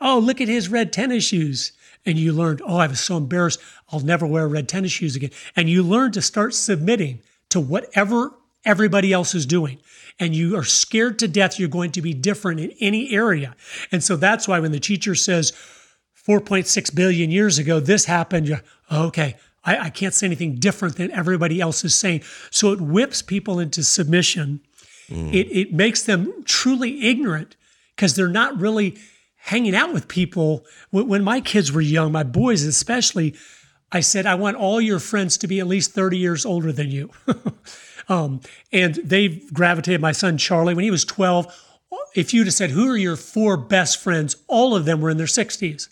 oh, 0.00 0.18
look 0.18 0.40
at 0.40 0.48
his 0.48 0.68
red 0.68 0.92
tennis 0.92 1.24
shoes. 1.24 1.72
And 2.06 2.18
you 2.18 2.32
learned, 2.32 2.62
oh, 2.64 2.76
I 2.76 2.86
was 2.86 3.00
so 3.00 3.16
embarrassed, 3.16 3.60
I'll 3.90 4.00
never 4.00 4.26
wear 4.26 4.48
red 4.48 4.68
tennis 4.68 4.92
shoes 4.92 5.16
again. 5.16 5.30
And 5.56 5.68
you 5.68 5.82
learn 5.82 6.12
to 6.12 6.22
start 6.22 6.54
submitting 6.54 7.20
to 7.50 7.60
whatever 7.60 8.32
everybody 8.64 9.12
else 9.12 9.34
is 9.34 9.46
doing. 9.46 9.78
And 10.18 10.34
you 10.34 10.56
are 10.56 10.64
scared 10.64 11.18
to 11.20 11.28
death 11.28 11.58
you're 11.58 11.68
going 11.68 11.92
to 11.92 12.02
be 12.02 12.14
different 12.14 12.60
in 12.60 12.72
any 12.80 13.12
area. 13.12 13.54
And 13.92 14.02
so 14.02 14.16
that's 14.16 14.48
why 14.48 14.58
when 14.60 14.72
the 14.72 14.80
teacher 14.80 15.14
says 15.14 15.52
4.6 16.26 16.94
billion 16.94 17.30
years 17.30 17.58
ago, 17.58 17.80
this 17.80 18.04
happened, 18.04 18.48
you're, 18.48 18.62
okay, 18.90 19.36
I, 19.64 19.78
I 19.86 19.90
can't 19.90 20.14
say 20.14 20.26
anything 20.26 20.56
different 20.56 20.96
than 20.96 21.10
everybody 21.10 21.60
else 21.60 21.84
is 21.84 21.94
saying. 21.94 22.22
So 22.50 22.72
it 22.72 22.80
whips 22.80 23.22
people 23.22 23.58
into 23.58 23.82
submission. 23.82 24.60
Mm. 25.08 25.32
It, 25.32 25.58
it 25.58 25.72
makes 25.72 26.02
them 26.02 26.42
truly 26.44 27.06
ignorant 27.08 27.56
because 27.94 28.14
they're 28.14 28.28
not 28.28 28.58
really 28.58 28.96
hanging 29.48 29.74
out 29.74 29.94
with 29.94 30.08
people. 30.08 30.66
When 30.90 31.24
my 31.24 31.40
kids 31.40 31.72
were 31.72 31.80
young, 31.80 32.12
my 32.12 32.22
boys 32.22 32.64
especially, 32.64 33.34
I 33.90 34.00
said, 34.00 34.26
I 34.26 34.34
want 34.34 34.58
all 34.58 34.78
your 34.78 34.98
friends 34.98 35.38
to 35.38 35.48
be 35.48 35.58
at 35.58 35.66
least 35.66 35.92
30 35.92 36.18
years 36.18 36.44
older 36.44 36.70
than 36.70 36.90
you. 36.90 37.10
um, 38.10 38.42
and 38.72 38.96
they've 38.96 39.50
gravitated. 39.52 40.02
My 40.02 40.12
son 40.12 40.36
Charlie, 40.36 40.74
when 40.74 40.84
he 40.84 40.90
was 40.90 41.06
12, 41.06 41.46
if 42.14 42.34
you'd 42.34 42.46
have 42.46 42.54
said, 42.54 42.70
Who 42.70 42.90
are 42.90 42.96
your 42.98 43.16
four 43.16 43.56
best 43.56 44.02
friends? 44.02 44.36
All 44.48 44.76
of 44.76 44.84
them 44.84 45.00
were 45.00 45.08
in 45.08 45.16
their 45.16 45.26
60s. 45.26 45.88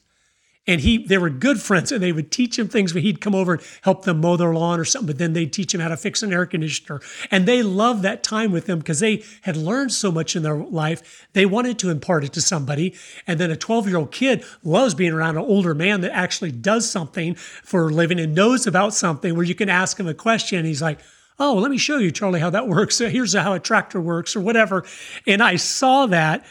And 0.67 0.81
he 0.81 1.07
they 1.07 1.19
were 1.19 1.31
good 1.31 1.61
friends 1.61 1.93
and 1.93 2.03
they 2.03 2.13
would 2.13 2.31
teach 2.31 2.59
him 2.59 2.69
things 2.69 2.93
but 2.93 3.03
he'd 3.03 3.21
come 3.21 3.35
over 3.35 3.55
and 3.55 3.63
help 3.83 4.05
them 4.05 4.21
mow 4.21 4.37
their 4.37 4.53
lawn 4.53 4.81
or 4.81 4.85
something 4.85 5.07
but 5.07 5.19
then 5.19 5.33
they'd 5.33 5.53
teach 5.53 5.75
him 5.75 5.81
how 5.81 5.89
to 5.89 5.97
fix 5.97 6.23
an 6.23 6.33
air 6.33 6.47
conditioner. 6.47 7.01
And 7.31 7.47
they 7.47 7.63
loved 7.63 8.03
that 8.03 8.23
time 8.23 8.53
with 8.53 8.69
him 8.69 8.79
because 8.79 9.01
they 9.01 9.23
had 9.43 9.57
learned 9.57 9.93
so 9.93 10.11
much 10.11 10.37
in 10.37 10.43
their 10.43 10.57
life. 10.57 11.27
They 11.33 11.47
wanted 11.47 11.79
to 11.81 11.91
impart 11.91 12.25
it 12.25 12.33
to 12.35 12.41
somebody. 12.41 12.95
And 13.27 13.41
then 13.41 13.51
a 13.51 13.57
12 13.57 13.89
year 13.89 13.97
old 13.97 14.13
kid 14.13 14.45
loves 14.63 14.95
being 14.95 15.13
around 15.13 15.37
an 15.37 15.45
older 15.45 15.75
man 15.75 16.01
that 16.03 16.15
actually 16.15 16.53
does 16.53 16.91
something 16.91 17.35
for 17.35 17.89
a 17.89 17.93
living 17.93 18.21
and 18.21 18.35
knows 18.35 18.67
about 18.67 18.95
something 18.95 19.35
where 19.35 19.45
you 19.45 19.55
can 19.55 19.69
ask 19.69 19.99
him 19.99 20.07
a 20.07 20.15
question. 20.15 20.59
And 20.59 20.67
he's 20.67 20.83
like 20.83 21.01
oh 21.39 21.53
let 21.55 21.71
me 21.71 21.77
show 21.77 21.99
you 21.99 22.11
charlie 22.11 22.41
how 22.41 22.51
that 22.51 22.67
works. 22.67 22.99
Here's 22.99 23.35
how 23.35 23.53
a 23.53 23.61
tractor 23.61 24.01
works 24.01 24.35
or 24.35 24.41
whatever. 24.41 24.85
And 25.27 25.43
i 25.43 25.57
saw 25.57 26.07
that 26.07 26.47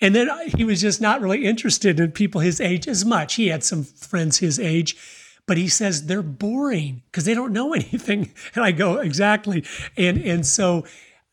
and 0.00 0.14
then 0.14 0.28
he 0.56 0.64
was 0.64 0.80
just 0.80 1.00
not 1.00 1.20
really 1.20 1.44
interested 1.44 1.98
in 1.98 2.12
people 2.12 2.40
his 2.40 2.60
age 2.60 2.86
as 2.86 3.04
much. 3.04 3.34
He 3.34 3.48
had 3.48 3.64
some 3.64 3.84
friends 3.84 4.38
his 4.38 4.58
age, 4.58 4.96
but 5.46 5.56
he 5.56 5.68
says 5.68 6.06
they're 6.06 6.22
boring 6.22 7.02
because 7.06 7.24
they 7.24 7.34
don't 7.34 7.52
know 7.52 7.72
anything. 7.74 8.32
And 8.54 8.64
I 8.64 8.72
go, 8.72 8.98
exactly. 8.98 9.64
And 9.96 10.18
and 10.18 10.46
so 10.46 10.84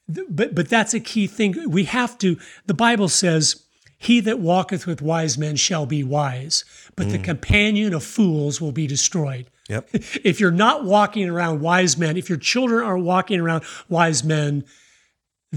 but 0.07 0.53
but 0.53 0.69
that's 0.69 0.93
a 0.93 0.99
key 0.99 1.27
thing. 1.27 1.69
We 1.69 1.85
have 1.85 2.17
to 2.19 2.37
the 2.65 2.73
Bible 2.73 3.09
says 3.09 3.63
he 3.97 4.19
that 4.21 4.39
walketh 4.39 4.85
with 4.85 5.01
wise 5.01 5.37
men 5.37 5.55
shall 5.55 5.85
be 5.85 6.03
wise, 6.03 6.63
but 6.95 7.07
mm. 7.07 7.11
the 7.11 7.19
companion 7.19 7.93
of 7.93 8.03
fools 8.03 8.59
will 8.61 8.71
be 8.71 8.87
destroyed. 8.87 9.49
Yep. 9.69 9.89
If 10.23 10.39
you're 10.39 10.51
not 10.51 10.85
walking 10.85 11.27
around 11.27 11.61
wise 11.61 11.97
men, 11.97 12.17
if 12.17 12.29
your 12.29 12.37
children 12.37 12.85
are 12.85 12.97
walking 12.97 13.39
around 13.39 13.63
wise 13.89 14.23
men, 14.23 14.63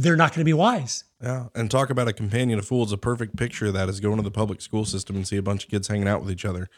they're 0.02 0.16
not 0.16 0.30
going 0.30 0.40
to 0.40 0.44
be 0.44 0.52
wise. 0.52 1.04
Yeah, 1.22 1.46
and 1.54 1.70
talk 1.70 1.90
about 1.90 2.08
a 2.08 2.12
companion 2.12 2.58
of 2.58 2.66
fools. 2.66 2.92
A 2.92 2.98
perfect 2.98 3.36
picture 3.36 3.66
of 3.66 3.74
that 3.74 3.88
is 3.88 4.00
going 4.00 4.16
to 4.16 4.22
the 4.22 4.30
public 4.30 4.60
school 4.60 4.84
system 4.84 5.16
and 5.16 5.26
see 5.26 5.36
a 5.36 5.42
bunch 5.42 5.64
of 5.64 5.70
kids 5.70 5.88
hanging 5.88 6.08
out 6.08 6.20
with 6.20 6.30
each 6.30 6.44
other. 6.44 6.68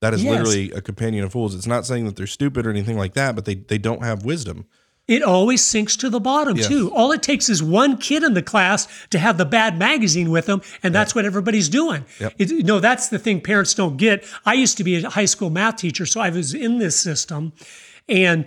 That 0.00 0.14
is 0.14 0.24
yes. 0.24 0.32
literally 0.32 0.72
a 0.72 0.80
companion 0.80 1.24
of 1.24 1.32
fools. 1.32 1.54
It's 1.54 1.66
not 1.66 1.86
saying 1.86 2.06
that 2.06 2.16
they're 2.16 2.26
stupid 2.26 2.66
or 2.66 2.70
anything 2.70 2.98
like 2.98 3.14
that, 3.14 3.34
but 3.34 3.44
they 3.44 3.54
they 3.54 3.78
don't 3.78 4.02
have 4.02 4.24
wisdom. 4.24 4.66
It 5.08 5.22
always 5.22 5.64
sinks 5.64 5.96
to 5.96 6.08
the 6.08 6.20
bottom 6.20 6.56
yes. 6.56 6.68
too. 6.68 6.92
All 6.94 7.10
it 7.10 7.22
takes 7.22 7.48
is 7.48 7.62
one 7.62 7.96
kid 7.98 8.22
in 8.22 8.34
the 8.34 8.42
class 8.42 8.86
to 9.10 9.18
have 9.18 9.36
the 9.36 9.44
bad 9.44 9.76
magazine 9.76 10.30
with 10.30 10.46
them, 10.46 10.62
and 10.82 10.94
that's 10.94 11.10
yep. 11.10 11.16
what 11.16 11.24
everybody's 11.24 11.68
doing. 11.68 12.04
Yep. 12.20 12.34
It, 12.38 12.50
you 12.50 12.62
know, 12.62 12.78
that's 12.78 13.08
the 13.08 13.18
thing 13.18 13.40
parents 13.40 13.74
don't 13.74 13.96
get. 13.96 14.24
I 14.46 14.54
used 14.54 14.76
to 14.78 14.84
be 14.84 15.04
a 15.04 15.10
high 15.10 15.24
school 15.24 15.50
math 15.50 15.76
teacher, 15.76 16.06
so 16.06 16.20
I 16.20 16.30
was 16.30 16.54
in 16.54 16.78
this 16.78 16.98
system, 16.98 17.52
and 18.08 18.46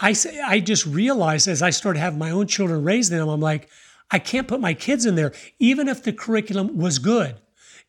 I 0.00 0.12
say 0.14 0.40
I 0.40 0.60
just 0.60 0.86
realized 0.86 1.46
as 1.46 1.62
I 1.62 1.70
started 1.70 2.00
having 2.00 2.18
my 2.18 2.30
own 2.30 2.46
children 2.46 2.82
raising 2.82 3.18
them, 3.18 3.28
I'm 3.28 3.40
like, 3.40 3.68
I 4.10 4.18
can't 4.18 4.48
put 4.48 4.60
my 4.60 4.74
kids 4.74 5.06
in 5.06 5.14
there, 5.14 5.32
even 5.58 5.88
if 5.88 6.02
the 6.02 6.12
curriculum 6.12 6.78
was 6.78 6.98
good. 6.98 7.36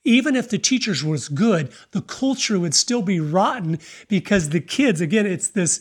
Even 0.03 0.35
if 0.35 0.49
the 0.49 0.57
teachers 0.57 1.03
was 1.03 1.29
good, 1.29 1.71
the 1.91 2.01
culture 2.01 2.59
would 2.59 2.73
still 2.73 3.01
be 3.01 3.19
rotten 3.19 3.79
because 4.07 4.49
the 4.49 4.59
kids, 4.59 4.99
again, 4.99 5.27
it's 5.27 5.49
this 5.49 5.79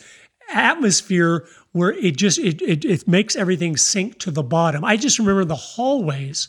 atmosphere 0.52 1.46
where 1.72 1.92
it 1.92 2.16
just 2.16 2.38
it, 2.38 2.60
it, 2.60 2.84
it 2.84 3.08
makes 3.08 3.34
everything 3.34 3.76
sink 3.76 4.18
to 4.18 4.30
the 4.30 4.42
bottom. 4.42 4.84
I 4.84 4.96
just 4.96 5.18
remember 5.18 5.44
the 5.44 5.54
hallways, 5.54 6.48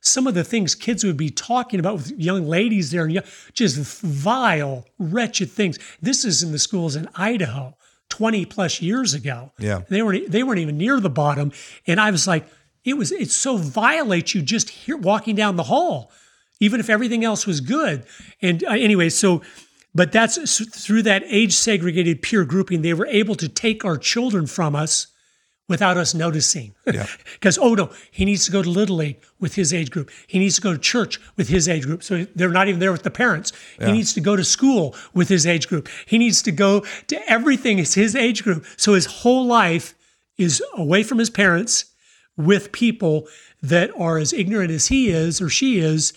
some 0.00 0.26
of 0.26 0.34
the 0.34 0.44
things 0.44 0.74
kids 0.74 1.02
would 1.02 1.16
be 1.16 1.30
talking 1.30 1.80
about 1.80 1.94
with 1.94 2.10
young 2.18 2.46
ladies 2.46 2.90
there, 2.90 3.04
and 3.04 3.22
just 3.54 3.78
vile, 4.02 4.86
wretched 4.98 5.50
things. 5.50 5.78
This 6.02 6.24
is 6.24 6.42
in 6.42 6.52
the 6.52 6.58
schools 6.58 6.94
in 6.94 7.08
Idaho. 7.14 7.74
20 8.08 8.44
plus 8.46 8.80
years 8.80 9.14
ago. 9.14 9.52
Yeah. 9.58 9.82
They 9.88 10.02
weren't 10.02 10.30
they 10.30 10.42
weren't 10.42 10.60
even 10.60 10.78
near 10.78 11.00
the 11.00 11.10
bottom. 11.10 11.52
And 11.86 12.00
I 12.00 12.10
was 12.10 12.26
like, 12.26 12.46
it 12.84 12.96
was 12.96 13.12
it 13.12 13.30
so 13.30 13.56
violates 13.56 14.34
you 14.34 14.42
just 14.42 14.70
here 14.70 14.96
walking 14.96 15.34
down 15.34 15.56
the 15.56 15.64
hall, 15.64 16.10
even 16.60 16.80
if 16.80 16.88
everything 16.90 17.24
else 17.24 17.46
was 17.46 17.60
good. 17.60 18.04
And 18.40 18.64
uh, 18.64 18.70
anyway, 18.70 19.08
so 19.08 19.42
but 19.94 20.12
that's 20.12 20.60
through 20.84 21.02
that 21.02 21.22
age 21.26 21.54
segregated 21.54 22.22
peer 22.22 22.44
grouping, 22.44 22.82
they 22.82 22.94
were 22.94 23.06
able 23.06 23.34
to 23.36 23.48
take 23.48 23.84
our 23.84 23.98
children 23.98 24.46
from 24.46 24.76
us 24.76 25.08
without 25.68 25.96
us 25.96 26.14
noticing. 26.14 26.74
Because, 26.84 27.56
yeah. 27.56 27.62
oh 27.62 27.74
no, 27.74 27.90
he 28.10 28.24
needs 28.24 28.46
to 28.46 28.52
go 28.52 28.62
to 28.62 28.68
Little 28.70 28.96
League 28.96 29.22
with 29.38 29.54
his 29.54 29.72
age 29.72 29.90
group. 29.90 30.10
He 30.26 30.38
needs 30.38 30.56
to 30.56 30.62
go 30.62 30.72
to 30.72 30.78
church 30.78 31.20
with 31.36 31.48
his 31.48 31.68
age 31.68 31.84
group. 31.84 32.02
So 32.02 32.26
they're 32.34 32.48
not 32.48 32.68
even 32.68 32.80
there 32.80 32.92
with 32.92 33.02
the 33.02 33.10
parents. 33.10 33.52
Yeah. 33.78 33.86
He 33.86 33.92
needs 33.92 34.14
to 34.14 34.20
go 34.20 34.34
to 34.34 34.44
school 34.44 34.96
with 35.14 35.28
his 35.28 35.46
age 35.46 35.68
group. 35.68 35.88
He 36.06 36.18
needs 36.18 36.42
to 36.42 36.52
go 36.52 36.84
to 37.08 37.30
everything 37.30 37.78
It's 37.78 37.94
his 37.94 38.16
age 38.16 38.42
group. 38.42 38.64
So 38.76 38.94
his 38.94 39.06
whole 39.06 39.46
life 39.46 39.94
is 40.38 40.62
away 40.74 41.02
from 41.02 41.18
his 41.18 41.30
parents 41.30 41.84
with 42.36 42.72
people 42.72 43.28
that 43.62 43.90
are 43.98 44.18
as 44.18 44.32
ignorant 44.32 44.70
as 44.70 44.86
he 44.86 45.10
is 45.10 45.40
or 45.40 45.48
she 45.48 45.78
is. 45.78 46.12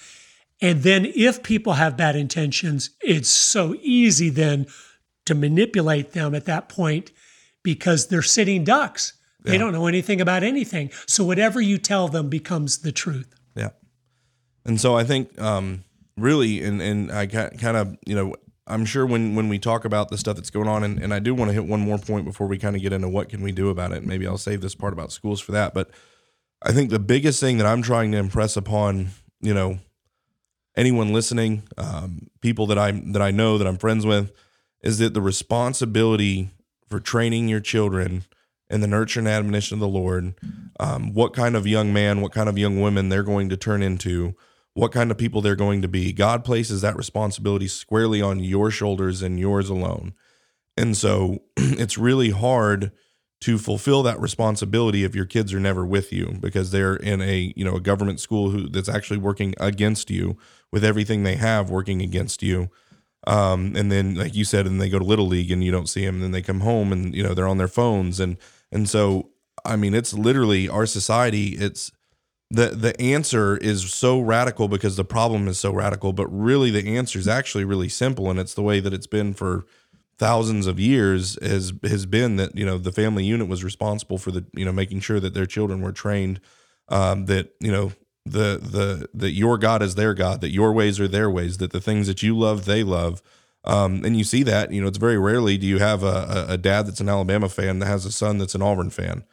And 0.62 0.84
then 0.84 1.12
if 1.16 1.42
people 1.42 1.74
have 1.74 1.98
bad 1.98 2.16
intentions, 2.16 2.92
it's 3.02 3.30
so 3.30 3.76
easy 3.82 4.30
then 4.30 4.68
to 5.26 5.36
manipulate 5.36 6.12
them 6.12 6.36
at 6.36 6.46
that 6.46 6.70
point 6.70 7.12
because 7.64 8.08
they're 8.08 8.22
sitting 8.22 8.64
ducks. 8.64 9.14
They 9.44 9.58
don't 9.58 9.74
know 9.74 9.88
anything 9.88 10.22
about 10.22 10.44
anything. 10.44 10.92
So 11.08 11.24
whatever 11.24 11.60
you 11.60 11.78
tell 11.78 12.08
them 12.08 12.30
becomes 12.30 12.80
the 12.80 12.92
truth. 12.92 13.34
Yeah. 13.56 13.70
And 14.66 14.80
so 14.80 14.96
I 14.96 15.04
think 15.04 15.40
um, 15.42 15.84
really, 16.16 16.64
and, 16.64 16.82
and 16.82 17.12
I 17.12 17.26
kind 17.26 17.78
of, 17.78 17.98
you 18.06 18.16
know, 18.16 18.36
I'm 18.68 18.86
sure 18.86 19.06
when, 19.06 19.36
when 19.36 19.50
we 19.50 19.58
talk 19.58 19.84
about 19.84 20.10
the 20.10 20.18
stuff 20.18 20.36
that's 20.36 20.52
going 20.52 20.68
on, 20.68 20.84
and, 20.84 21.00
and 21.02 21.14
I 21.14 21.20
do 21.20 21.34
want 21.34 21.50
to 21.50 21.54
hit 21.54 21.66
one 21.66 21.80
more 21.82 21.98
point 21.98 22.26
before 22.26 22.48
we 22.48 22.58
kind 22.58 22.76
of 22.76 22.82
get 22.82 22.94
into 22.94 23.10
what 23.10 23.30
can 23.30 23.42
we 23.42 23.52
do 23.52 23.70
about 23.70 23.92
it. 23.92 24.06
Maybe 24.06 24.28
I'll 24.28 24.38
save 24.38 24.62
this 24.62 24.76
part 24.76 24.94
about 24.94 25.12
schools 25.12 25.42
for 25.42 25.52
that. 25.54 25.74
But 25.74 25.90
I 26.62 26.72
think 26.72 26.92
the 26.92 27.00
biggest 27.00 27.40
thing 27.40 27.58
that 27.58 27.66
I'm 27.66 27.82
trying 27.82 28.12
to 28.12 28.18
impress 28.20 28.56
upon, 28.56 29.10
you 29.42 29.54
know, 29.54 29.80
anyone 30.78 31.12
listening, 31.12 31.64
um, 31.78 32.28
people 32.40 32.68
that 32.68 32.78
I 32.78 32.92
that 32.92 33.22
I 33.22 33.32
know 33.32 33.58
that 33.58 33.68
I'm 33.68 33.78
friends 33.78 34.06
with, 34.06 34.32
is 34.84 35.00
that 35.00 35.16
the 35.16 35.22
responsibility 35.22 36.52
for 36.88 37.00
training 37.00 37.50
your 37.50 37.60
children 37.60 38.26
in 38.72 38.82
the 38.82 38.88
nurture 38.88 39.20
and 39.20 39.28
admonition 39.28 39.76
of 39.76 39.80
the 39.80 39.88
Lord, 39.88 40.34
um, 40.80 41.14
what 41.14 41.34
kind 41.34 41.56
of 41.56 41.68
young 41.68 41.94
man, 41.94 42.22
what 42.22 42.32
kind 42.32 42.50
of 42.50 42.58
young 42.58 42.82
women 42.82 43.10
they're 43.10 43.24
going 43.24 43.50
to 43.50 43.58
turn 43.58 43.84
into, 43.84 44.36
what 44.74 44.92
kind 44.92 45.12
of 45.12 45.18
people 45.18 45.42
they're 45.42 45.56
going 45.56 45.82
to 45.82 45.88
be. 45.88 46.14
God 46.14 46.44
places 46.44 46.82
that 46.82 46.96
responsibility 46.96 47.68
squarely 47.68 48.22
on 48.22 48.40
your 48.40 48.72
shoulders 48.72 49.22
and 49.22 49.40
yours 49.40 49.70
alone. 49.70 50.14
And 50.78 50.96
so 50.96 51.40
it's 51.58 51.98
really 51.98 52.32
hard 52.32 52.92
to 53.42 53.58
fulfill 53.58 54.04
that 54.04 54.20
responsibility 54.20 55.04
if 55.04 55.16
your 55.16 55.26
kids 55.26 55.54
are 55.54 55.60
never 55.60 55.86
with 55.86 56.14
you 56.14 56.38
because 56.40 56.72
they're 56.72 56.96
in 56.96 57.22
a 57.22 57.54
you 57.56 57.66
know 57.66 57.76
a 57.76 57.82
government 57.82 58.20
school 58.20 58.52
who 58.52 58.70
that's 58.70 58.88
actually 58.88 59.18
working 59.18 59.54
against 59.60 60.10
you 60.10 60.38
with 60.72 60.86
everything 60.86 61.24
they 61.24 61.36
have 61.36 61.70
working 61.70 62.02
against 62.02 62.44
you 62.44 62.70
um, 63.28 63.76
and 63.76 63.92
then 63.92 64.16
like 64.16 64.36
you 64.36 64.46
said 64.46 64.66
and 64.66 64.80
they 64.80 64.90
go 64.90 65.00
to 65.00 65.06
little 65.06 65.28
league 65.28 65.52
and 65.52 65.64
you 65.64 65.72
don't 65.72 65.90
see 65.90 66.06
them 66.06 66.16
and 66.16 66.24
then 66.24 66.32
they 66.32 66.42
come 66.42 66.62
home 66.62 66.92
and 66.92 67.16
you 67.16 67.24
know 67.24 67.34
they're 67.34 67.48
on 67.48 67.58
their 67.58 67.68
phones 67.68 68.20
and 68.20 68.38
and 68.72 68.88
so 68.90 69.30
i 69.66 69.76
mean 69.76 69.94
it's 69.94 70.14
literally 70.14 70.68
our 70.70 70.86
society 70.86 71.50
it's 71.50 71.92
the 72.50 72.68
the 72.68 73.00
answer 73.00 73.58
is 73.58 73.94
so 73.94 74.20
radical 74.20 74.68
because 74.68 74.98
the 74.98 75.06
problem 75.06 75.48
is 75.48 75.60
so 75.60 75.72
radical 75.72 76.14
but 76.14 76.28
really 76.28 76.70
the 76.70 76.96
answer 76.98 77.18
is 77.18 77.28
actually 77.28 77.64
really 77.64 77.90
simple 77.90 78.30
and 78.30 78.40
it's 78.40 78.54
the 78.54 78.62
way 78.62 78.80
that 78.80 78.94
it's 78.94 79.08
been 79.08 79.34
for 79.34 79.66
thousands 80.18 80.68
of 80.68 80.80
years 80.80 81.38
has 81.42 81.74
has 81.84 82.06
been 82.06 82.36
that 82.36 82.56
you 82.56 82.66
know 82.66 82.78
the 82.78 82.92
family 82.92 83.24
unit 83.26 83.48
was 83.48 83.64
responsible 83.64 84.20
for 84.20 84.32
the 84.32 84.46
you 84.54 84.64
know 84.64 84.72
making 84.72 85.00
sure 85.00 85.20
that 85.20 85.34
their 85.34 85.48
children 85.48 85.82
were 85.82 85.92
trained 85.92 86.40
um, 86.90 87.26
that 87.26 87.56
you 87.60 87.72
know 87.72 87.92
the 88.26 88.60
the 88.62 89.08
that 89.16 89.32
your 89.32 89.58
God 89.58 89.82
is 89.82 89.96
their 89.96 90.14
God 90.14 90.42
that 90.42 90.52
your 90.52 90.74
ways 90.74 91.00
are 91.00 91.08
their 91.08 91.30
ways 91.30 91.58
that 91.58 91.72
the 91.72 91.82
things 91.82 92.06
that 92.06 92.22
you 92.22 92.38
love 92.38 92.66
they 92.66 92.84
love 92.84 93.24
um, 93.64 94.04
and 94.04 94.18
you 94.18 94.24
see 94.24 94.44
that 94.44 94.72
you 94.72 94.82
know 94.82 94.88
it's 94.88 94.98
very 94.98 95.18
rarely 95.18 95.58
do 95.58 95.68
you 95.68 95.80
have 95.80 96.04
a, 96.04 96.46
a 96.50 96.58
dad 96.58 96.88
that's 96.88 97.00
an 97.00 97.10
Alabama 97.10 97.50
fan 97.50 97.80
that 97.80 97.88
has 97.88 98.06
a 98.06 98.12
son 98.12 98.38
that's 98.38 98.56
an 98.56 98.62
Auburn 98.62 98.90
fan 98.90 99.24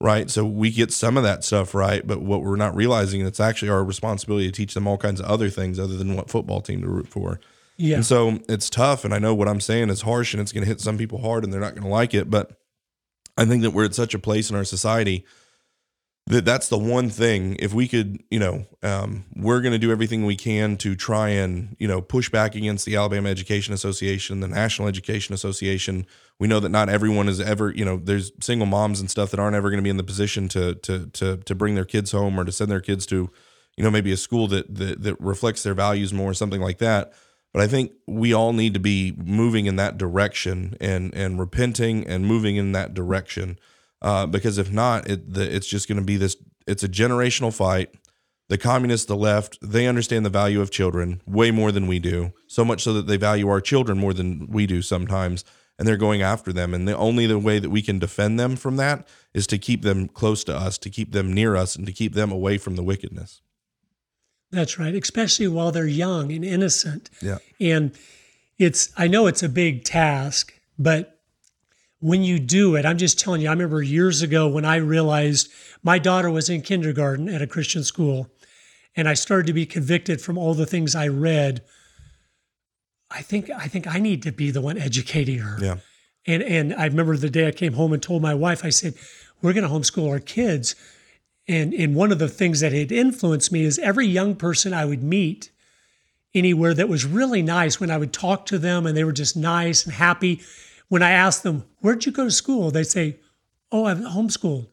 right 0.00 0.30
so 0.30 0.44
we 0.44 0.70
get 0.70 0.92
some 0.92 1.16
of 1.16 1.22
that 1.22 1.44
stuff 1.44 1.74
right 1.74 2.06
but 2.06 2.22
what 2.22 2.42
we're 2.42 2.56
not 2.56 2.74
realizing 2.74 3.20
it's 3.20 3.40
actually 3.40 3.68
our 3.68 3.84
responsibility 3.84 4.46
to 4.46 4.52
teach 4.52 4.74
them 4.74 4.86
all 4.86 4.98
kinds 4.98 5.20
of 5.20 5.26
other 5.26 5.50
things 5.50 5.78
other 5.78 5.96
than 5.96 6.14
what 6.14 6.30
football 6.30 6.60
team 6.60 6.80
to 6.82 6.88
root 6.88 7.08
for 7.08 7.40
yeah. 7.80 7.96
And 7.96 8.04
so 8.04 8.38
it's 8.46 8.68
tough. 8.68 9.06
And 9.06 9.14
I 9.14 9.18
know 9.18 9.34
what 9.34 9.48
I'm 9.48 9.60
saying 9.60 9.88
is 9.88 10.02
harsh 10.02 10.34
and 10.34 10.40
it's 10.40 10.52
going 10.52 10.62
to 10.62 10.68
hit 10.68 10.82
some 10.82 10.98
people 10.98 11.22
hard 11.22 11.44
and 11.44 11.52
they're 11.52 11.62
not 11.62 11.74
going 11.74 11.84
to 11.84 11.88
like 11.88 12.12
it. 12.12 12.28
But 12.28 12.52
I 13.38 13.46
think 13.46 13.62
that 13.62 13.70
we're 13.70 13.86
at 13.86 13.94
such 13.94 14.12
a 14.12 14.18
place 14.18 14.50
in 14.50 14.56
our 14.56 14.64
society 14.64 15.24
that 16.26 16.44
that's 16.44 16.68
the 16.68 16.78
one 16.78 17.10
thing. 17.10 17.56
If 17.58 17.74
we 17.74 17.88
could, 17.88 18.22
you 18.30 18.38
know, 18.38 18.66
um, 18.82 19.24
we're 19.34 19.60
going 19.60 19.72
to 19.72 19.78
do 19.78 19.90
everything 19.90 20.24
we 20.24 20.36
can 20.36 20.76
to 20.78 20.94
try 20.94 21.30
and, 21.30 21.76
you 21.78 21.88
know, 21.88 22.00
push 22.00 22.28
back 22.30 22.54
against 22.54 22.86
the 22.86 22.96
Alabama 22.96 23.28
Education 23.28 23.74
Association, 23.74 24.40
the 24.40 24.48
National 24.48 24.86
Education 24.86 25.34
Association. 25.34 26.06
We 26.38 26.46
know 26.46 26.60
that 26.60 26.68
not 26.68 26.88
everyone 26.88 27.28
is 27.28 27.40
ever, 27.40 27.72
you 27.72 27.84
know, 27.84 27.96
there's 27.96 28.32
single 28.40 28.66
moms 28.66 29.00
and 29.00 29.10
stuff 29.10 29.30
that 29.32 29.40
aren't 29.40 29.56
ever 29.56 29.70
going 29.70 29.78
to 29.78 29.84
be 29.84 29.90
in 29.90 29.96
the 29.96 30.04
position 30.04 30.48
to, 30.50 30.76
to, 30.76 31.06
to, 31.06 31.36
to 31.38 31.54
bring 31.54 31.74
their 31.74 31.84
kids 31.84 32.12
home 32.12 32.38
or 32.38 32.44
to 32.44 32.52
send 32.52 32.70
their 32.70 32.80
kids 32.80 33.06
to, 33.06 33.28
you 33.76 33.84
know, 33.84 33.90
maybe 33.90 34.12
a 34.12 34.16
school 34.16 34.46
that, 34.48 34.72
that, 34.74 35.02
that 35.02 35.20
reflects 35.20 35.62
their 35.62 35.74
values 35.74 36.12
more, 36.12 36.30
or 36.30 36.34
something 36.34 36.60
like 36.60 36.78
that 36.78 37.12
but 37.52 37.62
I 37.62 37.66
think 37.66 37.92
we 38.06 38.32
all 38.32 38.52
need 38.52 38.74
to 38.74 38.80
be 38.80 39.12
moving 39.16 39.66
in 39.66 39.76
that 39.76 39.98
direction 39.98 40.76
and 40.80 41.12
and 41.14 41.38
repenting 41.38 42.06
and 42.06 42.24
moving 42.24 42.56
in 42.56 42.72
that 42.72 42.94
direction. 42.94 43.58
Uh, 44.02 44.26
because 44.26 44.58
if 44.58 44.70
not, 44.70 45.08
it 45.08 45.34
the, 45.34 45.54
it's 45.54 45.66
just 45.66 45.88
going 45.88 45.98
to 45.98 46.04
be 46.04 46.16
this. 46.16 46.36
It's 46.66 46.82
a 46.82 46.88
generational 46.88 47.54
fight. 47.54 47.94
the 48.50 48.58
communists, 48.58 49.06
the 49.06 49.16
left, 49.16 49.58
they 49.62 49.86
understand 49.86 50.26
the 50.26 50.30
value 50.30 50.60
of 50.60 50.72
children 50.72 51.22
way 51.24 51.52
more 51.52 51.70
than 51.70 51.86
we 51.86 52.00
do. 52.00 52.32
So 52.48 52.64
much 52.64 52.82
so 52.82 52.92
that 52.94 53.06
they 53.06 53.16
value 53.16 53.48
our 53.48 53.60
children 53.60 53.96
more 53.96 54.12
than 54.12 54.48
we 54.48 54.66
do 54.66 54.82
sometimes, 54.82 55.44
and 55.78 55.86
they're 55.86 55.96
going 55.96 56.20
after 56.20 56.52
them. 56.52 56.74
And 56.74 56.86
the 56.86 56.96
only 56.96 57.28
the 57.28 57.38
way 57.38 57.60
that 57.60 57.70
we 57.70 57.80
can 57.80 58.00
defend 58.00 58.40
them 58.40 58.56
from 58.56 58.76
that 58.76 59.06
is 59.32 59.46
to 59.46 59.56
keep 59.56 59.82
them 59.82 60.08
close 60.08 60.42
to 60.44 60.54
us, 60.54 60.78
to 60.78 60.90
keep 60.90 61.12
them 61.12 61.32
near 61.32 61.54
us, 61.54 61.76
and 61.76 61.86
to 61.86 61.92
keep 61.92 62.14
them 62.14 62.32
away 62.32 62.58
from 62.58 62.74
the 62.74 62.82
wickedness. 62.82 63.40
That's 64.50 64.80
right, 64.80 64.96
especially 64.96 65.46
while 65.46 65.70
they're 65.70 65.86
young 65.86 66.32
and 66.32 66.44
innocent. 66.44 67.08
Yeah. 67.22 67.38
And 67.60 67.92
it's 68.58 68.92
I 68.96 69.06
know 69.06 69.28
it's 69.28 69.44
a 69.44 69.48
big 69.48 69.84
task, 69.84 70.52
but 70.76 71.19
when 72.00 72.22
you 72.22 72.38
do 72.38 72.76
it, 72.76 72.86
I'm 72.86 72.98
just 72.98 73.18
telling 73.18 73.42
you, 73.42 73.48
I 73.48 73.52
remember 73.52 73.82
years 73.82 74.22
ago 74.22 74.48
when 74.48 74.64
I 74.64 74.76
realized 74.76 75.50
my 75.82 75.98
daughter 75.98 76.30
was 76.30 76.48
in 76.48 76.62
kindergarten 76.62 77.28
at 77.28 77.42
a 77.42 77.46
Christian 77.46 77.84
school 77.84 78.30
and 78.96 79.08
I 79.08 79.14
started 79.14 79.46
to 79.46 79.52
be 79.52 79.66
convicted 79.66 80.20
from 80.20 80.36
all 80.36 80.54
the 80.54 80.66
things 80.66 80.94
I 80.94 81.08
read. 81.08 81.62
I 83.10 83.22
think 83.22 83.50
I 83.50 83.66
think 83.66 83.86
I 83.86 83.98
need 83.98 84.22
to 84.22 84.32
be 84.32 84.50
the 84.50 84.60
one 84.60 84.78
educating 84.78 85.38
her. 85.38 85.58
Yeah. 85.60 85.76
And 86.26 86.42
and 86.42 86.74
I 86.74 86.86
remember 86.86 87.16
the 87.16 87.30
day 87.30 87.48
I 87.48 87.52
came 87.52 87.74
home 87.74 87.92
and 87.92 88.02
told 88.02 88.22
my 88.22 88.34
wife, 88.34 88.64
I 88.64 88.70
said, 88.70 88.94
We're 89.42 89.52
gonna 89.52 89.68
homeschool 89.68 90.10
our 90.10 90.20
kids. 90.20 90.74
And 91.48 91.74
and 91.74 91.94
one 91.94 92.12
of 92.12 92.18
the 92.18 92.28
things 92.28 92.60
that 92.60 92.72
had 92.72 92.92
influenced 92.92 93.52
me 93.52 93.62
is 93.62 93.78
every 93.78 94.06
young 94.06 94.36
person 94.36 94.72
I 94.72 94.84
would 94.84 95.02
meet 95.02 95.50
anywhere 96.34 96.74
that 96.74 96.88
was 96.88 97.04
really 97.04 97.42
nice 97.42 97.80
when 97.80 97.90
I 97.90 97.98
would 97.98 98.12
talk 98.12 98.46
to 98.46 98.58
them 98.58 98.86
and 98.86 98.96
they 98.96 99.04
were 99.04 99.12
just 99.12 99.36
nice 99.36 99.84
and 99.84 99.92
happy. 99.94 100.40
When 100.90 101.02
I 101.02 101.12
asked 101.12 101.42
them, 101.42 101.64
Where'd 101.78 102.04
you 102.04 102.12
go 102.12 102.24
to 102.24 102.30
school? 102.30 102.70
They'd 102.70 102.84
say, 102.84 103.20
Oh, 103.72 103.86
I'm 103.86 104.02
homeschooled. 104.02 104.66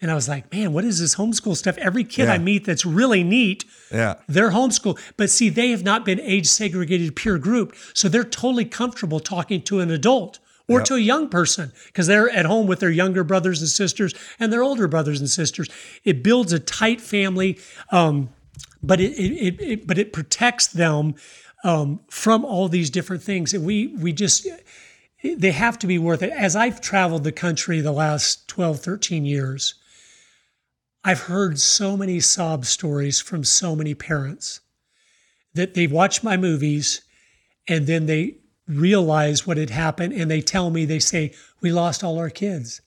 And 0.00 0.10
I 0.10 0.14
was 0.14 0.28
like, 0.28 0.52
man, 0.52 0.72
what 0.72 0.84
is 0.84 1.00
this 1.00 1.16
homeschool 1.16 1.56
stuff? 1.56 1.76
Every 1.78 2.04
kid 2.04 2.24
Yeah. 2.26 2.34
I 2.34 2.38
meet 2.38 2.64
that's 2.64 2.86
really 2.86 3.24
neat, 3.24 3.64
Yeah. 3.92 4.14
they're 4.28 4.50
homeschooled. 4.52 4.98
But 5.16 5.28
see, 5.28 5.48
they 5.48 5.70
have 5.70 5.82
not 5.82 6.04
been 6.04 6.20
age 6.20 6.46
segregated 6.46 7.16
peer 7.16 7.36
group. 7.36 7.74
So 7.94 8.08
they're 8.08 8.24
totally 8.24 8.64
comfortable 8.64 9.20
talking 9.20 9.60
to 9.62 9.80
an 9.80 9.90
adult 9.90 10.38
or 10.68 10.82
to 10.82 10.94
a 10.94 11.00
young 11.00 11.28
person 11.28 11.72
because 11.86 12.06
they're 12.06 12.30
at 12.30 12.44
home 12.44 12.66
with 12.66 12.78
their 12.80 12.90
younger 12.90 13.24
brothers 13.24 13.60
and 13.60 13.68
sisters 13.68 14.14
and 14.38 14.52
their 14.52 14.62
older 14.62 14.86
brothers 14.86 15.18
and 15.18 15.28
sisters. 15.28 15.68
It 16.04 16.22
builds 16.22 16.52
a 16.52 16.58
tight 16.60 17.00
family, 17.00 17.58
um, 17.90 18.28
but 18.82 19.00
it, 19.00 19.12
it, 19.12 19.32
it, 19.40 19.60
it 19.60 19.86
but 19.86 19.98
it 19.98 20.12
protects 20.12 20.68
them 20.68 21.14
um, 21.64 22.00
from 22.08 22.44
all 22.44 22.68
these 22.68 22.90
different 22.90 23.22
things. 23.22 23.52
And 23.52 23.64
we 23.64 23.88
we 23.88 24.12
just 24.12 24.46
they 25.22 25.52
have 25.52 25.78
to 25.80 25.86
be 25.86 25.98
worth 25.98 26.22
it. 26.22 26.32
As 26.32 26.54
I've 26.54 26.80
traveled 26.80 27.24
the 27.24 27.32
country 27.32 27.80
the 27.80 27.92
last 27.92 28.48
12, 28.48 28.80
13 28.80 29.24
years, 29.24 29.74
I've 31.04 31.22
heard 31.22 31.58
so 31.58 31.96
many 31.96 32.20
sob 32.20 32.64
stories 32.64 33.20
from 33.20 33.44
so 33.44 33.74
many 33.74 33.94
parents 33.94 34.60
that 35.54 35.74
they 35.74 35.86
watch 35.86 36.22
my 36.22 36.36
movies 36.36 37.02
and 37.66 37.86
then 37.86 38.06
they 38.06 38.36
realize 38.66 39.46
what 39.46 39.56
had 39.56 39.70
happened 39.70 40.12
and 40.12 40.30
they 40.30 40.40
tell 40.40 40.70
me, 40.70 40.84
they 40.84 40.98
say, 40.98 41.34
We 41.60 41.72
lost 41.72 42.04
all 42.04 42.18
our 42.18 42.30
kids. 42.30 42.80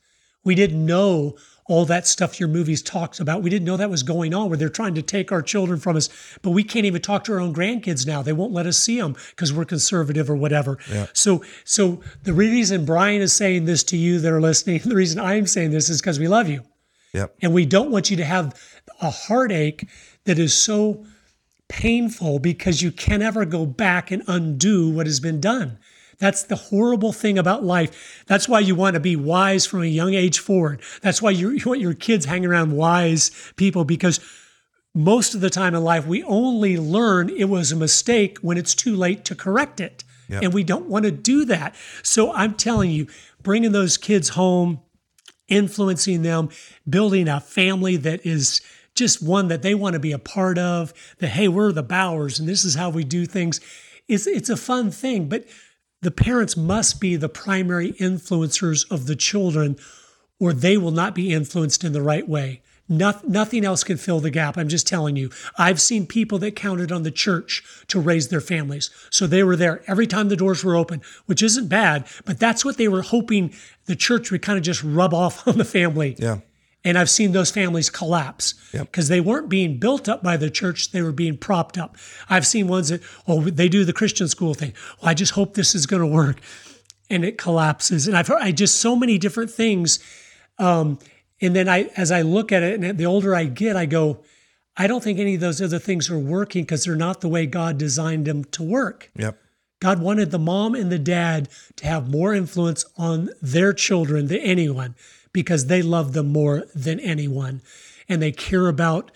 We 0.43 0.55
didn't 0.55 0.85
know 0.85 1.35
all 1.67 1.85
that 1.85 2.05
stuff 2.05 2.39
your 2.39 2.49
movies 2.49 2.81
talked 2.81 3.19
about. 3.19 3.43
We 3.43 3.49
didn't 3.49 3.65
know 3.65 3.77
that 3.77 3.89
was 3.89 4.03
going 4.03 4.33
on 4.33 4.49
where 4.49 4.57
they're 4.57 4.67
trying 4.67 4.95
to 4.95 5.01
take 5.01 5.31
our 5.31 5.41
children 5.41 5.79
from 5.79 5.95
us, 5.95 6.09
but 6.41 6.51
we 6.51 6.63
can't 6.63 6.85
even 6.85 7.01
talk 7.01 7.23
to 7.25 7.33
our 7.33 7.39
own 7.39 7.53
grandkids 7.53 8.05
now. 8.05 8.21
They 8.21 8.33
won't 8.33 8.51
let 8.51 8.65
us 8.65 8.77
see 8.77 8.99
them 8.99 9.15
because 9.29 9.53
we're 9.53 9.65
conservative 9.65 10.29
or 10.29 10.35
whatever. 10.35 10.77
Yeah. 10.91 11.07
So, 11.13 11.43
so 11.63 12.01
the 12.23 12.33
reason 12.33 12.83
Bryan 12.83 13.21
is 13.21 13.31
saying 13.31 13.65
this 13.65 13.83
to 13.85 13.97
you 13.97 14.19
that 14.19 14.33
are 14.33 14.41
listening, 14.41 14.81
the 14.85 14.95
reason 14.95 15.19
I'm 15.19 15.47
saying 15.47 15.71
this 15.71 15.89
is 15.89 16.01
because 16.01 16.19
we 16.19 16.27
love 16.27 16.49
you. 16.49 16.63
Yep. 17.13 17.35
And 17.41 17.53
we 17.53 17.65
don't 17.65 17.91
want 17.91 18.09
you 18.09 18.17
to 18.17 18.25
have 18.25 18.59
a 19.01 19.09
heartache 19.09 19.87
that 20.25 20.39
is 20.39 20.53
so 20.53 21.05
painful 21.67 22.39
because 22.39 22.81
you 22.81 22.91
can 22.91 23.21
never 23.21 23.45
go 23.45 23.65
back 23.65 24.11
and 24.11 24.23
undo 24.27 24.89
what 24.89 25.05
has 25.05 25.19
been 25.19 25.39
done. 25.39 25.77
That's 26.21 26.43
the 26.43 26.55
horrible 26.55 27.11
thing 27.11 27.39
about 27.39 27.63
life. 27.63 28.23
That's 28.27 28.47
why 28.47 28.59
you 28.59 28.75
want 28.75 28.93
to 28.93 28.99
be 28.99 29.15
wise 29.15 29.65
from 29.65 29.81
a 29.81 29.87
young 29.87 30.13
age 30.13 30.37
forward. 30.37 30.81
That's 31.01 31.19
why 31.19 31.31
you, 31.31 31.49
you 31.49 31.63
want 31.65 31.81
your 31.81 31.95
kids 31.95 32.25
hanging 32.25 32.47
around 32.47 32.73
wise 32.73 33.31
people 33.55 33.83
because 33.83 34.19
most 34.93 35.33
of 35.33 35.41
the 35.41 35.49
time 35.49 35.73
in 35.73 35.83
life, 35.83 36.05
we 36.05 36.21
only 36.23 36.77
learn 36.77 37.29
it 37.29 37.45
was 37.45 37.71
a 37.71 37.75
mistake 37.75 38.37
when 38.39 38.55
it's 38.55 38.75
too 38.75 38.95
late 38.95 39.25
to 39.25 39.35
correct 39.35 39.79
it. 39.79 40.03
Yep. 40.29 40.43
And 40.43 40.53
we 40.53 40.63
don't 40.63 40.85
want 40.85 41.05
to 41.05 41.11
do 41.11 41.43
that. 41.45 41.75
So 42.03 42.31
I'm 42.33 42.53
telling 42.53 42.91
you, 42.91 43.07
bringing 43.41 43.71
those 43.71 43.97
kids 43.97 44.29
home, 44.29 44.79
influencing 45.47 46.21
them, 46.21 46.49
building 46.87 47.27
a 47.27 47.39
family 47.39 47.97
that 47.97 48.23
is 48.25 48.61
just 48.93 49.23
one 49.23 49.47
that 49.47 49.63
they 49.63 49.73
want 49.73 49.93
to 49.93 49.99
be 49.99 50.11
a 50.11 50.19
part 50.19 50.59
of, 50.59 50.93
that, 51.17 51.29
hey, 51.29 51.47
we're 51.47 51.71
the 51.71 51.81
Bowers 51.81 52.39
and 52.39 52.47
this 52.47 52.63
is 52.63 52.75
how 52.75 52.91
we 52.91 53.03
do 53.03 53.25
things. 53.25 53.59
It's, 54.07 54.27
it's 54.27 54.49
a 54.49 54.57
fun 54.57 54.91
thing, 54.91 55.27
but 55.27 55.45
the 56.01 56.11
parents 56.11 56.57
must 56.57 56.99
be 56.99 57.15
the 57.15 57.29
primary 57.29 57.93
influencers 57.93 58.89
of 58.91 59.05
the 59.05 59.15
children 59.15 59.77
or 60.39 60.53
they 60.53 60.75
will 60.75 60.91
not 60.91 61.13
be 61.13 61.31
influenced 61.31 61.83
in 61.83 61.93
the 61.93 62.01
right 62.01 62.27
way. 62.27 62.61
Noth- 62.89 63.23
nothing 63.23 63.63
else 63.63 63.83
can 63.83 63.95
fill 63.95 64.19
the 64.19 64.31
gap. 64.31 64.57
I'm 64.57 64.67
just 64.67 64.87
telling 64.87 65.15
you. 65.15 65.29
I've 65.57 65.79
seen 65.79 66.05
people 66.05 66.39
that 66.39 66.55
counted 66.55 66.91
on 66.91 67.03
the 67.03 67.11
church 67.11 67.63
to 67.87 67.99
raise 67.99 68.27
their 68.27 68.41
families. 68.41 68.89
So 69.11 69.27
they 69.27 69.43
were 69.43 69.55
there 69.55 69.81
every 69.87 70.07
time 70.07 70.27
the 70.27 70.35
doors 70.35 70.63
were 70.63 70.75
open, 70.75 71.01
which 71.27 71.41
isn't 71.41 71.69
bad, 71.69 72.05
but 72.25 72.39
that's 72.39 72.65
what 72.65 72.77
they 72.77 72.89
were 72.89 73.03
hoping 73.03 73.53
the 73.85 73.95
church 73.95 74.31
would 74.31 74.41
kind 74.41 74.57
of 74.57 74.63
just 74.63 74.83
rub 74.83 75.13
off 75.13 75.47
on 75.47 75.57
the 75.57 75.65
family. 75.65 76.15
Yeah. 76.17 76.39
And 76.83 76.97
I've 76.97 77.09
seen 77.09 77.31
those 77.31 77.51
families 77.51 77.89
collapse 77.89 78.55
Yep. 78.73 78.87
because 78.91 79.07
they 79.07 79.21
weren't 79.21 79.49
being 79.49 79.77
built 79.77 80.09
up 80.09 80.23
by 80.23 80.35
the 80.37 80.49
church, 80.49 80.91
they 80.91 81.01
were 81.01 81.11
being 81.11 81.37
propped 81.37 81.77
up. 81.77 81.95
I've 82.29 82.47
seen 82.47 82.67
ones 82.67 82.89
that, 82.89 83.01
oh, 83.27 83.41
they 83.41 83.69
do 83.69 83.85
the 83.85 83.93
Christian 83.93 84.27
school 84.27 84.53
thing. 84.53 84.73
Well, 84.99 85.09
I 85.09 85.13
just 85.13 85.33
hope 85.33 85.53
this 85.53 85.75
is 85.75 85.85
going 85.85 86.01
to 86.01 86.07
work. 86.07 86.39
And 87.09 87.23
it 87.25 87.37
collapses. 87.37 88.07
And 88.07 88.17
I've 88.17 88.27
heard 88.27 88.41
I 88.41 88.51
just 88.51 88.79
so 88.79 88.95
many 88.95 89.17
different 89.17 89.51
things. 89.51 89.99
Um, 90.57 90.97
and 91.41 91.55
then 91.55 91.67
I, 91.67 91.91
as 91.97 92.11
I 92.11 92.21
look 92.21 92.51
at 92.51 92.63
it, 92.63 92.81
and 92.81 92.97
the 92.97 93.05
older 93.05 93.35
I 93.35 93.45
get, 93.45 93.75
I 93.75 93.85
go, 93.85 94.23
I 94.77 94.87
don't 94.87 95.03
think 95.03 95.19
any 95.19 95.35
of 95.35 95.41
those 95.41 95.61
other 95.61 95.79
things 95.79 96.09
are 96.09 96.17
working 96.17 96.63
because 96.63 96.85
they're 96.85 96.95
not 96.95 97.21
the 97.21 97.27
way 97.27 97.45
God 97.45 97.77
designed 97.77 98.25
them 98.25 98.45
to 98.45 98.63
work. 98.63 99.11
Yep. 99.17 99.37
God 99.81 100.01
wanted 100.01 100.31
the 100.31 100.39
mom 100.39 100.75
and 100.75 100.91
the 100.91 100.99
dad 100.99 101.49
to 101.77 101.85
have 101.87 102.09
more 102.09 102.33
influence 102.33 102.85
on 102.97 103.29
their 103.41 103.73
children 103.73 104.27
than 104.27 104.37
anyone 104.37 104.95
because 105.33 105.67
they 105.67 105.81
love 105.81 106.13
them 106.13 106.27
more 106.27 106.65
than 106.75 106.99
anyone. 106.99 107.61
And 108.09 108.21
they 108.21 108.31
care 108.31 108.67
about 108.67 109.11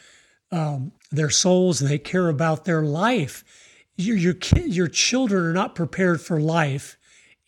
um, 0.51 0.91
their 1.11 1.29
souls 1.29 1.81
and 1.81 1.89
they 1.89 1.97
care 1.97 2.29
about 2.29 2.65
their 2.65 2.83
life. 2.83 3.43
Your, 3.97 4.15
your, 4.15 4.33
ki- 4.33 4.69
your 4.69 4.87
children 4.87 5.45
are 5.45 5.53
not 5.53 5.75
prepared 5.75 6.21
for 6.21 6.39
life 6.39 6.97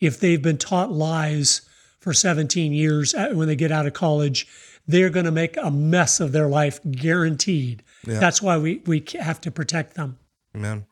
if 0.00 0.18
they've 0.20 0.42
been 0.42 0.58
taught 0.58 0.92
lies 0.92 1.62
for 2.00 2.12
17 2.12 2.72
years 2.72 3.14
when 3.32 3.48
they 3.48 3.56
get 3.56 3.72
out 3.72 3.86
of 3.86 3.92
college. 3.92 4.46
They're 4.86 5.10
going 5.10 5.26
to 5.26 5.30
make 5.32 5.56
a 5.58 5.70
mess 5.70 6.20
of 6.20 6.32
their 6.32 6.48
life, 6.48 6.80
guaranteed. 6.90 7.82
Yeah. 8.06 8.18
That's 8.20 8.40
why 8.40 8.56
we, 8.56 8.82
we 8.86 9.04
have 9.20 9.40
to 9.42 9.50
protect 9.50 9.94
them. 9.94 10.18
Man. 10.54 10.86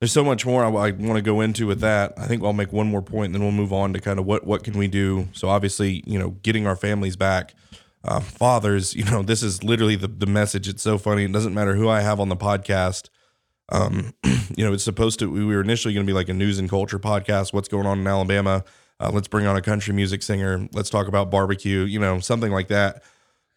There's 0.00 0.12
so 0.12 0.24
much 0.24 0.46
more 0.46 0.64
I, 0.64 0.68
I 0.68 0.90
want 0.92 1.16
to 1.16 1.22
go 1.22 1.42
into 1.42 1.66
with 1.66 1.80
that. 1.80 2.14
I 2.16 2.26
think 2.26 2.42
I'll 2.42 2.54
make 2.54 2.72
one 2.72 2.86
more 2.86 3.02
point, 3.02 3.26
and 3.26 3.34
then 3.34 3.42
we'll 3.42 3.52
move 3.52 3.72
on 3.72 3.92
to 3.92 4.00
kind 4.00 4.18
of 4.18 4.24
what 4.24 4.46
what 4.46 4.64
can 4.64 4.78
we 4.78 4.88
do. 4.88 5.28
So 5.32 5.50
obviously, 5.50 6.02
you 6.06 6.18
know, 6.18 6.30
getting 6.42 6.66
our 6.66 6.76
families 6.76 7.16
back. 7.16 7.54
Uh, 8.02 8.18
fathers, 8.18 8.94
you 8.94 9.04
know, 9.04 9.22
this 9.22 9.42
is 9.42 9.62
literally 9.62 9.96
the 9.96 10.08
the 10.08 10.26
message. 10.26 10.68
It's 10.68 10.82
so 10.82 10.96
funny. 10.96 11.24
It 11.24 11.32
doesn't 11.32 11.52
matter 11.52 11.74
who 11.74 11.86
I 11.88 12.00
have 12.00 12.18
on 12.18 12.30
the 12.30 12.36
podcast. 12.36 13.10
Um, 13.68 14.14
you 14.56 14.64
know, 14.64 14.72
it's 14.72 14.84
supposed 14.84 15.18
to. 15.18 15.30
We 15.30 15.44
were 15.44 15.60
initially 15.60 15.92
going 15.92 16.06
to 16.06 16.10
be 16.10 16.14
like 16.14 16.30
a 16.30 16.34
news 16.34 16.58
and 16.58 16.68
culture 16.68 16.98
podcast. 16.98 17.52
What's 17.52 17.68
going 17.68 17.86
on 17.86 17.98
in 18.00 18.06
Alabama? 18.06 18.64
Uh, 18.98 19.10
let's 19.12 19.28
bring 19.28 19.46
on 19.46 19.54
a 19.54 19.62
country 19.62 19.92
music 19.92 20.22
singer. 20.22 20.66
Let's 20.72 20.88
talk 20.88 21.08
about 21.08 21.30
barbecue. 21.30 21.80
You 21.80 21.98
know, 21.98 22.20
something 22.20 22.50
like 22.50 22.68
that. 22.68 23.02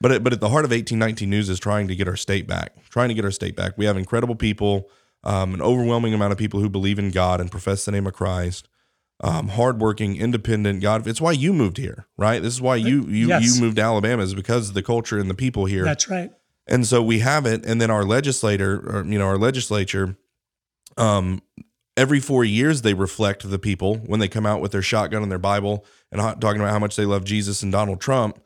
But 0.01 0.21
but 0.21 0.33
at 0.33 0.41
the 0.41 0.49
heart 0.49 0.65
of 0.65 0.71
1819 0.71 1.29
News 1.29 1.47
is 1.47 1.57
trying 1.57 1.87
to 1.87 1.95
get 1.95 2.09
our 2.09 2.17
state 2.17 2.47
back. 2.47 2.73
Trying 2.89 3.07
to 3.07 3.15
get 3.15 3.23
our 3.23 3.31
state 3.31 3.55
back. 3.55 3.77
We 3.77 3.85
have 3.85 3.95
incredible 3.95 4.35
people 4.35 4.89
um, 5.23 5.53
an 5.53 5.61
overwhelming 5.61 6.13
amount 6.13 6.31
of 6.31 6.37
people 6.37 6.59
who 6.59 6.69
believe 6.69 6.99
in 6.99 7.11
God 7.11 7.39
and 7.41 7.49
profess 7.51 7.85
the 7.85 7.91
name 7.91 8.07
of 8.07 8.13
Christ. 8.13 8.67
Um, 9.21 9.49
hardworking, 9.49 10.17
independent. 10.17 10.81
God, 10.81 11.07
it's 11.07 11.21
why 11.21 11.31
you 11.31 11.53
moved 11.53 11.77
here, 11.77 12.07
right? 12.17 12.41
This 12.41 12.53
is 12.55 12.61
why 12.61 12.75
you 12.75 13.03
you 13.07 13.27
Yes. 13.29 13.43
you 13.55 13.61
moved 13.61 13.77
to 13.77 13.81
Alabama 13.81 14.21
is 14.23 14.33
because 14.33 14.69
of 14.69 14.75
the 14.75 14.83
culture 14.83 15.17
and 15.17 15.29
the 15.29 15.35
people 15.35 15.65
here. 15.65 15.85
That's 15.85 16.09
right. 16.09 16.31
And 16.67 16.85
so 16.85 17.01
we 17.01 17.19
have 17.19 17.45
it, 17.45 17.65
and 17.65 17.79
then 17.79 17.89
our 17.91 18.03
legislator, 18.03 18.81
or 18.85 19.05
you 19.05 19.17
know, 19.19 19.27
our 19.27 19.37
legislature, 19.37 20.17
um, 20.97 21.41
every 21.95 22.19
four 22.19 22.43
years 22.43 22.81
they 22.81 22.93
reflect 22.93 23.49
the 23.49 23.59
people 23.59 23.97
when 23.97 24.19
they 24.19 24.27
come 24.27 24.45
out 24.45 24.61
with 24.61 24.71
their 24.71 24.81
shotgun 24.81 25.21
and 25.21 25.31
their 25.31 25.39
Bible 25.39 25.85
and 26.11 26.19
talking 26.41 26.59
about 26.59 26.71
how 26.71 26.79
much 26.79 26.95
they 26.95 27.05
love 27.05 27.23
Jesus 27.23 27.63
and 27.63 27.71
Donald 27.71 28.01
Trump 28.01 28.39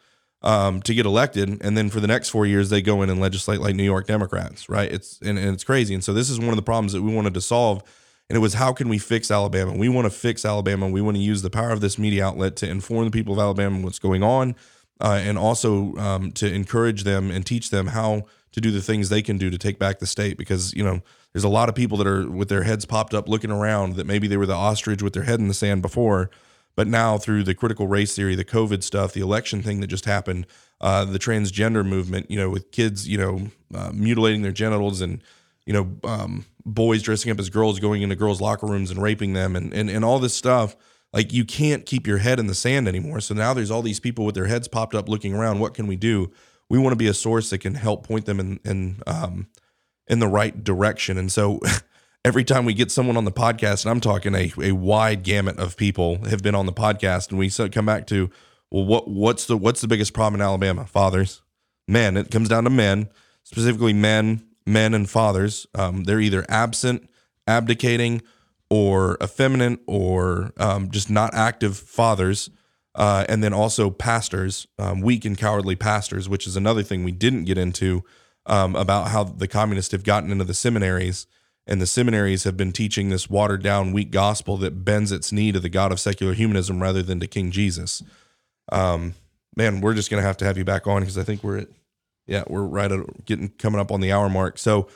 um, 0.47 0.81
to 0.83 0.93
get 0.93 1.05
elected, 1.05 1.61
and 1.61 1.77
then 1.77 1.89
for 1.89 1.99
the 1.99 2.07
next 2.07 2.29
four 2.29 2.45
years 2.45 2.69
they 2.69 2.81
go 2.81 3.01
in 3.01 3.09
and 3.09 3.19
legislate 3.19 3.59
like 3.59 3.75
New 3.75 3.83
York 3.83 4.07
Democrats, 4.07 4.69
right? 4.69 4.89
It's 4.89 5.19
and, 5.19 5.37
and 5.37 5.53
it's 5.53 5.65
crazy, 5.65 5.93
and 5.93 6.01
so 6.01 6.13
this 6.13 6.29
is 6.29 6.39
one 6.39 6.49
of 6.49 6.55
the 6.55 6.61
problems 6.61 6.93
that 6.93 7.01
we 7.01 7.13
wanted 7.13 7.33
to 7.33 7.41
solve. 7.41 7.83
And 8.29 8.35
it 8.35 8.39
was 8.39 8.53
how 8.53 8.71
can 8.71 8.87
we 8.87 8.97
fix 8.97 9.29
Alabama? 9.29 9.73
We 9.73 9.89
want 9.89 10.05
to 10.05 10.09
fix 10.09 10.45
Alabama. 10.45 10.87
We 10.87 11.01
want 11.01 11.15
to 11.17 11.23
use 11.23 11.41
the 11.41 11.49
power 11.49 11.71
of 11.71 11.81
this 11.81 11.97
media 11.97 12.25
outlet 12.25 12.55
to 12.57 12.69
inform 12.69 13.05
the 13.05 13.11
people 13.11 13.33
of 13.33 13.39
Alabama 13.39 13.79
what's 13.81 13.99
going 13.99 14.23
on, 14.23 14.55
uh, 15.01 15.19
and 15.21 15.37
also 15.37 15.93
um, 15.97 16.31
to 16.33 16.53
encourage 16.53 17.03
them 17.03 17.29
and 17.29 17.45
teach 17.45 17.69
them 17.69 17.87
how 17.87 18.23
to 18.53 18.61
do 18.61 18.71
the 18.71 18.81
things 18.81 19.09
they 19.09 19.21
can 19.21 19.37
do 19.37 19.49
to 19.49 19.57
take 19.57 19.77
back 19.77 19.99
the 19.99 20.07
state 20.07 20.37
because 20.37 20.73
you 20.73 20.83
know 20.83 21.01
there's 21.33 21.43
a 21.43 21.49
lot 21.49 21.67
of 21.67 21.75
people 21.75 21.97
that 21.97 22.07
are 22.07 22.29
with 22.29 22.47
their 22.47 22.63
heads 22.63 22.85
popped 22.85 23.13
up 23.13 23.27
looking 23.27 23.51
around 23.51 23.95
that 23.97 24.07
maybe 24.07 24.29
they 24.29 24.37
were 24.37 24.45
the 24.45 24.53
ostrich 24.53 25.01
with 25.01 25.11
their 25.11 25.23
head 25.23 25.41
in 25.41 25.49
the 25.49 25.53
sand 25.53 25.81
before 25.81 26.29
but 26.77 26.87
now 26.87 27.17
through 27.17 27.43
the 27.43 27.53
critical 27.53 27.87
race 27.87 28.15
theory 28.15 28.35
the 28.35 28.45
covid 28.45 28.81
stuff 28.81 29.11
the 29.11 29.19
election 29.19 29.61
thing 29.61 29.81
that 29.81 29.87
just 29.87 30.05
happened 30.05 30.47
uh, 30.79 31.03
the 31.03 31.19
transgender 31.19 31.85
movement 31.85 32.29
you 32.31 32.37
know 32.37 32.49
with 32.49 32.71
kids 32.71 33.05
you 33.07 33.17
know 33.17 33.47
uh, 33.75 33.91
mutilating 33.93 34.43
their 34.43 34.53
genitals 34.53 35.01
and 35.01 35.21
you 35.65 35.73
know 35.73 35.97
um, 36.05 36.45
boys 36.65 37.01
dressing 37.01 37.29
up 37.29 37.39
as 37.39 37.49
girls 37.49 37.79
going 37.79 38.01
into 38.01 38.15
girls 38.15 38.39
locker 38.39 38.65
rooms 38.65 38.89
and 38.89 39.01
raping 39.01 39.33
them 39.33 39.57
and, 39.57 39.73
and 39.73 39.89
and 39.89 40.05
all 40.05 40.19
this 40.19 40.33
stuff 40.33 40.77
like 41.13 41.33
you 41.33 41.45
can't 41.45 41.85
keep 41.85 42.05
your 42.05 42.19
head 42.19 42.39
in 42.39 42.47
the 42.47 42.55
sand 42.55 42.87
anymore. 42.87 43.21
So 43.21 43.33
now 43.33 43.53
there's 43.53 43.71
all 43.71 43.81
these 43.81 43.99
people 43.99 44.25
with 44.25 44.35
their 44.35 44.45
heads 44.45 44.67
popped 44.67 44.93
up 44.93 45.07
looking 45.07 45.33
around. 45.33 45.59
What 45.59 45.73
can 45.73 45.87
we 45.87 45.95
do? 45.95 46.31
We 46.69 46.77
want 46.77 46.91
to 46.91 46.97
be 46.97 47.07
a 47.07 47.13
source 47.13 47.49
that 47.49 47.59
can 47.59 47.75
help 47.75 48.05
point 48.05 48.25
them 48.25 48.39
in 48.39 48.59
in 48.65 49.01
um, 49.07 49.47
in 50.07 50.19
the 50.19 50.27
right 50.27 50.63
direction. 50.63 51.17
And 51.17 51.31
so 51.31 51.59
every 52.27 52.43
time 52.43 52.65
we 52.65 52.73
get 52.73 52.91
someone 52.91 53.15
on 53.15 53.23
the 53.23 53.31
podcast, 53.31 53.85
and 53.85 53.89
I'm 53.89 54.01
talking 54.01 54.35
a, 54.35 54.51
a 54.61 54.73
wide 54.73 55.23
gamut 55.23 55.57
of 55.59 55.77
people 55.77 56.25
have 56.25 56.43
been 56.43 56.55
on 56.55 56.65
the 56.65 56.73
podcast, 56.73 57.29
and 57.29 57.39
we 57.39 57.49
come 57.69 57.85
back 57.85 58.05
to, 58.07 58.29
well, 58.69 58.83
what 58.83 59.07
what's 59.07 59.45
the 59.45 59.55
what's 59.55 59.79
the 59.79 59.87
biggest 59.87 60.13
problem 60.13 60.41
in 60.41 60.45
Alabama? 60.45 60.85
Fathers, 60.85 61.41
men. 61.87 62.17
It 62.17 62.29
comes 62.29 62.49
down 62.49 62.65
to 62.65 62.69
men, 62.69 63.07
specifically 63.43 63.93
men, 63.93 64.43
men 64.65 64.93
and 64.93 65.09
fathers. 65.09 65.67
Um, 65.73 66.03
they're 66.03 66.19
either 66.19 66.45
absent, 66.49 67.09
abdicating, 67.47 68.21
or 68.69 69.17
effeminate, 69.23 69.79
or 69.87 70.51
um, 70.57 70.91
just 70.91 71.09
not 71.09 71.33
active 71.33 71.77
fathers. 71.77 72.49
Uh, 72.93 73.23
and 73.29 73.41
then 73.41 73.53
also 73.53 73.89
pastors, 73.89 74.67
um, 74.79 74.99
weak 74.99 75.23
and 75.23 75.37
cowardly 75.37 75.77
pastors, 75.77 76.27
which 76.27 76.45
is 76.45 76.57
another 76.57 76.83
thing 76.83 77.05
we 77.05 77.11
didn't 77.11 77.45
get 77.45 77.57
into 77.57 78.03
um, 78.47 78.75
about 78.75 79.09
how 79.09 79.23
the 79.23 79.47
communists 79.47 79.93
have 79.93 80.03
gotten 80.03 80.31
into 80.31 80.43
the 80.43 80.53
seminaries, 80.53 81.27
and 81.67 81.81
the 81.81 81.85
seminaries 81.85 82.45
have 82.45 82.55
been 82.55 82.71
teaching 82.71 83.09
this 83.09 83.29
watered 83.29 83.61
down, 83.61 83.91
weak 83.91 84.09
gospel 84.09 84.57
that 84.57 84.85
bends 84.85 85.11
its 85.11 85.31
knee 85.31 85.51
to 85.51 85.59
the 85.59 85.69
God 85.69 85.91
of 85.91 85.99
secular 85.99 86.33
humanism 86.33 86.81
rather 86.81 87.03
than 87.03 87.19
to 87.19 87.27
King 87.27 87.51
Jesus. 87.51 88.01
Um, 88.71 89.13
man, 89.55 89.81
we're 89.81 89.93
just 89.93 90.09
gonna 90.09 90.21
have 90.21 90.37
to 90.37 90.45
have 90.45 90.57
you 90.57 90.63
back 90.63 90.87
on 90.87 91.01
because 91.01 91.17
I 91.17 91.23
think 91.23 91.43
we're 91.43 91.59
at, 91.59 91.67
yeah, 92.25 92.43
we're 92.47 92.63
right 92.63 92.91
at 92.91 93.25
getting 93.25 93.49
coming 93.49 93.79
up 93.79 93.91
on 93.91 93.99
the 93.99 94.11
hour 94.11 94.29
mark. 94.29 94.57
So, 94.57 94.87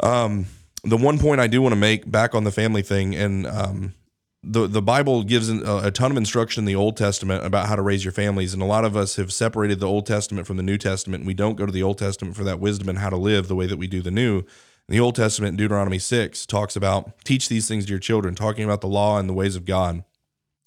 um, 0.00 0.46
the 0.84 0.96
one 0.96 1.18
point 1.18 1.40
I 1.40 1.46
do 1.46 1.62
want 1.62 1.72
to 1.72 1.80
make 1.80 2.10
back 2.10 2.34
on 2.34 2.44
the 2.44 2.50
family 2.50 2.82
thing, 2.82 3.14
and 3.14 3.46
um, 3.46 3.94
the 4.42 4.66
the 4.66 4.82
Bible 4.82 5.22
gives 5.22 5.48
a, 5.48 5.86
a, 5.86 5.90
ton 5.90 6.10
of 6.10 6.16
instruction 6.16 6.62
in 6.62 6.64
the 6.64 6.74
Old 6.74 6.96
Testament 6.96 7.44
about 7.44 7.66
how 7.66 7.76
to 7.76 7.82
raise 7.82 8.04
your 8.04 8.12
families, 8.12 8.52
and 8.52 8.62
a 8.62 8.66
lot 8.66 8.84
of 8.84 8.96
us 8.96 9.16
have 9.16 9.32
separated 9.32 9.78
the 9.78 9.86
Old 9.86 10.06
Testament 10.06 10.46
from 10.46 10.56
the 10.56 10.62
New 10.62 10.78
Testament. 10.78 11.20
And 11.20 11.26
we 11.28 11.34
don't 11.34 11.56
go 11.56 11.66
to 11.66 11.72
the 11.72 11.82
Old 11.82 11.98
Testament 11.98 12.36
for 12.36 12.44
that 12.44 12.58
wisdom 12.58 12.88
and 12.88 12.98
how 12.98 13.10
to 13.10 13.16
live 13.16 13.46
the 13.46 13.54
way 13.54 13.66
that 13.66 13.76
we 13.76 13.86
do 13.86 14.02
the 14.02 14.10
New. 14.10 14.44
The 14.92 15.00
Old 15.00 15.14
Testament, 15.14 15.56
Deuteronomy 15.56 15.98
six 15.98 16.44
talks 16.44 16.76
about 16.76 17.24
teach 17.24 17.48
these 17.48 17.66
things 17.66 17.86
to 17.86 17.90
your 17.90 17.98
children, 17.98 18.34
talking 18.34 18.62
about 18.62 18.82
the 18.82 18.88
law 18.88 19.18
and 19.18 19.26
the 19.26 19.32
ways 19.32 19.56
of 19.56 19.64
God. 19.64 20.04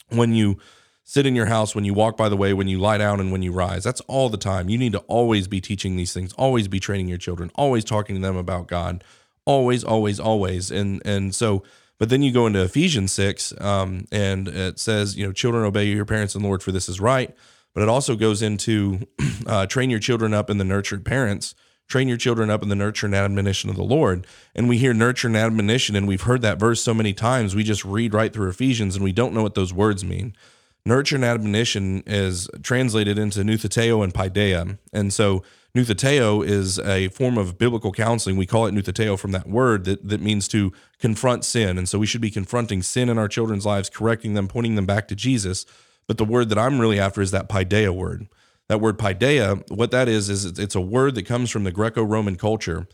When 0.10 0.34
you 0.34 0.58
sit 1.04 1.28
in 1.28 1.36
your 1.36 1.46
house, 1.46 1.76
when 1.76 1.86
you 1.86 1.94
walk 1.94 2.18
by 2.18 2.28
the 2.28 2.36
way, 2.36 2.52
when 2.52 2.68
you 2.68 2.80
lie 2.80 2.98
down, 2.98 3.20
and 3.20 3.32
when 3.32 3.44
you 3.44 3.52
rise, 3.52 3.84
that's 3.84 4.02
all 4.08 4.30
the 4.30 4.38
time. 4.38 4.68
You 4.68 4.80
need 4.80 4.94
to 4.94 5.00
always 5.02 5.48
be 5.48 5.62
teaching 5.62 5.96
these 5.96 6.12
things, 6.12 6.34
always 6.40 6.68
be 6.68 6.80
training 6.80 7.08
your 7.08 7.20
children, 7.20 7.52
always 7.54 7.86
talking 7.86 8.16
to 8.16 8.22
them 8.24 8.36
about 8.36 8.66
God, 8.66 9.04
always, 9.46 9.84
always, 9.84 10.20
always, 10.20 10.72
and 10.72 11.04
and 11.06 11.36
so 11.36 11.62
but 12.00 12.10
then 12.10 12.24
you 12.24 12.32
go 12.32 12.48
into 12.48 12.64
Ephesians 12.64 13.14
6, 13.14 13.54
um, 13.62 14.08
and 14.12 14.48
it 14.48 14.80
says, 14.80 15.16
you 15.16 15.24
know, 15.28 15.34
children 15.34 15.66
obey 15.66 15.86
your 15.86 16.04
parents 16.04 16.34
and 16.34 16.44
Lord, 16.44 16.64
for 16.64 16.72
this 16.72 16.90
is 16.90 17.00
right. 17.00 17.34
But 17.76 17.84
it 17.84 17.90
also 17.90 18.16
goes 18.16 18.42
into 18.42 19.02
uh, 19.46 19.68
train 19.68 19.92
your 19.92 20.00
children 20.00 20.34
up 20.34 20.50
in 20.50 20.58
the 20.58 20.64
nurtured 20.64 21.06
parents, 21.06 21.54
train 21.88 22.08
your 22.08 22.18
children 22.18 22.50
up 22.50 22.64
in 22.64 22.70
the 22.70 22.76
nurture 22.76 23.06
and 23.06 23.16
admonition 23.16 23.70
of 23.70 23.76
the 23.76 23.84
Lord. 23.84 24.26
And 24.56 24.68
we 24.68 24.78
hear 24.78 24.94
nurture 24.94 25.28
and 25.28 25.38
admonition, 25.38 25.96
and 25.96 26.08
we've 26.08 26.22
heard 26.24 26.42
that 26.42 26.60
verse 26.60 26.82
so 26.82 26.94
many 26.94 27.14
times, 27.14 27.56
we 27.56 27.64
just 27.64 27.86
read 27.86 28.14
right 28.14 28.34
through 28.34 28.50
Ephesians 28.50 28.96
and 28.96 29.04
we 29.04 29.12
don't 29.12 29.34
know 29.34 29.44
what 29.44 29.56
those 29.56 29.74
words 29.74 30.04
mean. 30.04 30.36
Nurture 30.86 31.16
and 31.16 31.26
admonition 31.26 32.04
is 32.06 32.48
translated 32.62 33.18
into 33.18 33.40
nutheteo 33.40 34.04
and 34.04 34.14
paideia. 34.14 34.78
And 34.94 35.12
so 35.12 35.44
Nutheteo 35.76 36.46
is 36.46 36.80
a 36.80 37.10
form 37.10 37.38
of 37.38 37.58
biblical 37.58 37.92
counseling. 37.92 38.38
We 38.38 38.46
call 38.46 38.66
it 38.66 38.74
nutheteo 38.74 39.20
from 39.20 39.34
that 39.34 39.46
word 39.46 39.84
that, 39.84 40.08
that 40.08 40.22
means 40.22 40.48
to 40.48 40.72
confront 41.00 41.44
sin. 41.44 41.78
And 41.78 41.90
so 41.90 42.00
we 42.00 42.06
should 42.06 42.22
be 42.22 42.32
confronting 42.32 42.82
sin 42.82 43.10
in 43.10 43.18
our 43.18 43.28
children's 43.28 43.66
lives, 43.66 43.90
correcting 43.90 44.36
them, 44.36 44.48
pointing 44.48 44.76
them 44.76 44.86
back 44.86 45.10
to 45.10 45.16
Jesus. 45.16 45.66
But 46.08 46.18
the 46.18 46.24
word 46.24 46.48
that 46.48 46.58
I'm 46.58 46.80
really 46.80 46.98
after 46.98 47.22
is 47.22 47.32
that 47.32 47.50
paideia 47.50 47.94
word. 47.94 48.30
That 48.68 48.82
word 48.82 48.98
paideia, 48.98 49.70
what 49.70 49.92
that 49.92 50.10
is, 50.10 50.30
is 50.30 50.46
it's 50.58 50.76
a 50.76 50.82
word 50.82 51.16
that 51.16 51.26
comes 51.26 51.52
from 51.52 51.64
the 51.64 51.72
Greco 51.72 52.04
Roman 52.04 52.36
culture 52.36 52.88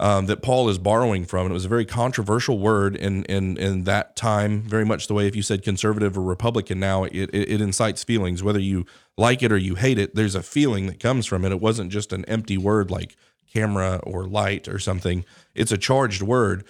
um, 0.00 0.26
that 0.26 0.42
Paul 0.42 0.68
is 0.68 0.78
borrowing 0.78 1.24
from. 1.24 1.42
And 1.42 1.52
it 1.52 1.54
was 1.54 1.64
a 1.64 1.68
very 1.68 1.84
controversial 1.84 2.58
word 2.58 2.96
in, 2.96 3.24
in, 3.26 3.56
in 3.56 3.84
that 3.84 4.16
time, 4.16 4.62
very 4.62 4.84
much 4.84 5.06
the 5.06 5.14
way 5.14 5.28
if 5.28 5.36
you 5.36 5.42
said 5.42 5.62
conservative 5.62 6.18
or 6.18 6.22
Republican 6.22 6.80
now, 6.80 7.04
it, 7.04 7.12
it, 7.14 7.34
it 7.34 7.60
incites 7.60 8.02
feelings. 8.02 8.42
Whether 8.42 8.58
you 8.58 8.84
like 9.16 9.44
it 9.44 9.52
or 9.52 9.56
you 9.56 9.76
hate 9.76 9.98
it, 9.98 10.16
there's 10.16 10.34
a 10.34 10.42
feeling 10.42 10.88
that 10.88 10.98
comes 10.98 11.24
from 11.26 11.44
it. 11.44 11.52
It 11.52 11.60
wasn't 11.60 11.92
just 11.92 12.12
an 12.12 12.24
empty 12.24 12.58
word 12.58 12.90
like 12.90 13.16
camera 13.52 14.00
or 14.02 14.24
light 14.24 14.66
or 14.66 14.78
something, 14.78 15.24
it's 15.54 15.72
a 15.72 15.78
charged 15.78 16.22
word. 16.22 16.64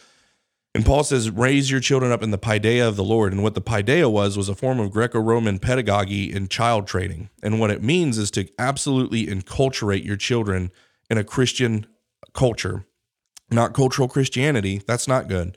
And 0.74 0.86
Paul 0.86 1.04
says, 1.04 1.28
raise 1.28 1.70
your 1.70 1.80
children 1.80 2.12
up 2.12 2.22
in 2.22 2.30
the 2.30 2.38
paideia 2.38 2.88
of 2.88 2.96
the 2.96 3.04
Lord. 3.04 3.32
And 3.32 3.42
what 3.42 3.54
the 3.54 3.60
paideia 3.60 4.10
was, 4.10 4.38
was 4.38 4.48
a 4.48 4.54
form 4.54 4.80
of 4.80 4.90
Greco 4.90 5.20
Roman 5.20 5.58
pedagogy 5.58 6.32
in 6.32 6.48
child 6.48 6.86
training. 6.86 7.28
And 7.42 7.60
what 7.60 7.70
it 7.70 7.82
means 7.82 8.16
is 8.16 8.30
to 8.32 8.48
absolutely 8.58 9.26
enculturate 9.26 10.04
your 10.04 10.16
children 10.16 10.70
in 11.10 11.18
a 11.18 11.24
Christian 11.24 11.86
culture 12.32 12.86
not 13.52 13.74
cultural 13.74 14.08
Christianity. 14.08 14.82
That's 14.86 15.06
not 15.06 15.28
good. 15.28 15.56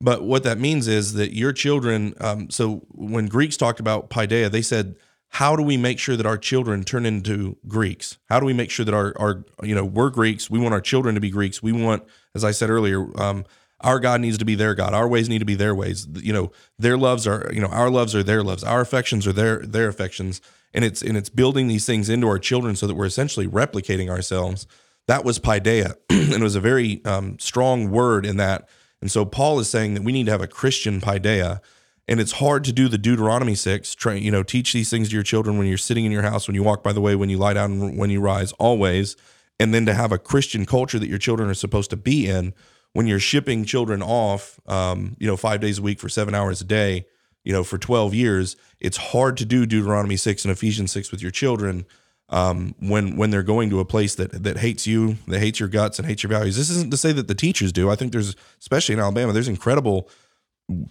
But 0.00 0.22
what 0.22 0.44
that 0.44 0.58
means 0.58 0.86
is 0.86 1.14
that 1.14 1.34
your 1.34 1.52
children. 1.52 2.14
Um, 2.20 2.50
so 2.50 2.86
when 2.90 3.26
Greeks 3.26 3.56
talked 3.56 3.80
about 3.80 4.10
paideia, 4.10 4.50
they 4.50 4.62
said, 4.62 4.96
"How 5.30 5.56
do 5.56 5.62
we 5.62 5.76
make 5.76 5.98
sure 5.98 6.16
that 6.16 6.26
our 6.26 6.38
children 6.38 6.84
turn 6.84 7.04
into 7.04 7.56
Greeks? 7.66 8.18
How 8.28 8.38
do 8.38 8.46
we 8.46 8.52
make 8.52 8.70
sure 8.70 8.84
that 8.84 8.94
our 8.94 9.12
our 9.18 9.44
you 9.62 9.74
know 9.74 9.84
we're 9.84 10.10
Greeks? 10.10 10.48
We 10.48 10.58
want 10.58 10.74
our 10.74 10.80
children 10.80 11.14
to 11.14 11.20
be 11.20 11.30
Greeks. 11.30 11.62
We 11.62 11.72
want, 11.72 12.04
as 12.34 12.44
I 12.44 12.52
said 12.52 12.70
earlier, 12.70 13.08
um, 13.20 13.44
our 13.80 14.00
God 14.00 14.20
needs 14.20 14.38
to 14.38 14.44
be 14.44 14.54
their 14.54 14.74
God. 14.74 14.92
Our 14.92 15.08
ways 15.08 15.28
need 15.28 15.38
to 15.38 15.44
be 15.44 15.54
their 15.54 15.74
ways. 15.74 16.06
You 16.14 16.32
know, 16.32 16.52
their 16.78 16.96
loves 16.96 17.26
are 17.26 17.50
you 17.52 17.60
know 17.60 17.68
our 17.68 17.90
loves 17.90 18.14
are 18.14 18.22
their 18.22 18.42
loves. 18.42 18.64
Our 18.64 18.80
affections 18.80 19.26
are 19.26 19.32
their 19.32 19.58
their 19.60 19.88
affections. 19.88 20.40
And 20.74 20.84
it's 20.84 21.00
and 21.02 21.16
it's 21.16 21.30
building 21.30 21.68
these 21.68 21.86
things 21.86 22.08
into 22.08 22.26
our 22.28 22.38
children 22.38 22.76
so 22.76 22.86
that 22.86 22.94
we're 22.94 23.06
essentially 23.06 23.46
replicating 23.46 24.08
ourselves." 24.08 24.66
That 25.06 25.24
was 25.24 25.38
paideia, 25.38 25.94
and 26.10 26.34
it 26.34 26.42
was 26.42 26.54
a 26.54 26.60
very 26.60 27.02
um, 27.06 27.38
strong 27.38 27.90
word 27.90 28.26
in 28.26 28.36
that. 28.36 28.68
And 29.00 29.10
so 29.10 29.24
Paul 29.24 29.58
is 29.58 29.70
saying 29.70 29.94
that 29.94 30.02
we 30.02 30.12
need 30.12 30.26
to 30.26 30.32
have 30.32 30.42
a 30.42 30.46
Christian 30.46 31.00
paideia, 31.00 31.60
and 32.06 32.20
it's 32.20 32.32
hard 32.32 32.62
to 32.64 32.72
do 32.72 32.88
the 32.88 32.98
Deuteronomy 32.98 33.54
six. 33.54 33.96
You 34.04 34.30
know, 34.30 34.42
teach 34.42 34.74
these 34.74 34.90
things 34.90 35.08
to 35.08 35.14
your 35.14 35.22
children 35.22 35.56
when 35.56 35.66
you're 35.66 35.78
sitting 35.78 36.04
in 36.04 36.12
your 36.12 36.22
house, 36.22 36.46
when 36.46 36.54
you 36.54 36.62
walk 36.62 36.82
by 36.82 36.92
the 36.92 37.00
way, 37.00 37.14
when 37.14 37.30
you 37.30 37.38
lie 37.38 37.54
down, 37.54 37.96
when 37.96 38.10
you 38.10 38.20
rise, 38.20 38.52
always. 38.52 39.16
And 39.60 39.74
then 39.74 39.86
to 39.86 39.94
have 39.94 40.12
a 40.12 40.18
Christian 40.18 40.66
culture 40.66 40.98
that 40.98 41.08
your 41.08 41.18
children 41.18 41.48
are 41.48 41.54
supposed 41.54 41.90
to 41.90 41.96
be 41.96 42.28
in 42.28 42.54
when 42.92 43.06
you're 43.06 43.20
shipping 43.20 43.64
children 43.64 44.02
off, 44.02 44.58
um, 44.66 45.16
you 45.18 45.26
know, 45.26 45.36
five 45.36 45.60
days 45.60 45.78
a 45.78 45.82
week 45.82 46.00
for 46.00 46.08
seven 46.08 46.34
hours 46.34 46.60
a 46.60 46.64
day, 46.64 47.06
you 47.44 47.52
know, 47.52 47.64
for 47.64 47.78
12 47.78 48.14
years, 48.14 48.56
it's 48.80 48.96
hard 48.96 49.36
to 49.36 49.44
do 49.44 49.66
Deuteronomy 49.66 50.16
6 50.16 50.44
and 50.44 50.52
Ephesians 50.52 50.92
6 50.92 51.10
with 51.10 51.22
your 51.22 51.30
children 51.30 51.86
um, 52.30 52.74
when 52.80 53.16
when 53.16 53.30
they're 53.30 53.42
going 53.42 53.70
to 53.70 53.80
a 53.80 53.84
place 53.84 54.14
that 54.16 54.42
that 54.42 54.58
hates 54.58 54.86
you, 54.86 55.16
that 55.28 55.40
hates 55.40 55.58
your 55.58 55.68
guts 55.68 55.98
and 55.98 56.06
hates 56.06 56.22
your 56.22 56.30
values. 56.30 56.56
This 56.56 56.70
isn't 56.70 56.90
to 56.90 56.96
say 56.96 57.12
that 57.12 57.26
the 57.26 57.34
teachers 57.34 57.72
do. 57.72 57.90
I 57.90 57.96
think 57.96 58.12
there's, 58.12 58.36
especially 58.60 58.94
in 58.94 59.00
Alabama, 59.00 59.32
there's 59.32 59.48
incredible 59.48 60.10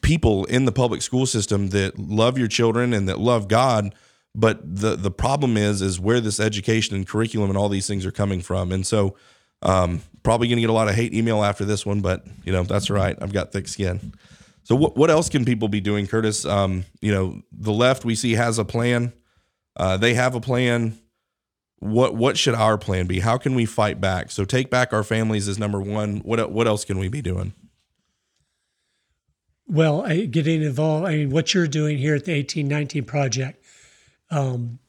people 0.01 0.45
in 0.45 0.65
the 0.65 0.71
public 0.71 1.01
school 1.01 1.25
system 1.25 1.69
that 1.69 1.99
love 1.99 2.37
your 2.37 2.47
children 2.47 2.93
and 2.93 3.07
that 3.07 3.19
love 3.19 3.47
God. 3.47 3.93
But 4.33 4.59
the 4.63 4.95
the 4.95 5.11
problem 5.11 5.57
is 5.57 5.81
is 5.81 5.99
where 5.99 6.19
this 6.19 6.39
education 6.39 6.95
and 6.95 7.07
curriculum 7.07 7.49
and 7.49 7.57
all 7.57 7.69
these 7.69 7.87
things 7.87 8.05
are 8.05 8.11
coming 8.11 8.41
from. 8.41 8.71
And 8.71 8.85
so, 8.85 9.15
um, 9.61 10.01
probably 10.23 10.47
going 10.47 10.57
to 10.57 10.61
get 10.61 10.69
a 10.69 10.73
lot 10.73 10.87
of 10.87 10.95
hate 10.95 11.13
email 11.13 11.43
after 11.43 11.65
this 11.65 11.85
one, 11.85 12.01
but 12.01 12.25
you 12.43 12.51
know 12.51 12.63
that's 12.63 12.89
right. 12.89 13.17
I've 13.21 13.33
got 13.33 13.51
thick 13.51 13.67
skin. 13.67 14.13
So 14.63 14.75
what 14.75 14.97
what 14.97 15.09
else 15.09 15.29
can 15.29 15.45
people 15.45 15.67
be 15.67 15.81
doing, 15.81 16.07
Curtis? 16.07 16.45
Um, 16.45 16.85
you 17.01 17.11
know, 17.11 17.41
the 17.51 17.73
left 17.73 18.05
we 18.05 18.15
see 18.15 18.33
has 18.33 18.59
a 18.59 18.65
plan. 18.65 19.13
Uh, 19.75 19.97
they 19.97 20.13
have 20.15 20.35
a 20.35 20.41
plan 20.41 20.97
what 21.79 22.15
what 22.15 22.37
should 22.37 22.55
our 22.55 22.77
plan 22.77 23.05
be? 23.05 23.19
How 23.19 23.37
can 23.37 23.55
we 23.55 23.65
fight 23.65 24.01
back? 24.01 24.31
So 24.31 24.45
take 24.45 24.69
back 24.69 24.93
our 24.93 25.03
families 25.03 25.47
is 25.47 25.59
number 25.59 25.79
one. 25.79 26.17
What 26.19 26.51
what 26.51 26.67
else 26.67 26.83
can 26.83 26.97
we 26.97 27.07
be 27.07 27.21
doing? 27.21 27.53
Well, 29.67 30.05
I, 30.05 30.25
getting 30.25 30.63
involved. 30.63 31.07
I 31.07 31.17
mean, 31.17 31.29
what 31.29 31.53
you're 31.53 31.67
doing 31.67 31.97
here 31.97 32.15
at 32.15 32.23
the 32.23 32.33
1819 32.33 33.03
project, 33.03 33.63
um, 34.31 34.79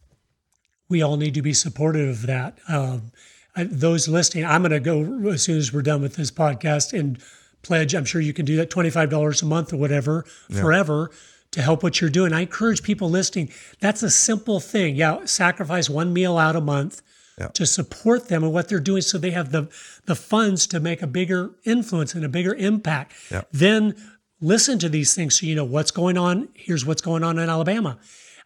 we 0.89 1.03
all 1.03 1.17
need 1.17 1.35
to 1.35 1.43
be 1.43 1.53
supportive 1.53 2.09
of 2.09 2.23
that. 2.27 2.59
Um, 2.69 3.11
Uh, 3.59 3.65
those 3.69 4.09
listening, 4.09 4.45
I'm 4.45 4.63
going 4.63 4.73
to 4.73 4.81
go 4.81 5.29
as 5.31 5.43
soon 5.43 5.59
as 5.59 5.73
we're 5.73 5.83
done 5.83 6.01
with 6.01 6.15
this 6.17 6.31
podcast 6.31 6.99
and 6.99 7.19
pledge. 7.63 7.95
I'm 7.95 8.05
sure 8.05 8.21
you 8.21 8.33
can 8.33 8.45
do 8.45 8.57
that, 8.57 8.71
twenty 8.71 8.91
five 8.91 9.11
dollars 9.11 9.43
a 9.43 9.47
month 9.47 9.73
or 9.73 9.77
whatever, 9.77 10.25
yeah. 10.49 10.61
forever 10.61 11.11
to 11.51 11.63
help 11.63 11.83
what 11.83 12.01
you're 12.01 12.11
doing. 12.11 12.33
I 12.33 12.43
encourage 12.43 12.83
people 12.83 13.09
listening. 13.11 13.51
That's 13.81 14.03
a 14.03 14.11
simple 14.11 14.61
thing. 14.61 14.97
Yeah, 14.97 15.25
sacrifice 15.25 15.89
one 15.91 16.13
meal 16.13 16.37
out 16.39 16.57
a 16.57 16.61
month 16.61 17.03
Yeah. 17.39 17.49
to 17.49 17.65
support 17.67 18.29
them 18.29 18.45
and 18.45 18.53
what 18.53 18.69
they're 18.69 18.81
doing 18.81 19.03
so 19.03 19.17
they 19.19 19.31
have 19.33 19.51
the 19.51 19.69
the 20.05 20.15
funds 20.15 20.67
to 20.69 20.81
make 20.81 21.03
a 21.03 21.07
bigger 21.07 21.53
influence 21.65 22.15
and 22.15 22.25
a 22.25 22.29
bigger 22.29 22.55
impact. 22.55 23.13
Yeah. 23.31 23.43
Then 23.51 23.95
listen 24.41 24.79
to 24.79 24.89
these 24.89 25.15
things 25.15 25.41
so 25.41 25.47
you 25.47 25.55
know 25.57 25.65
what's 25.65 25.91
going 25.91 26.17
on. 26.19 26.49
Here's 26.55 26.85
what's 26.87 27.03
going 27.03 27.25
on 27.25 27.39
in 27.39 27.49
Alabama. 27.49 27.99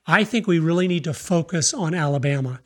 I 0.06 0.24
think 0.24 0.46
we 0.46 0.58
really 0.58 0.88
need 0.88 1.04
to 1.04 1.14
focus 1.14 1.74
on 1.74 1.94
Alabama. 1.94 2.60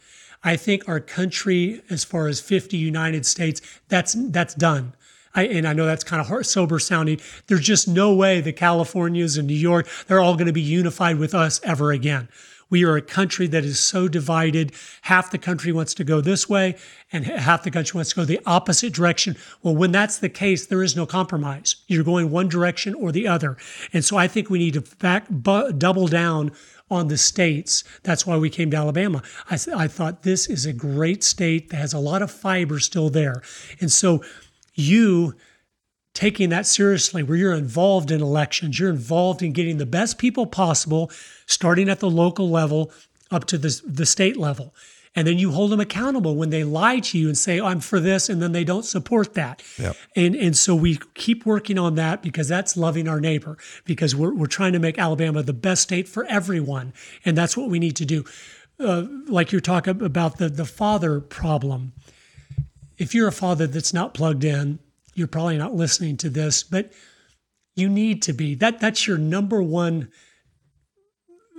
I 0.45 0.57
think 0.57 0.89
our 0.89 1.01
country, 1.01 1.83
as 1.91 2.05
far 2.05 2.29
as 2.29 2.41
50 2.41 2.77
United 2.77 3.27
States, 3.27 3.61
that's 3.89 4.15
that's 4.15 4.55
done. 4.55 4.95
I, 5.35 5.45
and 5.45 5.69
I 5.69 5.75
know 5.75 5.85
that's 5.85 6.03
kind 6.03 6.21
of 6.21 6.29
hard, 6.29 6.47
sober 6.47 6.79
sounding. 6.79 7.21
There's 7.47 7.61
just 7.61 7.87
no 7.87 8.15
way 8.15 8.41
the 8.41 8.55
Californias 8.55 9.37
and 9.37 9.47
New 9.47 9.55
York, 9.55 9.87
they're 10.07 10.21
all 10.21 10.35
going 10.35 10.47
to 10.47 10.53
be 10.53 10.63
unified 10.63 11.19
with 11.19 11.35
us 11.35 11.61
ever 11.63 11.93
again. 11.93 12.29
We 12.69 12.85
are 12.85 12.97
a 12.97 13.03
country 13.03 13.47
that 13.49 13.65
is 13.65 13.79
so 13.79 14.09
divided. 14.09 14.73
Half 15.03 15.31
the 15.31 15.39
country 15.39 15.73
wants 15.73 15.95
to 15.95 16.05
go 16.05 16.21
this 16.21 16.49
way, 16.49 16.77
and 17.13 17.25
half 17.25 17.63
the 17.63 17.71
country 17.71 17.97
wants 17.97 18.11
to 18.11 18.17
go 18.17 18.25
the 18.25 18.41
opposite 18.45 18.93
direction. 18.93 19.37
Well, 19.63 19.77
when 19.77 19.93
that's 19.93 20.19
the 20.19 20.29
case, 20.29 20.67
there 20.67 20.83
is 20.83 20.97
no 20.97 21.07
compromise. 21.07 21.77
You're 21.87 22.05
going 22.05 22.31
one 22.31 22.49
direction 22.49 22.95
or 22.95 23.13
the 23.13 23.29
other. 23.29 23.57
And 23.93 24.05
so 24.05 24.17
I 24.17 24.29
think 24.29 24.51
we 24.51 24.59
need 24.59 24.75
to 24.75 24.83
back, 24.97 25.29
bu- 25.29 25.73
double 25.73 26.09
down 26.09 26.53
on 26.91 27.09
the 27.09 27.19
states. 27.19 27.85
That's 28.03 28.27
why 28.27 28.37
we 28.37 28.51
came 28.51 28.71
to 28.71 28.77
Alabama. 28.77 29.23
I, 29.51 29.59
I 29.75 29.89
thought 29.89 30.23
this 30.23 30.49
is 30.49 30.67
a 30.67 30.73
great 30.73 31.25
state 31.25 31.71
that 31.71 31.77
has 31.77 31.93
a 31.93 31.99
lot 31.99 32.23
of 32.23 32.31
fiber 32.31 32.79
still 32.79 33.11
there. 33.11 33.43
And 33.81 33.91
so 33.91 34.23
you 34.75 35.35
taking 36.17 36.49
that 36.49 36.67
seriously, 36.67 37.23
where 37.23 37.37
you're 37.37 37.53
involved 37.53 38.11
in 38.11 38.23
elections, 38.23 38.81
you're 38.81 38.89
involved 38.89 39.43
in 39.43 39.53
getting 39.53 39.77
the 39.77 39.85
best 39.85 40.17
people 40.17 40.47
possible, 40.47 41.11
starting 41.45 41.91
at 41.91 42.01
the 42.01 42.09
local 42.09 42.49
level 42.49 42.91
up 43.31 43.45
to 43.45 43.59
the, 43.59 43.83
the 43.85 44.07
state 44.07 44.39
level. 44.39 44.75
And 45.15 45.27
then 45.27 45.39
you 45.39 45.53
hold 45.53 45.73
them 45.73 45.81
accountable 45.81 46.35
when 46.35 46.49
they 46.49 46.65
lie 46.65 47.01
to 47.01 47.19
you 47.19 47.29
and 47.29 47.37
say, 47.37 47.61
I'm 47.61 47.81
for 47.81 48.01
this, 48.01 48.31
and 48.31 48.41
then 48.41 48.53
they 48.53 48.65
don't 48.65 48.85
support 48.85 49.35
that. 49.35 49.63
Yep. 49.79 49.97
And 50.15 50.35
and 50.35 50.57
so 50.57 50.75
we 50.75 50.99
keep 51.15 51.45
working 51.45 51.79
on 51.79 51.97
that 51.97 52.23
because 52.23 52.49
that's 52.49 52.77
loving 52.77 53.09
our 53.09 53.21
neighbor, 53.21 53.59
because 53.85 54.17
we're, 54.17 54.33
we're 54.35 54.47
trying 54.47 54.73
to 54.73 54.79
make 54.79 54.99
Alabama 54.99 55.43
the 55.43 55.53
best 55.53 55.83
state 55.83 56.09
for 56.09 56.25
everyone. 56.27 56.95
And 57.27 57.37
that's 57.37 57.57
what 57.57 57.69
we 57.69 57.79
need 57.79 57.97
to 57.97 58.07
do. 58.07 58.25
Uh, 58.81 59.05
like 59.27 59.53
you're 59.53 59.61
talking 59.61 60.03
about 60.03 60.39
the, 60.39 60.49
the 60.49 60.67
father 60.67 61.21
problem. 61.21 61.93
If 62.97 63.15
you're 63.15 63.29
a 63.29 63.33
father 63.33 63.67
that's 63.67 63.93
not 63.93 64.15
plugged 64.15 64.45
in, 64.45 64.79
you're 65.17 65.27
probably 65.27 65.59
not 65.59 65.75
listening 65.75 66.17
to 66.19 66.29
this, 66.29 66.63
but 66.63 66.93
you 67.75 67.89
need 67.89 68.23
to 68.23 68.33
be. 68.33 68.55
That 68.55 68.81
that's 68.81 69.07
your 69.07 69.19
number 69.19 69.63
one 69.63 70.11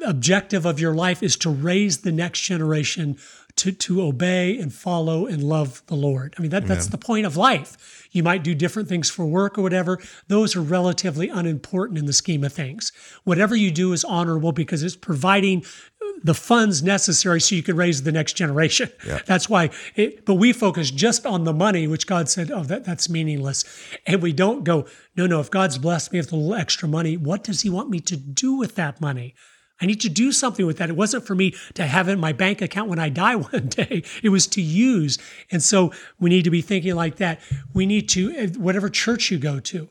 objective 0.05 0.65
of 0.65 0.79
your 0.79 0.93
life 0.93 1.23
is 1.23 1.35
to 1.37 1.49
raise 1.49 1.99
the 1.99 2.11
next 2.11 2.41
generation 2.41 3.17
to, 3.57 3.71
to 3.71 4.01
obey 4.01 4.57
and 4.57 4.73
follow 4.73 5.25
and 5.25 5.43
love 5.43 5.83
the 5.87 5.95
Lord. 5.95 6.35
I 6.37 6.41
mean, 6.41 6.51
that, 6.51 6.67
that's 6.67 6.87
the 6.87 6.97
point 6.97 7.25
of 7.25 7.35
life. 7.35 8.07
You 8.11 8.23
might 8.23 8.43
do 8.43 8.55
different 8.55 8.87
things 8.87 9.09
for 9.09 9.25
work 9.25 9.57
or 9.57 9.61
whatever. 9.61 9.99
Those 10.27 10.55
are 10.55 10.61
relatively 10.61 11.29
unimportant 11.29 11.97
in 11.97 12.05
the 12.05 12.13
scheme 12.13 12.43
of 12.43 12.53
things. 12.53 12.91
Whatever 13.23 13.55
you 13.55 13.71
do 13.71 13.93
is 13.93 14.03
honorable 14.03 14.51
because 14.51 14.83
it's 14.83 14.95
providing 14.95 15.65
the 16.23 16.33
funds 16.33 16.81
necessary 16.81 17.41
so 17.41 17.55
you 17.55 17.63
can 17.63 17.75
raise 17.75 18.03
the 18.03 18.11
next 18.11 18.33
generation. 18.33 18.89
Yeah. 19.05 19.19
That's 19.25 19.49
why, 19.49 19.69
it, 19.95 20.25
but 20.25 20.35
we 20.35 20.53
focus 20.53 20.91
just 20.91 21.25
on 21.25 21.43
the 21.43 21.53
money, 21.53 21.87
which 21.87 22.07
God 22.07 22.29
said, 22.29 22.51
oh, 22.51 22.63
that, 22.63 22.85
that's 22.85 23.09
meaningless. 23.09 23.63
And 24.05 24.21
we 24.21 24.33
don't 24.33 24.63
go, 24.63 24.85
no, 25.15 25.27
no, 25.27 25.39
if 25.39 25.51
God's 25.51 25.77
blessed 25.77 26.13
me 26.13 26.19
with 26.19 26.31
a 26.31 26.35
little 26.35 26.55
extra 26.55 26.87
money, 26.87 27.17
what 27.17 27.43
does 27.43 27.61
He 27.61 27.69
want 27.69 27.89
me 27.89 27.99
to 28.01 28.17
do 28.17 28.53
with 28.53 28.75
that 28.75 29.01
money? 29.01 29.35
I 29.79 29.85
need 29.85 30.01
to 30.01 30.09
do 30.09 30.31
something 30.31 30.65
with 30.65 30.77
that. 30.77 30.89
It 30.89 30.95
wasn't 30.95 31.25
for 31.25 31.35
me 31.35 31.53
to 31.75 31.85
have 31.85 32.09
it 32.09 32.13
in 32.13 32.19
my 32.19 32.33
bank 32.33 32.61
account 32.61 32.89
when 32.89 32.99
I 32.99 33.09
die 33.09 33.35
one 33.35 33.67
day. 33.67 34.03
It 34.23 34.29
was 34.29 34.47
to 34.47 34.61
use. 34.61 35.17
And 35.51 35.61
so 35.61 35.91
we 36.19 36.29
need 36.29 36.43
to 36.43 36.51
be 36.51 36.61
thinking 36.61 36.95
like 36.95 37.17
that. 37.17 37.39
We 37.73 37.85
need 37.85 38.09
to, 38.09 38.47
whatever 38.57 38.89
church 38.89 39.31
you 39.31 39.37
go 39.37 39.59
to, 39.59 39.89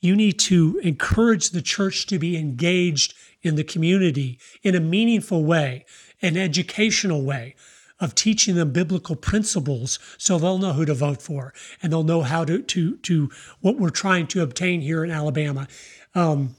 you 0.00 0.14
need 0.14 0.38
to 0.40 0.80
encourage 0.82 1.50
the 1.50 1.62
church 1.62 2.06
to 2.06 2.18
be 2.18 2.36
engaged 2.36 3.14
in 3.42 3.56
the 3.56 3.64
community 3.64 4.38
in 4.62 4.74
a 4.74 4.80
meaningful 4.80 5.44
way, 5.44 5.84
an 6.22 6.36
educational 6.36 7.22
way 7.22 7.54
of 8.00 8.14
teaching 8.14 8.54
them 8.54 8.72
biblical 8.72 9.16
principles 9.16 9.98
so 10.18 10.38
they'll 10.38 10.58
know 10.58 10.72
who 10.72 10.84
to 10.84 10.94
vote 10.94 11.20
for 11.20 11.52
and 11.82 11.92
they'll 11.92 12.04
know 12.04 12.22
how 12.22 12.44
to 12.44 12.62
to 12.62 12.96
to 12.98 13.28
what 13.60 13.76
we're 13.78 13.90
trying 13.90 14.26
to 14.28 14.42
obtain 14.42 14.80
here 14.80 15.04
in 15.04 15.10
Alabama. 15.10 15.66
Um, 16.14 16.54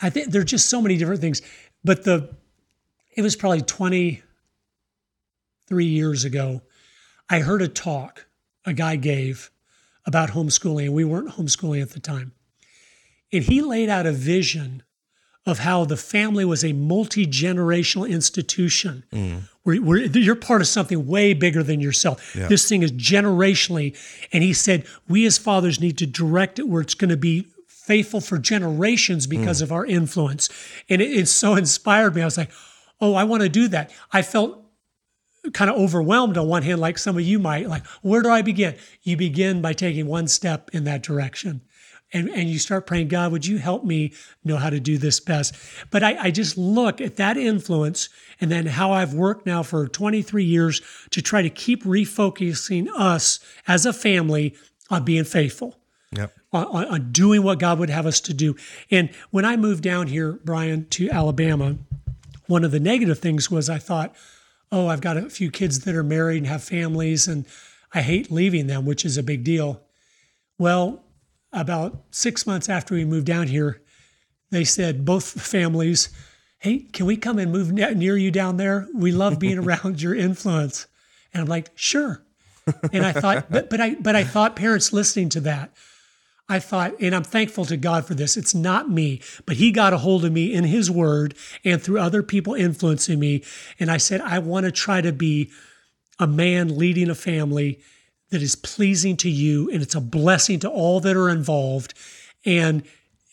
I 0.00 0.10
think 0.10 0.30
there 0.30 0.42
are 0.42 0.44
just 0.44 0.68
so 0.68 0.82
many 0.82 0.96
different 0.96 1.20
things, 1.20 1.40
but 1.86 2.04
the 2.04 2.28
it 3.16 3.22
was 3.22 3.34
probably 3.34 3.62
23 3.62 5.84
years 5.84 6.24
ago. 6.24 6.60
I 7.30 7.40
heard 7.40 7.62
a 7.62 7.68
talk 7.68 8.26
a 8.66 8.74
guy 8.74 8.96
gave 8.96 9.50
about 10.04 10.30
homeschooling. 10.30 10.86
And 10.86 10.94
we 10.94 11.04
weren't 11.04 11.30
homeschooling 11.30 11.80
at 11.80 11.90
the 11.90 12.00
time. 12.00 12.32
And 13.32 13.42
he 13.42 13.62
laid 13.62 13.88
out 13.88 14.06
a 14.06 14.12
vision 14.12 14.82
of 15.46 15.60
how 15.60 15.84
the 15.84 15.96
family 15.96 16.44
was 16.44 16.64
a 16.64 16.72
multi 16.72 17.26
generational 17.26 18.08
institution 18.08 19.04
mm. 19.12 19.42
where, 19.62 19.76
where 19.76 19.98
you're 19.98 20.34
part 20.34 20.60
of 20.60 20.66
something 20.66 21.06
way 21.06 21.34
bigger 21.34 21.62
than 21.62 21.80
yourself. 21.80 22.34
Yeah. 22.34 22.48
This 22.48 22.68
thing 22.68 22.82
is 22.82 22.90
generationally. 22.92 23.96
And 24.32 24.42
he 24.42 24.52
said, 24.52 24.86
we 25.08 25.24
as 25.24 25.38
fathers 25.38 25.80
need 25.80 25.98
to 25.98 26.06
direct 26.06 26.58
it 26.58 26.68
where 26.68 26.82
it's 26.82 26.94
going 26.94 27.10
to 27.10 27.16
be 27.16 27.46
faithful 27.86 28.20
for 28.20 28.36
generations 28.36 29.26
because 29.26 29.60
hmm. 29.60 29.64
of 29.64 29.72
our 29.72 29.86
influence. 29.86 30.48
And 30.88 31.00
it, 31.00 31.10
it 31.12 31.28
so 31.28 31.54
inspired 31.56 32.14
me. 32.14 32.22
I 32.22 32.26
was 32.26 32.36
like, 32.36 32.50
oh, 33.00 33.14
I 33.14 33.24
want 33.24 33.42
to 33.42 33.48
do 33.48 33.68
that. 33.68 33.92
I 34.12 34.22
felt 34.22 34.62
kind 35.52 35.70
of 35.70 35.76
overwhelmed 35.76 36.36
on 36.36 36.48
one 36.48 36.64
hand, 36.64 36.80
like 36.80 36.98
some 36.98 37.16
of 37.16 37.22
you 37.22 37.38
might, 37.38 37.68
like, 37.68 37.86
where 38.02 38.20
do 38.20 38.30
I 38.30 38.42
begin? 38.42 38.74
You 39.02 39.16
begin 39.16 39.62
by 39.62 39.74
taking 39.74 40.06
one 40.06 40.26
step 40.26 40.70
in 40.72 40.84
that 40.84 41.04
direction. 41.04 41.62
And, 42.12 42.28
and 42.30 42.48
you 42.48 42.58
start 42.58 42.86
praying, 42.86 43.08
God, 43.08 43.30
would 43.30 43.46
you 43.46 43.58
help 43.58 43.84
me 43.84 44.12
know 44.44 44.56
how 44.56 44.70
to 44.70 44.80
do 44.80 44.98
this 44.98 45.20
best? 45.20 45.54
But 45.90 46.02
I, 46.02 46.16
I 46.16 46.30
just 46.30 46.56
look 46.56 47.00
at 47.00 47.16
that 47.16 47.36
influence 47.36 48.08
and 48.40 48.50
then 48.50 48.66
how 48.66 48.92
I've 48.92 49.14
worked 49.14 49.46
now 49.46 49.62
for 49.62 49.86
23 49.86 50.42
years 50.44 50.82
to 51.10 51.22
try 51.22 51.42
to 51.42 51.50
keep 51.50 51.84
refocusing 51.84 52.88
us 52.96 53.38
as 53.68 53.86
a 53.86 53.92
family 53.92 54.56
on 54.90 55.04
being 55.04 55.24
faithful 55.24 55.76
Yep. 56.12 56.32
on, 56.52 56.84
on, 56.86 57.12
doing 57.12 57.42
what 57.42 57.58
God 57.58 57.78
would 57.78 57.90
have 57.90 58.06
us 58.06 58.20
to 58.22 58.34
do. 58.34 58.56
And 58.90 59.10
when 59.30 59.44
I 59.44 59.56
moved 59.56 59.82
down 59.82 60.06
here, 60.06 60.32
Bryan, 60.44 60.86
to 60.90 61.10
Alabama, 61.10 61.76
one 62.46 62.64
of 62.64 62.70
the 62.70 62.80
negative 62.80 63.18
things 63.18 63.50
was 63.50 63.68
I 63.68 63.78
thought, 63.78 64.14
oh, 64.70 64.86
I've 64.86 65.00
got 65.00 65.16
a 65.16 65.28
few 65.28 65.50
kids 65.50 65.80
that 65.80 65.94
are 65.94 66.04
married 66.04 66.38
and 66.38 66.46
have 66.46 66.62
families, 66.62 67.26
and 67.26 67.44
I 67.92 68.02
hate 68.02 68.30
leaving 68.30 68.66
them, 68.66 68.84
which 68.84 69.04
is 69.04 69.16
a 69.16 69.22
big 69.22 69.44
deal. 69.44 69.82
Well, 70.58 71.04
about 71.52 72.04
six 72.10 72.46
months 72.46 72.68
after 72.68 72.94
we 72.94 73.04
moved 73.04 73.26
down 73.26 73.48
here, 73.48 73.82
they 74.50 74.64
said, 74.64 75.04
both 75.04 75.40
families, 75.40 76.10
hey, 76.58 76.80
can 76.92 77.06
we 77.06 77.16
come 77.16 77.38
and 77.38 77.52
move 77.52 77.72
ne- 77.72 77.94
near 77.94 78.16
you 78.16 78.30
down 78.30 78.56
there? 78.56 78.88
We 78.94 79.12
love 79.12 79.38
being 79.38 79.58
around 79.64 80.00
your 80.00 80.14
influence. 80.14 80.86
And 81.32 81.42
I'm 81.42 81.48
like, 81.48 81.70
sure. 81.74 82.22
And 82.92 83.06
I 83.06 83.12
thought, 83.12 83.50
but, 83.50 83.70
but 83.70 83.80
I 83.80 83.94
but 83.94 84.16
I 84.16 84.24
thought 84.24 84.56
parents 84.56 84.92
listening 84.92 85.28
to 85.30 85.40
that, 85.40 85.72
I 86.48 86.60
thought, 86.60 86.94
and 87.00 87.14
I'm 87.14 87.24
thankful 87.24 87.64
to 87.64 87.76
God 87.76 88.06
for 88.06 88.14
this. 88.14 88.36
It's 88.36 88.54
not 88.54 88.88
me, 88.88 89.20
but 89.46 89.56
He 89.56 89.72
got 89.72 89.92
a 89.92 89.98
hold 89.98 90.24
of 90.24 90.32
me 90.32 90.52
in 90.52 90.64
His 90.64 90.90
Word 90.90 91.34
and 91.64 91.82
through 91.82 91.98
other 91.98 92.22
people 92.22 92.54
influencing 92.54 93.18
me. 93.18 93.42
And 93.80 93.90
I 93.90 93.96
said, 93.96 94.20
I 94.20 94.38
want 94.38 94.64
to 94.64 94.72
try 94.72 95.00
to 95.00 95.12
be 95.12 95.50
a 96.18 96.26
man 96.26 96.78
leading 96.78 97.10
a 97.10 97.14
family 97.14 97.80
that 98.30 98.42
is 98.42 98.56
pleasing 98.56 99.16
to 99.18 99.30
you 99.30 99.70
and 99.70 99.82
it's 99.82 99.94
a 99.94 100.00
blessing 100.00 100.60
to 100.60 100.68
all 100.68 101.00
that 101.00 101.16
are 101.16 101.28
involved. 101.28 101.94
And 102.44 102.84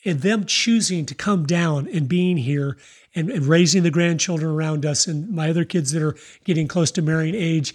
and 0.06 0.22
them 0.22 0.46
choosing 0.46 1.06
to 1.06 1.16
come 1.16 1.46
down 1.46 1.88
and 1.88 2.10
being 2.10 2.38
here 2.38 2.78
and, 3.16 3.30
and 3.30 3.46
raising 3.46 3.84
the 3.84 3.92
grandchildren 3.92 4.52
around 4.52 4.86
us 4.86 5.08
and 5.08 5.30
my 5.30 5.50
other 5.50 5.66
kids 5.66 5.92
that 5.92 6.02
are 6.04 6.16
getting 6.44 6.68
close 6.68 6.92
to 6.92 7.02
marrying 7.02 7.36
age 7.36 7.74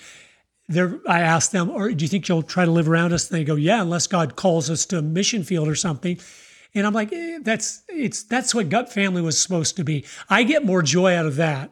they're, 0.69 1.01
I 1.09 1.21
asked 1.21 1.53
them, 1.53 1.71
or 1.71 1.91
do 1.91 2.05
you 2.05 2.09
think 2.09 2.29
you'll 2.29 2.43
try 2.43 2.65
to 2.65 2.71
live 2.71 2.89
around 2.89 3.13
us? 3.13 3.31
And 3.31 3.39
they 3.39 3.45
go, 3.45 3.55
yeah, 3.55 3.81
unless 3.81 4.07
God 4.07 4.37
calls 4.37 4.69
us 4.69 4.85
to 4.87 4.99
a 4.99 5.03
mission 5.03 5.43
field 5.43 5.67
or 5.69 5.75
something. 5.75 6.19
And 6.75 6.87
I'm 6.87 6.93
like, 6.93 7.13
eh, 7.13 7.39
that's 7.43 7.83
it's 7.89 8.23
that's 8.25 8.55
what 8.55 8.69
gut 8.69 8.93
family 8.93 9.23
was 9.23 9.41
supposed 9.41 9.77
to 9.77 9.85
be. 9.85 10.05
I 10.29 10.43
get 10.43 10.65
more 10.67 10.83
joy 10.83 11.15
out 11.17 11.25
of 11.27 11.37
that 11.37 11.71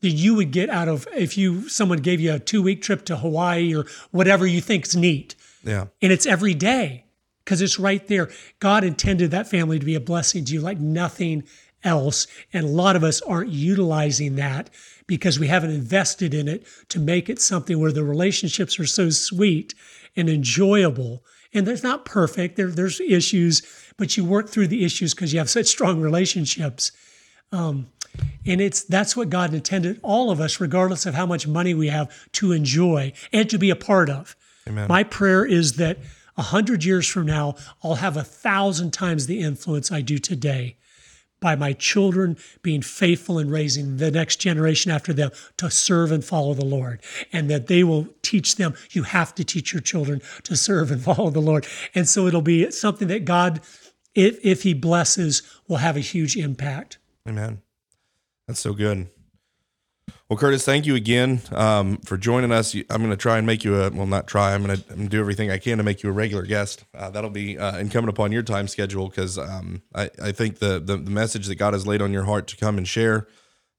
than 0.00 0.16
you 0.16 0.34
would 0.34 0.50
get 0.50 0.68
out 0.68 0.88
of 0.88 1.06
if 1.16 1.38
you 1.38 1.68
someone 1.68 1.98
gave 2.00 2.20
you 2.20 2.34
a 2.34 2.38
two 2.40 2.60
week 2.62 2.82
trip 2.82 3.04
to 3.06 3.16
Hawaii 3.16 3.74
or 3.74 3.86
whatever 4.10 4.44
you 4.46 4.60
think's 4.60 4.96
neat, 4.96 5.36
Yeah. 5.64 5.86
and 6.02 6.10
it's 6.12 6.26
every 6.26 6.52
day 6.54 7.04
because 7.44 7.62
it's 7.62 7.78
right 7.78 8.06
there. 8.08 8.28
God 8.58 8.82
intended 8.84 9.30
that 9.30 9.48
family 9.48 9.78
to 9.78 9.86
be 9.86 9.94
a 9.94 10.00
blessing 10.00 10.44
to 10.46 10.52
you 10.52 10.60
like 10.60 10.80
nothing 10.80 11.44
else, 11.84 12.26
and 12.52 12.64
a 12.64 12.68
lot 12.68 12.96
of 12.96 13.04
us 13.04 13.22
aren't 13.22 13.50
utilizing 13.50 14.34
that 14.36 14.68
because 15.06 15.38
we 15.38 15.48
haven't 15.48 15.70
invested 15.70 16.34
in 16.34 16.48
it 16.48 16.66
to 16.88 16.98
make 16.98 17.28
it 17.28 17.40
something 17.40 17.78
where 17.78 17.92
the 17.92 18.04
relationships 18.04 18.78
are 18.80 18.86
so 18.86 19.10
sweet 19.10 19.74
and 20.16 20.28
enjoyable. 20.28 21.24
And 21.52 21.66
there's 21.66 21.82
not 21.82 22.04
perfect. 22.04 22.56
There, 22.56 22.68
there's 22.68 23.00
issues, 23.00 23.62
but 23.96 24.16
you 24.16 24.24
work 24.24 24.48
through 24.48 24.68
the 24.68 24.84
issues 24.84 25.14
because 25.14 25.32
you 25.32 25.38
have 25.38 25.50
such 25.50 25.66
strong 25.66 26.00
relationships. 26.00 26.92
Um, 27.52 27.88
And 28.46 28.60
it's 28.60 28.84
that's 28.84 29.16
what 29.16 29.28
God 29.28 29.54
intended 29.54 29.98
all 30.02 30.30
of 30.30 30.40
us, 30.40 30.60
regardless 30.60 31.06
of 31.06 31.14
how 31.14 31.26
much 31.26 31.46
money 31.46 31.74
we 31.74 31.88
have, 31.88 32.08
to 32.32 32.52
enjoy 32.52 33.12
and 33.32 33.50
to 33.50 33.58
be 33.58 33.70
a 33.70 33.76
part 33.76 34.08
of. 34.08 34.36
Amen. 34.68 34.86
My 34.88 35.04
prayer 35.04 35.44
is 35.44 35.74
that 35.74 35.98
a 36.36 36.42
hundred 36.42 36.84
years 36.84 37.06
from 37.06 37.26
now, 37.26 37.54
I'll 37.82 37.96
have 37.96 38.16
a 38.16 38.24
thousand 38.24 38.92
times 38.92 39.26
the 39.26 39.40
influence 39.40 39.90
I 39.92 40.00
do 40.00 40.18
today 40.18 40.76
by 41.44 41.54
my 41.54 41.74
children 41.74 42.38
being 42.62 42.80
faithful 42.80 43.38
in 43.38 43.50
raising 43.50 43.98
the 43.98 44.10
next 44.10 44.36
generation 44.36 44.90
after 44.90 45.12
them 45.12 45.30
to 45.58 45.70
serve 45.70 46.10
and 46.10 46.24
follow 46.24 46.54
the 46.54 46.64
Lord. 46.64 47.02
And 47.34 47.50
that 47.50 47.66
they 47.66 47.84
will 47.84 48.08
teach 48.22 48.56
them, 48.56 48.74
you 48.92 49.02
have 49.02 49.34
to 49.34 49.44
teach 49.44 49.74
your 49.74 49.82
children 49.82 50.22
to 50.44 50.56
serve 50.56 50.90
and 50.90 51.02
follow 51.10 51.28
the 51.28 51.40
Lord. 51.40 51.66
And 51.94 52.08
so 52.08 52.26
it'll 52.26 52.40
be 52.40 52.70
something 52.70 53.08
that 53.08 53.26
God, 53.26 53.60
if, 54.14 54.42
if 54.42 54.62
He 54.62 54.72
blesses, 54.72 55.42
will 55.68 55.76
have 55.76 55.98
a 55.98 56.00
huge 56.00 56.34
impact. 56.34 56.96
Amen. 57.28 57.60
That's 58.48 58.60
so 58.60 58.72
good. 58.72 59.08
Well, 60.34 60.40
Curtis, 60.40 60.64
thank 60.64 60.84
you 60.84 60.96
again 60.96 61.42
um, 61.52 61.98
for 61.98 62.16
joining 62.16 62.50
us. 62.50 62.74
I'm 62.74 62.98
going 62.98 63.10
to 63.10 63.16
try 63.16 63.38
and 63.38 63.46
make 63.46 63.62
you 63.62 63.80
a 63.80 63.90
well, 63.90 64.04
not 64.04 64.26
try. 64.26 64.52
I'm 64.52 64.66
going 64.66 64.76
to 64.78 65.06
do 65.06 65.20
everything 65.20 65.52
I 65.52 65.58
can 65.58 65.78
to 65.78 65.84
make 65.84 66.02
you 66.02 66.08
a 66.08 66.12
regular 66.12 66.42
guest. 66.42 66.84
Uh, 66.92 67.08
that'll 67.08 67.30
be 67.30 67.56
uh, 67.56 67.78
incumbent 67.78 68.08
upon 68.08 68.32
your 68.32 68.42
time 68.42 68.66
schedule 68.66 69.08
because 69.08 69.38
um, 69.38 69.82
I, 69.94 70.10
I 70.20 70.32
think 70.32 70.58
the, 70.58 70.80
the, 70.80 70.96
the 70.96 71.10
message 71.12 71.46
that 71.46 71.54
God 71.54 71.72
has 71.72 71.86
laid 71.86 72.02
on 72.02 72.12
your 72.12 72.24
heart 72.24 72.48
to 72.48 72.56
come 72.56 72.78
and 72.78 72.88
share 72.88 73.28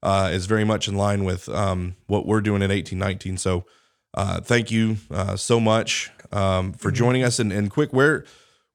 uh, 0.02 0.30
is 0.32 0.46
very 0.46 0.64
much 0.64 0.88
in 0.88 0.94
line 0.94 1.24
with 1.24 1.46
um, 1.50 1.94
what 2.06 2.24
we're 2.24 2.40
doing 2.40 2.62
at 2.62 2.70
1819. 2.70 3.36
So, 3.36 3.66
uh, 4.14 4.40
thank 4.40 4.70
you 4.70 4.96
uh, 5.10 5.36
so 5.36 5.60
much 5.60 6.10
um, 6.32 6.72
for 6.72 6.90
joining 6.90 7.22
us. 7.22 7.38
And, 7.38 7.52
and 7.52 7.70
quick, 7.70 7.92
where 7.92 8.24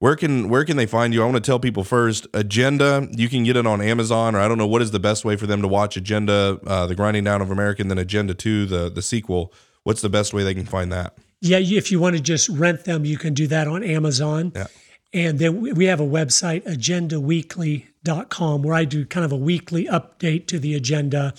where 0.02 0.16
can 0.16 0.50
where 0.50 0.66
can 0.66 0.78
they 0.78 0.88
find 0.88 1.14
you? 1.14 1.22
I 1.22 1.26
want 1.26 1.36
to 1.36 1.42
tell 1.42 1.60
people 1.60 1.84
first. 1.84 2.26
Agenda, 2.34 3.08
you 3.12 3.30
can 3.30 3.44
get 3.44 3.56
it 3.56 3.68
on 3.68 3.82
Amazon, 3.82 4.34
or 4.34 4.40
I 4.40 4.48
don't 4.48 4.58
know 4.58 4.66
what 4.66 4.82
is 4.82 4.90
the 4.90 5.00
best 5.00 5.24
way 5.24 5.36
for 5.36 5.46
them 5.46 5.62
to 5.62 5.68
watch 5.68 5.96
Agenda, 5.96 6.60
uh, 6.66 6.88
the 6.88 6.96
Grinding 6.96 7.24
Down 7.24 7.40
of 7.40 7.52
America, 7.52 7.84
and 7.84 7.92
then 7.92 8.00
Agenda 8.00 8.34
Two, 8.34 8.66
the 8.66 8.90
the 8.90 9.04
sequel. 9.04 9.54
What's 9.84 10.02
the 10.02 10.10
best 10.10 10.34
way 10.34 10.44
they 10.44 10.56
can 10.56 10.66
find 10.66 10.92
that? 10.92 11.20
Yeah, 11.40 11.60
if 11.60 11.92
you 11.92 12.00
want 12.00 12.16
to 12.16 12.22
just 12.22 12.50
rent 12.50 12.86
them, 12.86 13.06
you 13.06 13.20
can 13.20 13.36
do 13.36 13.46
that 13.48 13.68
on 13.68 13.84
Amazon. 13.84 14.54
Yeah. 14.56 14.68
And 15.14 15.38
then 15.38 15.62
we 15.62 15.86
have 15.86 16.00
a 16.00 16.08
website, 16.08 16.64
agendaweekly.com, 16.64 18.64
where 18.64 18.74
I 18.74 18.86
do 18.86 19.06
kind 19.06 19.24
of 19.24 19.32
a 19.32 19.38
weekly 19.38 19.86
update 19.86 20.48
to 20.48 20.58
the 20.58 20.74
agenda. 20.74 21.36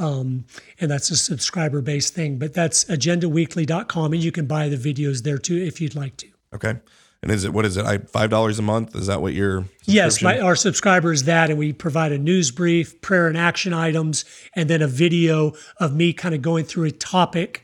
Um, 0.00 0.46
and 0.80 0.90
that's 0.90 1.12
a 1.12 1.16
subscriber 1.16 1.80
based 1.80 2.14
thing, 2.14 2.38
but 2.38 2.54
that's 2.54 2.86
agendaweekly.com. 2.86 4.12
And 4.12 4.24
you 4.24 4.32
can 4.32 4.46
buy 4.46 4.68
the 4.68 4.76
videos 4.76 5.22
there 5.22 5.38
too 5.38 5.58
if 5.58 5.80
you'd 5.80 5.94
like 5.94 6.16
to. 6.16 6.26
Okay. 6.52 6.74
And 7.22 7.30
is 7.30 7.44
it 7.44 7.52
what 7.52 7.66
is 7.66 7.76
it? 7.76 7.84
I 7.84 7.98
five 7.98 8.30
dollars 8.30 8.58
a 8.58 8.62
month? 8.62 8.96
Is 8.96 9.06
that 9.06 9.20
what 9.20 9.34
your 9.34 9.66
yes? 9.84 10.22
My, 10.22 10.38
our 10.38 10.56
subscribers 10.56 11.24
that, 11.24 11.50
and 11.50 11.58
we 11.58 11.72
provide 11.72 12.12
a 12.12 12.18
news 12.18 12.50
brief, 12.50 13.00
prayer 13.02 13.28
and 13.28 13.36
action 13.36 13.74
items, 13.74 14.24
and 14.56 14.70
then 14.70 14.80
a 14.80 14.86
video 14.86 15.52
of 15.78 15.94
me 15.94 16.12
kind 16.14 16.34
of 16.34 16.40
going 16.40 16.64
through 16.64 16.84
a 16.84 16.90
topic 16.90 17.62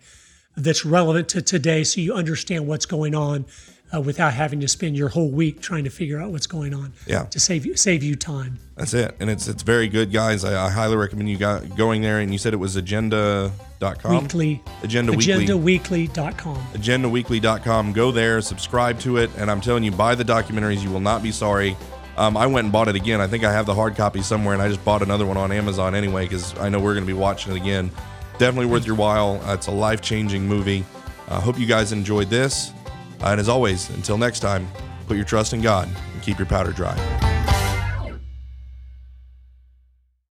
that's 0.56 0.84
relevant 0.84 1.28
to 1.30 1.42
today, 1.42 1.84
so 1.84 2.00
you 2.00 2.14
understand 2.14 2.66
what's 2.66 2.86
going 2.86 3.14
on 3.14 3.46
uh, 3.94 4.00
without 4.00 4.32
having 4.32 4.60
to 4.60 4.68
spend 4.68 4.96
your 4.96 5.08
whole 5.08 5.30
week 5.30 5.60
trying 5.60 5.84
to 5.84 5.90
figure 5.90 6.20
out 6.20 6.30
what's 6.30 6.46
going 6.46 6.74
on. 6.74 6.92
Yeah. 7.06 7.24
To 7.24 7.40
save 7.40 7.64
you 7.66 7.76
save 7.76 8.02
you 8.02 8.16
time. 8.16 8.58
That's 8.76 8.94
it, 8.94 9.14
and 9.20 9.30
it's 9.30 9.48
it's 9.48 9.62
very 9.62 9.88
good, 9.88 10.12
guys. 10.12 10.44
I, 10.44 10.66
I 10.66 10.70
highly 10.70 10.96
recommend 10.96 11.30
you 11.30 11.38
got 11.38 11.76
going 11.76 12.02
there. 12.02 12.20
And 12.20 12.32
you 12.32 12.38
said 12.38 12.52
it 12.52 12.58
was 12.58 12.76
agenda.com. 12.76 14.22
Weekly. 14.22 14.62
Agenda 14.82 15.12
Weekly. 15.12 15.46
Agendaweekly.com. 15.46 16.56
agendaweekly.com. 16.74 17.92
Go 17.92 18.10
there, 18.10 18.40
subscribe 18.40 18.98
to 19.00 19.16
it, 19.18 19.30
and 19.38 19.50
I'm 19.50 19.60
telling 19.60 19.84
you, 19.84 19.92
buy 19.92 20.14
the 20.14 20.24
documentaries. 20.24 20.82
You 20.82 20.90
will 20.90 21.00
not 21.00 21.22
be 21.22 21.32
sorry. 21.32 21.76
Um, 22.16 22.36
I 22.36 22.46
went 22.46 22.64
and 22.64 22.72
bought 22.72 22.88
it 22.88 22.96
again. 22.96 23.20
I 23.20 23.26
think 23.26 23.44
I 23.44 23.52
have 23.52 23.66
the 23.66 23.74
hard 23.74 23.94
copy 23.94 24.22
somewhere, 24.22 24.54
and 24.54 24.62
I 24.62 24.68
just 24.68 24.82
bought 24.84 25.02
another 25.02 25.26
one 25.26 25.36
on 25.36 25.52
Amazon 25.52 25.94
anyway 25.94 26.24
because 26.24 26.58
I 26.58 26.68
know 26.70 26.80
we're 26.80 26.94
going 26.94 27.06
to 27.06 27.12
be 27.12 27.18
watching 27.18 27.52
it 27.52 27.56
again. 27.56 27.90
Definitely 28.38 28.66
worth 28.66 28.86
your 28.86 28.96
while. 28.96 29.40
Uh, 29.44 29.54
it's 29.54 29.66
a 29.66 29.72
life 29.72 30.00
changing 30.00 30.46
movie. 30.46 30.84
I 31.28 31.36
uh, 31.36 31.40
hope 31.40 31.58
you 31.58 31.66
guys 31.66 31.92
enjoyed 31.92 32.30
this. 32.30 32.72
And 33.20 33.40
as 33.40 33.48
always, 33.48 33.90
until 33.90 34.18
next 34.18 34.40
time, 34.40 34.68
put 35.06 35.16
your 35.16 35.26
trust 35.26 35.52
in 35.52 35.60
God 35.60 35.88
and 36.12 36.22
keep 36.22 36.38
your 36.38 36.46
powder 36.46 36.72
dry. 36.72 36.96